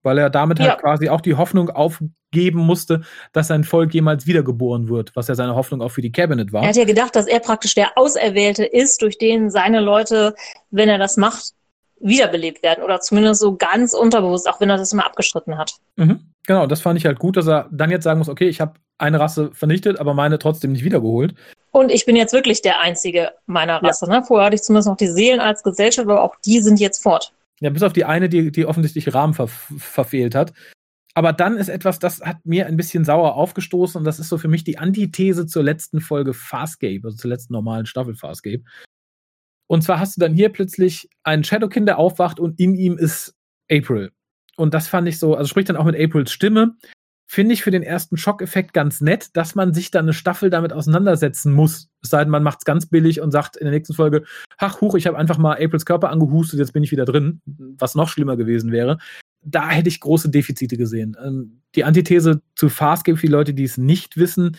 Weil 0.03 0.17
er 0.17 0.31
damit 0.31 0.61
halt 0.61 0.67
ja. 0.67 0.73
halt 0.75 0.83
quasi 0.83 1.11
auch 1.11 1.21
die 1.21 1.35
Hoffnung 1.35 1.69
aufgeben 1.69 2.61
musste, 2.61 3.03
dass 3.35 3.49
sein 3.49 3.65
Volk 3.65 3.93
jemals 3.93 4.27
wiedergeboren 4.27 4.89
wird, 4.89 5.15
was 5.15 5.29
ja 5.29 5.35
seine 5.35 5.57
Hoffnung 5.57 5.83
auch 5.83 5.91
für 5.91 6.03
die 6.03 6.13
Cabinet 6.13 6.55
war. 6.55 6.63
Er 6.63 6.69
hat 6.69 6.77
ja 6.77 6.85
gedacht, 6.85 7.17
dass 7.17 7.27
er 7.27 7.41
praktisch 7.41 7.75
der 7.75 7.99
Auserwählte 7.99 8.65
ist, 8.65 9.03
durch 9.03 9.19
den 9.19 9.51
seine 9.51 9.81
Leute, 9.81 10.35
wenn 10.71 10.89
er 10.89 10.99
das 10.99 11.19
macht, 11.19 11.53
wiederbelebt 12.01 12.63
werden 12.63 12.85
oder 12.85 13.01
zumindest 13.01 13.41
so 13.41 13.57
ganz 13.57 13.95
unterbewusst, 13.95 14.49
auch 14.49 14.61
wenn 14.61 14.71
er 14.71 14.77
das 14.77 14.93
immer 14.93 15.07
abgestritten 15.07 15.59
hat. 15.59 15.75
Mhm. 15.97 16.21
Genau, 16.47 16.67
das 16.67 16.81
fand 16.81 16.99
ich 16.99 17.05
halt 17.05 17.19
gut, 17.19 17.37
dass 17.37 17.47
er 17.47 17.69
dann 17.71 17.91
jetzt 17.91 18.05
sagen 18.05 18.19
muss, 18.19 18.29
okay, 18.29 18.49
ich 18.49 18.61
habe 18.61 18.75
eine 18.99 19.21
Rasse 19.21 19.51
vernichtet, 19.53 19.99
aber 19.99 20.15
meine 20.15 20.39
trotzdem 20.39 20.73
nicht 20.73 20.85
wiedergeholt. 20.85 21.35
Und 21.71 21.91
ich 21.91 22.07
bin 22.07 22.17
jetzt 22.17 22.33
wirklich 22.33 22.63
der 22.63 22.81
Einzige 22.81 23.33
meiner 23.47 23.83
Rasse. 23.83 24.07
Ja. 24.07 24.21
Ne? 24.21 24.25
Vorher 24.25 24.47
hatte 24.47 24.57
ich 24.57 24.63
zumindest 24.63 24.89
noch 24.89 24.97
die 24.97 25.09
Seelen 25.09 25.41
als 25.41 25.63
Gesellschaft, 25.63 26.09
aber 26.09 26.23
auch 26.23 26.35
die 26.45 26.61
sind 26.61 26.81
jetzt 26.81 27.03
fort. 27.03 27.33
Ja, 27.61 27.71
bis 27.71 27.83
auf 27.83 27.93
die 27.93 28.05
eine, 28.05 28.29
die, 28.29 28.51
die 28.51 28.67
offensichtlich 28.67 29.13
Rahmen 29.15 29.35
ver 29.35 29.49
verfehlt 29.49 30.35
hat. 30.35 30.53
Aber 31.15 31.33
dann 31.33 31.57
ist 31.57 31.69
etwas, 31.69 31.99
das 31.99 32.21
hat 32.21 32.39
mir 32.45 32.67
ein 32.67 32.77
bisschen 32.77 33.05
sauer 33.05 33.35
aufgestoßen 33.35 33.99
und 33.99 34.05
das 34.05 34.21
ist 34.21 34.29
so 34.29 34.39
für 34.39 34.47
mich 34.47 34.63
die 34.63 34.79
Antithese 34.79 35.47
zur 35.47 35.65
letzten 35.65 36.01
Folge 36.01 36.33
Farscape, 36.33 37.01
also 37.03 37.17
zur 37.17 37.31
letzten 37.31 37.55
normalen 37.55 37.87
Staffel 37.87 38.15
Farscape. 38.15 38.63
Und 39.69 39.83
zwar 39.83 40.01
hast 40.01 40.17
du 40.17 40.21
dann 40.21 40.35
hier 40.35 40.49
plötzlich 40.49 41.09
einen 41.23 41.45
Shadowkin, 41.45 41.87
der 41.87 41.99
aufwacht 41.99 42.41
und 42.41 42.59
in 42.59 42.75
ihm 42.75 42.99
ist 42.99 43.37
April. 43.71 44.11
Und 44.57 44.75
das 44.75 44.89
fand 44.89 45.07
ich 45.07 45.19
so, 45.19 45.37
also 45.37 45.47
spricht 45.47 45.69
dann 45.69 45.77
auch 45.77 45.85
mit 45.85 45.95
Aprils 45.95 46.33
Stimme. 46.33 46.75
Finde 47.31 47.53
ich 47.53 47.63
für 47.63 47.71
den 47.71 47.83
ersten 47.83 48.17
Schockeffekt 48.17 48.73
ganz 48.73 49.03
nett, 49.03 49.37
dass 49.37 49.55
man 49.55 49.75
sich 49.75 49.91
dann 49.91 50.07
eine 50.07 50.15
Staffel 50.15 50.49
damit 50.49 50.73
auseinandersetzen 50.73 51.53
muss. 51.53 51.91
Es 52.03 52.09
sei 52.09 52.25
denn, 52.25 52.31
man 52.31 52.43
macht 52.43 52.61
es 52.61 52.65
ganz 52.65 52.87
billig 52.87 53.21
und 53.21 53.31
sagt 53.31 53.57
in 53.57 53.67
der 53.67 53.75
nächsten 53.75 53.93
Folge, 53.93 54.25
ach, 54.57 54.81
huch, 54.81 54.95
ich 54.95 55.07
habe 55.07 55.19
einfach 55.19 55.37
mal 55.37 55.63
Aprils 55.63 55.85
Körper 55.85 56.09
angehustet, 56.09 56.59
jetzt 56.59 56.73
bin 56.73 56.83
ich 56.83 56.91
wieder 56.91 57.05
drin, 57.05 57.43
was 57.45 57.95
noch 57.95 58.09
schlimmer 58.09 58.37
gewesen 58.39 58.73
wäre. 58.73 58.99
da 59.43 59.69
hätte 59.69 59.89
ich 59.89 60.01
große 60.01 60.31
Defizite 60.31 60.77
gesehen. 60.77 61.17
Ähm, 61.23 61.61
die 61.75 61.85
Antithese 61.85 62.43
zu 62.57 62.69
Farscape 62.71 63.19
für 63.19 63.27
die 63.27 63.33
Leute, 63.33 63.55
die 63.55 63.65
es 63.65 63.79
nicht 63.79 64.17
wissen, 64.17 64.57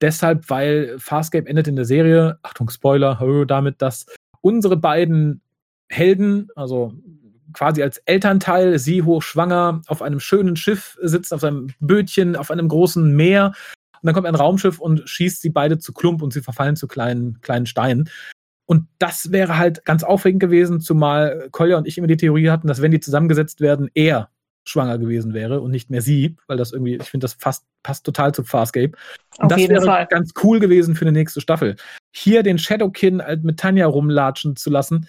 deshalb, 0.00 0.48
weil 0.48 0.98
Farscape 0.98 1.48
endet 1.48 1.68
in 1.68 1.76
der 1.76 1.84
Serie, 1.84 2.38
Achtung, 2.42 2.70
Spoiler, 2.70 3.18
damit, 3.46 3.82
dass 3.82 4.06
unsere 4.40 4.76
beiden 4.76 5.40
Helden, 5.88 6.48
also 6.54 6.94
quasi 7.52 7.82
als 7.82 7.98
Elternteil, 7.98 8.78
sie 8.78 9.02
hochschwanger, 9.02 9.82
auf 9.86 10.02
einem 10.02 10.20
schönen 10.20 10.56
Schiff 10.56 10.96
sitzt, 11.02 11.34
auf 11.34 11.40
seinem 11.40 11.68
Bötchen, 11.80 12.36
auf 12.36 12.50
einem 12.50 12.68
großen 12.68 13.14
Meer. 13.14 13.52
Und 14.02 14.06
dann 14.06 14.14
kommt 14.14 14.26
ein 14.26 14.34
Raumschiff 14.34 14.78
und 14.78 15.08
schießt 15.08 15.42
sie 15.42 15.50
beide 15.50 15.78
zu 15.78 15.92
Klump 15.92 16.22
und 16.22 16.32
sie 16.32 16.40
verfallen 16.40 16.76
zu 16.76 16.86
kleinen, 16.86 17.40
kleinen 17.40 17.66
Steinen. 17.66 18.08
Und 18.66 18.86
das 18.98 19.32
wäre 19.32 19.58
halt 19.58 19.84
ganz 19.84 20.04
aufregend 20.04 20.40
gewesen, 20.40 20.80
zumal 20.80 21.48
Kolja 21.50 21.76
und 21.76 21.88
ich 21.88 21.98
immer 21.98 22.06
die 22.06 22.16
Theorie 22.16 22.50
hatten, 22.50 22.68
dass 22.68 22.80
wenn 22.80 22.92
die 22.92 23.00
zusammengesetzt 23.00 23.60
werden, 23.60 23.90
er 23.94 24.30
schwanger 24.64 24.98
gewesen 24.98 25.34
wäre 25.34 25.60
und 25.60 25.70
nicht 25.70 25.90
mehr 25.90 26.02
sie, 26.02 26.36
weil 26.46 26.56
das 26.56 26.72
irgendwie, 26.72 26.96
ich 26.96 27.10
finde, 27.10 27.24
das 27.24 27.34
fast, 27.34 27.64
passt 27.82 28.04
total 28.06 28.32
zu 28.32 28.44
Farscape. 28.44 28.92
Und 29.38 29.44
Auf 29.44 29.48
das 29.48 29.68
wäre 29.68 29.84
Fall. 29.84 30.06
ganz 30.06 30.32
cool 30.44 30.60
gewesen 30.60 30.94
für 30.94 31.04
eine 31.04 31.12
nächste 31.12 31.40
Staffel. 31.40 31.76
Hier 32.12 32.42
den 32.42 32.58
Shadowkin 32.58 33.22
mit 33.42 33.58
Tanja 33.58 33.86
rumlatschen 33.86 34.56
zu 34.56 34.70
lassen, 34.70 35.06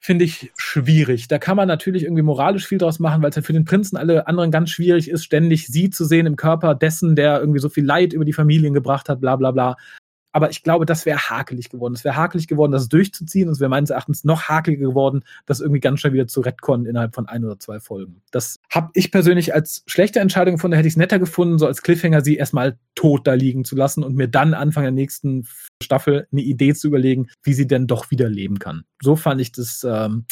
finde 0.00 0.24
ich 0.24 0.52
schwierig. 0.56 1.28
Da 1.28 1.38
kann 1.38 1.56
man 1.56 1.68
natürlich 1.68 2.02
irgendwie 2.02 2.22
moralisch 2.22 2.66
viel 2.66 2.78
draus 2.78 2.98
machen, 2.98 3.22
weil 3.22 3.30
es 3.30 3.36
ja 3.36 3.42
für 3.42 3.52
den 3.52 3.64
Prinzen 3.64 3.96
alle 3.96 4.26
anderen 4.26 4.50
ganz 4.50 4.70
schwierig 4.70 5.08
ist, 5.08 5.24
ständig 5.24 5.68
sie 5.68 5.90
zu 5.90 6.04
sehen 6.04 6.26
im 6.26 6.34
Körper 6.34 6.74
dessen, 6.74 7.14
der 7.14 7.38
irgendwie 7.38 7.60
so 7.60 7.68
viel 7.68 7.84
Leid 7.84 8.12
über 8.12 8.24
die 8.24 8.32
Familien 8.32 8.74
gebracht 8.74 9.08
hat, 9.08 9.20
bla 9.20 9.36
bla 9.36 9.52
bla. 9.52 9.76
Aber 10.32 10.50
ich 10.50 10.62
glaube, 10.62 10.86
das 10.86 11.06
wäre 11.06 11.18
hakelig 11.30 11.68
geworden. 11.68 11.94
Es 11.94 12.04
wäre 12.04 12.16
hakelig 12.16 12.48
geworden, 12.48 12.72
das 12.72 12.88
durchzuziehen. 12.88 13.48
Und 13.48 13.54
es 13.54 13.60
wäre 13.60 13.68
meines 13.68 13.90
Erachtens 13.90 14.24
noch 14.24 14.48
hakeliger 14.48 14.88
geworden, 14.88 15.24
das 15.46 15.60
irgendwie 15.60 15.80
ganz 15.80 16.00
schnell 16.00 16.14
wieder 16.14 16.26
zu 16.26 16.40
retconnen 16.40 16.86
innerhalb 16.86 17.14
von 17.14 17.26
ein 17.26 17.44
oder 17.44 17.58
zwei 17.58 17.80
Folgen. 17.80 18.22
Das 18.30 18.58
habe 18.70 18.90
ich 18.94 19.10
persönlich 19.12 19.54
als 19.54 19.82
schlechte 19.86 20.20
Entscheidung 20.20 20.54
gefunden. 20.54 20.72
Da 20.72 20.78
hätte 20.78 20.88
ich 20.88 20.94
es 20.94 20.98
netter 20.98 21.18
gefunden, 21.18 21.58
so 21.58 21.66
als 21.66 21.82
Cliffhanger 21.82 22.22
sie 22.22 22.36
erstmal 22.36 22.78
tot 22.94 23.26
da 23.26 23.34
liegen 23.34 23.64
zu 23.64 23.76
lassen 23.76 24.02
und 24.02 24.16
mir 24.16 24.28
dann 24.28 24.54
Anfang 24.54 24.84
der 24.84 24.92
nächsten 24.92 25.46
Staffel 25.82 26.26
eine 26.32 26.42
Idee 26.42 26.74
zu 26.74 26.88
überlegen, 26.88 27.28
wie 27.42 27.54
sie 27.54 27.66
denn 27.66 27.86
doch 27.86 28.10
wieder 28.10 28.28
leben 28.28 28.58
kann. 28.58 28.84
So 29.02 29.16
fand 29.16 29.40
ich 29.40 29.52
das 29.52 29.84
ähm, 29.88 30.24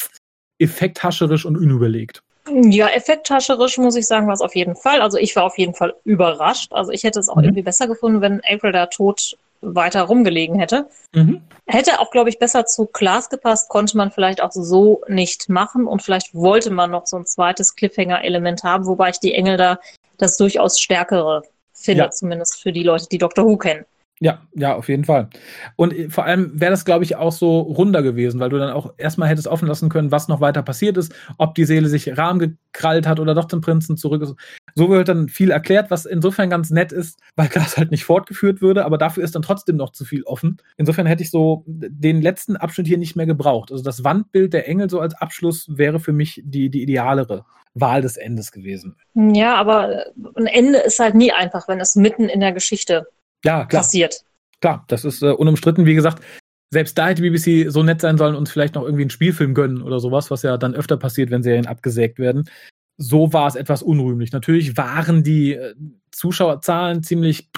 effekthascherisch 0.59 1.45
und 1.45 1.57
unüberlegt. 1.57 2.23
Ja, 2.49 2.87
effekthascherisch 2.87 3.77
muss 3.77 3.95
ich 3.95 4.07
sagen, 4.07 4.27
war 4.27 4.33
es 4.33 4.41
auf 4.41 4.55
jeden 4.55 4.75
Fall. 4.75 5.01
Also 5.01 5.17
ich 5.17 5.35
war 5.35 5.43
auf 5.43 5.57
jeden 5.57 5.75
Fall 5.75 5.93
überrascht. 6.03 6.73
Also 6.73 6.91
ich 6.91 7.03
hätte 7.03 7.19
es 7.19 7.29
auch 7.29 7.35
mhm. 7.35 7.43
irgendwie 7.43 7.61
besser 7.61 7.87
gefunden, 7.87 8.21
wenn 8.21 8.41
April 8.43 8.71
da 8.71 8.87
tot 8.87 9.37
weiter 9.61 10.03
rumgelegen 10.03 10.59
hätte. 10.59 10.87
Mhm. 11.13 11.41
Hätte 11.67 11.99
auch, 11.99 12.11
glaube 12.11 12.29
ich, 12.29 12.39
besser 12.39 12.65
zu 12.65 12.87
Klaas 12.87 13.29
gepasst, 13.29 13.69
konnte 13.69 13.95
man 13.95 14.11
vielleicht 14.11 14.41
auch 14.41 14.51
so 14.51 15.01
nicht 15.07 15.49
machen 15.49 15.87
und 15.87 16.01
vielleicht 16.01 16.33
wollte 16.33 16.71
man 16.71 16.91
noch 16.91 17.05
so 17.05 17.17
ein 17.17 17.25
zweites 17.25 17.75
Cliffhanger-Element 17.75 18.63
haben, 18.63 18.85
wobei 18.85 19.09
ich 19.09 19.19
die 19.19 19.33
Engel 19.33 19.57
da 19.57 19.79
das 20.17 20.37
durchaus 20.37 20.79
stärkere 20.79 21.43
finde, 21.73 22.03
ja. 22.03 22.11
zumindest 22.11 22.61
für 22.61 22.71
die 22.71 22.83
Leute, 22.83 23.07
die 23.11 23.17
Doctor 23.17 23.45
Who 23.45 23.57
kennen. 23.57 23.85
Ja, 24.23 24.43
ja, 24.53 24.75
auf 24.75 24.87
jeden 24.87 25.03
Fall. 25.03 25.31
Und 25.77 25.97
äh, 25.97 26.09
vor 26.11 26.25
allem 26.25 26.51
wäre 26.53 26.69
das, 26.69 26.85
glaube 26.85 27.03
ich, 27.03 27.15
auch 27.15 27.31
so 27.31 27.59
runder 27.59 28.03
gewesen, 28.03 28.39
weil 28.39 28.51
du 28.51 28.59
dann 28.59 28.71
auch 28.71 28.93
erstmal 28.97 29.27
hättest 29.27 29.47
offen 29.47 29.67
lassen 29.67 29.89
können, 29.89 30.11
was 30.11 30.27
noch 30.27 30.39
weiter 30.39 30.61
passiert 30.61 30.95
ist, 30.97 31.11
ob 31.39 31.55
die 31.55 31.65
Seele 31.65 31.89
sich 31.89 32.15
Rahmen 32.19 32.37
gekrallt 32.39 33.07
hat 33.07 33.19
oder 33.19 33.33
doch 33.33 33.45
zum 33.45 33.61
Prinzen 33.61 33.97
zurück 33.97 34.21
ist. 34.21 34.35
So 34.75 34.89
wird 34.89 35.09
dann 35.09 35.27
viel 35.27 35.49
erklärt, 35.49 35.89
was 35.89 36.05
insofern 36.05 36.51
ganz 36.51 36.69
nett 36.69 36.91
ist, 36.91 37.19
weil 37.35 37.49
das 37.51 37.77
halt 37.77 37.89
nicht 37.89 38.05
fortgeführt 38.05 38.61
würde, 38.61 38.85
aber 38.85 38.99
dafür 38.99 39.23
ist 39.23 39.33
dann 39.33 39.41
trotzdem 39.41 39.75
noch 39.75 39.91
zu 39.91 40.05
viel 40.05 40.21
offen. 40.23 40.57
Insofern 40.77 41.07
hätte 41.07 41.23
ich 41.23 41.31
so 41.31 41.63
den 41.65 42.21
letzten 42.21 42.55
Abschnitt 42.57 42.85
hier 42.85 42.99
nicht 42.99 43.15
mehr 43.15 43.25
gebraucht. 43.25 43.71
Also 43.71 43.83
das 43.83 44.03
Wandbild 44.03 44.53
der 44.53 44.67
Engel 44.67 44.87
so 44.87 44.99
als 44.99 45.15
Abschluss 45.15 45.65
wäre 45.67 45.99
für 45.99 46.13
mich 46.13 46.43
die, 46.45 46.69
die 46.69 46.83
idealere 46.83 47.43
Wahl 47.73 48.03
des 48.03 48.17
Endes 48.17 48.51
gewesen. 48.51 48.97
Ja, 49.15 49.55
aber 49.55 50.05
ein 50.35 50.45
Ende 50.45 50.77
ist 50.77 50.99
halt 50.99 51.15
nie 51.15 51.31
einfach, 51.31 51.67
wenn 51.67 51.79
es 51.79 51.95
mitten 51.95 52.29
in 52.29 52.41
der 52.41 52.51
Geschichte 52.51 53.07
ja, 53.43 53.65
klar. 53.65 53.81
passiert. 53.81 54.23
Klar, 54.61 54.85
das 54.87 55.05
ist 55.05 55.23
äh, 55.23 55.31
unumstritten. 55.31 55.85
Wie 55.85 55.95
gesagt, 55.95 56.23
selbst 56.71 56.97
da 56.97 57.09
hätte 57.09 57.21
BBC 57.21 57.69
so 57.69 57.83
nett 57.83 58.01
sein 58.01 58.17
sollen, 58.17 58.35
uns 58.35 58.51
vielleicht 58.51 58.75
noch 58.75 58.83
irgendwie 58.83 59.03
einen 59.03 59.09
Spielfilm 59.09 59.53
gönnen 59.53 59.81
oder 59.81 59.99
sowas, 59.99 60.31
was 60.31 60.43
ja 60.43 60.57
dann 60.57 60.75
öfter 60.75 60.97
passiert, 60.97 61.31
wenn 61.31 61.43
Serien 61.43 61.67
abgesägt 61.67 62.17
werden. 62.19 62.49
So 62.97 63.33
war 63.33 63.47
es 63.47 63.55
etwas 63.55 63.83
unrühmlich. 63.83 64.31
Natürlich 64.31 64.77
waren 64.77 65.23
die 65.23 65.53
äh, 65.53 65.73
Zuschauerzahlen 66.11 67.03
ziemlich 67.03 67.49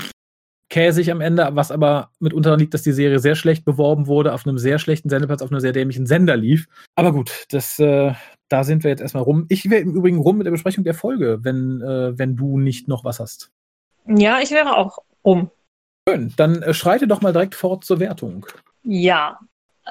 käsig 0.73 1.11
am 1.11 1.21
Ende, 1.21 1.47
was 1.51 1.69
aber 1.69 2.09
mitunter 2.19 2.57
liegt, 2.57 2.73
dass 2.73 2.81
die 2.81 2.93
Serie 2.93 3.19
sehr 3.19 3.35
schlecht 3.35 3.63
beworben 3.63 4.07
wurde, 4.07 4.33
auf 4.33 4.47
einem 4.47 4.57
sehr 4.57 4.79
schlechten 4.79 5.07
Sendeplatz, 5.07 5.43
auf 5.43 5.51
einem 5.51 5.59
sehr 5.59 5.71
dämlichen 5.71 6.07
Sender 6.07 6.35
lief. 6.35 6.67
Aber 6.95 7.13
gut, 7.13 7.45
das, 7.51 7.77
äh, 7.77 8.13
da 8.49 8.63
sind 8.63 8.83
wir 8.83 8.89
jetzt 8.89 9.01
erstmal 9.01 9.21
rum. 9.21 9.45
Ich 9.49 9.69
wäre 9.69 9.83
im 9.83 9.95
Übrigen 9.95 10.17
rum 10.17 10.37
mit 10.37 10.47
der 10.47 10.51
Besprechung 10.51 10.83
der 10.83 10.95
Folge, 10.95 11.39
wenn, 11.43 11.81
äh, 11.81 12.17
wenn 12.17 12.35
du 12.35 12.57
nicht 12.57 12.87
noch 12.87 13.03
was 13.03 13.19
hast. 13.19 13.51
Ja, 14.07 14.39
ich 14.41 14.49
wäre 14.49 14.75
auch 14.75 14.97
rum. 15.23 15.51
Schön, 16.07 16.33
dann 16.35 16.61
äh, 16.61 16.73
schreite 16.73 17.07
doch 17.07 17.21
mal 17.21 17.33
direkt 17.33 17.55
fort 17.55 17.85
zur 17.85 17.99
Wertung. 17.99 18.45
Ja, 18.83 19.39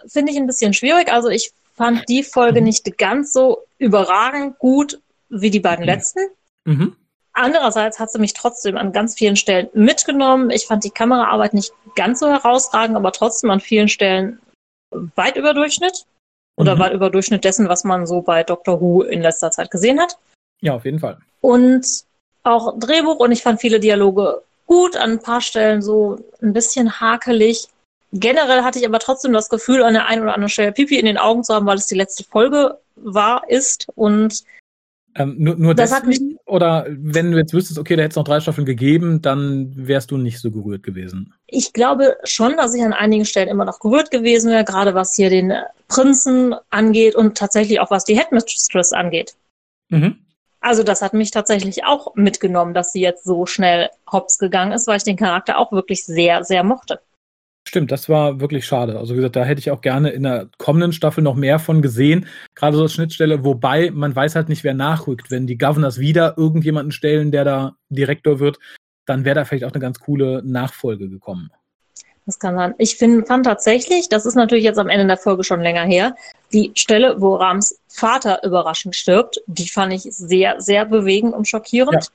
finde 0.07 0.33
ich 0.33 0.39
ein 0.39 0.47
bisschen 0.47 0.75
schwierig. 0.75 1.11
Also 1.11 1.29
ich 1.29 1.53
fand 1.75 2.09
die 2.09 2.23
Folge 2.23 2.61
mhm. 2.61 2.67
nicht 2.67 2.99
ganz 2.99 3.33
so 3.33 3.65
überragend 3.79 4.59
gut 4.59 5.01
wie 5.29 5.51
die 5.51 5.61
beiden 5.61 5.85
mhm. 5.85 5.89
letzten. 5.89 6.21
Mhm. 6.65 6.97
Andererseits 7.33 7.99
hat 7.99 8.11
sie 8.11 8.19
mich 8.19 8.35
trotzdem 8.35 8.77
an 8.77 8.93
ganz 8.93 9.15
vielen 9.15 9.37
Stellen 9.37 9.69
mitgenommen. 9.73 10.51
Ich 10.51 10.67
fand 10.67 10.85
die 10.85 10.91
Kameraarbeit 10.91 11.55
nicht 11.55 11.73
ganz 11.97 12.21
so 12.21 12.29
herausragend, 12.29 12.95
aber 12.95 13.13
trotzdem 13.13 13.51
an 13.51 13.61
vielen 13.61 13.89
Stellen 13.89 14.39
weit 15.17 15.37
über 15.37 15.55
Durchschnitt. 15.55 16.05
Oder 16.57 16.77
mhm. 16.77 16.81
weit 16.81 16.93
über 16.93 17.09
Durchschnitt 17.09 17.45
dessen, 17.45 17.71
was 17.71 17.85
man 17.85 18.07
so 18.07 18.21
bei 18.21 18.43
Doctor 18.43 18.81
Who 18.81 19.03
in 19.03 19.23
letzter 19.23 19.51
Zeit 19.51 19.71
gesehen 19.71 19.99
hat. 19.99 20.19
Ja, 20.61 20.75
auf 20.75 20.85
jeden 20.85 20.99
Fall. 20.99 21.19
Und 21.41 21.87
auch 22.43 22.79
Drehbuch 22.79 23.19
und 23.19 23.33
ich 23.33 23.43
fand 23.43 23.61
viele 23.61 23.81
Dialoge 23.81 24.43
gut, 24.73 24.97
an 24.97 25.11
ein 25.11 25.23
paar 25.23 25.43
Stellen 25.43 25.83
so 25.83 26.18
ein 26.41 26.55
bisschen 26.55 26.99
hakelig. 26.99 27.68
Generell 28.14 28.62
hatte 28.62 28.79
ich 28.79 28.87
aber 28.87 29.01
trotzdem 29.01 29.35
das 29.35 29.51
Gefühl, 29.51 29.83
an 29.83 29.93
der 29.93 30.07
einen 30.07 30.23
oder 30.23 30.33
anderen 30.33 30.49
Stelle 30.49 30.73
Pipi 30.73 30.99
in 30.99 31.05
den 31.05 31.18
Augen 31.18 31.45
zu 31.45 31.55
haben, 31.55 31.66
weil 31.66 31.77
es 31.77 31.87
die 31.87 31.95
letzte 31.95 32.25
Folge 32.25 32.79
war, 32.97 33.49
ist 33.51 33.87
und 33.97 34.45
ähm, 35.14 35.37
nur 35.39 35.57
nur 35.57 35.75
das 35.75 35.93
hat 35.93 36.07
mich, 36.07 36.23
oder 36.47 36.87
wenn 36.89 37.33
du 37.33 37.37
jetzt 37.37 37.53
wüsstest, 37.53 37.79
okay, 37.79 37.97
da 37.97 38.03
hätte 38.03 38.12
es 38.12 38.16
noch 38.16 38.25
drei 38.25 38.41
Staffeln 38.41 38.64
gegeben, 38.64 39.20
dann 39.20 39.75
wärst 39.77 40.11
du 40.11 40.16
nicht 40.16 40.41
so 40.41 40.51
gerührt 40.51 40.83
gewesen. 40.83 41.35
Ich 41.47 41.75
glaube 41.75 42.16
schon, 42.25 42.57
dass 42.57 42.75
ich 42.75 42.83
an 42.83 42.95
einigen 42.95 43.27
Stellen 43.27 43.49
immer 43.49 43.66
noch 43.66 43.79
gerührt 43.79 44.11
gewesen 44.11 44.51
wäre, 44.51 44.64
gerade 44.64 44.95
was 44.95 45.14
hier 45.14 45.29
den 45.29 45.53
Prinzen 45.89 46.55
angeht 46.70 47.14
und 47.14 47.37
tatsächlich 47.37 47.79
auch 47.79 47.91
was 47.91 48.07
die 48.07 48.16
Headmistress 48.16 48.93
angeht. 48.95 49.35
Mhm. 49.91 50.16
Also 50.63 50.85
das 50.85 51.03
hat 51.03 51.13
mich 51.13 51.33
tatsächlich 51.33 51.85
auch 51.85 52.15
mitgenommen, 52.15 52.73
dass 52.73 52.93
sie 52.93 53.01
jetzt 53.01 53.25
so 53.25 53.47
schnell 53.47 53.91
hops 54.11 54.39
gegangen 54.39 54.73
ist, 54.73 54.87
weil 54.87 54.97
ich 54.97 55.03
den 55.03 55.17
Charakter 55.17 55.59
auch 55.59 55.73
wirklich 55.73 56.05
sehr, 56.05 56.45
sehr 56.45 56.63
mochte. 56.63 57.01
Stimmt, 57.67 57.93
das 57.93 58.09
war 58.09 58.41
wirklich 58.41 58.65
schade. 58.65 58.99
Also 58.99 59.15
wie 59.15 59.17
gesagt, 59.17 59.37
da 59.37 59.45
hätte 59.45 59.59
ich 59.59 59.71
auch 59.71 59.81
gerne 59.81 60.11
in 60.11 60.23
der 60.23 60.49
kommenden 60.59 60.93
Staffel 60.93 61.23
noch 61.23 61.35
mehr 61.35 61.59
von 61.59 61.83
gesehen. 61.83 62.27
Gerade 62.55 62.77
so 62.77 62.85
als 62.85 62.93
Schnittstelle, 62.93 63.45
wobei 63.45 63.91
man 63.91 64.15
weiß 64.15 64.37
halt 64.37 64.49
nicht, 64.49 64.65
wer 64.65 64.75
nachrückt. 64.75 65.31
Wenn 65.31 65.47
die 65.47 65.59
Governors 65.59 65.99
wieder 65.99 66.37
irgendjemanden 66.37 66.93
stellen, 66.93 67.33
der 67.33 67.45
da 67.45 67.73
Direktor 67.89 68.41
wird, 68.41 68.59
dann 69.05 69.25
wäre 69.25 69.35
da 69.35 69.45
vielleicht 69.45 69.65
auch 69.65 69.73
eine 69.73 69.81
ganz 69.81 69.99
coole 69.99 70.43
Nachfolge 70.45 71.09
gekommen. 71.09 71.51
Das 72.27 72.39
kann 72.39 72.55
sein. 72.55 72.75
Ich 72.79 72.97
find, 72.97 73.27
fand 73.27 73.47
tatsächlich, 73.47 74.09
das 74.09 74.27
ist 74.27 74.37
natürlich 74.37 74.64
jetzt 74.64 74.79
am 74.79 74.89
Ende 74.89 75.07
der 75.07 75.16
Folge 75.16 75.43
schon 75.43 75.61
länger 75.61 75.85
her, 75.85 76.14
die 76.53 76.73
Stelle, 76.75 77.20
wo 77.20 77.35
Rams 77.35 77.79
Vater 77.89 78.45
überraschend 78.45 78.95
stirbt, 78.95 79.41
die 79.47 79.68
fand 79.68 79.93
ich 79.93 80.03
sehr, 80.03 80.61
sehr 80.61 80.85
bewegend 80.85 81.35
und 81.35 81.49
schockierend. 81.49 82.05
Ja. 82.05 82.11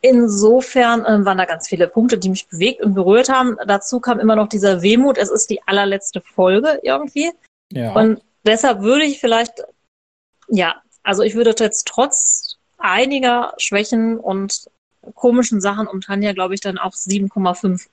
Insofern 0.00 1.04
äh, 1.04 1.24
waren 1.24 1.38
da 1.38 1.44
ganz 1.44 1.68
viele 1.68 1.86
Punkte, 1.86 2.18
die 2.18 2.30
mich 2.30 2.48
bewegt 2.48 2.82
und 2.82 2.94
berührt 2.94 3.28
haben. 3.28 3.56
Dazu 3.66 4.00
kam 4.00 4.18
immer 4.18 4.34
noch 4.34 4.48
dieser 4.48 4.82
Wehmut. 4.82 5.16
Es 5.16 5.30
ist 5.30 5.48
die 5.48 5.62
allerletzte 5.64 6.20
Folge 6.20 6.80
irgendwie. 6.82 7.30
Ja. 7.70 7.92
Und 7.92 8.20
deshalb 8.44 8.80
würde 8.80 9.04
ich 9.04 9.20
vielleicht, 9.20 9.62
ja, 10.48 10.82
also 11.04 11.22
ich 11.22 11.36
würde 11.36 11.54
jetzt 11.56 11.86
trotz 11.86 12.56
einiger 12.78 13.54
Schwächen 13.58 14.18
und 14.18 14.68
komischen 15.14 15.60
Sachen 15.60 15.86
um 15.86 16.00
Tanja, 16.00 16.32
glaube 16.32 16.54
ich, 16.54 16.60
dann 16.60 16.78
auch 16.78 16.94
7,5 16.94 17.86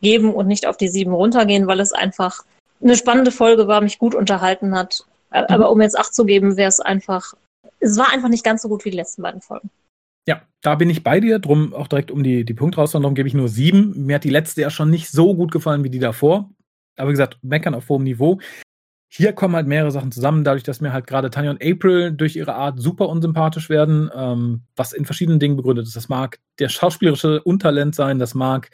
geben 0.00 0.34
und 0.34 0.46
nicht 0.46 0.66
auf 0.66 0.76
die 0.76 0.88
7 0.88 1.12
runtergehen, 1.12 1.66
weil 1.66 1.80
es 1.80 1.92
einfach 1.92 2.44
eine 2.82 2.96
spannende 2.96 3.30
Folge 3.30 3.66
war, 3.66 3.80
mich 3.80 3.98
gut 3.98 4.14
unterhalten 4.14 4.76
hat. 4.76 5.04
Mhm. 5.30 5.44
Aber 5.48 5.70
um 5.70 5.80
jetzt 5.80 5.98
acht 5.98 6.14
zu 6.14 6.24
geben, 6.24 6.56
wäre 6.56 6.68
es 6.68 6.80
einfach, 6.80 7.34
es 7.80 7.98
war 7.98 8.10
einfach 8.10 8.28
nicht 8.28 8.44
ganz 8.44 8.62
so 8.62 8.68
gut 8.68 8.84
wie 8.84 8.90
die 8.90 8.96
letzten 8.96 9.22
beiden 9.22 9.40
Folgen. 9.40 9.70
Ja, 10.26 10.42
da 10.62 10.74
bin 10.74 10.88
ich 10.88 11.02
bei 11.02 11.20
dir, 11.20 11.38
drum 11.38 11.74
auch 11.74 11.88
direkt 11.88 12.10
um 12.10 12.22
die, 12.22 12.44
die 12.44 12.54
Punktrauswanderung 12.54 13.14
gebe 13.14 13.28
ich 13.28 13.34
nur 13.34 13.48
sieben. 13.48 14.06
Mir 14.06 14.16
hat 14.16 14.24
die 14.24 14.30
letzte 14.30 14.62
ja 14.62 14.70
schon 14.70 14.90
nicht 14.90 15.10
so 15.10 15.34
gut 15.34 15.52
gefallen 15.52 15.84
wie 15.84 15.90
die 15.90 15.98
davor. 15.98 16.50
Aber 16.96 17.08
wie 17.08 17.12
gesagt, 17.12 17.38
meckern 17.42 17.74
auf 17.74 17.88
hohem 17.88 18.04
Niveau. 18.04 18.38
Hier 19.12 19.32
kommen 19.32 19.54
halt 19.54 19.68
mehrere 19.68 19.92
Sachen 19.92 20.10
zusammen, 20.10 20.42
dadurch, 20.42 20.64
dass 20.64 20.80
mir 20.80 20.92
halt 20.92 21.06
gerade 21.06 21.30
Tanja 21.30 21.50
und 21.50 21.62
April 21.62 22.10
durch 22.10 22.34
ihre 22.34 22.54
Art 22.54 22.80
super 22.80 23.08
unsympathisch 23.08 23.68
werden, 23.68 24.10
ähm, 24.12 24.62
was 24.74 24.92
in 24.92 25.04
verschiedenen 25.04 25.38
Dingen 25.38 25.56
begründet 25.56 25.86
ist. 25.86 25.94
Das 25.94 26.08
mag 26.08 26.40
der 26.58 26.68
schauspielerische 26.68 27.40
Untalent 27.42 27.94
sein, 27.94 28.18
das 28.18 28.34
mag 28.34 28.70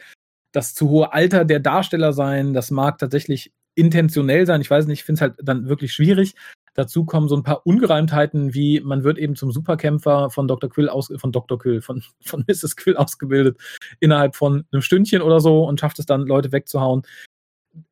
das 0.51 0.73
zu 0.73 0.89
hohe 0.89 1.13
Alter 1.13 1.45
der 1.45 1.59
Darsteller 1.59 2.13
sein, 2.13 2.53
das 2.53 2.71
mag 2.71 2.97
tatsächlich 2.97 3.53
intentionell 3.75 4.45
sein. 4.45 4.61
Ich 4.61 4.69
weiß 4.69 4.85
nicht, 4.85 4.99
ich 4.99 5.05
finde 5.05 5.17
es 5.17 5.21
halt 5.21 5.35
dann 5.41 5.67
wirklich 5.69 5.93
schwierig. 5.93 6.35
Dazu 6.73 7.05
kommen 7.05 7.27
so 7.27 7.35
ein 7.35 7.43
paar 7.43 7.65
Ungereimtheiten, 7.65 8.53
wie 8.53 8.79
man 8.79 9.03
wird 9.03 9.17
eben 9.17 9.35
zum 9.35 9.51
Superkämpfer 9.51 10.29
von 10.29 10.47
Dr. 10.47 10.69
Quill 10.69 10.87
aus, 10.89 11.11
von 11.17 11.31
Dr. 11.31 11.59
Quill, 11.59 11.81
von, 11.81 12.01
von 12.21 12.45
Mrs. 12.47 12.75
Quill 12.75 12.95
ausgebildet 12.95 13.57
innerhalb 13.99 14.35
von 14.35 14.65
einem 14.71 14.81
Stündchen 14.81 15.21
oder 15.21 15.39
so 15.41 15.65
und 15.65 15.79
schafft 15.79 15.99
es 15.99 16.05
dann, 16.05 16.21
Leute 16.21 16.51
wegzuhauen. 16.51 17.03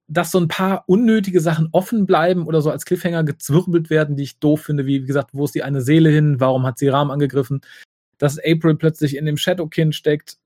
Dass 0.07 0.31
so 0.31 0.39
ein 0.39 0.47
paar 0.47 0.83
unnötige 0.87 1.39
Sachen 1.39 1.69
offen 1.71 2.05
bleiben 2.05 2.47
oder 2.47 2.61
so 2.61 2.71
als 2.71 2.85
Cliffhanger 2.85 3.23
gezwirbelt 3.23 3.89
werden, 3.89 4.15
die 4.15 4.23
ich 4.23 4.39
doof 4.39 4.61
finde, 4.61 4.85
wie, 4.85 5.03
wie 5.03 5.07
gesagt, 5.07 5.31
wo 5.33 5.45
ist 5.45 5.55
die 5.55 5.63
eine 5.63 5.81
Seele 5.81 6.09
hin, 6.09 6.39
warum 6.39 6.65
hat 6.65 6.79
sie 6.79 6.87
Rahmen 6.87 7.11
angegriffen, 7.11 7.61
dass 8.17 8.39
April 8.39 8.75
plötzlich 8.75 9.15
in 9.15 9.25
dem 9.25 9.37
Shadowkin 9.37 9.93
steckt, 9.93 10.37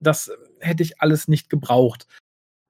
das 0.00 0.30
hätte 0.60 0.82
ich 0.82 1.00
alles 1.00 1.28
nicht 1.28 1.50
gebraucht. 1.50 2.06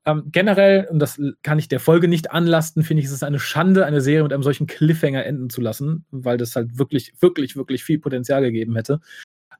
Ähm, 0.06 0.24
generell, 0.32 0.86
und 0.90 0.98
das 0.98 1.20
kann 1.42 1.58
ich 1.58 1.68
der 1.68 1.80
Folge 1.80 2.08
nicht 2.08 2.30
anlasten, 2.30 2.82
finde 2.82 3.02
ich, 3.02 3.06
es 3.06 3.12
ist 3.12 3.22
eine 3.22 3.38
Schande, 3.38 3.84
eine 3.84 4.00
Serie 4.00 4.22
mit 4.22 4.32
einem 4.32 4.42
solchen 4.42 4.66
Cliffhanger 4.66 5.26
enden 5.26 5.50
zu 5.50 5.60
lassen, 5.60 6.06
weil 6.10 6.38
das 6.38 6.56
halt 6.56 6.78
wirklich, 6.78 7.12
wirklich, 7.20 7.54
wirklich 7.54 7.84
viel 7.84 7.98
Potenzial 7.98 8.42
gegeben 8.42 8.76
hätte. 8.76 9.00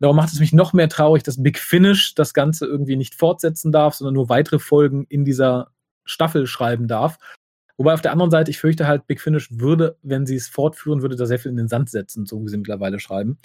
Darum 0.01 0.16
macht 0.16 0.33
es 0.33 0.41
mich 0.41 0.55
noch 0.55 0.72
mehr 0.72 0.89
traurig, 0.89 1.22
dass 1.22 1.43
Big 1.43 1.59
Finish 1.59 2.14
das 2.14 2.33
Ganze 2.33 2.64
irgendwie 2.64 2.97
nicht 2.97 3.14
fortsetzen 3.14 3.70
darf, 3.70 3.95
sondern 3.95 4.14
nur 4.14 4.31
weitere 4.31 4.59
Folgen 4.59 5.05
in 5.11 5.26
dieser 5.26 5.72
Staffel 6.07 6.47
schreiben 6.47 6.89
darf. 6.89 7.18
Wobei 7.76 7.93
auf 7.93 8.01
der 8.01 8.12
anderen 8.12 8.31
Seite, 8.31 8.51
ich 8.51 8.59
fürchte 8.59 8.87
halt, 8.87 9.07
Big 9.07 9.20
Finish 9.20 9.49
würde, 9.51 9.99
wenn 10.03 10.24
sie 10.24 10.37
es 10.37 10.49
fortführen, 10.49 11.03
würde 11.03 11.16
da 11.16 11.26
sehr 11.26 11.39
viel 11.39 11.51
in 11.51 11.57
den 11.59 11.68
Sand 11.68 11.91
setzen, 11.91 12.24
so 12.24 12.43
wie 12.43 12.49
sie 12.49 12.57
mittlerweile 12.57 12.99
schreiben. 12.99 13.39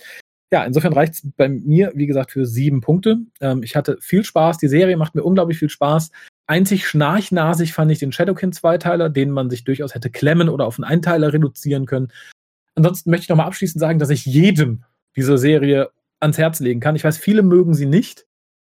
Ja, 0.56 0.64
insofern 0.64 0.94
reicht 0.94 1.16
es 1.16 1.28
bei 1.36 1.50
mir, 1.50 1.92
wie 1.96 2.08
gesagt, 2.08 2.32
für 2.32 2.46
sieben 2.46 2.80
Punkte. 2.80 3.18
Ähm, 3.42 3.62
ich 3.62 3.76
hatte 3.76 3.98
viel 4.00 4.24
Spaß. 4.24 4.58
Die 4.58 4.70
Serie 4.70 4.96
macht 4.96 5.14
mir 5.14 5.22
unglaublich 5.22 5.60
viel 5.60 5.68
Spaß. 5.68 6.12
Einzig 6.48 6.88
schnarchnasig 6.88 7.74
fand 7.74 7.92
ich 7.92 8.00
den 8.00 8.14
Shadowkin-Zweiteiler, 8.14 9.10
den 9.10 9.32
man 9.32 9.50
sich 9.50 9.66
durchaus 9.66 9.94
hätte 9.96 10.10
klemmen 10.10 10.48
oder 10.48 10.66
auf 10.66 10.80
einen 10.80 10.86
Einteiler 10.86 11.34
reduzieren 11.34 11.86
können. 11.86 12.08
Ansonsten 12.74 13.10
möchte 13.10 13.24
ich 13.24 13.28
nochmal 13.28 13.48
abschließend 13.48 13.82
sagen, 13.82 14.00
dass 14.00 14.10
ich 14.10 14.26
jedem 14.26 14.86
diese 15.18 15.38
Serie 15.38 15.90
ans 16.22 16.38
Herz 16.38 16.62
legen 16.62 16.80
kann. 16.80 16.96
Ich 16.96 17.04
weiß, 17.04 17.18
viele 17.18 17.42
mögen 17.42 17.74
sie 17.74 17.86
nicht. 17.86 18.26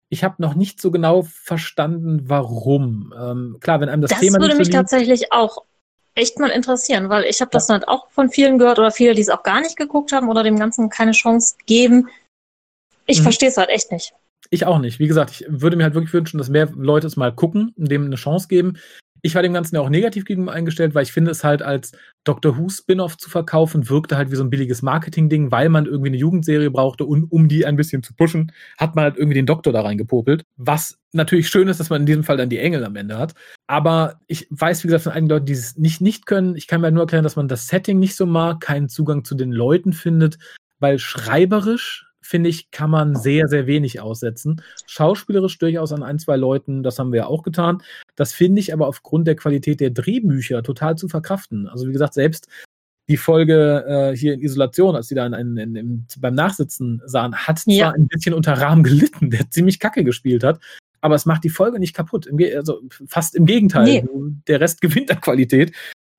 Ich 0.09 0.23
habe 0.23 0.37
noch 0.39 0.55
nicht 0.55 0.81
so 0.81 0.93
genau 0.93 1.23
verstanden, 1.23 2.29
warum. 2.29 3.13
Ähm, 3.19 3.57
klar, 3.59 3.81
wenn 3.81 3.89
einem 3.89 4.03
das, 4.03 4.13
das 4.13 4.21
Thema. 4.21 4.39
Das 4.39 4.47
würde 4.47 4.59
mich 4.59 4.71
tatsächlich 4.71 5.33
auch 5.33 5.59
echt 6.15 6.39
mal 6.39 6.51
interessieren, 6.51 7.09
weil 7.09 7.25
ich 7.25 7.41
habe 7.41 7.51
das 7.51 7.69
ja. 7.69 7.75
halt 7.75 7.89
auch 7.89 8.11
von 8.11 8.31
vielen 8.31 8.59
gehört 8.59 8.79
oder 8.79 8.91
viele, 8.91 9.15
die 9.15 9.23
es 9.23 9.29
auch 9.29 9.43
gar 9.43 9.61
nicht 9.61 9.77
geguckt 9.77 10.13
haben 10.13 10.29
oder 10.29 10.43
dem 10.43 10.59
Ganzen 10.59 10.89
keine 10.91 11.13
Chance 11.13 11.57
geben. 11.67 12.09
Ich 13.07 13.21
mhm. 13.21 13.25
verstehe 13.25 13.49
es 13.49 13.57
halt 13.57 13.71
echt 13.71 13.91
nicht. 13.91 14.13
Ich 14.51 14.67
auch 14.67 14.79
nicht. 14.79 14.99
Wie 14.99 15.07
gesagt, 15.07 15.31
ich 15.31 15.45
würde 15.49 15.77
mir 15.77 15.85
halt 15.85 15.95
wirklich 15.95 16.13
wünschen, 16.13 16.39
dass 16.39 16.51
mehr 16.51 16.69
Leute 16.75 17.07
es 17.07 17.17
mal 17.17 17.33
gucken 17.33 17.73
und 17.77 17.91
dem 17.91 18.05
eine 18.05 18.17
Chance 18.17 18.49
geben. 18.49 18.79
Ich 19.25 19.37
war 19.37 19.43
dem 19.43 19.53
Ganzen 19.53 19.77
ja 19.77 19.81
auch 19.81 19.89
negativ 19.89 20.25
gegenüber 20.25 20.53
eingestellt, 20.53 20.95
weil 20.95 21.05
ich 21.05 21.13
finde 21.13 21.31
es 21.31 21.45
halt 21.45 21.63
als 21.63 21.93
Doctor 22.25 22.59
Who 22.59 22.69
Spin-off 22.69 23.17
zu 23.17 23.31
verkaufen, 23.31 23.89
wirkte 23.89 24.17
halt 24.17 24.33
wie 24.33 24.37
so 24.37 24.43
ein 24.43 24.51
billiges 24.51 24.83
Marketing-Ding, 24.83 25.53
weil 25.53 25.69
man 25.69 25.87
irgendwie 25.87 26.09
eine 26.09 26.17
Jugendserie 26.17 26.71
brauchte 26.71 27.05
und 27.05 27.31
um 27.31 27.49
die 27.49 27.65
ein 27.65 27.77
bisschen 27.77 28.03
zu 28.03 28.15
pushen, 28.15 28.51
hat 28.79 28.97
man 28.97 29.05
halt 29.05 29.17
irgendwie 29.17 29.37
den 29.37 29.47
Doktor 29.47 29.73
da 29.73 29.83
reingepopelt. 29.83 30.43
Was 30.57 30.99
natürlich 31.13 31.49
schön 31.49 31.69
ist, 31.69 31.79
dass 31.79 31.89
man 31.89 32.03
in 32.03 32.07
diesem 32.07 32.25
Fall 32.25 32.37
dann 32.37 32.49
die 32.49 32.59
Engel 32.59 32.85
am 32.85 32.97
Ende 32.97 33.17
hat. 33.17 33.35
Aber 33.69 34.21
ich 34.27 34.49
weiß, 34.51 34.83
wie 34.83 34.89
gesagt, 34.89 35.05
von 35.05 35.13
einigen 35.13 35.29
Leuten, 35.29 35.47
die 35.47 35.53
es 35.53 35.77
nicht, 35.77 36.01
nicht 36.01 36.27
können. 36.27 36.57
Ich 36.57 36.67
kann 36.67 36.81
mir 36.81 36.87
halt 36.87 36.95
nur 36.95 37.05
erklären, 37.05 37.25
dass 37.25 37.37
man 37.37 37.49
das 37.49 37.69
Setting 37.69 38.01
nicht 38.01 38.17
so 38.17 38.27
mag, 38.27 38.61
keinen 38.61 38.89
Zugang 38.89 39.25
zu 39.25 39.37
den 39.37 39.53
Leuten 39.53 39.93
findet, 39.93 40.39
weil 40.81 40.99
schreiberisch 40.99 42.12
finde 42.33 42.49
ich, 42.49 42.71
kann 42.71 42.89
man 42.89 43.15
sehr, 43.15 43.47
sehr 43.47 43.67
wenig 43.67 44.01
aussetzen. 44.01 44.63
Schauspielerisch 44.87 45.59
durchaus 45.59 45.93
an 45.93 46.03
ein, 46.03 46.19
zwei 46.19 46.37
Leuten, 46.37 46.83
das 46.83 46.99
haben 46.99 47.13
wir 47.13 47.19
ja 47.19 47.27
auch 47.27 47.43
getan. 47.43 47.83
Das 48.17 48.33
finde 48.33 48.59
ich 48.59 48.73
aber 48.73 48.89
aufgrund 48.89 49.27
der 49.27 49.37
Qualität 49.37 49.81
der 49.81 49.91
Drehbücher 49.91 50.63
total 50.63 50.97
zu 50.97 51.09
verkraften. 51.09 51.69
Also 51.69 51.87
wie 51.87 51.93
gesagt, 51.93 52.15
selbst 52.15 52.49
die 53.11 53.19
Folge 53.19 53.85
äh, 53.87 54.17
hier 54.17 54.33
in 54.33 54.41
Isolation, 54.41 54.97
als 54.97 55.09
die 55.09 55.15
da 55.15 55.27
in, 55.27 55.59
in, 55.59 55.77
in, 55.77 56.07
beim 56.21 56.35
Nachsitzen 56.35 57.03
sahen, 57.05 57.35
hat 57.35 57.59
zwar 57.59 57.75
ja. 57.75 57.91
ein 57.91 58.09
bisschen 58.09 58.33
unter 58.33 58.55
Rahmen 58.55 58.83
gelitten, 58.83 59.29
der 59.29 59.51
ziemlich 59.51 59.79
kacke 59.79 60.03
gespielt 60.03 60.43
hat, 60.43 60.59
aber 61.03 61.17
es 61.17 61.27
macht 61.27 61.45
die 61.45 61.51
Folge 61.51 61.79
nicht 61.79 61.95
kaputt. 61.95 62.25
Im, 62.25 62.39
also 62.57 62.81
fast 63.09 63.35
im 63.35 63.45
Gegenteil. 63.45 63.85
Nee. 63.85 64.05
Der 64.47 64.59
Rest 64.59 64.81
gewinnt 64.81 65.11
an 65.11 65.21
Qualität. 65.21 65.73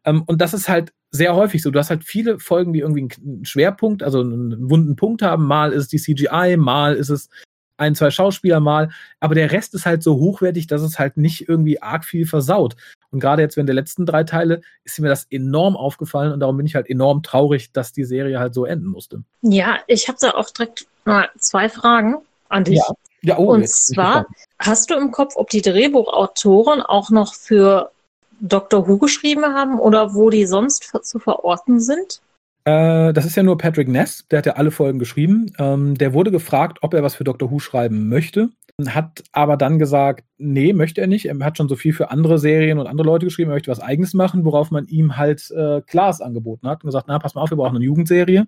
Ähm, 0.05 0.21
und 0.27 0.41
das 0.41 0.53
ist 0.53 0.69
halt 0.69 0.93
sehr 1.13 1.35
häufig 1.35 1.61
so. 1.61 1.71
Du 1.71 1.79
hast 1.79 1.91
halt 1.91 2.03
viele 2.03 2.39
Folgen, 2.39 2.73
die 2.73 2.79
irgendwie 2.79 3.07
einen 3.21 3.45
Schwerpunkt, 3.45 4.01
also 4.03 4.21
einen 4.21 4.69
wunden 4.69 4.95
Punkt 4.95 5.21
haben. 5.21 5.45
Mal 5.45 5.71
ist 5.71 5.83
es 5.83 5.87
die 5.87 5.99
CGI, 5.99 6.57
mal 6.57 6.95
ist 6.95 7.09
es 7.09 7.29
ein, 7.77 7.95
zwei 7.95 8.11
Schauspieler 8.11 8.59
mal, 8.59 8.89
aber 9.19 9.35
der 9.35 9.51
Rest 9.51 9.73
ist 9.73 9.85
halt 9.85 10.03
so 10.03 10.15
hochwertig, 10.15 10.67
dass 10.67 10.81
es 10.81 10.99
halt 10.99 11.17
nicht 11.17 11.47
irgendwie 11.49 11.81
arg 11.81 12.05
viel 12.05 12.25
versaut. 12.25 12.75
Und 13.11 13.19
gerade 13.19 13.41
jetzt 13.41 13.57
während 13.57 13.69
der 13.69 13.75
letzten 13.75 14.05
drei 14.05 14.23
Teile 14.23 14.61
ist 14.83 14.99
mir 14.99 15.09
das 15.09 15.27
enorm 15.29 15.75
aufgefallen 15.75 16.33
und 16.33 16.39
darum 16.39 16.57
bin 16.57 16.65
ich 16.65 16.75
halt 16.75 16.89
enorm 16.89 17.23
traurig, 17.23 17.71
dass 17.71 17.93
die 17.93 18.05
Serie 18.05 18.39
halt 18.39 18.53
so 18.53 18.65
enden 18.65 18.87
musste. 18.87 19.23
Ja, 19.41 19.77
ich 19.87 20.07
habe 20.07 20.17
da 20.19 20.31
auch 20.31 20.49
direkt 20.49 20.87
mal 21.05 21.29
zwei 21.37 21.69
Fragen 21.69 22.15
an 22.49 22.63
dich. 22.63 22.77
Ja. 22.77 22.93
Ja, 23.25 23.37
oh, 23.37 23.53
und 23.53 23.69
zwar, 23.69 24.27
hast 24.59 24.89
du 24.89 24.95
im 24.95 25.11
Kopf, 25.11 25.35
ob 25.37 25.49
die 25.49 25.61
Drehbuchautoren 25.61 26.81
auch 26.81 27.09
noch 27.09 27.35
für 27.35 27.92
Dr. 28.41 28.87
Who 28.87 28.97
geschrieben 28.97 29.45
haben 29.45 29.79
oder 29.79 30.13
wo 30.13 30.29
die 30.29 30.45
sonst 30.45 30.91
zu 31.01 31.19
verorten 31.19 31.79
sind? 31.79 32.21
Äh, 32.65 33.11
das 33.13 33.25
ist 33.25 33.35
ja 33.35 33.43
nur 33.43 33.57
Patrick 33.57 33.89
Ness, 33.89 34.25
der 34.31 34.39
hat 34.39 34.45
ja 34.45 34.53
alle 34.53 34.71
Folgen 34.71 34.99
geschrieben. 34.99 35.51
Ähm, 35.59 35.95
der 35.97 36.13
wurde 36.13 36.31
gefragt, 36.31 36.79
ob 36.81 36.93
er 36.93 37.03
was 37.03 37.15
für 37.15 37.25
Dr. 37.25 37.51
Who 37.51 37.59
schreiben 37.59 38.07
möchte, 38.07 38.49
hat 38.87 39.23
aber 39.33 39.57
dann 39.57 39.79
gesagt, 39.79 40.23
nee, 40.37 40.71
möchte 40.73 41.01
er 41.01 41.07
nicht. 41.07 41.25
Er 41.25 41.37
hat 41.39 41.57
schon 41.57 41.67
so 41.67 41.75
viel 41.75 41.93
für 41.93 42.09
andere 42.09 42.39
Serien 42.39 42.79
und 42.79 42.87
andere 42.87 43.05
Leute 43.05 43.25
geschrieben, 43.25 43.51
er 43.51 43.55
möchte 43.55 43.71
was 43.71 43.81
Eigenes 43.81 44.13
machen, 44.13 44.45
worauf 44.45 44.71
man 44.71 44.85
ihm 44.87 45.17
halt 45.17 45.51
äh, 45.51 45.81
Klaas 45.81 46.21
angeboten 46.21 46.67
hat 46.67 46.83
und 46.83 46.87
gesagt, 46.87 47.07
na, 47.07 47.19
pass 47.19 47.35
mal 47.35 47.41
auf, 47.41 47.49
wir 47.49 47.57
brauchen 47.57 47.75
eine 47.75 47.85
Jugendserie. 47.85 48.47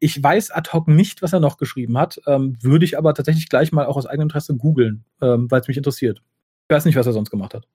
Ich 0.00 0.22
weiß 0.22 0.50
ad 0.50 0.70
hoc 0.72 0.88
nicht, 0.88 1.22
was 1.22 1.32
er 1.32 1.40
noch 1.40 1.58
geschrieben 1.58 1.98
hat, 1.98 2.20
ähm, 2.26 2.56
würde 2.60 2.84
ich 2.84 2.98
aber 2.98 3.14
tatsächlich 3.14 3.48
gleich 3.48 3.72
mal 3.72 3.86
auch 3.86 3.96
aus 3.96 4.06
eigenem 4.06 4.26
Interesse 4.26 4.56
googeln, 4.56 5.04
ähm, 5.22 5.50
weil 5.50 5.60
es 5.60 5.68
mich 5.68 5.76
interessiert. 5.76 6.22
Ich 6.68 6.74
weiß 6.74 6.84
nicht, 6.84 6.96
was 6.96 7.06
er 7.06 7.12
sonst 7.12 7.30
gemacht 7.30 7.54
hat. 7.54 7.66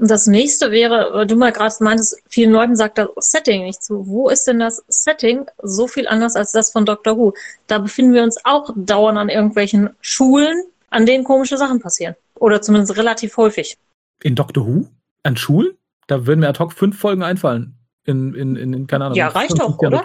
Das 0.00 0.26
nächste 0.26 0.70
wäre, 0.70 1.10
weil 1.12 1.26
du 1.26 1.36
mal 1.36 1.52
gerade 1.52 1.74
meintest, 1.80 2.22
vielen 2.28 2.52
Leuten 2.52 2.76
sagt 2.76 2.98
das 2.98 3.08
Setting 3.16 3.64
nicht 3.64 3.82
zu. 3.82 4.06
Wo 4.06 4.28
ist 4.28 4.46
denn 4.46 4.58
das 4.58 4.84
Setting 4.88 5.46
so 5.62 5.86
viel 5.86 6.08
anders 6.08 6.36
als 6.36 6.52
das 6.52 6.70
von 6.70 6.84
Doctor 6.84 7.16
Who? 7.16 7.34
Da 7.66 7.78
befinden 7.78 8.14
wir 8.14 8.22
uns 8.22 8.38
auch 8.44 8.70
dauernd 8.76 9.18
an 9.18 9.28
irgendwelchen 9.28 9.90
Schulen, 10.00 10.64
an 10.90 11.06
denen 11.06 11.24
komische 11.24 11.56
Sachen 11.56 11.80
passieren. 11.80 12.14
Oder 12.34 12.62
zumindest 12.62 12.96
relativ 12.96 13.36
häufig. 13.36 13.76
In 14.22 14.34
Doctor 14.34 14.66
Who? 14.66 14.86
An 15.22 15.36
Schulen? 15.36 15.72
Da 16.06 16.26
würden 16.26 16.40
mir 16.40 16.48
ad 16.48 16.58
hoc 16.58 16.72
fünf 16.72 16.98
Folgen 16.98 17.22
einfallen. 17.22 17.74
In, 18.04 18.34
in, 18.34 18.56
in, 18.56 18.72
in 18.72 18.86
keine 18.86 19.06
Ahnung. 19.06 19.16
Ja, 19.16 19.28
reicht 19.28 19.58
doch, 19.58 19.78
oder? 19.78 20.02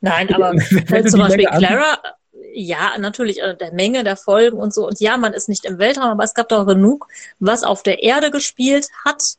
Nein, 0.00 0.32
aber 0.32 0.56
zum 1.06 1.20
Beispiel 1.20 1.46
Clara, 1.46 1.98
ja, 2.52 2.96
natürlich 2.98 3.40
äh, 3.40 3.56
der 3.56 3.72
Menge 3.72 4.04
der 4.04 4.16
Folgen 4.16 4.58
und 4.58 4.72
so. 4.72 4.86
Und 4.86 5.00
ja, 5.00 5.16
man 5.16 5.32
ist 5.32 5.48
nicht 5.48 5.64
im 5.64 5.78
Weltraum, 5.78 6.10
aber 6.10 6.24
es 6.24 6.34
gab 6.34 6.48
doch 6.48 6.66
genug, 6.66 7.08
was 7.38 7.62
auf 7.62 7.82
der 7.82 8.02
Erde 8.02 8.30
gespielt 8.30 8.88
hat. 9.04 9.36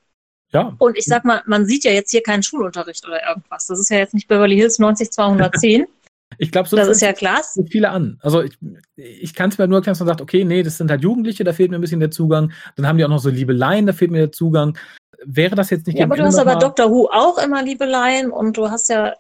Ja. 0.51 0.76
Und 0.80 0.97
ich 0.97 1.05
sag 1.05 1.26
mal, 1.26 1.41
man 1.45 1.66
sieht 1.66 1.84
ja 1.84 1.91
jetzt 1.91 2.12
hier 2.12 2.24
keinen 2.24 2.43
Schulunterricht 2.43 3.05
oder 3.07 3.22
irgendwas. 3.28 3.68
Das 3.68 3.80
ist 3.80 3.89
ja 3.89 3.97
jetzt 3.97 4.14
nicht 4.14 4.28
Beverly 4.28 4.55
Hills 4.55 4.80
90210. 4.80 5.86
Ich 6.38 6.51
glaube, 6.51 6.70
so 6.70 6.78
das 6.78 6.88
ist 6.88 7.01
ja 7.01 7.12
klar. 7.12 7.41
Viele 7.70 7.89
an. 7.89 8.18
Also 8.22 8.43
ich, 8.43 8.57
ich 8.95 9.34
kann 9.34 9.49
es 9.49 9.57
mir 9.57 9.68
nur 9.68 9.80
erklären, 9.80 9.93
dass 9.93 9.99
man 9.99 10.07
sagt, 10.07 10.22
okay, 10.22 10.45
nee, 10.45 10.64
das 10.64 10.78
sind 10.78 10.89
halt 10.89 11.01
Jugendliche, 11.01 11.43
da 11.43 11.51
fehlt 11.53 11.72
mir 11.72 11.78
ein 11.78 11.82
bisschen 11.82 11.99
der 11.99 12.12
Zugang. 12.12 12.53
Dann 12.76 12.88
haben 12.88 12.97
die 12.97 13.03
auch 13.03 13.10
noch 13.10 13.20
so 13.20 13.30
Liebeleien, 13.30 13.88
da 13.88 13.93
fehlt 13.93 14.12
mir 14.12 14.20
der 14.20 14.32
Zugang. 14.32 14.78
Wäre 15.26 15.55
das 15.55 15.70
jetzt 15.70 15.88
nicht 15.88 15.97
Ja, 15.97 16.05
aber 16.05 16.16
du 16.16 16.24
hast 16.24 16.38
aber 16.38 16.55
Dr. 16.55 16.91
Who 16.91 17.10
auch 17.12 17.39
immer 17.39 17.64
Liebeleien 17.64 18.32
und 18.32 18.55
du 18.55 18.70
hast 18.70 18.89
ja 18.89 19.16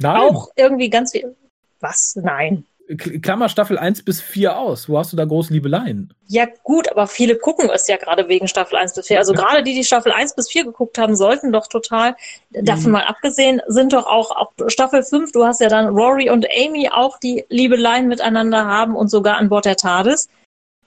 Nein. 0.00 0.16
auch 0.16 0.48
irgendwie 0.56 0.90
ganz 0.90 1.12
viel. 1.12 1.36
Was? 1.80 2.16
Nein. 2.16 2.64
Klammer 2.96 3.48
Staffel 3.48 3.78
1 3.78 4.04
bis 4.04 4.20
4 4.20 4.56
aus. 4.56 4.88
Wo 4.88 4.98
hast 4.98 5.12
du 5.12 5.16
da 5.16 5.24
große 5.24 5.52
Liebeleien? 5.52 6.14
Ja, 6.28 6.46
gut, 6.62 6.88
aber 6.90 7.08
viele 7.08 7.36
gucken 7.36 7.68
es 7.68 7.88
ja 7.88 7.96
gerade 7.96 8.28
wegen 8.28 8.46
Staffel 8.46 8.76
1 8.76 8.94
bis 8.94 9.08
4. 9.08 9.18
Also 9.18 9.32
gerade 9.32 9.64
die, 9.64 9.74
die 9.74 9.82
Staffel 9.84 10.12
1 10.12 10.36
bis 10.36 10.48
4 10.48 10.64
geguckt 10.64 10.96
haben, 10.96 11.16
sollten 11.16 11.52
doch 11.52 11.66
total, 11.66 12.14
mhm. 12.50 12.64
davon 12.64 12.92
mal 12.92 13.04
abgesehen, 13.04 13.60
sind 13.66 13.92
doch 13.92 14.06
auch 14.06 14.30
ab 14.30 14.52
Staffel 14.68 15.02
5, 15.02 15.32
du 15.32 15.44
hast 15.44 15.60
ja 15.60 15.68
dann 15.68 15.88
Rory 15.88 16.30
und 16.30 16.46
Amy 16.56 16.88
auch, 16.92 17.18
die 17.18 17.44
Liebeleien 17.48 18.06
miteinander 18.06 18.66
haben 18.66 18.94
und 18.94 19.08
sogar 19.08 19.38
an 19.38 19.48
Bord 19.48 19.64
der 19.64 19.76
TARDIS. 19.76 20.28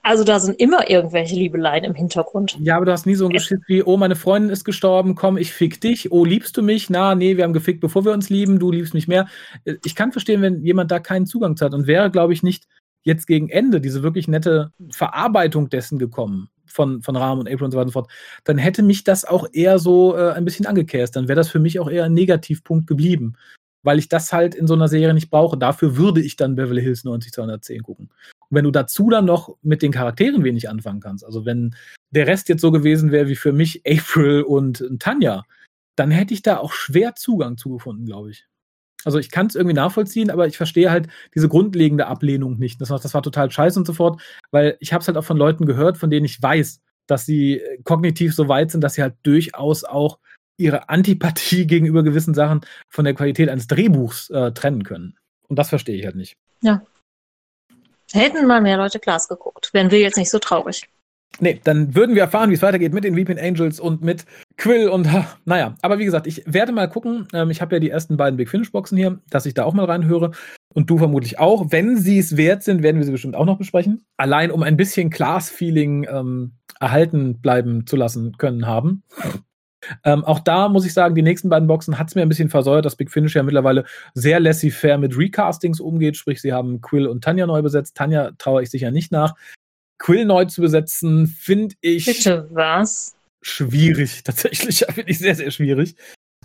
Also 0.02 0.24
da 0.24 0.40
sind 0.40 0.58
immer 0.58 0.88
irgendwelche 0.88 1.34
Liebeleien 1.34 1.84
im 1.84 1.94
Hintergrund. 1.94 2.56
Ja, 2.60 2.76
aber 2.76 2.86
du 2.86 2.92
hast 2.92 3.06
nie 3.06 3.14
so 3.14 3.26
ein 3.26 3.32
Geschiss 3.32 3.60
wie, 3.66 3.82
oh, 3.82 3.96
meine 3.96 4.16
Freundin 4.16 4.50
ist 4.50 4.64
gestorben, 4.64 5.14
komm, 5.14 5.36
ich 5.36 5.52
fick 5.52 5.80
dich. 5.80 6.10
Oh, 6.10 6.24
liebst 6.24 6.56
du 6.56 6.62
mich? 6.62 6.88
Na, 6.88 7.14
nee, 7.14 7.36
wir 7.36 7.44
haben 7.44 7.52
gefickt, 7.52 7.80
bevor 7.80 8.04
wir 8.04 8.12
uns 8.12 8.30
lieben, 8.30 8.58
du 8.58 8.70
liebst 8.70 8.94
mich 8.94 9.08
mehr. 9.08 9.28
Ich 9.84 9.94
kann 9.94 10.12
verstehen, 10.12 10.40
wenn 10.40 10.64
jemand 10.64 10.90
da 10.90 11.00
keinen 11.00 11.26
Zugang 11.26 11.54
hat 11.60 11.74
und 11.74 11.86
wäre, 11.86 12.10
glaube 12.10 12.32
ich, 12.32 12.42
nicht 12.42 12.66
jetzt 13.02 13.26
gegen 13.26 13.48
Ende 13.48 13.80
diese 13.80 14.02
wirklich 14.02 14.28
nette 14.28 14.72
Verarbeitung 14.90 15.68
dessen 15.68 15.98
gekommen 15.98 16.48
von, 16.66 17.02
von 17.02 17.16
Rahmen 17.16 17.40
und 17.40 17.48
April 17.48 17.64
und 17.64 17.70
so 17.72 17.76
weiter 17.76 17.86
und 17.86 17.92
so 17.92 18.00
fort, 18.00 18.10
dann 18.44 18.58
hätte 18.58 18.82
mich 18.82 19.04
das 19.04 19.24
auch 19.24 19.46
eher 19.52 19.78
so 19.78 20.16
äh, 20.16 20.32
ein 20.32 20.44
bisschen 20.44 20.66
angekäst. 20.66 21.16
Dann 21.16 21.28
wäre 21.28 21.36
das 21.36 21.48
für 21.48 21.60
mich 21.60 21.78
auch 21.78 21.90
eher 21.90 22.04
ein 22.04 22.14
Negativpunkt 22.14 22.86
geblieben 22.86 23.36
weil 23.82 23.98
ich 23.98 24.08
das 24.08 24.32
halt 24.32 24.54
in 24.54 24.66
so 24.66 24.74
einer 24.74 24.88
Serie 24.88 25.14
nicht 25.14 25.30
brauche. 25.30 25.56
Dafür 25.56 25.96
würde 25.96 26.20
ich 26.20 26.36
dann 26.36 26.56
Beverly 26.56 26.82
Hills 26.82 27.04
90210 27.04 27.82
gucken. 27.82 28.10
Und 28.48 28.56
wenn 28.56 28.64
du 28.64 28.70
dazu 28.70 29.10
dann 29.10 29.24
noch 29.24 29.56
mit 29.62 29.82
den 29.82 29.92
Charakteren 29.92 30.44
wenig 30.44 30.68
anfangen 30.68 31.00
kannst, 31.00 31.24
also 31.24 31.44
wenn 31.44 31.74
der 32.10 32.26
Rest 32.26 32.48
jetzt 32.48 32.60
so 32.60 32.70
gewesen 32.70 33.12
wäre 33.12 33.28
wie 33.28 33.36
für 33.36 33.52
mich 33.52 33.82
April 33.86 34.42
und 34.42 34.84
Tanja, 34.98 35.44
dann 35.96 36.10
hätte 36.10 36.34
ich 36.34 36.42
da 36.42 36.58
auch 36.58 36.72
schwer 36.72 37.14
Zugang 37.14 37.56
zugefunden, 37.56 38.06
glaube 38.06 38.30
ich. 38.30 38.46
Also 39.04 39.18
ich 39.18 39.30
kann 39.30 39.46
es 39.46 39.54
irgendwie 39.54 39.74
nachvollziehen, 39.74 40.30
aber 40.30 40.46
ich 40.46 40.56
verstehe 40.56 40.90
halt 40.90 41.08
diese 41.34 41.48
grundlegende 41.48 42.06
Ablehnung 42.06 42.58
nicht. 42.58 42.80
Das 42.80 42.90
war, 42.90 42.98
das 42.98 43.14
war 43.14 43.22
total 43.22 43.50
scheiße 43.50 43.78
und 43.78 43.86
so 43.86 43.94
fort, 43.94 44.20
weil 44.50 44.76
ich 44.80 44.92
habe 44.92 45.00
es 45.00 45.08
halt 45.08 45.16
auch 45.16 45.24
von 45.24 45.38
Leuten 45.38 45.64
gehört, 45.64 45.96
von 45.96 46.10
denen 46.10 46.26
ich 46.26 46.42
weiß, 46.42 46.80
dass 47.06 47.26
sie 47.26 47.60
äh, 47.60 47.82
kognitiv 47.82 48.34
so 48.34 48.48
weit 48.48 48.70
sind, 48.70 48.82
dass 48.82 48.94
sie 48.94 49.02
halt 49.02 49.14
durchaus 49.22 49.84
auch 49.84 50.18
ihre 50.60 50.88
Antipathie 50.88 51.66
gegenüber 51.66 52.02
gewissen 52.02 52.34
Sachen 52.34 52.60
von 52.88 53.04
der 53.04 53.14
Qualität 53.14 53.48
eines 53.48 53.66
Drehbuchs 53.66 54.30
äh, 54.30 54.52
trennen 54.52 54.84
können. 54.84 55.16
Und 55.48 55.58
das 55.58 55.68
verstehe 55.68 55.96
ich 55.96 56.04
halt 56.04 56.16
nicht. 56.16 56.36
Ja. 56.62 56.82
Hätten 58.12 58.46
mal 58.46 58.60
mehr 58.60 58.76
Leute 58.76 58.98
Glas 58.98 59.28
geguckt, 59.28 59.70
wären 59.72 59.90
wir 59.90 60.00
jetzt 60.00 60.16
nicht 60.16 60.30
so 60.30 60.38
traurig. 60.38 60.88
Nee, 61.38 61.60
dann 61.62 61.94
würden 61.94 62.16
wir 62.16 62.22
erfahren, 62.22 62.50
wie 62.50 62.54
es 62.54 62.62
weitergeht 62.62 62.92
mit 62.92 63.04
den 63.04 63.14
Weeping 63.14 63.38
Angels 63.38 63.78
und 63.78 64.02
mit 64.02 64.24
Quill 64.56 64.88
und 64.88 65.08
naja. 65.44 65.76
Aber 65.80 65.98
wie 65.98 66.04
gesagt, 66.04 66.26
ich 66.26 66.42
werde 66.46 66.72
mal 66.72 66.88
gucken. 66.88 67.28
Ähm, 67.32 67.50
ich 67.50 67.60
habe 67.60 67.76
ja 67.76 67.80
die 67.80 67.88
ersten 67.88 68.16
beiden 68.16 68.36
Big 68.36 68.48
Finish 68.48 68.72
Boxen 68.72 68.98
hier, 68.98 69.20
dass 69.30 69.46
ich 69.46 69.54
da 69.54 69.64
auch 69.64 69.72
mal 69.72 69.84
reinhöre. 69.84 70.32
Und 70.74 70.90
du 70.90 70.98
vermutlich 70.98 71.38
auch. 71.38 71.70
Wenn 71.70 71.96
sie 71.96 72.18
es 72.18 72.36
wert 72.36 72.62
sind, 72.62 72.82
werden 72.82 72.98
wir 72.98 73.04
sie 73.04 73.12
bestimmt 73.12 73.36
auch 73.36 73.46
noch 73.46 73.58
besprechen. 73.58 74.04
Allein 74.16 74.50
um 74.50 74.62
ein 74.62 74.76
bisschen 74.76 75.08
Class-Feeling 75.08 76.06
ähm, 76.10 76.52
erhalten 76.80 77.40
bleiben 77.40 77.86
zu 77.86 77.96
lassen 77.96 78.36
können 78.36 78.66
haben. 78.66 79.02
Ähm, 80.04 80.24
auch 80.24 80.40
da 80.40 80.68
muss 80.68 80.84
ich 80.84 80.92
sagen, 80.92 81.14
die 81.14 81.22
nächsten 81.22 81.48
beiden 81.48 81.68
Boxen 81.68 81.98
hat 81.98 82.08
es 82.08 82.14
mir 82.14 82.22
ein 82.22 82.28
bisschen 82.28 82.50
versäuert, 82.50 82.84
dass 82.84 82.96
Big 82.96 83.10
Finish 83.10 83.34
ja 83.34 83.42
mittlerweile 83.42 83.84
sehr 84.14 84.40
laissez-faire 84.40 84.98
mit 84.98 85.16
Recastings 85.16 85.80
umgeht. 85.80 86.16
Sprich, 86.16 86.40
sie 86.40 86.52
haben 86.52 86.80
Quill 86.80 87.06
und 87.06 87.24
Tanja 87.24 87.46
neu 87.46 87.62
besetzt. 87.62 87.96
Tanja 87.96 88.32
traue 88.38 88.62
ich 88.62 88.70
sicher 88.70 88.90
nicht 88.90 89.12
nach. 89.12 89.34
Quill 89.98 90.24
neu 90.24 90.46
zu 90.46 90.60
besetzen, 90.60 91.26
finde 91.26 91.74
ich. 91.80 92.06
Bitte 92.06 92.48
was? 92.50 93.16
Schwierig, 93.42 94.22
tatsächlich. 94.24 94.84
Finde 94.88 95.10
ich 95.10 95.18
sehr, 95.18 95.34
sehr 95.34 95.50
schwierig. 95.50 95.96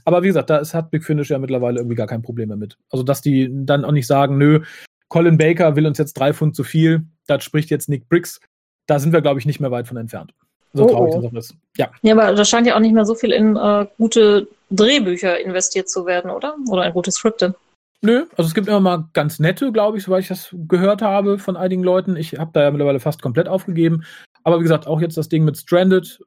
Aber 0.04 0.22
wie 0.22 0.28
gesagt, 0.28 0.50
da 0.50 0.62
hat 0.62 0.92
Big 0.92 1.04
Finish 1.04 1.30
ja 1.30 1.40
mittlerweile 1.40 1.80
irgendwie 1.80 1.96
gar 1.96 2.08
kein 2.08 2.22
Problem 2.22 2.50
mehr 2.50 2.58
mit. 2.58 2.78
Also, 2.92 3.04
dass 3.04 3.22
die 3.22 3.50
dann 3.52 3.86
auch 3.86 3.92
nicht 3.92 4.08
sagen, 4.08 4.38
nö, 4.38 4.62
Colin 5.10 5.38
Baker 5.38 5.76
will 5.76 5.88
uns 5.88 5.98
jetzt 5.98 6.14
drei 6.14 6.34
Pfund 6.34 6.56
zu 6.56 6.64
viel, 6.64 7.06
das 7.28 7.44
spricht 7.44 7.72
jetzt 7.72 7.90
Nick 7.90 8.08
Briggs. 8.08 8.40
Da 8.88 9.00
sind 9.00 9.14
wir, 9.14 9.22
glaube 9.22 9.40
ich, 9.40 9.46
nicht 9.46 9.60
mehr 9.60 9.72
weit 9.72 9.88
von 9.88 9.98
entfernt. 9.98 10.34
So 10.76 10.84
oh, 10.84 10.90
traurig 10.90 11.14
oh. 11.16 11.22
das 11.22 11.32
auch 11.32 11.38
ist. 11.38 11.56
Ja. 11.78 11.90
ja, 12.02 12.14
aber 12.14 12.36
da 12.36 12.46
scheint 12.46 12.68
ja 12.68 12.76
auch 12.76 12.80
nicht 12.80 12.94
mehr 12.94 13.06
so 13.06 13.16
viel 13.16 13.32
in 13.32 13.56
äh, 13.56 13.88
gute 13.98 14.48
Drehbücher 14.70 15.40
investiert 15.40 15.90
zu 15.90 16.06
werden, 16.06 16.30
oder? 16.30 16.56
Oder 16.70 16.86
in 16.86 16.94
gute 16.94 17.12
Skripte. 17.12 17.56
Nö, 18.02 18.26
also 18.38 18.48
es 18.48 18.54
gibt 18.54 18.68
immer 18.68 18.82
mal 18.82 19.06
ganz 19.14 19.40
nette, 19.40 19.72
glaube 19.72 19.98
ich, 19.98 20.04
soweit 20.04 20.22
ich 20.22 20.28
das 20.28 20.54
gehört 20.68 21.02
habe 21.02 21.40
von 21.40 21.58
einigen 21.58 21.82
Leuten. 21.82 22.18
Ich 22.18 22.38
habe 22.38 22.52
da 22.54 22.64
ja 22.64 22.72
mittlerweile 22.72 23.00
fast 23.00 23.22
komplett 23.22 23.48
aufgegeben. 23.48 24.04
Aber 24.44 24.60
wie 24.60 24.64
gesagt, 24.64 24.86
auch 24.86 25.02
jetzt 25.02 25.18
das 25.18 25.30
Ding 25.30 25.44
mit 25.44 25.58
Stranded, 25.58 26.20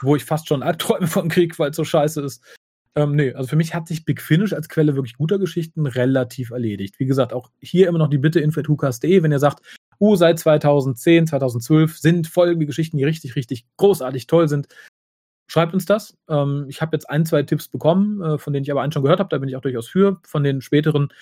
wo 0.00 0.16
ich 0.16 0.24
fast 0.24 0.48
schon 0.48 0.62
Albträume 0.62 1.06
von 1.06 1.28
krieg, 1.28 1.58
weil 1.58 1.70
es 1.70 1.76
so 1.76 1.84
scheiße 1.84 2.20
ist. 2.20 2.42
Ähm, 2.96 3.14
nee, 3.14 3.32
also 3.32 3.48
für 3.48 3.56
mich 3.56 3.74
hat 3.74 3.86
sich 3.86 4.04
Big 4.04 4.20
Finish 4.20 4.52
als 4.52 4.68
Quelle 4.68 4.94
wirklich 4.94 5.16
guter 5.16 5.38
Geschichten 5.38 5.86
relativ 5.86 6.50
erledigt. 6.50 6.98
Wie 6.98 7.06
gesagt, 7.06 7.32
auch 7.32 7.50
hier 7.60 7.88
immer 7.88 7.98
noch 7.98 8.10
die 8.10 8.18
Bitte 8.18 8.40
info.hukas.de, 8.40 9.22
wenn 9.22 9.32
ihr 9.32 9.38
sagt, 9.38 9.62
uh, 10.00 10.16
seit 10.16 10.38
2010, 10.38 11.26
2012 11.26 11.98
sind 11.98 12.26
folgende 12.26 12.66
Geschichten, 12.66 12.96
die 12.96 13.04
richtig, 13.04 13.36
richtig 13.36 13.66
großartig 13.76 14.26
toll 14.26 14.48
sind. 14.48 14.68
Schreibt 15.50 15.74
uns 15.74 15.84
das. 15.84 16.16
Ähm, 16.28 16.66
ich 16.68 16.80
habe 16.80 16.94
jetzt 16.96 17.10
ein, 17.10 17.26
zwei 17.26 17.42
Tipps 17.42 17.68
bekommen, 17.68 18.22
äh, 18.22 18.38
von 18.38 18.52
denen 18.52 18.64
ich 18.64 18.70
aber 18.70 18.82
einen 18.82 18.92
schon 18.92 19.02
gehört 19.02 19.18
habe, 19.18 19.28
da 19.28 19.38
bin 19.38 19.48
ich 19.48 19.56
auch 19.56 19.60
durchaus 19.60 19.88
für. 19.88 20.20
Von 20.24 20.44
den 20.44 20.62
späteren 20.62 21.12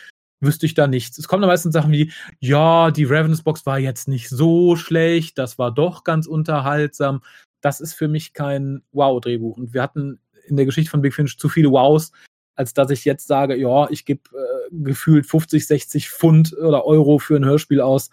wüsste 0.41 0.67
ich 0.67 0.75
da 0.75 0.87
nichts. 0.87 1.19
Es 1.19 1.29
kommen 1.29 1.41
dann 1.41 1.49
meistens 1.49 1.73
Sachen 1.73 1.93
wie, 1.93 2.13
ja, 2.39 2.91
die 2.91 3.05
Ravens 3.05 3.43
Box 3.43 3.67
war 3.67 3.79
jetzt 3.79 4.07
nicht 4.07 4.29
so 4.29 4.77
schlecht, 4.77 5.39
das 5.39 5.59
war 5.59 5.73
doch 5.73 6.05
ganz 6.05 6.27
unterhaltsam. 6.27 7.23
Das 7.61 7.81
ist 7.81 7.95
für 7.95 8.07
mich 8.07 8.35
kein 8.35 8.83
Wow-Drehbuch. 8.93 9.57
Und 9.57 9.75
wir 9.75 9.83
hatten 9.83 10.21
in 10.47 10.57
der 10.57 10.67
Geschichte 10.67 10.91
von 10.91 11.01
Big 11.01 11.15
Finish 11.15 11.39
zu 11.39 11.49
viele 11.49 11.71
Wows, 11.71 12.13
als 12.55 12.75
dass 12.75 12.91
ich 12.91 13.05
jetzt 13.05 13.27
sage, 13.27 13.57
ja, 13.57 13.89
ich 13.91 14.05
gebe 14.05 14.21
äh, 14.33 14.69
gefühlt 14.73 15.27
50, 15.27 15.67
60 15.67 16.11
Pfund 16.11 16.57
oder 16.57 16.85
Euro 16.85 17.19
für 17.19 17.37
ein 17.37 17.45
Hörspiel 17.45 17.81
aus 17.81 18.11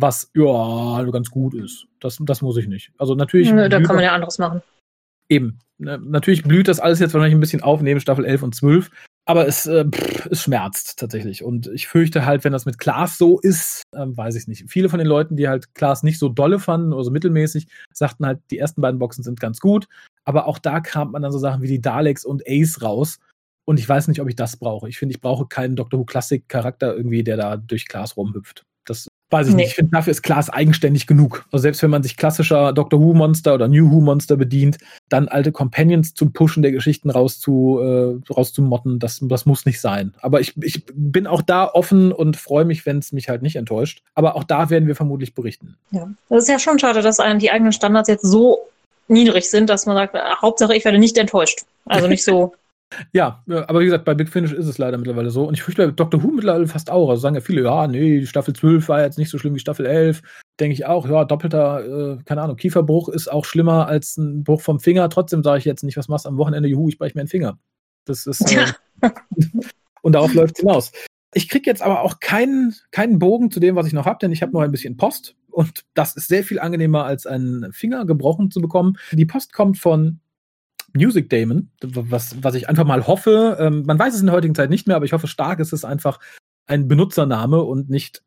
was 0.00 0.30
ja 0.34 1.02
ganz 1.10 1.30
gut 1.30 1.54
ist. 1.54 1.86
Das, 2.00 2.18
das 2.20 2.42
muss 2.42 2.56
ich 2.56 2.68
nicht. 2.68 2.92
Also 2.98 3.14
natürlich. 3.14 3.52
Nö, 3.52 3.68
da 3.68 3.80
kann 3.80 3.96
man 3.96 4.04
ja 4.04 4.14
anderes 4.14 4.38
machen. 4.38 4.62
Eben. 5.28 5.58
Ne, 5.80 5.98
natürlich 6.02 6.42
blüht 6.42 6.66
das 6.66 6.80
alles 6.80 6.98
jetzt 6.98 7.14
wahrscheinlich 7.14 7.36
ein 7.36 7.40
bisschen 7.40 7.62
auf 7.62 7.80
neben 7.82 8.00
Staffel 8.00 8.24
11 8.24 8.42
und 8.42 8.54
12. 8.54 8.90
Aber 9.26 9.46
es, 9.46 9.66
äh, 9.66 9.84
pff, 9.84 10.26
es 10.26 10.42
schmerzt 10.42 10.98
tatsächlich. 10.98 11.44
Und 11.44 11.66
ich 11.68 11.86
fürchte 11.86 12.24
halt, 12.24 12.44
wenn 12.44 12.52
das 12.52 12.64
mit 12.64 12.78
Klaas 12.78 13.18
so 13.18 13.38
ist, 13.40 13.82
äh, 13.94 14.06
weiß 14.06 14.36
ich 14.36 14.48
nicht. 14.48 14.70
Viele 14.70 14.88
von 14.88 14.98
den 14.98 15.06
Leuten, 15.06 15.36
die 15.36 15.48
halt 15.48 15.74
Klaas 15.74 16.02
nicht 16.02 16.18
so 16.18 16.28
dolle 16.28 16.58
fanden 16.58 16.92
oder 16.92 17.04
so 17.04 17.10
mittelmäßig, 17.10 17.66
sagten 17.92 18.26
halt, 18.26 18.40
die 18.50 18.58
ersten 18.58 18.80
beiden 18.80 18.98
Boxen 18.98 19.22
sind 19.22 19.38
ganz 19.38 19.60
gut. 19.60 19.86
Aber 20.24 20.46
auch 20.46 20.58
da 20.58 20.80
kramt 20.80 21.12
man 21.12 21.22
dann 21.22 21.32
so 21.32 21.38
Sachen 21.38 21.62
wie 21.62 21.68
die 21.68 21.80
Daleks 21.80 22.24
und 22.24 22.42
Ace 22.46 22.82
raus. 22.82 23.18
Und 23.66 23.78
ich 23.78 23.88
weiß 23.88 24.08
nicht, 24.08 24.20
ob 24.20 24.28
ich 24.28 24.36
das 24.36 24.56
brauche. 24.56 24.88
Ich 24.88 24.98
finde, 24.98 25.14
ich 25.14 25.20
brauche 25.20 25.46
keinen 25.46 25.76
Doctor 25.76 26.00
Who 26.00 26.04
Classic 26.04 26.48
Charakter 26.48 26.96
irgendwie, 26.96 27.22
der 27.22 27.36
da 27.36 27.56
durch 27.56 27.86
Klaas 27.86 28.16
rumhüpft. 28.16 28.64
Weiß 29.30 29.48
ich 29.48 29.54
nee. 29.54 29.62
nicht. 29.62 29.70
Ich 29.70 29.74
finde, 29.74 29.92
dafür 29.92 30.10
ist 30.10 30.22
Klaas 30.22 30.48
eigenständig 30.48 31.06
genug. 31.06 31.44
Also 31.52 31.62
selbst 31.62 31.82
wenn 31.82 31.90
man 31.90 32.02
sich 32.02 32.16
klassischer 32.16 32.72
Doctor 32.72 32.98
Who 33.00 33.12
Monster 33.12 33.54
oder 33.54 33.68
New 33.68 33.90
Who 33.90 34.00
Monster 34.00 34.36
bedient, 34.36 34.78
dann 35.10 35.28
alte 35.28 35.52
Companions 35.52 36.14
zum 36.14 36.32
Pushen 36.32 36.62
der 36.62 36.72
Geschichten 36.72 37.10
rauszu, 37.10 37.78
äh, 37.82 38.32
rauszumotten, 38.32 38.98
das, 38.98 39.18
das 39.22 39.44
muss 39.44 39.66
nicht 39.66 39.80
sein. 39.80 40.14
Aber 40.20 40.40
ich, 40.40 40.54
ich 40.62 40.84
bin 40.94 41.26
auch 41.26 41.42
da 41.42 41.66
offen 41.66 42.10
und 42.10 42.36
freue 42.38 42.64
mich, 42.64 42.86
wenn 42.86 42.98
es 42.98 43.12
mich 43.12 43.28
halt 43.28 43.42
nicht 43.42 43.56
enttäuscht. 43.56 44.02
Aber 44.14 44.34
auch 44.34 44.44
da 44.44 44.70
werden 44.70 44.88
wir 44.88 44.96
vermutlich 44.96 45.34
berichten. 45.34 45.76
Ja, 45.90 46.08
das 46.30 46.44
ist 46.44 46.48
ja 46.48 46.58
schon 46.58 46.78
schade, 46.78 47.02
dass 47.02 47.20
einem 47.20 47.38
die 47.38 47.50
eigenen 47.50 47.72
Standards 47.72 48.08
jetzt 48.08 48.24
so 48.24 48.58
niedrig 49.08 49.50
sind, 49.50 49.68
dass 49.68 49.84
man 49.84 49.96
sagt, 49.96 50.16
Hauptsache 50.40 50.74
ich 50.74 50.84
werde 50.84 50.98
nicht 50.98 51.18
enttäuscht. 51.18 51.64
Also 51.84 52.06
nicht 52.06 52.24
so 52.24 52.54
Ja, 53.12 53.44
aber 53.46 53.80
wie 53.80 53.84
gesagt, 53.84 54.04
bei 54.04 54.14
Big 54.14 54.28
Finish 54.28 54.52
ist 54.52 54.66
es 54.66 54.78
leider 54.78 54.96
mittlerweile 54.96 55.30
so. 55.30 55.46
Und 55.46 55.54
ich 55.54 55.62
fürchte 55.62 55.86
bei 55.86 55.92
Dr. 55.92 56.22
Who 56.22 56.28
mittlerweile 56.28 56.66
fast 56.66 56.90
auch. 56.90 57.10
Also 57.10 57.20
sagen 57.20 57.34
ja 57.34 57.40
viele, 57.40 57.62
ja, 57.62 57.86
nee, 57.86 58.24
Staffel 58.24 58.54
12 58.54 58.88
war 58.88 59.02
jetzt 59.02 59.18
nicht 59.18 59.30
so 59.30 59.38
schlimm 59.38 59.54
wie 59.54 59.58
Staffel 59.58 59.86
11. 59.86 60.22
Denke 60.58 60.72
ich 60.72 60.86
auch, 60.86 61.08
ja, 61.08 61.24
doppelter, 61.24 62.16
äh, 62.16 62.22
keine 62.24 62.42
Ahnung, 62.42 62.56
Kieferbruch 62.56 63.08
ist 63.08 63.28
auch 63.28 63.44
schlimmer 63.44 63.86
als 63.86 64.16
ein 64.16 64.42
Bruch 64.42 64.62
vom 64.62 64.80
Finger. 64.80 65.08
Trotzdem 65.10 65.42
sage 65.42 65.58
ich 65.58 65.64
jetzt 65.64 65.84
nicht, 65.84 65.96
was 65.96 66.08
machst 66.08 66.24
du 66.24 66.30
am 66.30 66.38
Wochenende, 66.38 66.68
juhu, 66.68 66.88
ich 66.88 66.98
breche 66.98 67.16
mir 67.16 67.22
einen 67.22 67.28
Finger. 67.28 67.58
Das 68.06 68.26
ist. 68.26 68.50
Äh, 68.52 68.66
und 70.02 70.12
darauf 70.12 70.32
läuft 70.34 70.56
es 70.56 70.60
hinaus. 70.60 70.92
Ich 71.34 71.48
kriege 71.48 71.68
jetzt 71.68 71.82
aber 71.82 72.00
auch 72.02 72.20
keinen, 72.20 72.74
keinen 72.90 73.18
Bogen 73.18 73.50
zu 73.50 73.60
dem, 73.60 73.76
was 73.76 73.86
ich 73.86 73.92
noch 73.92 74.06
habe, 74.06 74.18
denn 74.20 74.32
ich 74.32 74.40
habe 74.40 74.52
noch 74.52 74.62
ein 74.62 74.70
bisschen 74.70 74.96
Post. 74.96 75.36
Und 75.50 75.84
das 75.94 76.16
ist 76.16 76.28
sehr 76.28 76.42
viel 76.42 76.58
angenehmer, 76.58 77.04
als 77.04 77.26
einen 77.26 77.72
Finger 77.72 78.06
gebrochen 78.06 78.50
zu 78.50 78.60
bekommen. 78.60 78.96
Die 79.12 79.26
Post 79.26 79.52
kommt 79.52 79.76
von 79.76 80.20
Music 80.98 81.30
Damon, 81.30 81.70
was, 81.80 82.36
was 82.42 82.54
ich 82.54 82.68
einfach 82.68 82.84
mal 82.84 83.06
hoffe. 83.06 83.56
Ähm, 83.60 83.84
man 83.86 83.98
weiß 83.98 84.14
es 84.14 84.20
in 84.20 84.26
der 84.26 84.34
heutigen 84.34 84.54
Zeit 84.54 84.70
nicht 84.70 84.86
mehr, 84.86 84.96
aber 84.96 85.04
ich 85.04 85.12
hoffe 85.12 85.26
stark, 85.26 85.60
es 85.60 85.72
ist 85.72 85.84
einfach 85.84 86.20
ein 86.66 86.88
Benutzername 86.88 87.62
und 87.62 87.88
nicht 87.88 88.22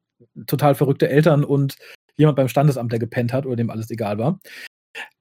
total 0.47 0.76
verrückte 0.76 1.09
Eltern 1.09 1.43
und 1.43 1.76
jemand 2.15 2.38
beim 2.38 2.47
Standesamt, 2.47 2.91
der 2.91 2.99
gepennt 2.99 3.34
hat 3.34 3.45
oder 3.45 3.55
dem 3.55 3.69
alles 3.69 3.89
egal 3.89 4.17
war. 4.17 4.39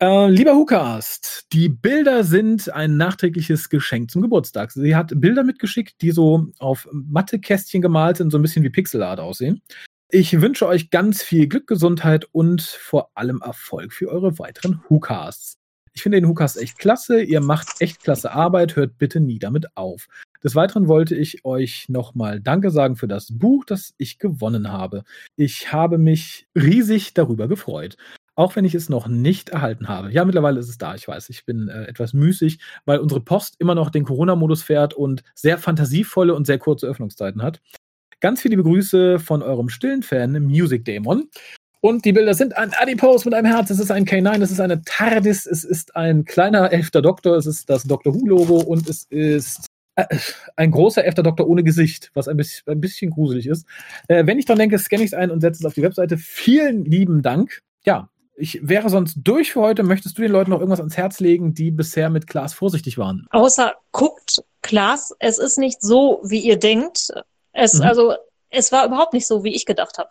Äh, 0.03 0.28
lieber 0.30 0.55
Hukast, 0.55 1.46
die 1.53 1.68
Bilder 1.68 2.24
sind 2.24 2.72
ein 2.72 2.96
nachträgliches 2.96 3.68
Geschenk 3.68 4.11
zum 4.11 4.22
Geburtstag. 4.22 4.72
Sie 4.72 4.96
hat 4.96 5.12
Bilder 5.14 5.44
mitgeschickt, 5.44 6.01
die 6.03 6.11
so 6.11 6.46
auf 6.59 6.88
Mattekästchen 6.92 7.80
gemalt 7.80 8.16
sind, 8.16 8.30
so 8.30 8.38
ein 8.38 8.42
bisschen 8.42 8.64
wie 8.64 8.70
Pixelart 8.70 9.20
aussehen. 9.20 9.62
Ich 10.11 10.40
wünsche 10.40 10.66
euch 10.66 10.90
ganz 10.90 11.22
viel 11.22 11.46
Glück, 11.46 11.68
Gesundheit 11.68 12.26
und 12.32 12.62
vor 12.62 13.11
allem 13.14 13.42
Erfolg 13.42 13.92
für 13.92 14.09
eure 14.09 14.40
weiteren 14.40 14.82
Hucasts. 14.88 15.59
Ich 15.93 16.03
finde 16.03 16.20
den 16.20 16.28
Hukas 16.28 16.57
echt 16.57 16.78
klasse. 16.78 17.22
Ihr 17.22 17.41
macht 17.41 17.80
echt 17.80 18.03
klasse 18.03 18.32
Arbeit. 18.32 18.76
Hört 18.76 18.99
bitte 18.99 19.20
nie 19.20 19.38
damit 19.38 19.76
auf. 19.76 20.07
Des 20.43 20.55
Weiteren 20.55 20.88
wollte 20.88 21.14
ich 21.14 21.45
euch 21.45 21.88
nochmal 21.88 22.41
Danke 22.41 22.70
sagen 22.70 22.97
für 22.97 23.09
das 23.09 23.28
Buch, 23.30 23.64
das 23.64 23.95
ich 23.99 24.18
gewonnen 24.18 24.70
habe. 24.72 25.05
Ich 25.36 25.72
habe 25.72 25.99
mich 25.99 26.47
riesig 26.55 27.12
darüber 27.14 27.49
gefreut. 27.49 27.97
Auch 28.36 28.57
wenn 28.57 28.64
ich 28.64 28.74
es 28.74 28.88
noch 28.88 29.07
nicht 29.07 29.51
erhalten 29.51 29.88
habe. 29.88 30.11
Ja, 30.12 30.24
mittlerweile 30.24 30.61
ist 30.61 30.70
es 30.70 30.78
da. 30.78 30.95
Ich 30.95 31.07
weiß, 31.07 31.28
ich 31.28 31.45
bin 31.45 31.68
äh, 31.68 31.84
etwas 31.84 32.14
müßig, 32.14 32.59
weil 32.86 32.99
unsere 33.01 33.20
Post 33.20 33.57
immer 33.59 33.74
noch 33.74 33.91
den 33.91 34.05
Corona-Modus 34.05 34.62
fährt 34.62 34.95
und 34.95 35.22
sehr 35.34 35.59
fantasievolle 35.59 36.34
und 36.34 36.47
sehr 36.47 36.59
kurze 36.59 36.86
Öffnungszeiten 36.86 37.43
hat. 37.43 37.61
Ganz 38.20 38.41
viele 38.41 38.57
Grüße 38.57 39.18
von 39.18 39.43
eurem 39.43 39.68
stillen 39.68 40.03
Fan 40.03 40.32
Music 40.43 40.84
Demon. 40.84 41.28
Und 41.81 42.05
die 42.05 42.12
Bilder 42.12 42.35
sind 42.35 42.57
ein 42.57 42.72
Adipose 42.78 43.24
mit 43.26 43.35
einem 43.35 43.47
Herz, 43.47 43.70
es 43.70 43.78
ist 43.78 43.91
ein 43.91 44.05
K9, 44.05 44.43
es 44.43 44.51
ist 44.51 44.61
eine 44.61 44.83
TARDIS, 44.83 45.47
es 45.47 45.64
ist 45.64 45.97
ein 45.97 46.24
kleiner 46.24 46.72
elfter 46.72 47.01
Doktor, 47.01 47.37
es 47.37 47.47
ist 47.47 47.70
das 47.70 47.85
Doctor 47.85 48.14
Who-Logo 48.14 48.59
und 48.61 48.89
es 48.89 49.07
ist 49.09 49.66
äh, 49.95 50.05
ein 50.57 50.70
großer 50.70 51.05
elfter 51.05 51.22
Doktor 51.22 51.49
ohne 51.49 51.64
Gesicht, 51.64 52.11
was 52.12 52.28
ein 52.28 52.37
bisschen, 52.37 52.70
ein 52.70 52.81
bisschen 52.81 53.11
gruselig 53.11 53.47
ist. 53.47 53.66
Äh, 54.09 54.26
wenn 54.26 54.39
ich 54.39 54.45
dran 54.45 54.59
denke, 54.59 54.78
scanne 54.78 55.05
ich 55.05 55.12
es 55.12 55.14
ein 55.14 55.31
und 55.31 55.41
setze 55.41 55.61
es 55.61 55.64
auf 55.64 55.74
die 55.74 55.83
Webseite. 55.83 56.18
Vielen 56.18 56.85
lieben 56.85 57.22
Dank. 57.22 57.61
Ja, 57.85 58.11
ich 58.37 58.61
wäre 58.62 58.91
sonst 58.91 59.18
durch 59.22 59.53
für 59.53 59.61
heute. 59.61 59.83
Möchtest 59.83 60.18
du 60.18 60.22
den 60.22 60.33
Leuten 60.33 60.51
noch 60.51 60.61
irgendwas 60.61 60.81
ans 60.81 60.99
Herz 60.99 61.18
legen, 61.20 61.55
die 61.55 61.70
bisher 61.70 62.11
mit 62.11 62.26
Klaas 62.26 62.53
vorsichtig 62.53 62.99
waren? 62.99 63.26
Außer 63.31 63.74
guckt, 63.93 64.43
Klaas, 64.62 65.14
es 65.18 65.39
ist 65.39 65.59
nicht 65.59 65.81
so, 65.81 66.20
wie 66.24 66.41
ihr 66.41 66.59
denkt. 66.59 67.11
Es, 67.53 67.74
mhm. 67.74 67.83
also, 67.83 68.14
es 68.51 68.70
war 68.70 68.87
überhaupt 68.87 69.14
nicht 69.14 69.26
so, 69.26 69.45
wie 69.45 69.55
ich 69.55 69.64
gedacht 69.64 69.99
habe. 69.99 70.11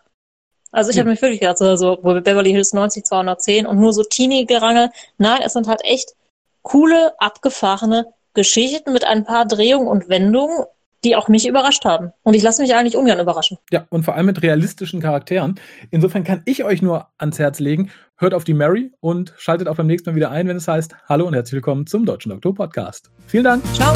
Also 0.71 0.91
ich 0.91 0.97
ja. 0.97 1.01
habe 1.01 1.09
mich 1.09 1.21
wirklich 1.21 1.39
gedacht, 1.39 1.57
so, 1.57 1.75
so 1.75 1.97
Beverly 1.97 2.51
Hills 2.51 2.73
90, 2.73 3.05
210 3.05 3.65
und 3.65 3.79
nur 3.79 3.93
so 3.93 4.03
Teenie-Gerangel. 4.03 4.89
Nein, 5.17 5.41
es 5.43 5.53
sind 5.53 5.67
halt 5.67 5.83
echt 5.83 6.13
coole, 6.61 7.13
abgefahrene 7.19 8.07
Geschichten 8.33 8.93
mit 8.93 9.03
ein 9.03 9.25
paar 9.25 9.45
Drehungen 9.45 9.87
und 9.87 10.09
Wendungen, 10.09 10.65
die 11.03 11.15
auch 11.15 11.27
mich 11.27 11.47
überrascht 11.47 11.85
haben. 11.85 12.11
Und 12.23 12.33
ich 12.33 12.43
lasse 12.43 12.61
mich 12.61 12.75
eigentlich 12.75 12.97
ungern 12.97 13.19
überraschen. 13.19 13.57
Ja, 13.71 13.87
und 13.89 14.03
vor 14.03 14.15
allem 14.15 14.25
mit 14.25 14.41
realistischen 14.41 15.01
Charakteren. 15.01 15.59
Insofern 15.91 16.23
kann 16.23 16.41
ich 16.45 16.63
euch 16.63 16.81
nur 16.81 17.07
ans 17.17 17.39
Herz 17.39 17.59
legen, 17.59 17.89
hört 18.17 18.33
auf 18.33 18.43
die 18.43 18.53
Mary 18.53 18.91
und 18.99 19.33
schaltet 19.37 19.67
auch 19.67 19.77
beim 19.77 19.87
nächsten 19.87 20.09
Mal 20.09 20.15
wieder 20.15 20.31
ein, 20.31 20.47
wenn 20.47 20.57
es 20.57 20.67
heißt 20.67 20.95
Hallo 21.07 21.25
und 21.25 21.33
herzlich 21.33 21.53
willkommen 21.53 21.87
zum 21.87 22.05
Deutschen 22.05 22.31
Doktor 22.31 22.53
Podcast. 22.53 23.09
Vielen 23.27 23.45
Dank. 23.45 23.63
Ciao. 23.73 23.93